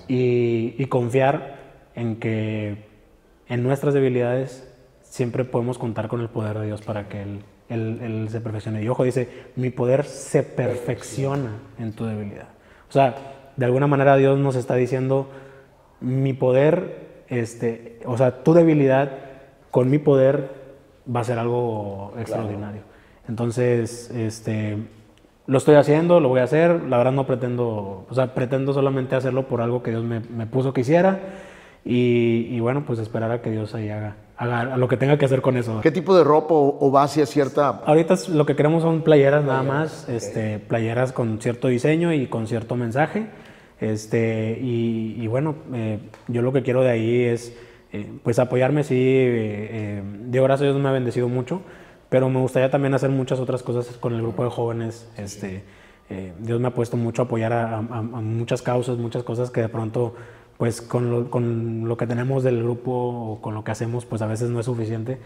Y, 0.08 0.76
y 0.78 0.86
confiar 0.86 1.59
en 2.00 2.16
que 2.18 2.86
en 3.48 3.64
nuestras 3.64 3.94
debilidades 3.94 4.66
siempre 5.02 5.44
podemos 5.46 5.78
contar 5.78 6.08
con 6.08 6.22
el 6.22 6.30
poder 6.30 6.60
de 6.60 6.68
Dios 6.68 6.82
para 6.82 7.08
que 7.10 7.22
Él, 7.24 7.40
Él- 7.70 8.00
Él 8.02 8.30
se 8.30 8.42
perfeccione. 8.42 8.84
Y 8.84 8.88
ojo, 8.90 9.04
dice, 9.04 9.28
mi 9.56 9.70
poder 9.70 10.06
se 10.06 10.44
perfecciona 10.44 11.52
en 11.80 11.94
tu 11.94 12.06
debilidad. 12.06 12.48
O 12.88 12.92
sea, 12.92 13.16
de 13.56 13.66
alguna 13.66 13.88
manera 13.88 14.16
Dios 14.18 14.38
nos 14.40 14.56
está 14.56 14.76
diciendo, 14.76 15.30
mi 16.00 16.34
poder, 16.34 17.24
este, 17.28 18.00
o 18.06 18.18
sea, 18.18 18.44
tu 18.44 18.54
debilidad 18.54 19.12
con 19.72 19.90
mi 19.90 19.98
poder 20.00 20.50
va 21.14 21.20
a 21.22 21.24
ser 21.24 21.40
algo 21.40 22.14
extraordinario. 22.20 22.82
Entonces, 23.28 24.10
este, 24.12 24.78
lo 25.46 25.58
estoy 25.58 25.76
haciendo, 25.76 26.20
lo 26.20 26.30
voy 26.30 26.40
a 26.40 26.44
hacer. 26.44 26.84
La 26.84 26.98
verdad 26.98 27.12
no 27.12 27.26
pretendo, 27.28 28.06
o 28.10 28.14
sea, 28.14 28.34
pretendo 28.34 28.74
solamente 28.74 29.16
hacerlo 29.16 29.48
por 29.48 29.62
algo 29.62 29.84
que 29.84 29.92
Dios 29.92 30.04
me, 30.04 30.20
me 30.20 30.46
puso 30.48 30.74
que 30.74 30.82
hiciera. 30.82 31.20
Y, 31.92 32.48
y 32.52 32.60
bueno, 32.60 32.84
pues 32.86 33.00
esperar 33.00 33.32
a 33.32 33.42
que 33.42 33.50
Dios 33.50 33.74
ahí 33.74 33.90
haga, 33.90 34.16
haga 34.38 34.78
lo 34.78 34.88
que 34.88 34.96
tenga 34.96 35.18
que 35.18 35.26
hacer 35.26 35.42
con 35.42 35.58
eso. 35.58 35.82
¿Qué 35.82 35.90
tipo 35.90 36.16
de 36.16 36.24
ropa 36.24 36.54
o, 36.54 36.78
o 36.80 36.92
va 36.92 37.02
hacia 37.04 37.26
cierta... 37.26 37.82
Ahorita 37.84 38.14
lo 38.32 38.46
que 38.46 38.56
queremos 38.56 38.84
son 38.84 39.02
playeras 39.02 39.44
nada 39.44 39.64
más, 39.64 40.08
este, 40.08 40.60
playeras 40.60 41.12
con 41.14 41.42
cierto 41.42 41.68
diseño 41.68 42.14
y 42.14 42.28
con 42.28 42.46
cierto 42.46 42.76
mensaje. 42.76 43.26
Este, 43.82 44.60
y, 44.62 45.16
y 45.20 45.28
bueno, 45.28 45.56
eh, 45.74 46.00
yo 46.28 46.42
lo 46.44 46.54
que 46.54 46.62
quiero 46.62 46.84
de 46.84 46.90
ahí 46.92 47.22
es 47.24 47.58
eh, 47.92 48.06
pues 48.24 48.38
apoyarme, 48.38 48.84
sí, 48.84 48.96
eh, 48.96 49.70
eh, 49.72 50.04
Dios 50.28 50.44
gracias 50.44 50.72
Dios 50.72 50.80
me 50.84 50.90
ha 50.90 50.92
bendecido 50.92 51.28
mucho, 51.28 51.62
pero 52.10 52.30
me 52.30 52.40
gustaría 52.40 52.70
también 52.70 52.94
hacer 52.94 53.10
muchas 53.10 53.40
otras 53.40 53.64
cosas 53.64 53.88
con 53.98 54.14
el 54.14 54.22
grupo 54.22 54.44
de 54.44 54.52
jóvenes. 54.52 55.10
Este, 55.18 55.64
eh, 56.10 56.34
Dios 56.40 56.60
me 56.60 56.68
ha 56.68 56.74
puesto 56.74 56.98
mucho 56.98 57.22
a 57.24 57.26
apoyar 57.26 57.54
a, 57.54 57.78
a- 57.78 57.80
a 57.80 57.82
muchas 58.22 58.62
causas, 58.62 58.98
muchas 58.98 59.24
cosas 59.24 59.50
que 59.50 59.62
de 59.62 59.70
pronto 59.70 60.14
pues 60.60 60.82
con 60.82 61.10
lo, 61.10 61.32
con 61.32 61.88
lo 61.88 61.96
que 61.96 62.06
tenemos 62.06 62.44
del 62.44 62.62
grupo 62.62 62.92
o 62.92 63.42
con 63.42 63.54
lo 63.54 63.64
que 63.64 63.72
hacemos 63.72 64.06
pues 64.06 64.22
a 64.22 64.28
veces 64.28 64.50
no 64.50 64.60
es 64.60 64.66
suficiente. 64.66 65.18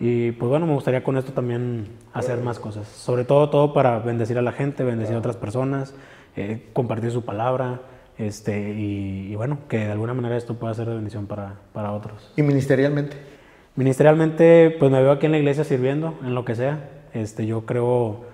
Y 0.00 0.32
pues 0.32 0.48
bueno, 0.48 0.64
me 0.64 0.72
gustaría 0.72 1.04
con 1.04 1.18
esto 1.18 1.34
también 1.34 1.88
hacer 2.14 2.38
más 2.38 2.58
cosas. 2.58 2.88
Sobre 2.88 3.26
todo, 3.26 3.50
todo 3.50 3.74
para 3.74 3.98
bendecir 3.98 4.38
a 4.38 4.42
la 4.42 4.52
gente, 4.52 4.84
bendecir 4.84 5.14
a 5.14 5.18
otras 5.18 5.36
personas, 5.36 5.94
eh, 6.36 6.70
compartir 6.72 7.10
su 7.10 7.22
palabra, 7.22 7.82
este, 8.16 8.70
y, 8.70 9.34
bueno, 9.34 9.58
que 9.68 9.76
de 9.76 9.92
alguna 9.92 10.14
manera 10.14 10.38
esto 10.38 10.54
pueda 10.54 10.72
ser 10.72 10.88
de 10.88 10.94
bendición 10.94 11.26
para, 11.26 11.56
para 11.74 11.92
otros. 11.92 12.32
¿Y 12.38 12.42
ministerialmente? 12.42 13.18
Ministerialmente, 13.76 14.74
pues 14.78 14.90
me 14.90 15.02
veo 15.02 15.12
aquí 15.12 15.26
en 15.26 15.32
la 15.32 15.38
iglesia 15.38 15.64
sirviendo, 15.64 16.14
en 16.24 16.34
lo 16.34 16.46
que 16.46 16.54
sea. 16.54 16.88
Este, 17.12 17.44
yo 17.44 17.66
creo, 17.66 18.24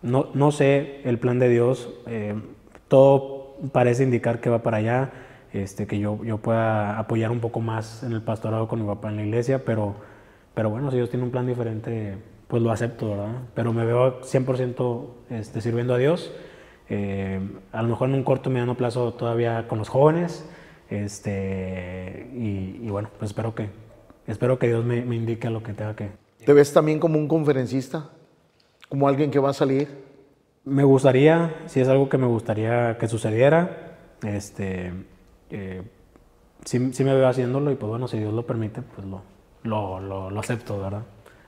no, 0.00 0.28
no 0.32 0.50
sé 0.50 1.02
el 1.04 1.18
plan 1.18 1.38
de 1.38 1.50
Dios, 1.50 1.90
eh, 2.06 2.40
todo 2.88 3.56
parece 3.70 4.02
indicar 4.02 4.40
que 4.40 4.48
va 4.48 4.62
para 4.62 4.78
allá, 4.78 5.10
este, 5.52 5.86
que 5.86 5.98
yo, 5.98 6.22
yo 6.24 6.38
pueda 6.38 6.98
apoyar 6.98 7.30
un 7.30 7.40
poco 7.40 7.60
más 7.60 8.02
en 8.02 8.12
el 8.12 8.22
pastorado 8.22 8.68
con 8.68 8.80
mi 8.80 8.86
papá 8.86 9.08
en 9.08 9.16
la 9.16 9.24
iglesia, 9.24 9.64
pero, 9.64 9.96
pero 10.54 10.70
bueno, 10.70 10.90
si 10.90 10.96
Dios 10.96 11.10
tiene 11.10 11.24
un 11.24 11.30
plan 11.30 11.46
diferente, 11.46 12.18
pues 12.48 12.62
lo 12.62 12.70
acepto, 12.70 13.10
¿verdad? 13.10 13.42
Pero 13.54 13.72
me 13.72 13.84
veo 13.84 14.20
100% 14.20 15.06
este, 15.30 15.60
sirviendo 15.60 15.94
a 15.94 15.98
Dios, 15.98 16.32
eh, 16.88 17.40
a 17.72 17.82
lo 17.82 17.88
mejor 17.88 18.08
en 18.08 18.14
un 18.14 18.24
corto 18.24 18.50
mediano 18.50 18.76
plazo 18.76 19.14
todavía 19.14 19.68
con 19.68 19.78
los 19.78 19.88
jóvenes, 19.88 20.48
este, 20.90 22.30
y, 22.34 22.80
y 22.82 22.90
bueno, 22.90 23.10
pues 23.18 23.30
espero 23.30 23.54
que, 23.54 23.68
espero 24.26 24.58
que 24.58 24.68
Dios 24.68 24.84
me, 24.84 25.02
me 25.02 25.16
indique 25.16 25.50
lo 25.50 25.62
que 25.62 25.72
tenga 25.72 25.94
que. 25.94 26.10
¿Te 26.44 26.52
ves 26.52 26.72
también 26.72 26.98
como 26.98 27.18
un 27.18 27.28
conferencista? 27.28 28.10
¿Como 28.88 29.06
alguien 29.06 29.30
que 29.30 29.38
va 29.38 29.50
a 29.50 29.54
salir? 29.54 29.88
Me 30.64 30.84
gustaría, 30.84 31.54
si 31.66 31.80
es 31.80 31.88
algo 31.88 32.08
que 32.08 32.16
me 32.16 32.26
gustaría 32.26 32.96
que 32.96 33.06
sucediera, 33.06 33.96
este, 34.22 34.92
eh, 35.50 35.82
sí, 36.64 36.78
me 36.78 37.14
veo 37.14 37.28
haciéndolo 37.28 37.70
y 37.70 37.76
pues 37.76 37.88
bueno, 37.90 38.08
si 38.08 38.18
Dios 38.18 38.32
lo 38.32 38.46
permite, 38.46 38.82
pues 38.82 39.06
lo, 39.06 39.22
lo, 39.62 40.30
lo, 40.30 40.40
acepto, 40.40 40.80
¿verdad? 40.80 41.02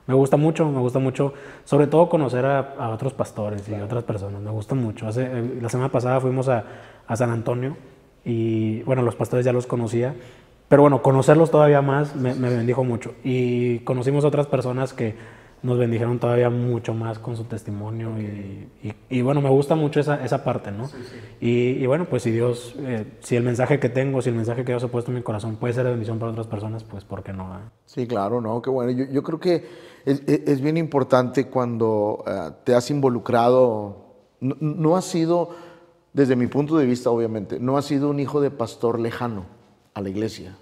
Me 0.07 0.13
gusta 0.13 0.37
mucho, 0.37 0.69
me 0.69 0.79
gusta 0.79 0.99
mucho, 0.99 1.33
sobre 1.63 1.87
todo 1.87 2.09
conocer 2.09 2.45
a, 2.45 2.89
otros 2.89 3.13
pastores 3.13 3.67
y 3.69 3.73
otras 3.73 4.03
personas, 4.03 4.41
me 4.41 4.51
gusta 4.51 4.75
mucho. 4.75 5.07
Hace, 5.07 5.23
eh, 5.23 5.59
la 5.61 5.69
semana 5.69 5.91
pasada 5.91 6.19
fuimos 6.19 6.49
a, 6.49 6.65
a 7.07 7.15
San 7.15 7.29
Antonio 7.29 7.77
y 8.25 8.83
bueno, 8.83 9.01
los 9.01 9.15
pastores 9.15 9.45
ya 9.45 9.53
los 9.53 9.67
conocía 9.67 10.15
pero 10.71 10.83
bueno, 10.83 11.01
conocerlos 11.01 11.51
todavía 11.51 11.81
más 11.81 12.15
me, 12.15 12.33
bendijo 12.33 12.85
mucho. 12.85 13.13
Y 13.25 13.79
conocimos 13.79 14.23
otras 14.23 14.47
personas 14.47 14.93
que 14.93 15.15
nos 15.63 15.77
bendijeron 15.77 16.17
todavía 16.17 16.49
mucho 16.49 16.93
más 16.93 17.19
con 17.19 17.37
su 17.37 17.43
testimonio. 17.43 18.11
Y, 19.09 19.21
bueno, 19.21 19.41
me 19.41 19.49
gusta 19.49 19.75
mucho 19.75 19.99
esa, 19.99 20.23
esa 20.25 20.43
parte, 20.43 20.71
¿no? 20.71 20.89
Y, 21.39 21.85
bueno, 21.85 22.05
pues 22.09 22.23
si 22.23 22.31
Dios, 22.31 22.75
eh, 22.79 23.05
si 23.19 23.35
el 23.35 23.43
mensaje 23.43 23.79
que 23.79 23.89
tengo, 23.89 24.21
si 24.21 24.29
el 24.29 24.35
mensaje 24.35 24.65
que 24.65 24.71
Dios 24.71 24.83
ha 24.83 24.87
puesto 24.87 25.11
en 25.11 25.17
mi 25.17 25.23
corazón 25.23 25.57
puede 25.57 25.73
ser 25.73 25.83
de 25.83 25.91
bendición 25.91 26.17
para 26.17 26.31
otras 26.31 26.47
personas, 26.47 26.83
pues 26.83 27.03
¿por 27.03 27.21
qué 27.23 27.31
no? 27.33 27.47
Sí, 27.85 28.07
claro, 28.07 28.41
¿no? 28.41 28.61
Qué 28.61 28.69
bueno. 28.71 28.91
Yo, 28.91 29.05
yo 29.05 29.21
creo 29.21 29.39
que 29.39 29.67
es, 30.05 30.23
es, 30.25 30.61
bien 30.61 30.77
importante 30.77 31.47
cuando 31.47 32.23
eh, 32.25 32.51
te 32.63 32.73
has 32.73 32.89
involucrado, 32.89 34.15
no, 34.39 34.55
no 34.59 34.97
has 34.97 35.05
sido, 35.05 35.49
desde 36.11 36.35
mi 36.35 36.47
punto 36.47 36.75
de 36.75 36.87
vista, 36.87 37.11
obviamente, 37.11 37.59
no 37.59 37.77
has 37.77 37.85
sido 37.85 38.09
un 38.09 38.19
hijo 38.19 38.41
de 38.41 38.49
pastor 38.49 38.99
lejano 38.99 39.45
a 39.93 40.01
la 40.01 40.09
iglesia, 40.09 40.57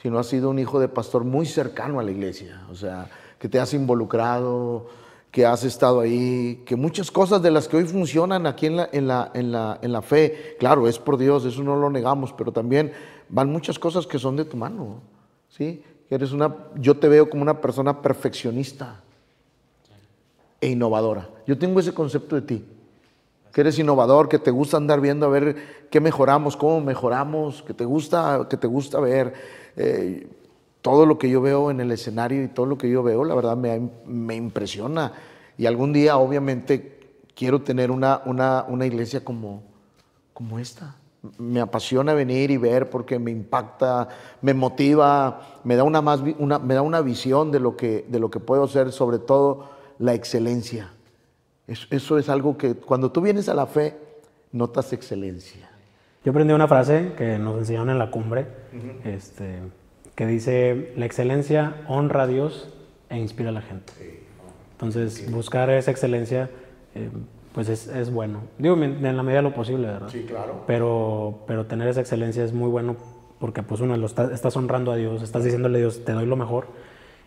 sino 0.00 0.20
has 0.20 0.28
sido 0.28 0.50
un 0.50 0.60
hijo 0.60 0.78
de 0.78 0.86
pastor 0.86 1.24
muy 1.24 1.44
cercano 1.44 1.98
a 1.98 2.04
la 2.04 2.12
iglesia, 2.12 2.62
o 2.70 2.76
sea, 2.76 3.08
que 3.38 3.48
te 3.48 3.58
has 3.58 3.74
involucrado, 3.74 4.86
que 5.30 5.46
has 5.46 5.64
estado 5.64 6.00
ahí, 6.00 6.62
que 6.66 6.76
muchas 6.76 7.10
cosas 7.10 7.42
de 7.42 7.50
las 7.50 7.68
que 7.68 7.76
hoy 7.76 7.84
funcionan 7.84 8.46
aquí 8.46 8.66
en 8.66 8.76
la, 8.76 8.88
en 8.92 9.06
la, 9.06 9.30
en 9.34 9.52
la, 9.52 9.78
en 9.82 9.92
la 9.92 10.02
fe, 10.02 10.56
claro, 10.58 10.88
es 10.88 10.98
por 10.98 11.18
Dios, 11.18 11.44
eso 11.44 11.62
no 11.62 11.76
lo 11.76 11.90
negamos, 11.90 12.32
pero 12.32 12.52
también 12.52 12.92
van 13.28 13.50
muchas 13.50 13.78
cosas 13.78 14.06
que 14.06 14.18
son 14.18 14.36
de 14.36 14.44
tu 14.44 14.56
mano, 14.56 15.00
¿sí? 15.48 15.82
Eres 16.10 16.32
una, 16.32 16.54
yo 16.76 16.96
te 16.96 17.08
veo 17.08 17.28
como 17.28 17.42
una 17.42 17.60
persona 17.60 18.00
perfeccionista 18.00 19.00
e 20.60 20.70
innovadora. 20.70 21.28
Yo 21.46 21.58
tengo 21.58 21.80
ese 21.80 21.92
concepto 21.92 22.34
de 22.34 22.42
ti 22.42 22.64
que 23.52 23.62
eres 23.62 23.78
innovador, 23.78 24.28
que 24.28 24.38
te 24.38 24.50
gusta 24.50 24.76
andar 24.76 25.00
viendo 25.00 25.26
a 25.26 25.30
ver 25.30 25.56
qué 25.90 26.00
mejoramos, 26.00 26.56
cómo 26.56 26.80
mejoramos, 26.80 27.62
que 27.62 27.74
te 27.74 27.84
gusta, 27.84 28.46
que 28.48 28.56
te 28.56 28.66
gusta 28.66 29.00
ver 29.00 29.32
eh, 29.76 30.28
todo 30.82 31.06
lo 31.06 31.18
que 31.18 31.28
yo 31.28 31.40
veo 31.40 31.70
en 31.70 31.80
el 31.80 31.90
escenario 31.90 32.42
y 32.44 32.48
todo 32.48 32.66
lo 32.66 32.78
que 32.78 32.90
yo 32.90 33.02
veo, 33.02 33.24
la 33.24 33.34
verdad 33.34 33.56
me, 33.56 33.90
me 34.06 34.34
impresiona. 34.36 35.12
Y 35.56 35.66
algún 35.66 35.92
día, 35.92 36.16
obviamente, 36.18 36.98
quiero 37.34 37.62
tener 37.62 37.90
una, 37.90 38.22
una, 38.24 38.64
una 38.68 38.86
iglesia 38.86 39.24
como, 39.24 39.62
como 40.32 40.58
esta. 40.58 40.96
Me 41.36 41.60
apasiona 41.60 42.14
venir 42.14 42.50
y 42.50 42.56
ver 42.56 42.90
porque 42.90 43.18
me 43.18 43.30
impacta, 43.30 44.08
me 44.40 44.54
motiva, 44.54 45.60
me 45.64 45.76
da 45.76 45.84
una, 45.84 46.00
más, 46.00 46.22
una, 46.38 46.58
me 46.58 46.74
da 46.74 46.82
una 46.82 47.00
visión 47.00 47.50
de 47.50 47.60
lo, 47.60 47.76
que, 47.76 48.06
de 48.08 48.18
lo 48.18 48.30
que 48.30 48.40
puedo 48.40 48.66
ser, 48.68 48.92
sobre 48.92 49.18
todo 49.18 49.70
la 49.98 50.14
excelencia. 50.14 50.92
Eso 51.66 52.18
es 52.18 52.28
algo 52.28 52.56
que 52.56 52.74
cuando 52.74 53.12
tú 53.12 53.20
vienes 53.20 53.48
a 53.48 53.54
la 53.54 53.66
fe, 53.66 53.98
notas 54.52 54.92
excelencia. 54.92 55.70
Yo 56.24 56.30
aprendí 56.30 56.52
una 56.54 56.66
frase 56.66 57.12
que 57.16 57.38
nos 57.38 57.58
enseñaron 57.58 57.90
en 57.90 57.98
la 57.98 58.10
cumbre, 58.10 58.46
este, 59.04 59.60
que 60.18 60.26
dice, 60.26 60.92
la 60.96 61.06
excelencia 61.06 61.76
honra 61.86 62.24
a 62.24 62.26
Dios 62.26 62.68
e 63.08 63.16
inspira 63.16 63.50
a 63.50 63.52
la 63.52 63.62
gente. 63.62 63.92
Entonces, 64.72 65.30
buscar 65.30 65.70
esa 65.70 65.92
excelencia, 65.92 66.50
eh, 66.96 67.08
pues 67.52 67.68
es, 67.68 67.86
es, 67.86 68.10
bueno. 68.10 68.40
Digo, 68.58 68.74
en 68.74 69.00
la 69.00 69.22
medida 69.22 69.36
de 69.36 69.42
lo 69.44 69.54
posible, 69.54 69.86
¿verdad? 69.86 70.08
Sí, 70.08 70.24
claro. 70.26 70.64
Pero, 70.66 71.44
pero 71.46 71.66
tener 71.66 71.86
esa 71.86 72.00
excelencia 72.00 72.42
es 72.42 72.52
muy 72.52 72.68
bueno 72.68 72.96
porque 73.38 73.62
pues 73.62 73.80
uno 73.80 73.96
lo 73.96 74.06
estás 74.06 74.56
honrando 74.56 74.90
a 74.90 74.96
Dios, 74.96 75.22
estás 75.22 75.44
diciéndole 75.44 75.78
a 75.78 75.82
Dios, 75.82 76.04
te 76.04 76.10
doy 76.10 76.26
lo 76.26 76.34
mejor 76.34 76.66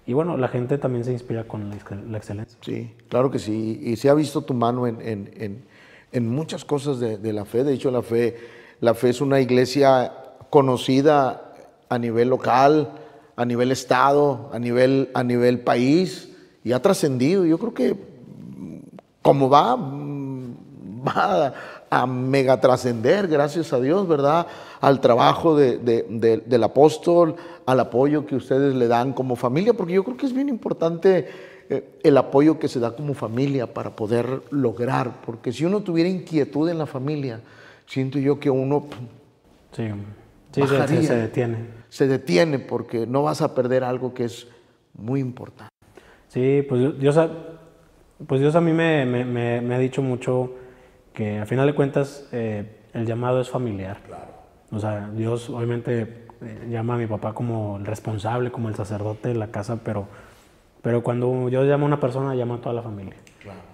y 0.05 0.11
bueno, 0.11 0.35
la 0.35 0.49
gente 0.49 0.77
también 0.77 1.05
se 1.05 1.13
inspira 1.13 1.45
con 1.45 1.69
la, 1.69 2.17
excelencia. 2.17 2.59
Sí, 2.59 2.93
claro 3.07 3.31
que 3.31 3.39
sí. 3.39 3.79
Y 3.81 3.95
se 3.95 4.09
ha 4.09 4.13
visto 4.13 4.41
tu 4.41 4.53
mano 4.53 4.85
en, 4.85 4.99
en, 5.01 5.63
en, 6.11 6.27
muchas 6.27 6.65
cosas 6.65 6.99
de, 6.99 7.17
de, 7.17 7.31
la 7.31 7.45
fe. 7.45 7.63
De 7.63 7.73
hecho, 7.73 7.89
la 7.89 8.01
fe, 8.01 8.35
la 8.81 8.93
fe 8.95 9.11
es 9.11 9.21
una 9.21 9.39
iglesia 9.39 10.11
conocida 10.49 11.51
a 11.91 11.99
nivel 11.99 12.29
local, 12.29 12.89
a 13.35 13.43
nivel 13.43 13.69
estado, 13.69 14.49
a 14.53 14.59
nivel, 14.59 15.09
a 15.13 15.23
nivel 15.25 15.59
país 15.59 16.29
y 16.63 16.71
ha 16.71 16.81
trascendido. 16.81 17.45
Yo 17.45 17.57
creo 17.57 17.73
que 17.73 17.97
como 19.21 19.49
va, 19.49 19.75
va 19.75 21.53
a 21.89 22.07
mega 22.07 22.61
trascender, 22.61 23.27
gracias 23.27 23.73
a 23.73 23.81
Dios, 23.81 24.07
¿verdad? 24.07 24.47
Al 24.79 25.01
trabajo 25.01 25.57
de, 25.57 25.79
de, 25.79 26.37
del 26.45 26.63
apóstol, 26.63 27.35
al 27.65 27.81
apoyo 27.81 28.25
que 28.25 28.37
ustedes 28.37 28.73
le 28.73 28.87
dan 28.87 29.11
como 29.11 29.35
familia, 29.35 29.73
porque 29.73 29.91
yo 29.91 30.05
creo 30.05 30.15
que 30.15 30.27
es 30.27 30.33
bien 30.33 30.47
importante 30.47 31.27
eh, 31.69 31.99
el 32.03 32.15
apoyo 32.15 32.57
que 32.57 32.69
se 32.69 32.79
da 32.79 32.95
como 32.95 33.13
familia 33.13 33.73
para 33.73 33.97
poder 33.97 34.43
lograr, 34.49 35.19
porque 35.25 35.51
si 35.51 35.65
uno 35.65 35.81
tuviera 35.81 36.09
inquietud 36.09 36.69
en 36.69 36.77
la 36.77 36.85
familia, 36.85 37.41
siento 37.85 38.17
yo 38.17 38.39
que 38.39 38.49
uno 38.49 38.85
sí, 39.75 39.89
sí 40.53 40.61
se, 40.65 41.03
se, 41.03 41.15
detiene. 41.15 41.80
Se 41.91 42.07
detiene 42.07 42.57
porque 42.57 43.05
no 43.05 43.21
vas 43.21 43.41
a 43.41 43.53
perder 43.53 43.83
algo 43.83 44.13
que 44.13 44.23
es 44.23 44.47
muy 44.93 45.19
importante. 45.19 45.73
Sí, 46.29 46.65
pues 46.67 46.97
Dios, 46.97 47.19
pues 48.25 48.39
Dios 48.39 48.55
a 48.55 48.61
mí 48.61 48.71
me, 48.71 49.05
me, 49.05 49.25
me, 49.59 49.75
ha 49.75 49.77
dicho 49.77 50.01
mucho 50.01 50.53
que 51.13 51.39
al 51.39 51.47
final 51.47 51.67
de 51.67 51.75
cuentas 51.75 52.29
eh, 52.31 52.77
el 52.93 53.05
llamado 53.05 53.41
es 53.41 53.49
familiar. 53.49 53.97
Claro. 54.07 54.31
O 54.71 54.79
sea, 54.79 55.09
Dios 55.13 55.49
obviamente 55.49 56.27
eh, 56.41 56.67
llama 56.69 56.95
a 56.95 56.97
mi 56.97 57.07
papá 57.07 57.33
como 57.33 57.77
el 57.77 57.85
responsable, 57.85 58.51
como 58.51 58.69
el 58.69 58.75
sacerdote 58.75 59.27
de 59.27 59.35
la 59.35 59.47
casa, 59.47 59.81
pero, 59.83 60.07
pero 60.81 61.03
cuando 61.03 61.49
yo 61.49 61.63
llamo 61.63 61.85
a 61.85 61.88
una 61.88 61.99
persona, 61.99 62.34
llamo 62.35 62.55
a 62.55 62.61
toda 62.61 62.73
la 62.73 62.81
familia. 62.81 63.15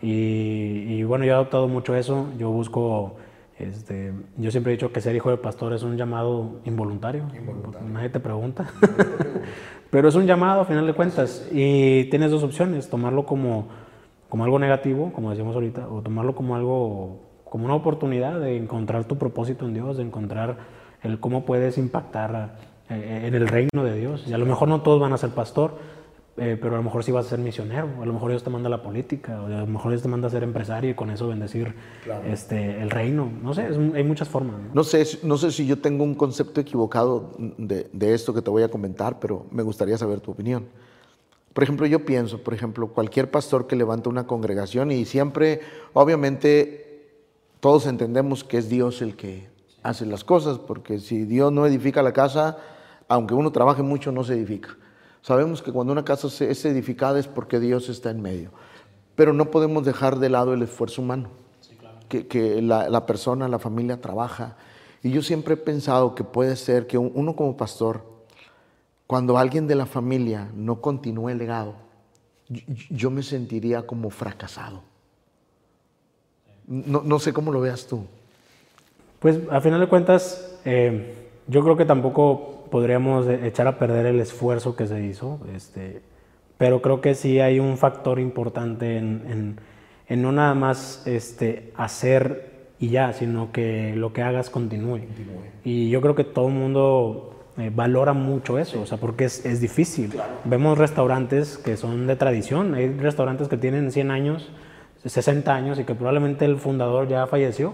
Y, 0.02 1.04
bueno, 1.04 1.26
yo 1.26 1.32
he 1.32 1.36
adoptado 1.36 1.68
mucho 1.68 1.96
eso, 1.96 2.28
yo 2.38 2.50
busco, 2.50 3.18
este, 3.60 4.14
yo 4.38 4.52
siempre 4.52 4.72
he 4.72 4.76
dicho 4.76 4.92
que 4.92 5.02
ser 5.02 5.16
hijo 5.16 5.32
de 5.32 5.38
pastor 5.38 5.74
es 5.74 5.84
un 5.84 5.98
llamado 5.98 6.60
involuntario, 6.66 7.24
nadie 7.90 8.10
te 8.10 8.20
pregunta, 8.20 8.68
pero 9.90 10.10
es 10.10 10.16
un 10.16 10.28
llamado 10.28 10.62
a 10.62 10.66
final 10.66 10.86
de 10.86 10.94
cuentas 10.94 11.48
y 11.52 12.06
tienes 12.06 12.30
dos 12.30 12.44
opciones, 12.44 12.90
tomarlo 12.90 13.26
como, 13.26 13.68
como 14.30 14.44
algo 14.44 14.60
negativo, 14.60 15.12
como 15.12 15.32
decíamos 15.32 15.56
ahorita, 15.56 15.88
o 15.88 16.02
tomarlo 16.02 16.36
como 16.36 16.56
algo, 16.56 17.20
como 17.46 17.66
una 17.66 17.74
oportunidad 17.74 18.40
de 18.40 18.58
encontrar 18.58 19.06
tu 19.06 19.18
propósito 19.18 19.66
en 19.66 19.74
Dios, 19.74 19.98
de 19.98 20.04
encontrar 20.04 20.58
el 21.02 21.20
cómo 21.20 21.46
puedes 21.46 21.78
impactar 21.78 22.58
eh, 22.90 23.24
en 23.26 23.34
el 23.34 23.48
reino 23.48 23.84
de 23.84 23.96
Dios. 23.96 24.26
Y 24.28 24.34
a 24.34 24.38
lo 24.38 24.46
mejor 24.46 24.68
no 24.68 24.82
todos 24.82 25.00
van 25.00 25.14
a 25.14 25.18
ser 25.18 25.32
pastor, 25.32 25.78
eh, 26.38 26.58
pero 26.62 26.76
a 26.76 26.78
lo 26.78 26.84
mejor 26.84 27.04
sí 27.04 27.12
vas 27.12 27.26
a 27.26 27.30
ser 27.30 27.40
misionero, 27.40 27.90
a 28.02 28.06
lo 28.06 28.14
mejor 28.14 28.30
Dios 28.30 28.44
te 28.44 28.50
manda 28.50 28.68
a 28.68 28.70
la 28.70 28.84
política, 28.84 29.42
o 29.42 29.48
a 29.48 29.50
lo 29.50 29.68
mejor 29.68 29.92
Dios 29.92 30.04
te 30.04 30.08
manda 30.08 30.28
a 30.28 30.32
ser 30.32 30.44
empresario 30.44 30.92
y 30.92 30.94
con 30.94 31.10
eso 31.10 31.28
bendecir 31.28 31.74
este, 32.26 32.80
el 32.82 32.92
reino. 32.92 33.32
No 33.42 33.54
sé, 33.54 33.68
hay 33.96 34.04
muchas 34.04 34.30
formas. 34.30 34.56
¿no? 34.74 34.84
sé, 34.84 35.04
no 35.24 35.38
sé 35.38 35.52
si 35.52 35.66
yo 35.66 35.80
tengo 35.80 36.04
un 36.04 36.14
concepto 36.14 36.62
equivocado 36.62 37.32
de, 37.40 37.90
de 37.92 38.14
esto 38.14 38.34
que 38.34 38.42
te 38.42 38.52
voy 38.52 38.64
a 38.64 38.70
comentar, 38.70 39.20
pero 39.20 39.48
me 39.52 39.64
gustaría 39.64 39.98
saber 39.98 40.20
tu 40.20 40.32
opinión. 40.32 40.66
Por 41.54 41.64
ejemplo, 41.64 41.88
yo 41.88 42.06
pienso, 42.06 42.44
por 42.44 42.54
ejemplo, 42.54 42.90
cualquier 42.90 43.32
pastor 43.32 43.66
que 43.66 43.76
levanta 43.76 44.10
una 44.10 44.28
congregación 44.28 44.92
y 44.92 45.06
siempre, 45.06 45.62
obviamente, 45.94 47.10
todos 47.60 47.88
entendemos 47.88 48.44
que 48.44 48.60
es 48.60 48.70
Dios 48.70 49.02
el 49.02 49.16
que 49.16 49.48
hace 49.82 50.06
las 50.06 50.24
cosas, 50.24 50.60
porque 50.60 51.00
si 51.00 51.26
Dios 51.26 51.52
no 51.52 51.66
edifica 51.66 52.04
la 52.04 52.14
casa, 52.14 52.58
aunque 53.08 53.34
uno 53.34 53.52
trabaje 53.52 53.82
mucho, 53.82 54.12
no 54.12 54.24
se 54.24 54.34
edifica. 54.34 54.78
Sabemos 55.28 55.62
que 55.62 55.74
cuando 55.74 55.92
una 55.92 56.06
casa 56.06 56.28
es 56.46 56.64
edificada 56.64 57.20
es 57.20 57.28
porque 57.28 57.60
Dios 57.60 57.90
está 57.90 58.12
en 58.12 58.22
medio, 58.22 58.50
pero 59.14 59.34
no 59.34 59.52
podemos 59.52 59.84
dejar 59.84 60.20
de 60.20 60.30
lado 60.30 60.54
el 60.54 60.62
esfuerzo 60.62 61.02
humano, 61.02 61.28
que, 62.08 62.62
la, 62.62 63.06
persona, 63.06 63.50
la 63.50 63.60
familia 63.60 64.00
trabaja 64.00 64.56
Y 65.04 65.12
yo 65.12 65.22
siempre 65.22 65.56
he 65.56 65.58
pensado 65.58 66.16
que 66.16 66.24
puede 66.24 66.56
ser 66.56 66.88
que 66.88 66.98
uno 66.98 67.36
como 67.36 67.58
pastor, 67.58 68.06
cuando 69.06 69.38
alguien 69.38 69.68
de 69.68 69.76
la 69.76 69.86
familia 69.86 70.50
no 70.56 70.80
continúe 70.80 71.28
el 71.28 71.40
legado, 71.40 71.74
yo 72.90 73.12
me 73.12 73.22
sentiría 73.22 73.86
como 73.86 74.10
fracasado. 74.10 74.82
No, 76.68 77.20
sé 77.20 77.34
cómo 77.34 77.52
lo 77.52 77.60
veas 77.60 77.86
tú. 77.86 78.06
Pues 79.20 79.40
a 79.52 79.60
final 79.60 79.82
de 79.82 79.90
cuentas, 79.90 80.58
eh, 80.64 81.28
yo 81.48 81.62
creo 81.66 81.76
que 81.76 81.84
tampoco 81.84 82.57
podríamos 82.70 83.28
echar 83.28 83.68
a 83.68 83.78
perder 83.78 84.06
el 84.06 84.20
esfuerzo 84.20 84.76
que 84.76 84.88
se 84.88 85.04
hizo, 85.04 85.40
este, 85.56 86.02
pero 86.58 86.82
creo 86.82 87.02
que 87.02 87.16
sí 87.16 87.40
hay 87.40 87.60
un 87.60 87.78
factor 87.78 88.20
importante 88.20 88.98
en, 88.98 89.60
no 90.10 90.32
nada 90.32 90.54
más 90.54 91.06
este, 91.06 91.72
hacer 91.76 92.58
y 92.80 92.90
ya, 92.90 93.14
sino 93.14 93.52
que 93.52 93.96
lo 93.96 94.14
que 94.14 94.22
hagas 94.22 94.50
continúe. 94.50 95.02
Y 95.64 95.90
yo 95.90 96.02
creo 96.02 96.16
que 96.16 96.24
todo 96.24 96.48
el 96.48 96.54
mundo 96.54 97.52
eh, 97.58 97.72
valora 97.74 98.14
mucho 98.14 98.60
eso, 98.60 98.82
o 98.82 98.86
sea, 98.86 98.98
porque 99.00 99.26
es, 99.26 99.62
difícil. 99.62 100.14
Vemos 100.46 100.78
restaurantes 100.78 101.58
que 101.58 101.76
son 101.76 102.08
de 102.08 102.16
tradición, 102.16 102.76
hay 102.76 102.90
restaurantes 102.90 103.48
que 103.48 103.58
tienen 103.58 103.92
100 103.92 104.12
años 104.12 104.52
60 105.06 105.54
años 105.54 105.80
y 105.80 105.84
que 105.84 105.96
probablemente 105.96 106.46
el 106.46 106.58
fundador 106.58 107.08
ya 107.08 107.28
falleció, 107.28 107.74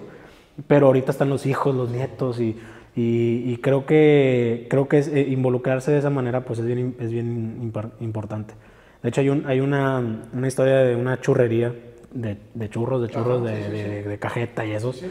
pero 0.68 0.88
ahorita 0.88 1.11
están 1.11 1.30
los 1.30 1.45
hijos, 1.45 1.76
los 1.76 1.90
nietos 1.90 2.40
y, 2.40 2.57
y, 2.95 3.57
creo 3.57 3.86
que, 3.86 4.68
creo 4.70 4.88
que 4.88 4.99
eh, 4.99 5.28
involucrarse 5.30 5.91
de 5.91 5.98
esa 5.98 6.11
manera 6.11 6.41
pues 6.41 6.60
es 6.60 6.65
bien, 6.65 6.95
es 6.99 7.11
bien 7.11 7.72
importante. 7.99 8.53
De 9.02 9.10
hecho 9.10 9.22
hay, 9.22 9.30
un, 9.30 9.45
hay 9.48 9.60
una, 9.60 9.99
una, 10.32 10.48
historia 10.48 10.78
de 10.78 10.95
una 10.95 11.20
churrería 11.20 11.74
de, 12.11 12.38
de 12.53 12.70
churros, 12.70 13.02
de 13.02 13.10
churros 13.10 13.44
de, 13.44 14.03
de, 14.03 14.20
cajeta 14.20 14.65
y 14.65 14.72
esos, 14.72 15.03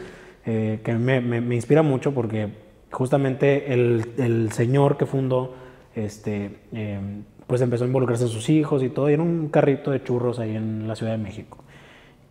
eh, 0.47 0.81
que 0.85 0.95
me, 0.95 1.21
me, 1.21 1.55
inspira 1.55 1.83
mucho 1.83 2.15
porque 2.15 2.49
justamente 2.91 3.73
el, 3.73 4.05
el 4.17 4.53
señor 4.53 4.97
que 4.97 5.07
fundó 5.07 5.55
este, 5.95 6.59
eh, 6.73 7.01
pues 7.47 7.61
empezó 7.61 7.85
a 7.85 7.87
involucrarse 7.87 8.25
en 8.25 8.31
sus 8.31 8.49
hijos 8.49 8.83
y 8.83 8.89
todo, 8.89 9.11
y 9.11 9.15
era 9.15 9.23
un 9.23 9.49
carrito 9.49 9.91
de 9.91 10.03
churros 10.03 10.39
ahí 10.39 10.57
en 10.57 10.89
la 10.89 10.97
Ciudad 10.97 11.13
de 11.13 11.19
México. 11.19 11.59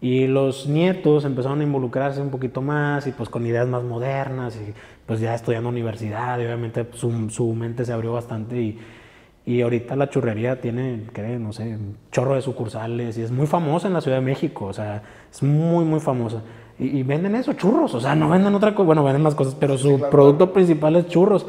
Y 0.02 0.26
los 0.26 0.68
nietos 0.68 1.26
empezaron 1.26 1.60
a 1.61 1.64
involucrarse 1.64 2.22
un 2.22 2.32
poquito 2.32 2.61
más 2.61 3.06
y 3.06 3.11
pues 3.11 3.30
con 3.30 3.45
ideas 3.45 3.68
más 3.68 3.84
modernas 3.84 4.56
y 4.56 4.73
pues 5.06 5.19
ya 5.19 5.36
estudiando 5.36 5.69
universidad 5.69 6.40
y 6.40 6.45
obviamente 6.45 6.86
su, 6.94 7.30
su 7.30 7.53
mente 7.53 7.86
se 7.86 7.94
abrió 7.94 8.14
bastante 8.14 8.61
y, 8.61 8.80
y 9.45 9.61
ahorita 9.61 9.95
la 9.95 10.10
churrería 10.10 10.61
tiene, 10.61 11.03
¿qué? 11.14 11.40
no 11.40 11.52
sé, 11.53 11.64
un 11.64 11.98
chorro 12.11 12.36
de 12.36 12.41
sucursales 12.41 13.18
y 13.18 13.23
es 13.23 13.32
muy 13.32 13.48
famosa 13.48 13.88
en 13.88 13.94
la 13.94 14.02
Ciudad 14.02 14.18
de 14.18 14.26
México, 14.26 14.65
o 14.65 14.73
sea, 14.73 15.03
es 15.32 15.41
muy, 15.44 15.84
muy 15.86 15.99
famosa. 15.99 16.41
Y, 16.80 17.03
venden 17.03 17.36
eso, 17.36 17.53
churros, 17.53 17.94
o 17.94 17.99
sea, 17.99 18.15
no 18.15 18.28
venden 18.28 18.56
otra 18.56 18.73
cosa, 18.73 18.88
bueno, 18.88 19.03
venden 19.03 19.22
más 19.22 19.36
cosas, 19.36 19.56
pero 19.60 19.78
su 19.78 19.99
producto 20.10 20.52
principal 20.52 20.95
es 20.95 21.07
churros. 21.07 21.45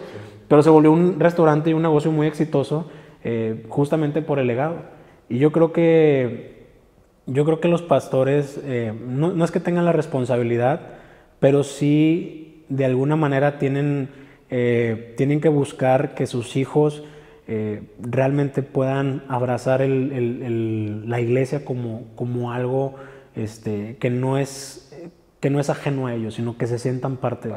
Pero 0.47 0.63
se 0.63 0.69
volvió 0.69 0.93
un 0.93 1.19
restaurante 1.19 1.71
y 1.71 1.73
un 1.73 1.81
negocio 1.81 2.13
muy 2.13 2.27
exitoso 2.27 2.91
eh, 3.25 3.65
justamente 3.71 4.21
por 4.21 4.39
el 4.39 4.47
legado. 4.47 4.77
Y 5.31 5.39
yo 5.39 5.51
creo 5.51 5.73
que 5.73 6.53
yo 7.27 7.45
creo 7.45 7.61
que 7.61 7.69
los 7.69 7.83
pastores, 7.83 8.61
eh, 8.65 8.93
no, 8.93 9.43
es 9.43 9.51
que 9.51 9.61
tengan 9.61 9.85
la 9.85 9.93
responsabilidad, 9.93 10.81
pero 11.41 11.63
sí 11.63 12.52
de 12.73 12.87
alguna 12.87 13.17
manera 13.17 13.59
tienen, 13.59 14.09
eh, 14.49 15.15
tienen 15.17 15.41
que 15.41 15.51
buscar 15.51 16.15
que 16.15 16.27
sus 16.27 16.57
hijos 16.57 17.05
eh, 17.47 17.83
realmente 18.01 18.63
puedan 18.63 19.25
abrazar 19.29 19.81
la 19.81 21.21
iglesia 21.21 21.65
como, 21.65 22.05
como 22.15 22.53
algo 22.53 22.95
este, 23.35 23.97
que, 23.99 24.09
no 24.09 24.39
es, 24.39 24.91
que 25.41 25.51
no 25.51 25.61
es 25.61 25.69
ajeno 25.69 26.07
a 26.07 26.15
ellos, 26.15 26.35
sino 26.35 26.57
que 26.57 26.67
se 26.67 26.79
sientan 26.79 27.19
parte, 27.19 27.49
de. 27.49 27.55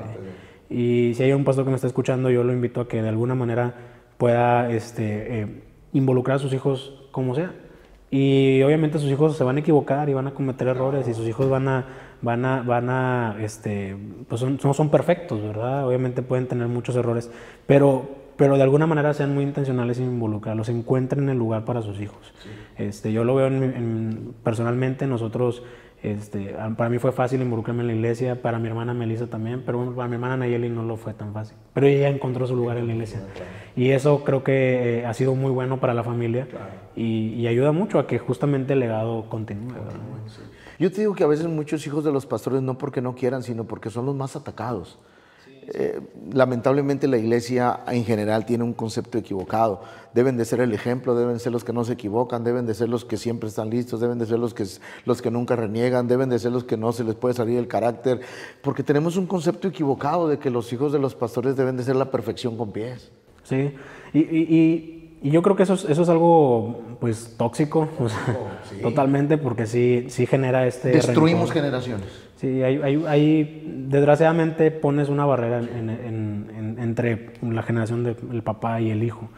Y 0.70 1.14
si 1.14 1.24
hay 1.24 1.32
un 1.32 1.46
pastor 1.46 1.64
que 1.64 1.70
me 1.70 1.76
está 1.76 1.88
escuchando, 1.88 2.30
yo 2.30 2.44
lo 2.44 2.52
invito 2.52 2.82
a 2.82 2.88
que 2.90 3.02
de 3.02 3.08
alguna 3.08 3.36
manera 3.36 3.76
pueda 4.18 4.70
este, 4.70 5.48
involucrar 5.94 6.38
a 6.38 6.40
sus 6.40 6.54
hijos 6.54 7.08
como 7.12 7.36
sea. 7.36 7.54
Y 8.12 8.62
obviamente 8.64 9.00
sus 9.00 9.10
hijos 9.12 9.38
se 9.38 9.44
van 9.44 9.58
a 9.58 9.60
equivocar 9.62 10.10
y 10.10 10.14
van 10.14 10.28
a 10.28 10.34
cometer 10.34 10.68
errores 10.68 11.08
y 11.08 11.14
sus 11.14 11.28
hijos 11.28 11.50
van 11.50 11.68
a, 11.68 11.86
van 12.22 12.46
a, 12.46 12.62
van 12.62 12.90
a, 12.90 13.38
este, 13.42 13.96
pues 14.28 14.42
no 14.42 14.74
son 14.74 14.90
perfectos, 14.90 15.42
¿verdad? 15.42 15.88
Obviamente 15.88 16.22
pueden 16.22 16.48
tener 16.48 16.68
muchos 16.68 16.96
errores, 16.96 17.32
pero, 17.68 18.10
pero 18.38 18.58
de 18.58 18.64
alguna 18.64 18.88
manera 18.88 19.14
sean 19.14 19.34
muy 19.34 19.44
intencionales 19.44 20.00
en 20.00 20.06
involucrarlos, 20.06 20.70
encuentren 20.70 21.30
el 21.30 21.38
lugar 21.38 21.66
para 21.66 21.82
sus 21.82 22.00
hijos. 22.00 22.34
Este, 22.78 23.12
yo 23.12 23.24
lo 23.24 23.36
veo 23.36 23.50
personalmente, 24.44 25.08
nosotros 25.08 25.64
este, 26.06 26.54
para 26.78 26.88
mí 26.88 27.00
fue 27.00 27.12
fácil 27.12 27.42
involucrarme 27.42 27.82
en 27.82 27.88
la 27.88 27.94
iglesia, 27.94 28.40
para 28.40 28.60
mi 28.60 28.68
hermana 28.68 28.94
Melissa 28.94 29.26
también, 29.26 29.64
pero 29.66 29.96
para 29.96 30.08
mi 30.08 30.16
hermana 30.16 30.38
Nayeli 30.38 30.70
no 30.70 30.84
lo 30.84 30.98
fue 30.98 31.16
tan 31.16 31.34
fácil. 31.34 31.58
Pero 31.74 31.88
ella 31.88 32.10
encontró 32.10 32.46
su 32.46 32.56
lugar 32.56 32.78
en 32.78 32.86
la 32.86 32.94
iglesia. 32.94 33.22
Y 33.76 33.90
eso 33.90 34.24
creo 34.24 34.44
que 34.44 35.00
eh, 35.00 35.06
ha 35.08 35.14
sido 35.16 35.34
muy 35.34 35.50
bueno 35.50 35.80
para 35.80 35.96
la 35.96 36.04
familia 36.04 36.48
y, 36.96 37.48
ayuda 37.48 37.72
mucho 37.72 37.98
a 37.98 38.06
que 38.06 38.20
justamente 38.20 38.74
el 38.74 38.82
legado 38.82 39.30
continúe. 39.30 39.74
Yo 40.80 40.92
te 40.92 41.02
digo 41.02 41.14
que 41.14 41.24
a 41.24 41.28
veces 41.28 41.48
muchos 41.48 41.86
hijos 41.88 42.04
de 42.04 42.12
los 42.12 42.26
pastores 42.26 42.62
no 42.62 42.78
porque 42.78 43.02
no 43.02 43.16
quieran, 43.16 43.44
sino 43.44 43.66
porque 43.66 43.90
son 43.90 44.06
los 44.06 44.16
más 44.16 44.36
atacados. 44.36 45.00
Eh, 45.68 46.00
lamentablemente 46.32 47.08
la 47.08 47.18
iglesia 47.18 47.80
en 47.88 48.06
general 48.06 48.46
tiene 48.46 48.64
un 48.64 48.74
concepto 48.74 49.18
equivocado. 49.18 49.82
Deben 50.14 50.38
de 50.38 50.46
ser 50.46 50.60
el 50.60 50.74
ejemplo, 50.74 51.16
deben 51.16 51.40
ser 51.40 51.52
los 51.52 51.64
que 51.64 51.74
no 51.74 51.84
se 51.84 51.94
equivocan, 51.94 52.44
deben 52.44 52.68
de 52.68 52.76
ser 52.76 52.88
los 52.88 53.04
que 53.04 53.18
siempre 53.18 53.50
están 53.50 53.72
listos, 53.72 54.00
deben 54.00 54.20
de 54.20 54.28
ser 54.28 54.38
los 54.38 54.54
que, 54.54 54.66
los 55.06 55.22
que 55.24 55.32
nunca 55.32 55.56
reniegan, 55.56 56.08
deben 56.08 56.30
de 56.30 56.38
ser 56.38 56.52
los 56.52 56.66
que 56.66 56.78
no 56.78 56.92
se 56.92 57.04
les 57.04 57.16
puede 57.16 57.34
salir 57.34 57.58
el 57.58 57.68
carácter, 57.68 58.22
porque 58.62 58.84
tenemos 58.84 59.18
un 59.18 59.26
concepto 59.26 59.68
equivocado 59.68 60.28
de 60.28 60.38
que 60.38 60.52
los 60.52 60.72
hijos 60.72 60.94
de 60.94 61.00
los 61.00 61.16
pastores 61.16 61.56
deben 61.56 61.78
de 61.78 61.84
ser 61.84 61.96
la 61.96 62.12
perfección 62.12 62.58
con 62.58 62.72
pies. 62.72 63.12
Sí, 63.44 63.74
y, 64.14 64.95
yo 65.32 65.42
creo 65.42 65.56
que 65.56 65.64
eso 65.64 65.74
es, 65.74 65.86
eso 65.86 66.04
es 66.04 66.10
algo 66.10 66.82
pues 67.00 67.36
tóxico, 67.38 67.90
totalmente, 68.82 69.38
porque 69.38 69.66
sí, 69.66 70.06
sí 70.10 70.26
genera 70.26 70.68
este... 70.68 70.90
Destruimos 70.90 71.52
generaciones. 71.52 72.08
Sí, 72.36 72.62
hay, 72.62 73.86
desgraciadamente 73.88 74.70
pones 74.72 75.10
una 75.10 75.26
barrera 75.26 75.62
entre 75.62 77.34
la 77.42 77.64
generación 77.64 78.04
del 78.04 78.44
papá 78.44 78.82
y 78.82 78.92
el 78.92 79.04
hijo. 79.04 79.30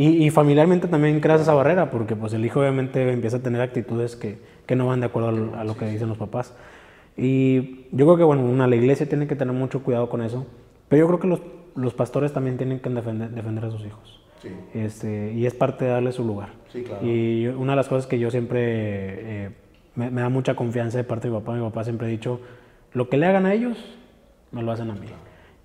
Y, 0.00 0.30
familiarmente 0.30 0.86
también 0.86 1.18
creas 1.18 1.40
esa 1.40 1.54
barrera, 1.54 1.90
porque 1.90 2.14
pues 2.14 2.32
el 2.32 2.44
hijo 2.44 2.60
obviamente 2.60 3.12
empieza 3.12 3.38
a 3.38 3.40
tener 3.40 3.60
actitudes 3.60 4.14
que, 4.14 4.38
no 4.76 4.86
van 4.86 5.00
de 5.00 5.06
acuerdo 5.06 5.56
a 5.56 5.64
lo 5.64 5.76
que 5.76 5.86
dicen 5.86 6.08
los 6.08 6.18
papás. 6.18 6.54
Y 7.16 7.86
yo 7.90 8.06
creo 8.06 8.16
que, 8.16 8.22
bueno, 8.22 8.44
una, 8.44 8.68
la 8.68 8.76
iglesia 8.76 9.08
tiene 9.08 9.26
que 9.26 9.34
tener 9.34 9.52
mucho 9.52 9.82
cuidado 9.82 10.08
con 10.08 10.22
eso, 10.22 10.46
pero 10.88 11.00
yo 11.00 11.06
creo 11.08 11.18
que 11.18 11.40
los, 11.74 11.94
pastores 11.94 12.32
también 12.32 12.56
tienen 12.56 12.78
que 12.78 12.88
defender, 12.90 13.30
defender 13.30 13.64
a 13.64 13.70
sus 13.72 13.84
hijos. 13.84 14.17
Este, 14.74 15.32
y 15.32 15.46
es 15.46 15.54
parte 15.54 15.84
de 15.84 15.90
darle 15.90 16.12
su 16.12 16.24
lugar. 16.24 16.50
Y 17.02 17.46
una 17.46 17.72
de 17.72 17.76
las 17.76 17.88
cosas 17.88 18.06
que 18.06 18.18
yo 18.18 18.30
siempre... 18.30 19.46
Eh, 19.46 19.50
me, 19.98 20.10
da 20.10 20.28
mucha 20.28 20.54
confianza 20.54 20.96
de 20.98 21.04
parte 21.04 21.28
de 21.28 21.34
mi 21.34 21.40
papá. 21.40 21.54
Mi 21.54 21.62
papá 21.62 21.84
siempre 21.84 22.06
ha 22.06 22.10
dicho, 22.10 22.40
lo 22.92 23.08
que 23.08 23.16
le 23.16 23.26
hagan 23.26 23.46
a 23.46 23.54
ellos, 23.54 23.76
me 24.52 24.62
lo 24.62 24.72
hacen 24.72 24.90
a 24.90 24.94
mí. 24.94 25.08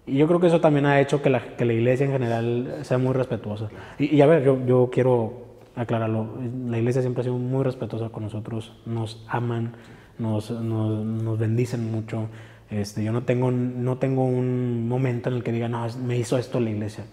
Y 0.06 0.18
yo 0.18 0.28
creo 0.28 0.40
que 0.40 0.48
eso 0.48 0.60
también 0.60 0.86
ha 0.86 1.00
hecho 1.00 1.22
que 1.22 1.30
la, 1.30 1.56
que 1.56 1.66
la 1.66 1.74
iglesia 1.74 2.06
en 2.06 2.12
general 2.12 2.80
sea 2.82 2.98
muy 2.98 3.14
respetuosa. 3.14 3.70
Y, 4.00 4.20
a 4.22 4.26
ver, 4.26 4.44
yo, 4.44 4.66
yo 4.66 4.90
quiero 4.91 5.44
aclararlo, 5.76 6.28
la 6.68 6.78
iglesia 6.78 7.02
siempre 7.02 7.22
ha 7.22 7.24
sido 7.24 7.38
muy 7.38 7.64
respetuosa 7.64 8.10
con 8.10 8.24
nosotros, 8.24 8.76
nos 8.86 9.26
aman, 9.28 9.74
nos, 10.20 10.52
nos, 10.52 11.06
nos 11.06 11.40
bendicen 11.40 11.90
mucho. 11.91 12.28
Este, 12.70 13.04
yo 13.04 13.12
no 13.12 13.24
tengo, 13.24 13.52
no 13.52 13.98
tengo 13.98 14.26
un 14.26 14.88
momento 14.88 15.30
en 15.30 15.36
el 15.36 15.44
que 15.44 15.52
diga, 15.52 15.70
no, 15.70 15.86
me 16.06 16.18
hizo 16.18 16.38
esto 16.38 16.60
la 16.60 16.72
iglesia. 16.72 17.06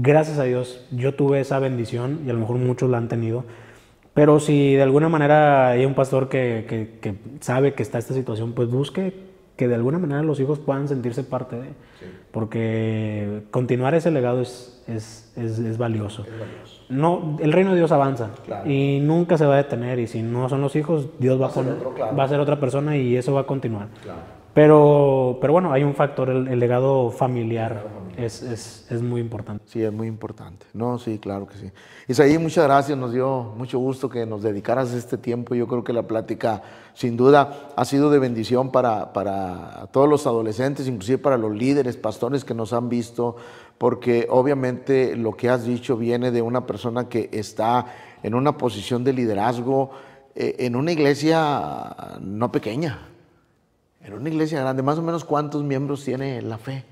Gracias 0.00 0.38
a 0.38 0.44
Dios, 0.44 0.86
yo 0.90 1.14
tuve 1.14 1.40
esa 1.40 1.58
bendición 1.58 2.20
y 2.26 2.30
a 2.30 2.32
lo 2.32 2.40
mejor 2.40 2.56
muchos 2.56 2.90
la 2.90 2.98
han 2.98 3.08
tenido 3.08 3.44
pero 4.16 4.40
si 4.40 4.74
de 4.74 4.82
alguna 4.82 5.10
manera 5.10 5.68
hay 5.68 5.84
un 5.84 5.92
pastor 5.92 6.30
que, 6.30 6.64
que, 7.02 7.16
sabe 7.40 7.74
que 7.74 7.82
está 7.82 7.98
esta 7.98 8.14
situación, 8.14 8.54
pues 8.54 8.70
busque 8.70 9.12
que 9.58 9.68
de 9.68 9.74
alguna 9.74 9.98
manera 9.98 10.22
los 10.22 10.40
hijos 10.40 10.58
puedan 10.58 10.88
sentirse 10.88 11.22
parte 11.22 11.56
de. 11.56 11.68
Porque 12.30 13.42
continuar 13.50 13.94
ese 13.94 14.10
legado 14.10 14.40
es, 14.40 14.82
es, 14.86 15.36
es, 15.36 15.76
valioso. 15.76 16.24
No, 16.88 17.36
el 17.42 17.52
reino 17.52 17.72
de 17.72 17.76
Dios 17.76 17.92
avanza 17.92 18.30
y 18.64 19.00
nunca 19.02 19.36
se 19.36 19.44
va 19.44 19.52
a 19.52 19.58
detener. 19.58 19.98
Y 19.98 20.06
si 20.06 20.22
no 20.22 20.48
son 20.48 20.62
los 20.62 20.74
hijos, 20.76 21.10
Dios 21.18 21.38
va, 21.38 21.48
a, 21.48 21.50
poner, 21.50 21.74
va 22.18 22.24
a 22.24 22.28
ser 22.28 22.40
otra 22.40 22.58
persona 22.58 22.96
y 22.96 23.16
eso 23.16 23.34
va 23.34 23.42
a 23.42 23.46
continuar. 23.46 23.88
Pero, 24.54 25.36
pero 25.42 25.52
bueno, 25.52 25.74
hay 25.74 25.84
un 25.84 25.94
factor, 25.94 26.30
el, 26.30 26.58
legado 26.58 27.10
familiar 27.10 27.82
es, 28.16 28.42
es, 28.42 28.86
es, 28.90 29.02
muy 29.02 29.20
importante. 29.20 29.64
Sí, 29.68 29.82
es 29.82 29.92
muy 29.92 30.08
importante. 30.08 30.66
No, 30.72 30.98
sí, 30.98 31.18
claro 31.18 31.46
que 31.46 31.56
sí. 31.58 31.70
Isaí, 32.08 32.38
muchas 32.38 32.64
gracias, 32.64 32.96
nos 32.96 33.12
dio 33.12 33.54
mucho 33.56 33.78
gusto 33.78 34.08
que 34.08 34.26
nos 34.26 34.42
dedicaras 34.42 34.92
este 34.92 35.18
tiempo. 35.18 35.54
Yo 35.54 35.66
creo 35.66 35.84
que 35.84 35.92
la 35.92 36.02
plática, 36.06 36.62
sin 36.94 37.16
duda, 37.16 37.70
ha 37.76 37.84
sido 37.84 38.10
de 38.10 38.18
bendición 38.18 38.70
para, 38.72 39.12
para 39.12 39.88
todos 39.92 40.08
los 40.08 40.26
adolescentes, 40.26 40.88
inclusive 40.88 41.18
para 41.18 41.36
los 41.36 41.54
líderes, 41.54 41.96
pastores 41.96 42.44
que 42.44 42.54
nos 42.54 42.72
han 42.72 42.88
visto, 42.88 43.36
porque 43.78 44.26
obviamente 44.30 45.16
lo 45.16 45.36
que 45.36 45.48
has 45.48 45.64
dicho 45.64 45.96
viene 45.96 46.30
de 46.30 46.42
una 46.42 46.66
persona 46.66 47.08
que 47.08 47.28
está 47.32 47.86
en 48.22 48.34
una 48.34 48.56
posición 48.56 49.04
de 49.04 49.12
liderazgo 49.12 49.90
eh, 50.34 50.56
en 50.60 50.76
una 50.76 50.92
iglesia 50.92 52.18
no 52.20 52.50
pequeña 52.50 53.12
en 54.06 54.14
una 54.14 54.28
iglesia 54.28 54.60
grande, 54.60 54.82
más 54.84 54.98
o 54.98 55.02
menos 55.02 55.24
cuántos 55.24 55.64
miembros 55.64 56.04
tiene 56.04 56.40
la 56.40 56.58
fe. 56.58 56.84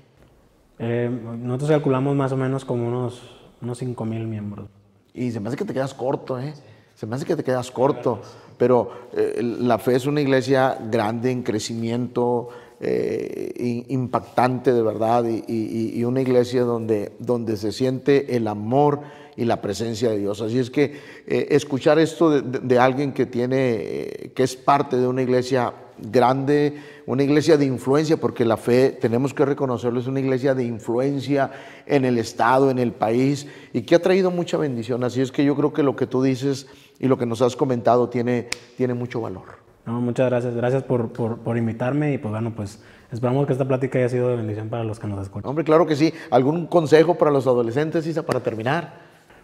Eh, 0.79 1.09
nosotros 1.09 1.69
calculamos 1.69 2.15
más 2.15 2.31
o 2.31 2.37
menos 2.37 2.65
como 2.65 2.87
unos, 2.87 3.21
unos 3.61 3.77
5 3.77 4.05
mil 4.05 4.27
miembros. 4.27 4.67
Y 5.13 5.31
se 5.31 5.39
me 5.39 5.47
hace 5.47 5.57
que 5.57 5.65
te 5.65 5.73
quedas 5.73 5.93
corto, 5.93 6.39
¿eh? 6.39 6.53
Se 6.95 7.05
me 7.05 7.15
hace 7.15 7.25
que 7.25 7.35
te 7.35 7.43
quedas 7.43 7.71
corto. 7.71 8.21
Pero 8.57 8.91
eh, 9.13 9.41
la 9.41 9.77
fe 9.79 9.95
es 9.95 10.05
una 10.05 10.21
iglesia 10.21 10.77
grande 10.89 11.31
en 11.31 11.43
crecimiento, 11.43 12.49
eh, 12.79 13.83
impactante 13.89 14.73
de 14.73 14.81
verdad, 14.81 15.25
y, 15.25 16.03
una 16.03 16.21
iglesia 16.21 16.63
donde, 16.63 17.13
donde 17.19 17.57
se 17.57 17.71
siente 17.71 18.35
el 18.35 18.47
amor 18.47 19.01
y 19.35 19.43
la 19.43 19.61
presencia 19.61 20.09
de 20.09 20.19
Dios. 20.19 20.41
Así 20.41 20.57
es 20.57 20.69
que 20.69 20.97
escuchar 21.27 21.99
esto 21.99 22.41
de, 22.41 22.79
alguien 22.79 23.11
que 23.11 23.25
tiene, 23.25 24.31
que 24.33 24.43
es 24.43 24.55
parte 24.55 24.95
de 24.97 25.07
una 25.07 25.21
iglesia 25.21 25.73
grande, 25.97 26.77
una 27.05 27.23
iglesia 27.23 27.57
de 27.57 27.65
influencia, 27.65 28.17
porque 28.17 28.45
la 28.45 28.57
fe, 28.57 28.89
tenemos 28.89 29.33
que 29.33 29.45
reconocerlo, 29.45 29.99
es 29.99 30.07
una 30.07 30.19
iglesia 30.19 30.55
de 30.55 30.63
influencia 30.63 31.51
en 31.85 32.05
el 32.05 32.17
Estado, 32.17 32.71
en 32.71 32.79
el 32.79 32.91
país, 32.91 33.47
y 33.73 33.83
que 33.83 33.95
ha 33.95 34.01
traído 34.01 34.31
mucha 34.31 34.57
bendición. 34.57 35.03
Así 35.03 35.21
es 35.21 35.31
que 35.31 35.45
yo 35.45 35.55
creo 35.55 35.73
que 35.73 35.83
lo 35.83 35.95
que 35.95 36.07
tú 36.07 36.23
dices 36.23 36.67
y 36.99 37.07
lo 37.07 37.17
que 37.17 37.25
nos 37.25 37.41
has 37.41 37.55
comentado 37.55 38.09
tiene, 38.09 38.47
tiene 38.77 38.93
mucho 38.93 39.21
valor. 39.21 39.65
No, 39.85 40.01
muchas 40.01 40.29
gracias, 40.29 40.55
gracias 40.55 40.83
por, 40.83 41.09
por, 41.11 41.57
invitarme 41.57 42.13
y 42.13 42.17
pues 42.17 42.31
bueno, 42.31 42.53
pues 42.55 42.81
esperamos 43.11 43.45
que 43.45 43.53
esta 43.53 43.67
plática 43.67 43.99
haya 43.99 44.09
sido 44.09 44.29
de 44.29 44.35
bendición 44.35 44.69
para 44.69 44.83
los 44.83 44.99
que 44.99 45.05
nos 45.05 45.21
escuchan. 45.21 45.47
Hombre, 45.47 45.63
claro 45.63 45.85
que 45.85 45.95
sí. 45.95 46.11
¿Algún 46.31 46.65
consejo 46.65 47.15
para 47.15 47.29
los 47.29 47.45
adolescentes, 47.45 48.07
Isa, 48.07 48.23
para 48.23 48.39
terminar? 48.39 48.95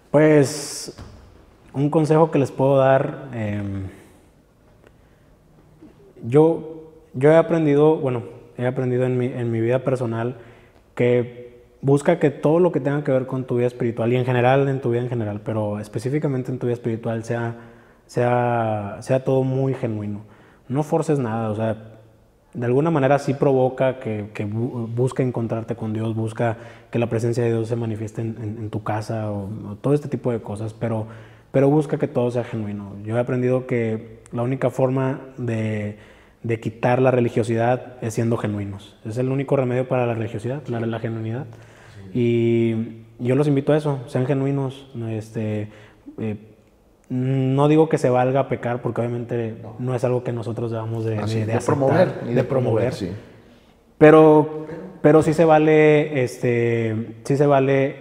Pues 0.09 0.95
un 1.73 1.91
consejo 1.91 2.31
que 2.31 2.39
les 2.39 2.51
puedo 2.51 2.77
dar, 2.77 3.29
em, 3.33 3.87
yo, 6.23 6.80
yo 7.13 7.31
he 7.31 7.35
aprendido, 7.35 7.97
bueno, 7.97 8.23
he 8.57 8.65
aprendido 8.65 9.05
en 9.05 9.17
mi, 9.17 9.25
en 9.27 9.51
mi 9.51 9.61
vida 9.61 9.83
personal 9.83 10.37
que 10.95 11.61
busca 11.81 12.19
que 12.19 12.29
todo 12.29 12.59
lo 12.59 12.71
que 12.71 12.79
tenga 12.79 13.03
que 13.03 13.11
ver 13.11 13.25
con 13.25 13.45
tu 13.45 13.57
vida 13.57 13.67
espiritual 13.67 14.13
y 14.13 14.17
en 14.17 14.25
general 14.25 14.67
en 14.67 14.81
tu 14.81 14.91
vida 14.91 15.01
en 15.01 15.09
general, 15.09 15.41
pero 15.43 15.79
específicamente 15.79 16.51
en 16.51 16.59
tu 16.59 16.67
vida 16.67 16.75
espiritual 16.75 17.23
sea, 17.23 17.55
sea, 18.05 18.97
sea 19.01 19.23
todo 19.23 19.43
muy 19.43 19.73
genuino 19.73 20.21
no 20.71 20.83
forces 20.83 21.19
nada, 21.19 21.49
o 21.49 21.55
sea, 21.55 21.75
de 22.53 22.65
alguna 22.65 22.91
manera 22.91 23.19
sí 23.19 23.33
provoca 23.33 23.99
que, 23.99 24.29
que 24.33 24.45
busca 24.45 25.21
encontrarte 25.21 25.75
con 25.75 25.91
Dios, 25.91 26.15
busca 26.15 26.57
que 26.89 26.97
la 26.97 27.07
presencia 27.07 27.43
de 27.43 27.49
Dios 27.49 27.67
se 27.67 27.75
manifieste 27.75 28.21
en, 28.21 28.69
tu 28.69 28.81
casa 28.81 29.31
o, 29.31 29.49
todo 29.81 29.93
este 29.93 30.07
tipo 30.07 30.31
de 30.31 30.41
cosas, 30.41 30.73
pero, 30.73 31.07
pero 31.51 31.69
busca 31.69 31.97
que 31.97 32.07
todo 32.07 32.31
sea 32.31 32.45
genuino. 32.45 32.95
Yo 33.03 33.17
he 33.17 33.19
aprendido 33.19 33.67
que 33.67 34.21
la 34.31 34.43
única 34.43 34.69
forma 34.69 35.19
de, 35.37 35.97
de 36.43 36.59
quitar 36.59 37.01
la 37.01 37.11
religiosidad 37.11 37.97
es 38.01 38.13
siendo 38.13 38.37
genuinos. 38.37 38.97
Es 39.05 39.17
el 39.17 39.29
único 39.29 39.55
remedio 39.55 39.87
para 39.87 40.05
la 40.05 40.13
religiosidad, 40.13 40.65
la, 40.67 40.79
la 40.79 40.99
genuinidad. 40.99 41.45
Y 42.13 43.03
yo 43.19 43.35
los 43.35 43.47
invito 43.47 43.73
a 43.73 43.77
eso, 43.77 43.99
sean 44.07 44.25
genuinos, 44.25 44.87
este, 45.09 45.69
eh, 46.17 46.37
no 47.09 47.67
digo 47.67 47.89
que 47.89 47.97
se 47.97 48.09
valga 48.09 48.41
a 48.41 48.47
pecar, 48.47 48.81
porque 48.81 49.01
obviamente 49.01 49.55
no, 49.79 49.93
es 49.95 50.03
algo 50.03 50.23
que 50.23 50.31
nosotros 50.31 50.71
debamos 50.71 51.05
de, 51.05 51.15
de, 51.15 51.59
promover. 51.59 52.21
de, 52.23 52.43
promover. 52.43 52.93
sí. 52.93 53.11
Pero, 53.97 54.65
pero 55.01 55.21
sí 55.21 55.33
se 55.33 55.45
vale, 55.45 56.23
este, 56.23 57.17
sí 57.23 57.37
se 57.37 57.45
vale, 57.45 57.95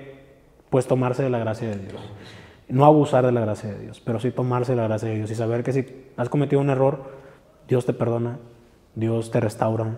pues 0.71 0.87
tomarse 0.87 1.23
de 1.23 1.31
la 1.31 1.39
gracia 1.39 1.69
de 1.69 1.77
Dios. 1.77 2.01
No 2.69 2.87
abusar 2.87 3.27
de 3.27 3.33
la 3.33 3.41
gracia 3.41 3.71
de 3.71 3.81
Dios, 3.81 4.01
pero 4.01 4.21
sí 4.21 4.31
tomarse 4.31 4.73
de 4.73 4.77
la 4.77 4.89
gracia 4.89 5.09
de 5.09 5.17
Dios 5.17 5.31
y 5.31 5.35
saber 5.35 5.63
que 5.63 5.73
si 5.73 5.85
has 6.17 6.29
cometido 6.29 6.61
un 6.61 6.71
error, 6.71 7.20
Dios 7.71 7.87
te 7.87 7.93
perdona, 7.93 8.41
Dios 8.97 9.31
te 9.31 9.39
restaura. 9.39 9.97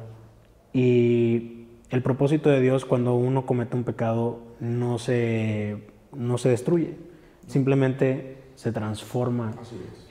Y 0.75 1.69
el 1.89 2.03
propósito 2.03 2.51
de 2.51 2.61
Dios 2.61 2.85
cuando 2.85 3.15
uno 3.15 3.47
comete 3.47 3.75
un 3.75 3.85
pecado 3.85 4.41
no 4.61 4.99
se, 4.99 5.83
no 6.15 6.37
se 6.37 6.51
destruye, 6.51 6.99
simplemente 7.47 8.43
se 8.57 8.73
transforma 8.73 9.53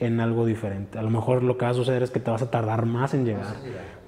en 0.00 0.18
algo 0.18 0.44
diferente. 0.44 0.98
A 0.98 1.02
lo 1.02 1.10
mejor 1.10 1.44
lo 1.44 1.56
que 1.56 1.64
va 1.64 1.70
a 1.70 1.74
suceder 1.74 2.02
es 2.02 2.10
que 2.10 2.18
te 2.18 2.32
vas 2.32 2.42
a 2.42 2.50
tardar 2.50 2.84
más 2.84 3.14
en 3.14 3.24
llegar. 3.24 3.54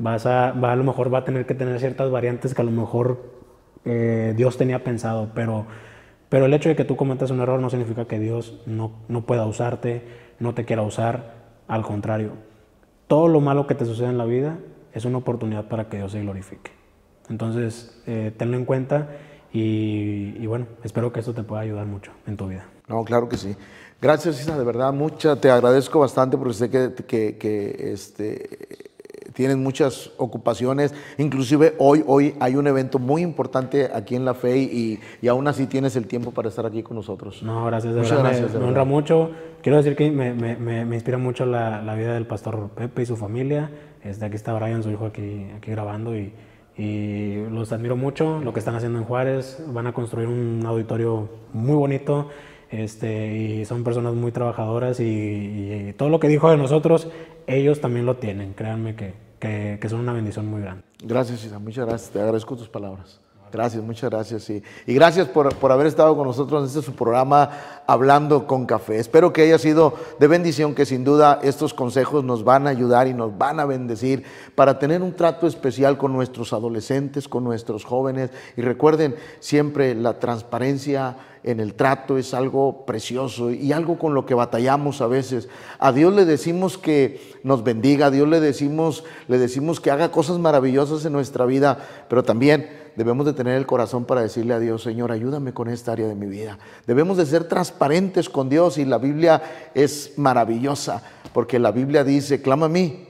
Vas 0.00 0.26
a, 0.26 0.50
va, 0.50 0.72
a 0.72 0.76
lo 0.76 0.82
mejor 0.82 1.14
va 1.14 1.18
a 1.18 1.24
tener 1.24 1.46
que 1.46 1.54
tener 1.54 1.78
ciertas 1.78 2.10
variantes 2.10 2.54
que 2.54 2.60
a 2.60 2.64
lo 2.64 2.72
mejor 2.72 3.22
eh, 3.84 4.34
Dios 4.36 4.56
tenía 4.56 4.82
pensado, 4.82 5.30
pero, 5.32 5.66
pero 6.28 6.46
el 6.46 6.54
hecho 6.54 6.70
de 6.70 6.74
que 6.74 6.84
tú 6.84 6.96
cometas 6.96 7.30
un 7.30 7.38
error 7.38 7.60
no 7.60 7.70
significa 7.70 8.06
que 8.06 8.18
Dios 8.18 8.60
no, 8.66 8.90
no 9.06 9.24
pueda 9.26 9.46
usarte, 9.46 10.02
no 10.40 10.54
te 10.54 10.64
quiera 10.64 10.82
usar. 10.82 11.44
Al 11.68 11.82
contrario, 11.82 12.32
todo 13.06 13.28
lo 13.28 13.40
malo 13.40 13.66
que 13.66 13.74
te 13.74 13.84
sucede 13.84 14.08
en 14.08 14.18
la 14.18 14.24
vida 14.24 14.58
es 14.92 15.04
una 15.04 15.18
oportunidad 15.18 15.68
para 15.68 15.88
que 15.88 15.98
Dios 15.98 16.12
se 16.12 16.20
glorifique. 16.20 16.70
Entonces, 17.28 18.00
eh, 18.06 18.32
tenlo 18.36 18.56
en 18.56 18.64
cuenta 18.64 19.08
y, 19.52 20.44
bueno, 20.46 20.66
espero 20.82 21.12
que 21.12 21.20
esto 21.20 21.32
te 21.32 21.42
pueda 21.42 21.62
ayudar 21.62 21.86
mucho 21.86 22.12
en 22.26 22.36
tu 22.36 22.48
vida. 22.48 22.66
No, 22.88 23.04
claro 23.04 23.28
que 23.28 23.36
sí. 23.36 23.56
Gracias, 24.02 24.40
Isa, 24.40 24.58
de 24.58 24.64
verdad, 24.64 24.92
mucha, 24.92 25.40
te 25.40 25.50
agradezco 25.50 26.00
bastante 26.00 26.36
porque 26.36 26.54
sé 26.54 26.70
que, 26.70 26.92
que, 27.06 27.38
que 27.38 27.92
este, 27.92 28.93
tienen 29.34 29.62
muchas 29.62 30.12
ocupaciones. 30.16 30.94
Inclusive 31.18 31.74
hoy, 31.78 32.02
hoy 32.06 32.34
hay 32.40 32.56
un 32.56 32.66
evento 32.66 32.98
muy 32.98 33.20
importante 33.20 33.90
aquí 33.92 34.16
en 34.16 34.24
La 34.24 34.32
Fe 34.34 34.56
y, 34.56 35.00
y 35.20 35.28
aún 35.28 35.46
así 35.46 35.66
tienes 35.66 35.96
el 35.96 36.06
tiempo 36.06 36.30
para 36.30 36.48
estar 36.48 36.64
aquí 36.64 36.82
con 36.82 36.96
nosotros. 36.96 37.42
No, 37.42 37.66
gracias. 37.66 37.94
De 37.94 38.00
Muchas 38.00 38.16
verdad, 38.16 38.38
gracias. 38.38 38.60
Me, 38.60 38.66
honra 38.66 38.84
mucho. 38.84 39.32
Quiero 39.60 39.76
decir 39.76 39.96
que 39.96 40.10
me, 40.10 40.32
me, 40.32 40.56
me 40.84 40.94
inspira 40.94 41.18
mucho 41.18 41.44
la, 41.44 41.82
la, 41.82 41.94
vida 41.94 42.14
del 42.14 42.26
pastor 42.26 42.70
Pepe 42.74 43.02
y 43.02 43.06
su 43.06 43.16
familia. 43.16 43.70
Este, 44.02 44.24
aquí 44.24 44.36
está 44.36 44.54
Brian, 44.54 44.82
su 44.82 44.90
hijo, 44.90 45.06
aquí, 45.06 45.46
aquí 45.56 45.70
grabando 45.70 46.16
y, 46.16 46.32
y 46.76 47.44
los 47.50 47.72
admiro 47.72 47.96
mucho. 47.96 48.40
Lo 48.42 48.52
que 48.52 48.60
están 48.60 48.76
haciendo 48.76 48.98
en 48.98 49.04
Juárez. 49.04 49.62
Van 49.68 49.86
a 49.86 49.92
construir 49.92 50.28
un 50.28 50.62
auditorio 50.64 51.28
muy 51.52 51.74
bonito. 51.74 52.28
Este, 52.74 53.32
y 53.36 53.64
son 53.66 53.84
personas 53.84 54.14
muy 54.14 54.32
trabajadoras 54.32 54.98
y, 54.98 55.94
todo 55.96 56.08
lo 56.08 56.18
que 56.18 56.26
dijo 56.26 56.50
de 56.50 56.56
nosotros, 56.56 57.06
ellos 57.46 57.80
también 57.80 58.04
lo 58.04 58.16
tienen, 58.16 58.52
créanme 58.52 58.96
que, 58.96 59.14
que, 59.38 59.88
son 59.88 60.00
una 60.00 60.12
bendición 60.12 60.46
muy 60.46 60.60
grande. 60.60 60.82
Gracias, 61.04 61.44
Isa, 61.44 61.60
muchas 61.60 61.86
gracias, 61.86 62.10
te 62.10 62.18
agradezco 62.18 62.56
tus 62.56 62.68
palabras. 62.68 63.20
Gracias, 63.52 63.84
muchas 63.84 64.10
gracias. 64.10 64.50
Y, 64.50 64.64
y 64.84 64.94
gracias 64.94 65.28
por, 65.28 65.54
por, 65.54 65.70
haber 65.70 65.86
estado 65.86 66.16
con 66.16 66.26
nosotros 66.26 66.62
en 66.62 66.66
este 66.66 66.82
su 66.82 66.96
programa 66.96 67.50
Hablando 67.86 68.48
con 68.48 68.66
Café. 68.66 68.98
Espero 68.98 69.32
que 69.32 69.42
haya 69.42 69.58
sido 69.58 69.94
de 70.18 70.26
bendición, 70.26 70.74
que 70.74 70.84
sin 70.84 71.04
duda 71.04 71.38
estos 71.44 71.72
consejos 71.72 72.24
nos 72.24 72.42
van 72.42 72.66
a 72.66 72.70
ayudar 72.70 73.06
y 73.06 73.14
nos 73.14 73.38
van 73.38 73.60
a 73.60 73.66
bendecir 73.66 74.24
para 74.56 74.80
tener 74.80 75.00
un 75.00 75.14
trato 75.14 75.46
especial 75.46 75.96
con 75.96 76.12
nuestros 76.12 76.52
adolescentes, 76.52 77.28
con 77.28 77.44
nuestros 77.44 77.84
jóvenes. 77.84 78.30
Y 78.56 78.62
recuerden 78.62 79.14
siempre 79.38 79.94
la 79.94 80.18
transparencia 80.18 81.16
en 81.44 81.60
el 81.60 81.74
trato 81.74 82.16
es 82.16 82.32
algo 82.32 82.86
precioso 82.86 83.50
y 83.50 83.72
algo 83.72 83.98
con 83.98 84.14
lo 84.14 84.24
que 84.24 84.34
batallamos 84.34 85.02
a 85.02 85.06
veces. 85.06 85.48
A 85.78 85.92
Dios 85.92 86.14
le 86.14 86.24
decimos 86.24 86.78
que 86.78 87.20
nos 87.42 87.62
bendiga, 87.62 88.06
a 88.06 88.10
Dios 88.10 88.26
le 88.26 88.40
decimos, 88.40 89.04
le 89.28 89.36
decimos 89.38 89.78
que 89.78 89.90
haga 89.90 90.10
cosas 90.10 90.38
maravillosas 90.38 91.04
en 91.04 91.12
nuestra 91.12 91.44
vida, 91.44 91.78
pero 92.08 92.22
también 92.22 92.70
debemos 92.96 93.26
de 93.26 93.34
tener 93.34 93.56
el 93.58 93.66
corazón 93.66 94.06
para 94.06 94.22
decirle 94.22 94.54
a 94.54 94.58
Dios, 94.58 94.82
Señor, 94.82 95.12
ayúdame 95.12 95.52
con 95.52 95.68
esta 95.68 95.92
área 95.92 96.08
de 96.08 96.14
mi 96.14 96.26
vida. 96.26 96.58
Debemos 96.86 97.18
de 97.18 97.26
ser 97.26 97.44
transparentes 97.44 98.30
con 98.30 98.48
Dios 98.48 98.78
y 98.78 98.86
la 98.86 98.96
Biblia 98.96 99.42
es 99.74 100.14
maravillosa 100.16 101.02
porque 101.34 101.58
la 101.58 101.72
Biblia 101.72 102.04
dice, 102.04 102.40
clama 102.40 102.66
a 102.66 102.70
mí 102.70 103.06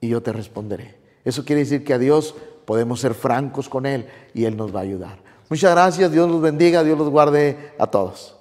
y 0.00 0.08
yo 0.08 0.22
te 0.22 0.32
responderé. 0.32 0.94
Eso 1.24 1.44
quiere 1.44 1.62
decir 1.62 1.82
que 1.82 1.94
a 1.94 1.98
Dios 1.98 2.36
podemos 2.64 3.00
ser 3.00 3.14
francos 3.14 3.68
con 3.68 3.86
Él 3.86 4.06
y 4.34 4.44
Él 4.44 4.56
nos 4.56 4.72
va 4.72 4.80
a 4.80 4.84
ayudar. 4.84 5.25
Muchas 5.48 5.70
gracias, 5.70 6.10
Dios 6.10 6.28
los 6.28 6.40
bendiga, 6.40 6.82
Dios 6.82 6.98
los 6.98 7.08
guarde 7.08 7.72
a 7.78 7.86
todos. 7.86 8.35